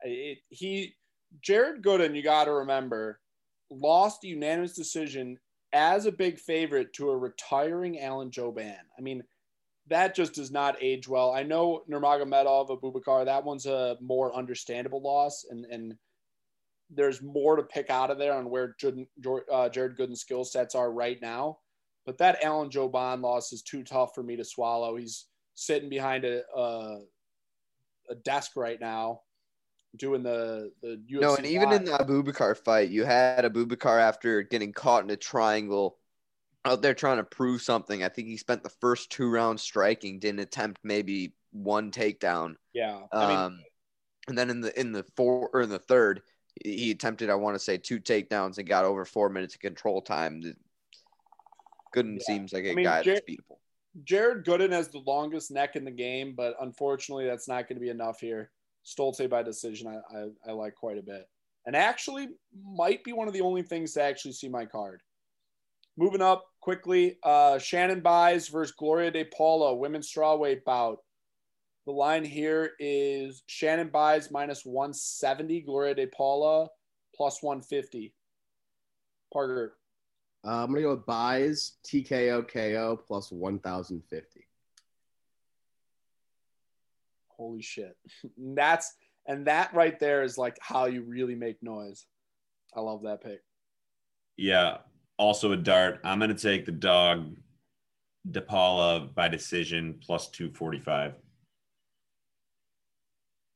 It, 0.03 0.39
he, 0.51 0.95
Jared 1.41 1.83
Gooden, 1.83 2.15
you 2.15 2.23
got 2.23 2.45
to 2.45 2.53
remember, 2.53 3.21
lost 3.71 4.23
unanimous 4.23 4.75
decision 4.75 5.39
as 5.73 6.05
a 6.05 6.13
big 6.13 6.39
favorite 6.39 6.93
to 6.93 7.09
a 7.09 7.17
retiring 7.17 8.01
Alan 8.01 8.31
Jouban. 8.31 8.77
I 8.99 9.01
mean, 9.01 9.23
that 9.89 10.15
just 10.15 10.35
does 10.35 10.51
not 10.51 10.77
age 10.83 11.09
well. 11.09 11.33
I 11.33 11.43
know 11.43 11.83
Nurmagomedov, 11.91 12.69
Abubakar, 12.69 13.25
that 13.25 13.45
one's 13.45 13.65
a 13.65 13.97
more 14.03 14.37
understandable 14.37 15.01
loss, 15.01 15.47
and 15.49 15.65
and 15.71 15.95
there's 16.91 17.23
more 17.23 17.57
to 17.57 17.63
pick 17.63 17.89
out 17.89 18.11
of 18.11 18.19
there 18.19 18.35
on 18.35 18.51
where 18.51 18.77
uh, 19.51 19.71
Jared 19.71 19.97
Gooden's 19.97 20.21
skill 20.21 20.45
sets 20.45 20.75
are 20.75 20.93
right 20.93 21.19
now. 21.23 21.57
But 22.05 22.19
that 22.19 22.43
Alan 22.43 22.70
Jouban 22.70 23.20
loss 23.23 23.53
is 23.53 23.62
too 23.62 23.85
tough 23.85 24.15
for 24.15 24.23
me 24.23 24.37
to 24.37 24.45
swallow. 24.45 24.97
He's 24.97 25.27
sitting 25.55 25.89
behind 25.89 26.24
a 26.24 26.43
a, 26.57 26.99
a 28.11 28.15
desk 28.24 28.53
right 28.57 28.81
now, 28.81 29.20
doing 29.97 30.23
the 30.23 30.73
the 30.83 31.01
UFC. 31.11 31.20
No, 31.20 31.37
and 31.37 31.47
even 31.47 31.73
in 31.73 31.85
the 31.85 31.93
Abubakar 31.93 32.57
fight, 32.57 32.91
you 32.91 33.05
had 33.05 33.45
Abubakar 33.45 34.01
after 34.01 34.43
getting 34.43 34.73
caught 34.73 35.05
in 35.05 35.11
a 35.11 35.16
triangle 35.16 35.99
out 36.65 36.83
there 36.83 36.95
trying 36.95 37.19
to 37.19 37.24
prove 37.24 37.62
something. 37.62 38.03
I 38.03 38.09
think 38.09 38.29
he 38.29 38.37
spent 38.37 38.62
the 38.62 38.69
first 38.81 39.11
two 39.11 39.29
rounds 39.31 39.62
striking, 39.62 40.19
didn't 40.19 40.41
attempt 40.41 40.81
maybe 40.85 41.35
one 41.53 41.91
takedown. 41.91 42.55
yeah, 42.73 43.03
I 43.12 43.27
mean, 43.27 43.37
Um, 43.37 43.61
and 44.29 44.39
then 44.39 44.51
in 44.51 44.61
the 44.61 44.79
in 44.79 44.93
the 44.93 45.05
four 45.16 45.51
or 45.53 45.62
in 45.62 45.69
the 45.70 45.79
third, 45.79 46.23
he 46.65 46.77
he 46.79 46.91
attempted, 46.91 47.31
I 47.31 47.35
want 47.35 47.55
to 47.57 47.59
say, 47.59 47.79
two 47.79 48.01
takedowns 48.01 48.59
and 48.59 48.69
got 48.69 48.85
over 48.85 49.05
four 49.05 49.29
minutes 49.29 49.55
of 49.55 49.61
control 49.61 50.03
time. 50.03 50.43
Gooden 51.94 52.19
Yeah. 52.19 52.24
seems 52.24 52.52
like 52.52 52.64
a 52.64 52.73
I 52.73 52.74
mean, 52.74 52.85
guy 52.85 53.02
that's 53.02 53.20
beatable. 53.20 53.59
Jared 54.05 54.44
Gooden 54.44 54.73
has 54.73 54.89
the 54.89 55.01
longest 55.01 55.51
neck 55.51 55.77
in 55.77 55.85
the 55.85 55.90
game, 55.90 56.35
but 56.35 56.55
unfortunately, 56.60 57.27
that's 57.27 57.48
not 57.48 57.69
going 57.69 57.77
to 57.77 57.81
be 57.82 57.90
enough 57.90 58.20
here. 58.20 58.51
Stolze 58.85 59.28
by 59.28 59.43
decision, 59.43 59.86
I, 59.86 60.16
I, 60.19 60.28
I 60.48 60.52
like 60.52 60.74
quite 60.74 60.98
a 60.98 61.02
bit. 61.02 61.28
And 61.66 61.77
actually, 61.77 62.28
might 62.64 63.05
be 63.05 63.12
one 63.12 63.28
of 63.28 63.35
the 63.35 63.43
only 63.43 63.62
things 63.62 63.93
to 63.93 64.02
actually 64.02 64.32
see 64.32 64.48
my 64.48 64.64
card. 64.64 65.02
Moving 65.97 66.23
up 66.23 66.44
quickly, 66.60 67.19
uh, 67.23 67.59
Cheyanne 67.59 68.01
Buys 68.02 68.48
versus 68.48 68.74
Gloria 68.77 69.10
De 69.10 69.24
Paula, 69.24 69.74
women's 69.74 70.10
strawweight 70.10 70.64
bout. 70.64 70.98
The 71.85 71.93
line 71.93 72.24
here 72.24 72.73
is 72.78 73.43
Cheyanne 73.47 73.90
Buys 73.90 74.31
minus 74.31 74.64
170, 74.64 75.60
Gloria 75.62 75.94
De 75.94 76.06
Paula 76.06 76.69
plus 77.14 77.43
150. 77.43 78.14
Parker. 79.32 79.77
Uh, 80.44 80.64
I'm 80.64 80.69
gonna 80.69 80.82
go 80.82 80.90
with 80.94 81.06
buys 81.06 81.73
TKO 81.85 82.48
KO 82.48 82.97
plus 82.97 83.31
1,050. 83.31 84.47
Holy 87.28 87.62
shit. 87.62 87.97
That's 88.36 88.94
and 89.27 89.47
that 89.47 89.73
right 89.73 89.98
there 90.01 90.23
is 90.24 90.36
like 90.36 90.56
how 90.60 90.86
you 90.86 91.02
really 91.02 91.36
make 91.36 91.62
noise. 91.62 92.06
I 92.74 92.81
love 92.81 93.02
that 93.02 93.23
pick. 93.23 93.43
Yeah. 94.36 94.78
Also 95.16 95.52
a 95.52 95.56
dart. 95.56 96.01
I'm 96.02 96.19
gonna 96.19 96.35
take 96.35 96.64
the 96.64 96.73
dog 96.73 97.36
DePaula 98.28 99.14
by 99.14 99.28
decision 99.28 100.01
plus 100.05 100.28
245. 100.31 101.14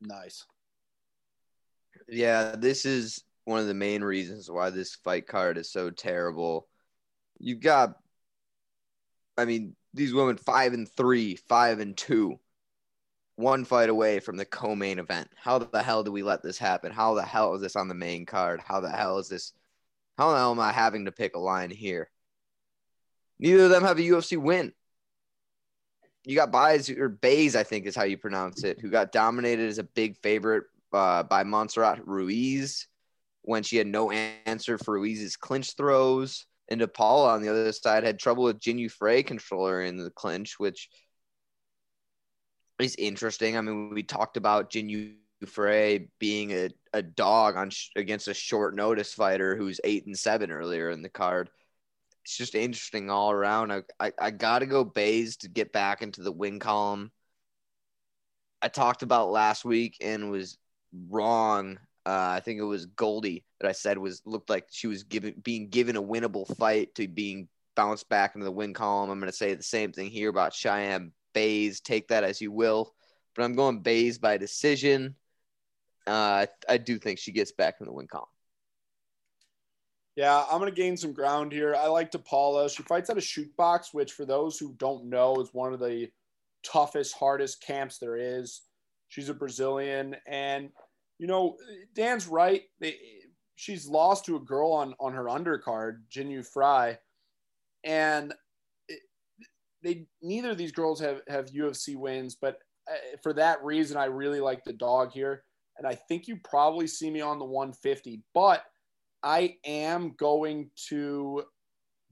Nice. 0.01 0.45
Yeah, 2.09 2.55
this 2.57 2.85
is 2.85 3.25
one 3.45 3.61
of 3.61 3.67
the 3.67 3.75
main 3.75 4.03
reasons 4.05 4.51
why 4.51 4.71
this 4.71 4.95
fight 4.95 5.27
card 5.27 5.59
is 5.59 5.71
so 5.71 5.91
terrible. 5.91 6.69
You've 7.39 7.61
got, 7.61 7.97
I 9.37 9.45
mean, 9.45 9.77
these 9.95 10.15
women 10.15 10.37
five 10.37 10.73
and 10.73 10.89
three, 10.89 11.37
five 11.37 11.81
and 11.81 11.97
two, 11.97 12.39
one 13.37 13.65
fight 13.65 13.89
away 13.89 14.21
from 14.21 14.37
the 14.37 14.45
co-main 14.45 14.99
event. 14.99 15.29
How 15.37 15.59
the 15.59 15.83
hell 15.83 16.03
do 16.03 16.13
we 16.13 16.23
let 16.23 16.43
this 16.43 16.59
happen? 16.59 16.93
How 16.93 17.15
the 17.15 17.23
hell 17.23 17.55
is 17.55 17.61
this 17.61 17.77
on 17.77 17.89
the 17.89 17.95
main 17.95 18.27
card? 18.27 18.61
How 18.61 18.81
the 18.81 18.91
hell 18.91 19.19
is 19.19 19.29
this? 19.29 19.53
How 20.19 20.31
the 20.31 20.37
hell 20.37 20.53
am 20.53 20.61
I 20.61 20.73
having 20.73 21.05
to 21.05 21.13
pick 21.13 21.37
a 21.37 21.39
line 21.41 21.71
here? 21.71 22.11
Neither 23.39 23.65
of 23.65 23.71
them 23.71 23.85
have 23.85 23.99
a 23.99 24.03
UFC 24.03 24.39
win. 24.39 24.73
You 26.25 26.35
got 26.35 26.51
Bays 26.51 26.91
or 26.91 27.09
Bays, 27.09 27.55
I 27.55 27.63
think 27.63 27.87
is 27.87 27.95
how 27.95 28.05
you 28.05 28.17
pronounce 28.17 28.65
it, 28.65 28.81
who 28.81 28.91
got 28.91 29.13
dominated 29.13 29.69
as 29.69 29.79
a 29.79 29.85
big 29.85 30.17
favorite 30.17 30.65
uh, 30.93 31.23
by 31.23 31.45
Montserrat 31.45 32.07
Ruiz 32.07 32.89
when 33.43 33.63
she 33.63 33.77
had 33.77 33.87
no 33.87 34.11
answer 34.11 34.77
for 34.77 34.95
Ruiz's 34.95 35.37
clinch 35.37 35.75
throws. 35.77 36.47
And 36.69 36.81
DePaula 36.81 37.29
on 37.29 37.43
the 37.43 37.49
other 37.49 37.71
side 37.73 38.03
had 38.03 38.19
trouble 38.19 38.45
with 38.45 38.61
Jinh 38.61 38.79
Yu 38.79 38.89
Frey 38.89 39.23
controller 39.23 39.83
in 39.83 39.97
the 39.97 40.11
clinch, 40.11 40.59
which 40.59 40.89
is 42.81 42.97
interesting. 42.97 43.57
I 43.57 43.61
mean, 43.61 43.91
we 43.95 44.03
talked 44.03 44.37
about 44.37 44.71
Jinh 44.71 44.91
Yu 44.91 45.15
Frey 45.47 46.09
being 46.19 46.51
a, 46.53 46.71
a 46.93 47.03
dog 47.03 47.57
on 47.57 47.71
sh- 47.71 47.91
against 47.95 48.29
a 48.29 48.35
short 48.35 48.75
notice 48.75 49.15
fighter 49.15 49.57
who's 49.57 49.81
eight 49.85 50.07
and 50.07 50.19
seven 50.19 50.51
earlier 50.51 50.91
in 50.91 51.03
the 51.03 51.09
card. 51.09 51.51
It's 52.25 52.37
just 52.37 52.57
interesting 52.57 53.11
all 53.11 53.31
around. 53.31 53.73
I, 53.73 53.83
I, 54.01 54.13
I 54.19 54.31
got 54.33 54.59
to 54.59 54.67
go 54.67 54.85
Bays 54.85 55.37
to 55.39 55.49
get 55.49 55.73
back 55.73 56.03
into 56.03 56.23
the 56.23 56.33
win 56.33 56.59
column. 56.59 57.13
I 58.61 58.69
talked 58.69 59.03
about 59.03 59.31
last 59.31 59.65
week 59.65 59.99
and 60.01 60.31
was 60.31 60.59
wrong 61.09 61.79
uh, 62.07 62.35
I 62.37 62.41
think 62.41 62.61
it 62.61 62.65
was 62.65 62.87
Goldie 62.87 63.45
that 63.61 63.69
I 63.69 63.73
said 63.73 63.99
was 63.99 64.23
looked 64.25 64.49
like 64.49 64.67
she 64.71 64.87
was 64.87 65.03
given 65.03 65.35
being 65.43 65.69
given 65.69 65.97
a 65.97 66.03
winnable 66.03 66.57
fight 66.57 66.95
to 66.95 67.09
being 67.09 67.49
bounced 67.75 68.09
back 68.09 68.37
into 68.37 68.45
the 68.45 68.53
win 68.53 68.73
column. 68.73 69.11
I'm 69.11 69.19
going 69.19 69.31
to 69.31 69.37
say 69.37 69.53
the 69.55 69.63
same 69.65 69.93
thing 69.93 70.11
here 70.11 70.31
about 70.31 70.53
Cheyanne 70.53 71.11
Bays. 71.35 71.81
Take 71.81 72.09
that 72.09 72.23
as 72.23 72.41
you 72.41 72.53
will, 72.53 72.95
but 73.35 73.45
I'm 73.45 73.57
going 73.57 73.81
Bays 73.81 74.19
by 74.19 74.37
decision. 74.37 75.17
Uh, 76.07 76.47
I, 76.69 76.79
do 76.79 77.01
think 77.01 77.19
she 77.19 77.33
gets 77.33 77.51
back 77.51 77.75
in 77.81 77.87
the 77.87 77.93
win 77.93 78.07
column. 78.07 78.29
Yeah, 80.15 80.45
I'm 80.49 80.61
going 80.61 80.73
to 80.73 80.81
gain 80.81 80.97
some 80.97 81.13
ground 81.13 81.51
here. 81.51 81.75
I 81.75 81.89
like 81.89 82.13
DePaula. 82.13 82.75
She 82.75 82.85
fights 82.85 83.11
at 83.11 83.19
a 83.19 83.21
shoot 83.21 83.55
box, 83.57 83.93
which 83.93 84.13
for 84.13 84.25
those 84.25 84.57
who 84.57 84.75
don't 84.79 85.07
know 85.07 85.41
is 85.41 85.49
one 85.53 85.73
of 85.73 85.81
the 85.81 86.09
toughest, 86.63 87.17
hardest 87.17 87.61
camps 87.61 87.99
there 87.99 88.17
is. 88.17 88.63
She's 89.09 89.29
a 89.29 89.35
Brazilian, 89.35 90.15
and 90.29 90.71
you 91.19 91.27
know, 91.27 91.57
Dan's 91.95 92.27
right. 92.27 92.63
she's 93.57 93.87
lost 93.87 94.25
to 94.27 94.37
a 94.37 94.41
girl 94.41 94.73
on 94.73 94.95
on 95.01 95.13
her 95.13 95.25
undercard, 95.25 96.01
Jinh 96.11 96.47
Frey, 96.47 96.99
and 97.85 98.35
they 99.83 100.07
neither 100.23 100.51
of 100.51 100.59
these 100.59 100.73
girls 100.73 101.01
have 101.01 101.23
have 101.29 101.47
UFC 101.47 101.97
wins. 101.97 102.37
But 102.41 102.59
uh, 102.91 103.17
for 103.23 103.33
that 103.35 103.65
reason, 103.65 103.97
I 103.97 104.07
really 104.07 104.41
like 104.41 104.65
the 104.65 104.73
dog 104.73 105.13
here, 105.13 105.45
and 105.79 105.87
I 105.87 105.95
think 105.95 106.29
you 106.29 106.39
probably 106.45 106.87
see 106.87 107.11
me 107.11 107.21
on 107.21 107.39
the 107.39 107.45
150. 107.45 108.23
But 108.35 108.65
I 109.23 109.57
am 109.65 110.15
going 110.19 110.71
to 110.89 111.45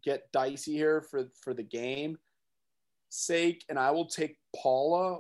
get 0.03 0.31
dicey 0.33 0.73
here 0.73 1.03
for 1.03 1.29
for 1.43 1.53
the 1.53 1.63
game 1.63 2.17
sake, 3.11 3.65
and 3.69 3.79
I 3.79 3.91
will 3.91 4.07
take 4.07 4.39
Paula 4.57 5.19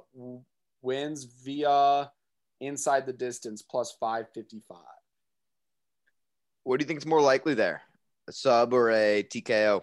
wins 0.82 1.24
via 1.44 2.10
inside 2.60 3.06
the 3.06 3.12
distance 3.12 3.62
plus 3.62 3.94
555. 4.00 4.78
What 6.64 6.78
do 6.78 6.84
you 6.84 6.86
think 6.86 6.98
is 6.98 7.06
more 7.06 7.20
likely 7.20 7.54
there? 7.54 7.82
A 8.28 8.32
sub 8.32 8.72
or 8.72 8.90
a 8.90 9.22
TKO? 9.22 9.82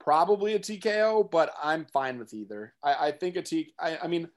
Probably 0.00 0.54
a 0.54 0.58
TKO, 0.58 1.30
but 1.30 1.52
I'm 1.62 1.86
fine 1.92 2.18
with 2.18 2.32
either. 2.34 2.74
I, 2.82 3.08
I 3.08 3.12
think 3.12 3.36
a 3.36 3.42
T. 3.42 3.74
I, 3.78 3.98
I 4.02 4.06
mean, 4.06 4.28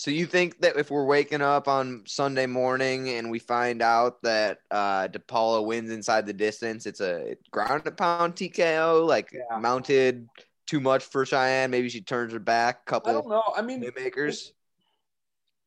so 0.00 0.10
you 0.10 0.24
think 0.24 0.60
that 0.60 0.76
if 0.76 0.90
we're 0.90 1.04
waking 1.04 1.42
up 1.42 1.68
on 1.68 2.04
Sunday 2.06 2.46
morning 2.46 3.10
and 3.10 3.30
we 3.30 3.38
find 3.38 3.82
out 3.82 4.22
that 4.22 4.58
uh, 4.70 5.08
DePaula 5.08 5.64
wins 5.64 5.90
inside 5.90 6.26
the 6.26 6.32
distance, 6.32 6.86
it's 6.86 7.00
a 7.00 7.36
ground 7.50 7.82
and 7.84 7.96
pound 7.96 8.34
TKO, 8.34 9.06
like 9.06 9.30
yeah. 9.32 9.58
mounted 9.58 10.26
too 10.66 10.80
much 10.80 11.04
for 11.04 11.24
Cheyanne. 11.24 11.70
Maybe 11.70 11.88
she 11.88 12.00
turns 12.00 12.32
her 12.32 12.38
back. 12.38 12.86
Couple. 12.86 13.10
I 13.10 13.12
don't 13.14 13.28
know. 13.28 13.42
I 13.54 13.62
mean, 13.62 13.84
makers. 13.96 14.52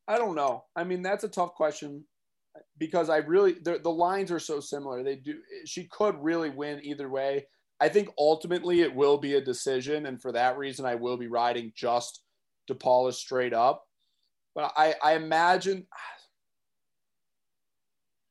I 0.06 0.18
don't 0.18 0.34
know. 0.34 0.64
I 0.76 0.84
mean, 0.84 1.02
that's 1.02 1.24
a 1.24 1.28
tough 1.28 1.54
question 1.54 2.04
because 2.78 3.08
I 3.08 3.18
really 3.18 3.54
the, 3.62 3.78
lines 3.90 4.30
are 4.30 4.38
so 4.38 4.60
similar. 4.60 5.02
They 5.02 5.16
do 5.16 5.34
she 5.64 5.84
could 5.84 6.16
really 6.20 6.50
win 6.50 6.80
either 6.84 7.08
way. 7.08 7.46
I 7.80 7.88
think 7.88 8.08
ultimately 8.18 8.82
it 8.82 8.94
will 8.94 9.18
be 9.18 9.34
a 9.34 9.40
decision, 9.40 10.06
and 10.06 10.20
for 10.20 10.32
that 10.32 10.58
reason, 10.58 10.86
I 10.86 10.94
will 10.94 11.16
be 11.16 11.26
riding 11.26 11.72
just 11.74 12.22
DePaula 12.70 13.12
straight 13.12 13.52
up. 13.52 13.84
But 14.54 14.72
I, 14.76 14.94
I 15.02 15.14
imagine. 15.14 15.86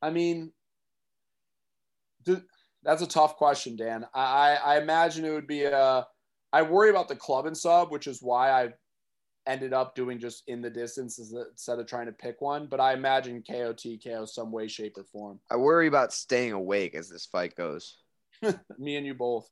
I 0.02 0.10
mean, 0.10 0.52
that's 2.84 3.02
a 3.02 3.08
tough 3.08 3.36
question, 3.38 3.76
Dan. 3.76 4.06
I, 4.14 4.56
I 4.56 4.78
imagine 4.82 5.26
it 5.26 5.32
would 5.32 5.48
be 5.48 5.64
a. 5.64 6.08
I 6.52 6.62
worry 6.62 6.90
about 6.90 7.08
the 7.08 7.16
club 7.16 7.46
and 7.46 7.58
sub, 7.58 7.92
which 7.92 8.08
is 8.08 8.22
why 8.22 8.52
I 8.52 8.70
ended 9.46 9.74
up 9.74 9.96
doing 9.96 10.20
just 10.20 10.44
in 10.48 10.62
the 10.62 10.70
distance 10.70 11.20
instead 11.20 11.80
of 11.80 11.88
trying 11.88 12.06
to 12.06 12.12
pick 12.12 12.42
one. 12.42 12.68
But 12.68 12.80
I 12.80 12.94
imagine 12.94 13.44
KOT 13.44 13.84
KO 14.04 14.26
some 14.26 14.52
way, 14.52 14.68
shape, 14.68 14.98
or 14.98 15.04
form. 15.04 15.40
I 15.50 15.58
worry 15.58 15.88
about 15.88 16.14
staying 16.14 16.54
awake 16.54 16.96
as 16.96 17.10
this 17.10 17.26
fight 17.26 17.56
goes. 17.56 17.98
Me 18.78 18.96
and 18.96 19.06
you 19.06 19.14
both. 19.14 19.50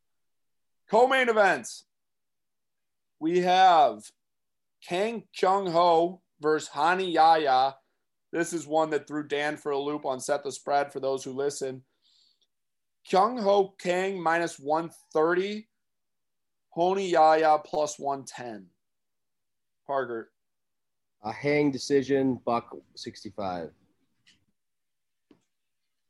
Co-main 0.90 1.30
events. 1.30 1.86
We 3.20 3.40
have 3.42 4.04
Kang 4.88 5.24
Kyung 5.40 5.68
Ho 5.68 6.22
versus 6.40 6.70
Rani 6.76 7.12
Yahya. 7.12 7.76
This 8.32 8.54
is 8.54 8.66
one 8.66 8.90
that 8.92 9.08
threw 9.08 9.28
Dan 9.28 9.58
for 9.58 9.72
a 9.72 9.80
loop 9.80 10.06
on 10.06 10.20
set 10.20 10.44
the 10.44 10.52
spread 10.52 10.92
for 10.92 11.00
those 11.00 11.24
who 11.24 11.34
listen. 11.34 11.84
Kyung 13.10 13.38
Ho 13.38 13.76
Kang 13.80 14.22
minus 14.22 14.58
130. 14.58 15.68
Rani 16.76 17.10
Yahya 17.10 17.60
plus 17.66 18.00
110. 18.00 18.68
Parker. 19.92 20.32
A 21.22 21.34
hang 21.34 21.70
decision, 21.70 22.40
buck 22.46 22.78
65. 22.96 23.72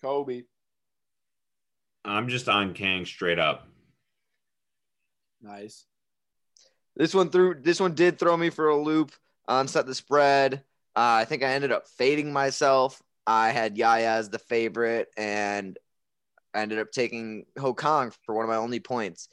Kobe. 0.04 0.44
I'm 2.06 2.28
just 2.28 2.48
on 2.48 2.76
Kang 2.76 3.06
straight 3.06 3.40
up. 3.40 3.68
Nice. 5.42 5.88
This 6.96 7.16
one 7.16 7.32
threw. 7.32 7.56
This 7.60 7.80
one 7.80 7.96
did 7.96 8.20
throw 8.20 8.38
me 8.38 8.52
for 8.52 8.70
a 8.70 8.78
loop 8.80 9.14
on 9.48 9.68
set 9.68 9.88
the 9.88 9.96
spread. 9.96 10.64
Uh, 10.96 11.18
I 11.22 11.26
think 11.26 11.42
I 11.42 11.54
ended 11.54 11.72
up 11.72 11.88
fading 11.88 12.32
myself. 12.32 13.02
I 13.26 13.50
had 13.50 13.80
Yahya 13.80 14.10
as 14.10 14.30
the 14.30 14.38
favorite, 14.38 15.08
and 15.18 15.80
I 16.54 16.62
ended 16.62 16.78
up 16.78 16.92
taking 16.92 17.48
Ho 17.58 17.74
Kong 17.74 18.14
for 18.28 18.36
one 18.36 18.46
of 18.46 18.50
my 18.50 18.58
only 18.58 18.80
points. 18.80 19.28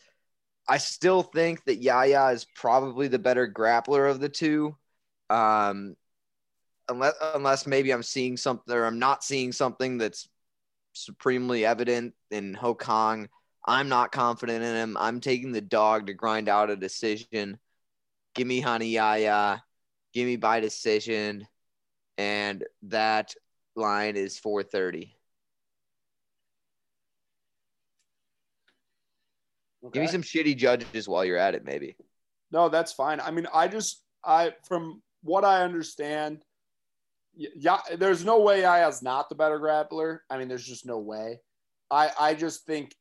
I 0.68 0.78
still 0.78 1.22
think 1.22 1.64
that 1.64 1.82
Yahya 1.82 2.26
is 2.28 2.46
probably 2.54 3.08
the 3.08 3.18
better 3.18 3.50
grappler 3.50 4.10
of 4.10 4.20
the 4.20 4.28
two. 4.28 4.76
Um, 5.30 5.96
unless 6.88 7.14
unless 7.34 7.66
maybe 7.66 7.90
I'm 7.90 8.02
seeing 8.02 8.36
something 8.36 8.74
or 8.74 8.84
I'm 8.84 8.98
not 8.98 9.24
seeing 9.24 9.52
something 9.52 9.98
that's 9.98 10.28
supremely 10.92 11.64
evident 11.64 12.14
in 12.30 12.54
Ho 12.54 12.74
Kong. 12.74 13.28
I'm 13.66 13.88
not 13.88 14.12
confident 14.12 14.64
in 14.64 14.74
him. 14.74 14.96
I'm 14.98 15.20
taking 15.20 15.52
the 15.52 15.60
dog 15.60 16.06
to 16.06 16.14
grind 16.14 16.48
out 16.48 16.70
a 16.70 16.76
decision. 16.76 17.58
Give 18.34 18.46
me 18.46 18.64
Rani 18.64 18.88
Yahya. 18.88 19.62
Give 20.14 20.26
me 20.26 20.36
by 20.36 20.60
decision. 20.60 21.46
And 22.16 22.64
that 22.82 23.34
line 23.76 24.16
is 24.16 24.38
430. 24.38 25.17
Give 29.92 30.02
me 30.02 30.08
some 30.08 30.22
shitty 30.22 30.56
judges 30.56 31.08
while 31.08 31.24
you're 31.24 31.38
at 31.38 31.54
it, 31.54 31.64
maybe. 31.64 31.96
No, 32.50 32.68
that's 32.68 32.92
fine. 32.92 33.20
I 33.20 33.30
mean, 33.30 33.46
I 33.52 33.68
just 33.68 34.02
I 34.24 34.54
from 34.66 35.02
what 35.22 35.44
I 35.44 35.62
understand, 35.62 36.42
yeah, 37.34 37.78
there's 37.96 38.24
no 38.24 38.40
way 38.40 38.62
Yahya's 38.62 39.02
not 39.02 39.28
the 39.28 39.34
better 39.34 39.60
grappler. 39.60 40.18
I 40.30 40.38
mean, 40.38 40.48
there's 40.48 40.66
just 40.66 40.86
no 40.86 40.98
way. 40.98 41.40
I 41.90 42.10
I 42.18 42.34
just 42.34 42.66
think 42.66 42.94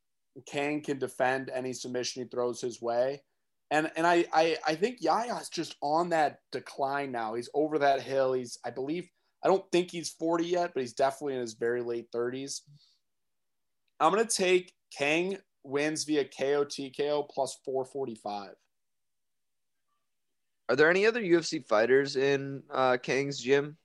Kang 0.46 0.82
can 0.82 0.98
defend 0.98 1.50
any 1.52 1.72
submission 1.72 2.22
he 2.22 2.28
throws 2.28 2.60
his 2.60 2.80
way. 2.80 3.22
And 3.70 3.90
and 3.96 4.06
I 4.06 4.26
I, 4.32 4.56
I 4.66 4.74
think 4.74 4.98
Yahya's 5.00 5.48
just 5.48 5.76
on 5.82 6.10
that 6.10 6.38
decline 6.52 7.12
now. 7.12 7.34
He's 7.34 7.50
over 7.54 7.78
that 7.80 8.02
hill. 8.02 8.34
He's 8.34 8.58
I 8.64 8.70
believe 8.70 9.08
I 9.42 9.48
don't 9.48 9.64
think 9.70 9.90
he's 9.90 10.10
40 10.10 10.46
yet, 10.46 10.72
but 10.74 10.80
he's 10.80 10.94
definitely 10.94 11.34
in 11.34 11.40
his 11.40 11.54
very 11.54 11.82
late 11.82 12.10
30s. 12.14 12.60
I'm 14.00 14.12
gonna 14.12 14.26
take 14.26 14.72
Kang 14.96 15.38
wins 15.64 16.04
via 16.04 16.24
KO 16.24 16.64
TKO 16.64 17.28
plus 17.28 17.58
445. 17.64 18.50
Are 20.68 20.76
there 20.76 20.90
any 20.90 21.06
other 21.06 21.22
UFC 21.22 21.66
fighters 21.66 22.16
in 22.16 22.62
uh, 22.70 22.98
Kang's 22.98 23.38
gym? 23.38 23.76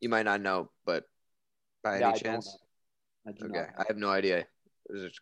You 0.00 0.08
might 0.08 0.24
not 0.24 0.40
know, 0.40 0.70
but 0.84 1.04
by 1.82 2.00
Yeah, 2.00 2.08
any 2.08 2.18
I 2.18 2.18
chance? 2.18 2.58
I 3.26 3.30
Okay, 3.30 3.66
I 3.78 3.84
have 3.88 3.96
no 3.96 4.10
idea. 4.10 4.46
Just- 4.94 5.20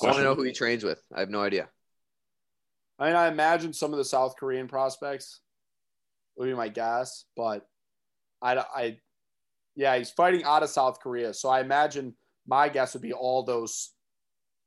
I 0.00 0.06
want 0.06 0.16
to 0.18 0.22
know 0.22 0.34
who 0.34 0.42
he 0.44 0.52
trains 0.52 0.84
with. 0.84 1.02
I 1.14 1.20
have 1.20 1.30
no 1.30 1.42
idea. 1.42 1.68
I 2.98 3.06
mean, 3.06 3.16
I 3.16 3.28
imagine 3.28 3.72
some 3.72 3.92
of 3.92 3.98
the 3.98 4.04
South 4.04 4.36
Korean 4.36 4.68
prospects 4.68 5.40
would 6.36 6.46
be 6.46 6.54
my 6.54 6.68
guess, 6.68 7.24
but 7.36 7.66
I, 8.40 8.56
I, 8.74 8.98
yeah, 9.74 9.96
he's 9.98 10.10
fighting 10.10 10.44
out 10.44 10.62
of 10.62 10.70
South 10.70 11.00
Korea, 11.00 11.34
so 11.34 11.48
I 11.48 11.60
imagine 11.60 12.14
my 12.46 12.68
guess 12.68 12.94
would 12.94 13.02
be 13.02 13.12
all 13.12 13.42
those 13.42 13.92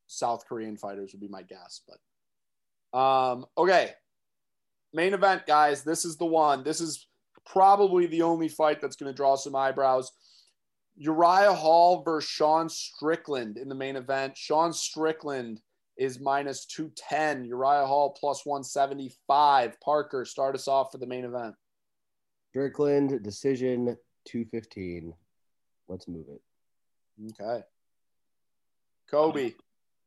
South 0.07 0.45
Korean 0.47 0.77
fighters 0.77 1.11
would 1.13 1.21
be 1.21 1.27
my 1.27 1.43
guess. 1.43 1.81
But, 1.87 2.97
um, 2.97 3.45
okay, 3.57 3.91
main 4.93 5.13
event, 5.13 5.45
guys. 5.45 5.83
This 5.83 6.05
is 6.05 6.17
the 6.17 6.25
one. 6.25 6.63
This 6.63 6.81
is 6.81 7.07
probably 7.45 8.07
the 8.07 8.23
only 8.23 8.47
fight 8.47 8.81
that's 8.81 8.95
going 8.95 9.11
to 9.11 9.15
draw 9.15 9.35
some 9.35 9.55
eyebrows. 9.55 10.11
Uriah 10.97 11.53
Hall 11.53 12.03
versus 12.03 12.29
Sean 12.29 12.69
Strickland 12.69 13.57
in 13.57 13.67
the 13.67 13.75
main 13.75 13.95
event. 13.95 14.37
Sean 14.37 14.71
Strickland 14.71 15.61
is 15.97 16.19
minus 16.19 16.65
210. 16.65 17.45
Uriah 17.45 17.85
Hall 17.85 18.15
plus 18.19 18.45
175. 18.45 19.79
Parker, 19.81 20.25
start 20.25 20.55
us 20.55 20.67
off 20.67 20.91
for 20.91 20.97
the 20.97 21.05
main 21.05 21.25
event. 21.25 21.55
Strickland 22.49 23.21
decision 23.23 23.97
215. 24.25 25.13
Let's 25.87 26.07
move 26.07 26.25
it. 26.29 26.41
Okay. 27.41 27.63
Kobe. 29.09 29.53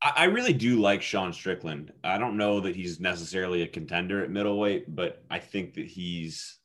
I, 0.01 0.25
really 0.25 0.53
do 0.53 0.81
like 0.81 1.03
Sean 1.03 1.33
Strickland. 1.33 1.93
I 2.05 2.19
don't 2.19 2.37
know 2.37 2.61
that 2.61 2.77
he's 2.77 3.01
necessarily 3.01 3.63
a 3.63 3.67
contender 3.67 4.23
at 4.23 4.31
middleweight, 4.31 4.95
but 4.95 5.25
I 5.29 5.41
think 5.41 5.75
that 5.75 5.87
he's 5.87 6.59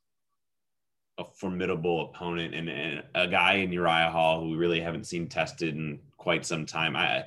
a 1.18 1.24
formidable 1.24 2.10
opponent 2.10 2.54
and, 2.54 2.70
and 2.70 3.04
a 3.16 3.28
guy 3.28 3.56
in 3.56 3.72
Uriah 3.72 4.12
Hall 4.12 4.42
who 4.42 4.50
we 4.50 4.58
really 4.58 4.82
haven't 4.82 5.08
seen 5.08 5.28
tested 5.28 5.76
in 5.76 6.00
quite 6.18 6.46
some 6.46 6.66
time. 6.66 6.96
I 6.96 7.26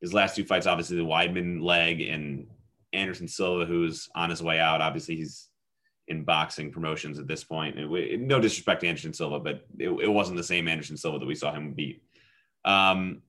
his 0.00 0.12
last 0.12 0.36
two 0.36 0.44
fights, 0.44 0.66
obviously 0.66 0.96
the 0.96 1.04
Weidman 1.04 1.62
leg 1.62 2.00
and 2.00 2.46
Anderson 2.92 3.28
Silva, 3.28 3.64
who's 3.64 4.08
on 4.14 4.30
his 4.30 4.42
way 4.42 4.58
out. 4.58 4.80
Obviously, 4.80 5.16
he's 5.16 5.48
in 6.08 6.24
boxing 6.24 6.72
promotions 6.72 7.18
at 7.18 7.28
this 7.28 7.44
point. 7.44 7.88
We, 7.88 8.16
no 8.16 8.40
disrespect 8.40 8.80
to 8.80 8.88
Anderson 8.88 9.12
Silva, 9.12 9.38
but 9.38 9.64
it, 9.78 9.88
it 9.88 10.08
wasn't 10.08 10.36
the 10.36 10.42
same 10.42 10.66
Anderson 10.66 10.96
Silva 10.96 11.20
that 11.20 11.26
we 11.26 11.36
saw 11.36 11.52
him 11.52 11.72
beat. 11.72 12.02
Um, 12.64 13.22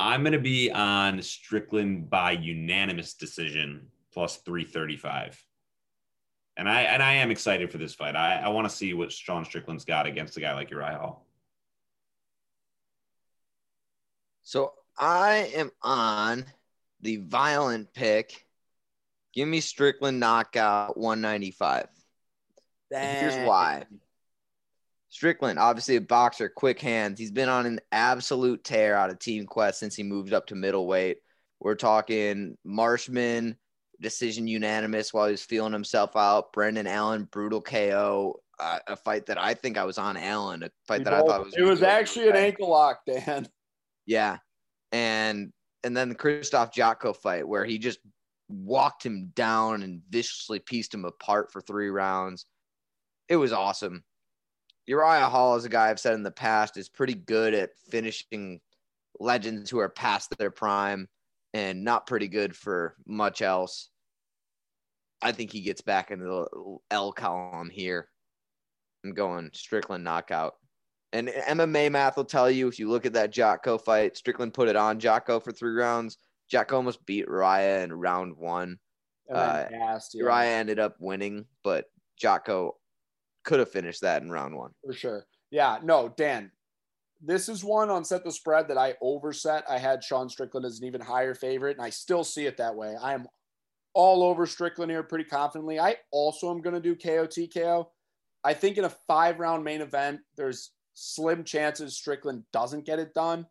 I'm 0.00 0.22
going 0.22 0.32
to 0.32 0.38
be 0.38 0.70
on 0.70 1.20
Strickland 1.20 2.08
by 2.08 2.32
unanimous 2.32 3.12
decision 3.12 3.88
plus 4.14 4.36
335. 4.38 5.44
And 6.56 6.66
I 6.68 6.82
and 6.82 7.02
I 7.02 7.14
am 7.14 7.30
excited 7.30 7.70
for 7.70 7.76
this 7.76 7.94
fight. 7.94 8.16
I, 8.16 8.36
I 8.38 8.48
want 8.48 8.68
to 8.68 8.74
see 8.74 8.94
what 8.94 9.12
Sean 9.12 9.44
Strickland's 9.44 9.84
got 9.84 10.06
against 10.06 10.38
a 10.38 10.40
guy 10.40 10.54
like 10.54 10.70
Uriah 10.70 10.98
Hall. 10.98 11.26
So 14.42 14.72
I 14.98 15.50
am 15.54 15.70
on 15.82 16.46
the 17.02 17.16
violent 17.18 17.92
pick. 17.92 18.46
Give 19.34 19.46
me 19.46 19.60
Strickland 19.60 20.18
knockout 20.18 20.96
195. 20.96 21.88
And 22.90 23.18
here's 23.18 23.46
why. 23.46 23.84
Strickland, 25.10 25.58
obviously 25.58 25.96
a 25.96 26.00
boxer, 26.00 26.48
quick 26.48 26.80
hands. 26.80 27.18
He's 27.18 27.32
been 27.32 27.48
on 27.48 27.66
an 27.66 27.80
absolute 27.90 28.62
tear 28.62 28.94
out 28.94 29.10
of 29.10 29.18
Team 29.18 29.44
Quest 29.44 29.80
since 29.80 29.96
he 29.96 30.04
moved 30.04 30.32
up 30.32 30.46
to 30.46 30.54
middleweight. 30.54 31.18
We're 31.58 31.74
talking 31.74 32.56
Marshman, 32.64 33.56
decision 34.00 34.46
unanimous 34.46 35.12
while 35.12 35.26
he 35.26 35.32
was 35.32 35.42
feeling 35.42 35.72
himself 35.72 36.16
out. 36.16 36.52
Brendan 36.52 36.86
Allen, 36.86 37.28
brutal 37.30 37.60
KO. 37.60 38.40
Uh, 38.58 38.78
a 38.88 38.96
fight 38.96 39.24
that 39.26 39.38
I 39.38 39.54
think 39.54 39.78
I 39.78 39.84
was 39.84 39.96
on 39.96 40.18
Allen, 40.18 40.62
a 40.62 40.70
fight 40.86 40.98
We 40.98 41.04
that 41.04 41.14
I 41.14 41.20
thought 41.20 41.46
was 41.46 41.54
it 41.56 41.62
was 41.62 41.82
actually 41.82 42.28
an 42.28 42.36
ankle 42.36 42.70
lock, 42.70 43.00
Dan. 43.06 43.46
Yeah. 44.06 44.38
And 44.92 45.52
and 45.84 45.96
then 45.96 46.08
the 46.08 46.14
Krzysztof 46.16 46.72
Jotko 46.72 47.14
fight 47.16 47.46
where 47.46 47.64
he 47.64 47.78
just 47.78 48.00
walked 48.48 49.06
him 49.06 49.30
down 49.36 49.82
and 49.82 50.02
viciously 50.10 50.58
pieced 50.58 50.92
him 50.92 51.04
apart 51.04 51.52
for 51.52 51.60
three 51.60 51.90
rounds. 51.90 52.46
It 53.28 53.36
was 53.36 53.52
awesome. 53.52 54.02
Uriah 54.90 55.28
Hall 55.28 55.54
is 55.54 55.64
a 55.64 55.68
guy 55.68 55.88
I've 55.88 56.00
said 56.00 56.14
in 56.14 56.24
the 56.24 56.32
past 56.32 56.76
is 56.76 56.88
pretty 56.88 57.14
good 57.14 57.54
at 57.54 57.78
finishing 57.90 58.60
legends 59.20 59.70
who 59.70 59.78
are 59.78 59.88
past 59.88 60.36
their 60.36 60.50
prime 60.50 61.06
and 61.54 61.84
not 61.84 62.08
pretty 62.08 62.26
good 62.26 62.56
for 62.56 62.96
much 63.06 63.40
else. 63.40 63.88
I 65.22 65.30
think 65.30 65.52
he 65.52 65.60
gets 65.60 65.80
back 65.80 66.10
into 66.10 66.24
the 66.24 66.78
L 66.90 67.12
column 67.12 67.70
here. 67.70 68.08
I'm 69.04 69.14
going 69.14 69.50
Strickland 69.52 70.02
knockout. 70.02 70.54
And 71.12 71.28
MMA 71.28 71.92
math 71.92 72.16
will 72.16 72.24
tell 72.24 72.50
you 72.50 72.66
if 72.66 72.80
you 72.80 72.90
look 72.90 73.06
at 73.06 73.12
that 73.12 73.32
Jotko 73.32 73.80
fight, 73.80 74.16
Strickland 74.16 74.54
put 74.54 74.68
it 74.68 74.74
on 74.74 74.98
Jotko 74.98 75.40
for 75.40 75.52
three 75.52 75.70
rounds. 75.72 76.18
Jotko 76.52 76.72
almost 76.72 77.06
beat 77.06 77.26
Uriah 77.28 77.84
in 77.84 77.92
round 77.92 78.36
one. 78.36 78.80
Uh, 79.32 79.66
yeah, 79.70 80.00
Uriah 80.14 80.58
ended 80.58 80.80
up 80.80 80.96
winning, 80.98 81.44
but 81.62 81.84
Jotko 82.20 82.72
could 83.44 83.58
have 83.58 83.70
finished 83.70 84.02
that 84.02 84.22
in 84.22 84.30
round 84.30 84.56
one. 84.56 84.70
for 84.84 84.92
sure. 84.92 85.26
Yeah, 85.50 85.78
no, 85.82 86.12
Dan. 86.16 86.50
This 87.22 87.48
is 87.48 87.62
one 87.62 87.90
on 87.90 88.04
set 88.04 88.24
the 88.24 88.32
spread 88.32 88.68
that 88.68 88.78
I 88.78 88.94
overset. 89.02 89.64
I 89.68 89.78
had 89.78 90.02
Sean 90.02 90.28
Strickland 90.28 90.64
as 90.64 90.78
an 90.78 90.86
even 90.86 91.00
higher 91.00 91.34
favorite, 91.34 91.76
and 91.76 91.84
I 91.84 91.90
still 91.90 92.24
see 92.24 92.46
it 92.46 92.56
that 92.56 92.74
way. 92.74 92.96
I 93.00 93.12
am 93.12 93.26
all 93.92 94.22
over 94.22 94.46
Strickland 94.46 94.90
here 94.90 95.02
pretty 95.02 95.24
confidently. 95.24 95.78
I 95.78 95.96
also 96.12 96.50
am 96.50 96.62
going 96.62 96.74
to 96.74 96.80
do 96.80 96.94
KO 96.94 97.26
TKO. 97.26 97.86
I 98.42 98.54
think 98.54 98.78
in 98.78 98.84
a 98.84 98.94
five 99.06 99.38
round 99.38 99.64
main 99.64 99.82
event, 99.82 100.20
there's 100.36 100.70
slim 100.94 101.44
chances 101.44 101.96
Strickland 101.96 102.44
doesn't 102.52 102.86
get 102.86 102.98
it 102.98 103.14
done. 103.14 103.46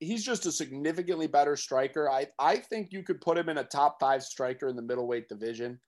He's 0.00 0.24
just 0.24 0.46
a 0.46 0.52
significantly 0.52 1.28
better 1.28 1.54
striker. 1.54 2.10
I, 2.10 2.26
I 2.38 2.56
think 2.56 2.88
you 2.90 3.04
could 3.04 3.20
put 3.20 3.38
him 3.38 3.48
in 3.48 3.58
a 3.58 3.64
top 3.64 3.98
five 4.00 4.24
striker 4.24 4.66
in 4.66 4.74
the 4.74 4.82
middleweight 4.82 5.28
division. 5.28 5.78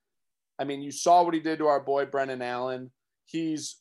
I 0.59 0.65
mean, 0.65 0.82
you 0.82 0.93
saw 0.93 1.24
what 1.24 1.35
he 1.35 1.41
did 1.41 1.59
to 1.59 1.66
our 1.66 1.81
boy 1.81 2.07
Brendan 2.07 2.43
Allen. 2.43 2.93
He's 3.24 3.76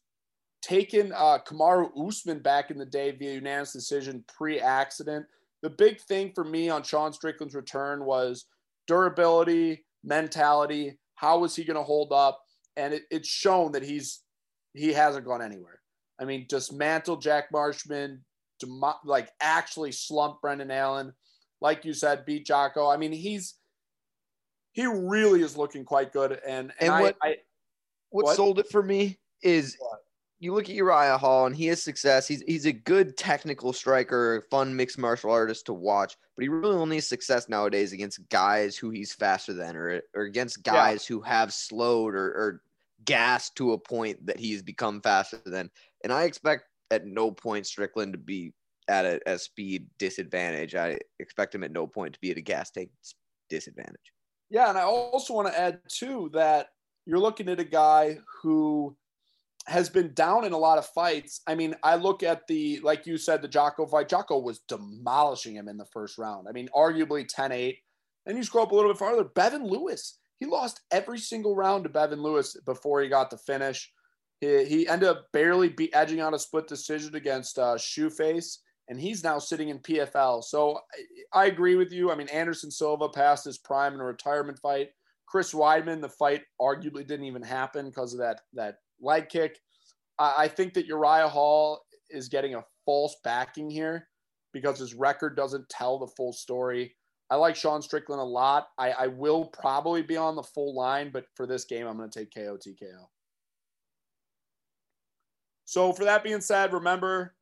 taken 0.61 1.11
uh, 1.11 1.39
Kamaru 1.45 1.89
Usman 2.07 2.39
back 2.39 2.71
in 2.71 2.77
the 2.77 2.85
day 2.85 3.11
via 3.11 3.33
unanimous 3.33 3.73
decision 3.73 4.23
pre-accident. 4.37 5.25
The 5.61 5.69
big 5.69 5.99
thing 6.01 6.31
for 6.33 6.43
me 6.43 6.69
on 6.69 6.83
Sean 6.83 7.13
Strickland's 7.13 7.55
return 7.55 8.05
was 8.05 8.45
durability, 8.87 9.85
mentality. 10.03 10.97
How 11.15 11.39
was 11.39 11.55
he 11.55 11.63
going 11.63 11.77
to 11.77 11.83
hold 11.83 12.11
up? 12.11 12.39
And 12.75 12.93
it, 12.93 13.03
it's 13.11 13.29
shown 13.29 13.71
that 13.73 13.83
he's 13.83 14.21
he 14.73 14.91
hasn't 14.91 15.25
gone 15.25 15.41
anywhere. 15.41 15.79
I 16.19 16.25
mean, 16.25 16.45
dismantle 16.49 17.17
Jack 17.17 17.45
Marshman, 17.51 18.23
demo- 18.59 18.99
like 19.05 19.29
actually 19.41 19.91
slump 19.91 20.41
Brendan 20.41 20.71
Allen, 20.71 21.13
like 21.61 21.85
you 21.85 21.93
said, 21.93 22.25
beat 22.25 22.47
Jotko. 22.47 22.93
I 22.93 22.97
mean, 22.97 23.11
he's 23.11 23.55
he 24.71 24.85
really 24.85 25.41
is 25.41 25.55
looking 25.55 25.85
quite 25.85 26.11
good. 26.11 26.39
And 26.45 26.71
and, 26.79 26.91
And 26.91 26.91
I, 26.91 27.13
I 27.21 27.35
What, 28.09 28.25
What? 28.25 28.35
sold 28.35 28.59
it 28.59 28.69
for 28.69 28.81
me 28.81 29.19
is 29.43 29.77
you 30.39 30.53
look 30.53 30.69
at 30.69 30.75
Uriah 30.75 31.17
Hall 31.17 31.45
and 31.45 31.55
he 31.55 31.67
has 31.67 31.81
success. 31.81 32.27
He's 32.27 32.41
he's 32.41 32.65
a 32.65 32.71
good 32.73 33.15
technical 33.17 33.71
striker, 33.71 34.45
fun 34.51 34.75
mixed 34.75 34.97
martial 34.97 35.31
artist 35.31 35.67
to 35.67 35.73
watch, 35.73 36.17
but 36.35 36.43
he 36.43 36.49
really 36.49 36.75
only 36.75 36.97
has 36.97 37.07
success 37.07 37.47
nowadays 37.47 37.93
against 37.93 38.27
guys 38.29 38.75
who 38.75 38.89
he's 38.89 39.13
faster 39.13 39.53
than 39.53 39.75
or 39.77 40.01
or 40.13 40.23
against 40.23 40.57
Yeah. 40.65 40.73
guys 40.73 41.05
who 41.07 41.21
have 41.21 41.53
slowed 41.53 42.13
or, 42.13 42.25
or 42.25 42.61
gassed 43.05 43.55
to 43.57 43.73
a 43.73 43.77
point 43.77 44.25
that 44.25 44.37
he's 44.39 44.61
become 44.61 45.01
faster 45.01 45.41
than. 45.45 45.69
And 46.03 46.11
I 46.11 46.23
expect 46.23 46.65
at 46.91 47.05
no 47.05 47.31
point 47.31 47.65
Strickland 47.65 48.13
to 48.13 48.19
be 48.19 48.53
at 48.89 49.05
a, 49.05 49.21
a 49.25 49.39
speed 49.39 49.87
disadvantage. 49.97 50.75
I 50.75 50.99
expect 51.19 51.55
him 51.55 51.63
at 51.63 51.71
no 51.71 51.87
point 51.87 52.13
to 52.15 52.19
be 52.19 52.31
at 52.31 52.37
a 52.37 52.41
gas 52.41 52.69
tank 52.69 52.89
disadvantage. 53.49 54.11
Yeah, 54.49 54.67
and 54.69 54.77
I 54.77 54.81
also 54.81 55.33
want 55.33 55.47
to 55.47 55.57
add 55.57 55.79
too 55.87 56.29
that 56.33 56.67
you're 57.05 57.19
looking 57.19 57.47
at 57.47 57.61
a 57.61 57.63
guy 57.65 58.17
who 58.41 58.95
has 59.67 59.89
been 59.89 60.13
down 60.13 60.45
in 60.45 60.53
a 60.53 60.57
lot 60.57 60.77
of 60.77 60.85
fights. 60.87 61.41
I 61.47 61.55
mean, 61.55 61.75
I 61.83 61.95
look 61.95 62.21
at 62.21 62.47
the 62.47 62.79
like 62.83 63.07
you 63.07 63.17
said, 63.17 63.41
the 63.41 63.47
Jotko 63.47 63.89
fight. 63.89 64.09
Jotko 64.09 64.43
was 64.43 64.59
demolishing 64.67 65.55
him 65.55 65.67
in 65.67 65.77
the 65.77 65.85
first 65.85 66.17
round. 66.17 66.47
I 66.47 66.51
mean, 66.51 66.69
arguably 66.75 67.29
10-8. 67.29 67.77
Then 68.25 68.37
you 68.37 68.43
scroll 68.43 68.65
up 68.65 68.71
a 68.71 68.75
little 68.75 68.91
bit 68.91 68.99
farther. 68.99 69.23
Bevon 69.23 69.69
Lewis, 69.69 70.19
he 70.39 70.45
lost 70.45 70.81
every 70.91 71.19
single 71.19 71.55
round 71.55 71.83
to 71.83 71.89
Bevon 71.89 72.19
Lewis 72.19 72.57
before 72.65 73.01
he 73.01 73.09
got 73.09 73.29
the 73.29 73.37
finish. 73.37 73.91
He, 74.39 74.65
he 74.65 74.87
ended 74.87 75.09
up 75.09 75.27
barely 75.31 75.69
be 75.69 75.93
edging 75.93 76.19
out 76.19 76.33
a 76.33 76.39
split 76.39 76.67
decision 76.67 77.15
against 77.15 77.57
uh, 77.57 77.75
Shoeface, 77.75 78.57
and 78.89 78.99
he's 78.99 79.23
now 79.23 79.39
sitting 79.39 79.69
in 79.69 79.79
PFL. 79.79 80.43
So 80.43 80.79
I, 81.33 81.43
I 81.43 81.45
agree 81.45 81.75
with 81.75 81.91
you. 81.91 82.11
I 82.11 82.15
mean, 82.15 82.29
Anderson 82.29 82.71
Silva 82.71 83.09
passed 83.09 83.45
his 83.45 83.57
prime 83.57 83.93
in 83.93 84.01
a 84.01 84.05
retirement 84.05 84.59
fight. 84.59 84.89
Chris 85.25 85.53
Weidman, 85.53 86.01
the 86.01 86.09
fight 86.09 86.43
arguably 86.61 87.07
didn't 87.07 87.25
even 87.25 87.41
happen 87.41 87.85
because 87.87 88.13
of 88.13 88.19
that 88.19 88.41
that 88.53 88.75
leg 89.01 89.29
kick. 89.29 89.59
I, 90.19 90.33
I 90.39 90.47
think 90.47 90.73
that 90.73 90.85
Uriah 90.85 91.27
Hall 91.27 91.81
is 92.09 92.29
getting 92.29 92.55
a 92.55 92.63
false 92.85 93.15
backing 93.23 93.69
here 93.69 94.07
because 94.53 94.79
his 94.79 94.93
record 94.93 95.35
doesn't 95.35 95.67
tell 95.69 95.99
the 95.99 96.07
full 96.07 96.33
story. 96.33 96.95
I 97.29 97.35
like 97.35 97.55
Sean 97.55 97.81
Strickland 97.81 98.21
a 98.21 98.25
lot. 98.25 98.67
I, 98.77 98.91
I 98.91 99.07
will 99.07 99.45
probably 99.45 100.03
be 100.03 100.17
on 100.17 100.35
the 100.35 100.43
full 100.43 100.75
line, 100.75 101.09
but 101.11 101.25
for 101.35 101.47
this 101.47 101.65
game, 101.65 101.87
I'm 101.87 101.97
going 101.97 102.09
to 102.09 102.19
take 102.19 102.33
KO 102.33 102.57
TKO. 102.57 103.07
So, 105.65 105.93
for 105.93 106.03
that 106.03 106.23
being 106.23 106.41
said, 106.41 106.73
remember, 106.73 107.35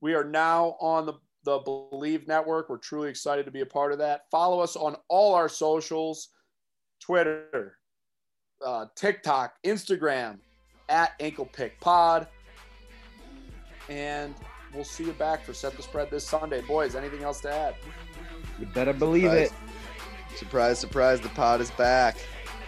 we 0.00 0.14
are 0.14 0.24
now 0.24 0.76
on 0.80 1.06
the, 1.06 1.14
the 1.44 1.60
Bleav 1.60 2.26
Network. 2.26 2.68
We're 2.68 2.76
truly 2.76 3.08
excited 3.08 3.46
to 3.46 3.52
be 3.52 3.62
a 3.62 3.66
part 3.66 3.92
of 3.92 3.98
that. 3.98 4.22
Follow 4.30 4.60
us 4.60 4.76
on 4.76 4.96
all 5.08 5.34
our 5.34 5.48
socials 5.48 6.28
Twitter, 7.00 7.78
uh, 8.64 8.86
TikTok, 8.96 9.54
Instagram, 9.64 10.38
at 10.88 11.14
Ankle 11.20 11.46
Pick 11.46 11.78
Pod. 11.80 12.26
And 13.88 14.34
we'll 14.74 14.84
see 14.84 15.04
you 15.04 15.12
back 15.12 15.44
for 15.44 15.54
Set 15.54 15.76
the 15.76 15.82
Spread 15.82 16.10
this 16.10 16.26
Sunday. 16.26 16.60
Boys, 16.62 16.94
anything 16.94 17.22
else 17.22 17.40
to 17.42 17.52
add? 17.52 17.74
You 18.58 18.66
better 18.66 18.92
believe 18.92 19.30
Surprise. 19.30 19.50
it. 19.50 20.36
Surprise, 20.36 20.78
surprise, 20.78 21.20
the 21.20 21.28
pod 21.30 21.60
is 21.60 21.70
back. 21.72 22.16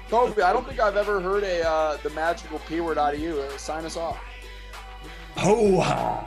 Kobe, 0.08 0.42
I 0.42 0.52
don't 0.52 0.66
think 0.66 0.80
I've 0.80 0.96
ever 0.96 1.20
heard 1.20 1.44
a 1.44 1.68
uh, 1.68 1.96
the 1.98 2.10
magical 2.10 2.58
P 2.60 2.80
word 2.80 2.98
out 2.98 3.14
of 3.14 3.20
you. 3.20 3.38
Uh, 3.38 3.56
sign 3.56 3.84
us 3.84 3.96
off. 3.96 4.18
Ho 5.36 6.26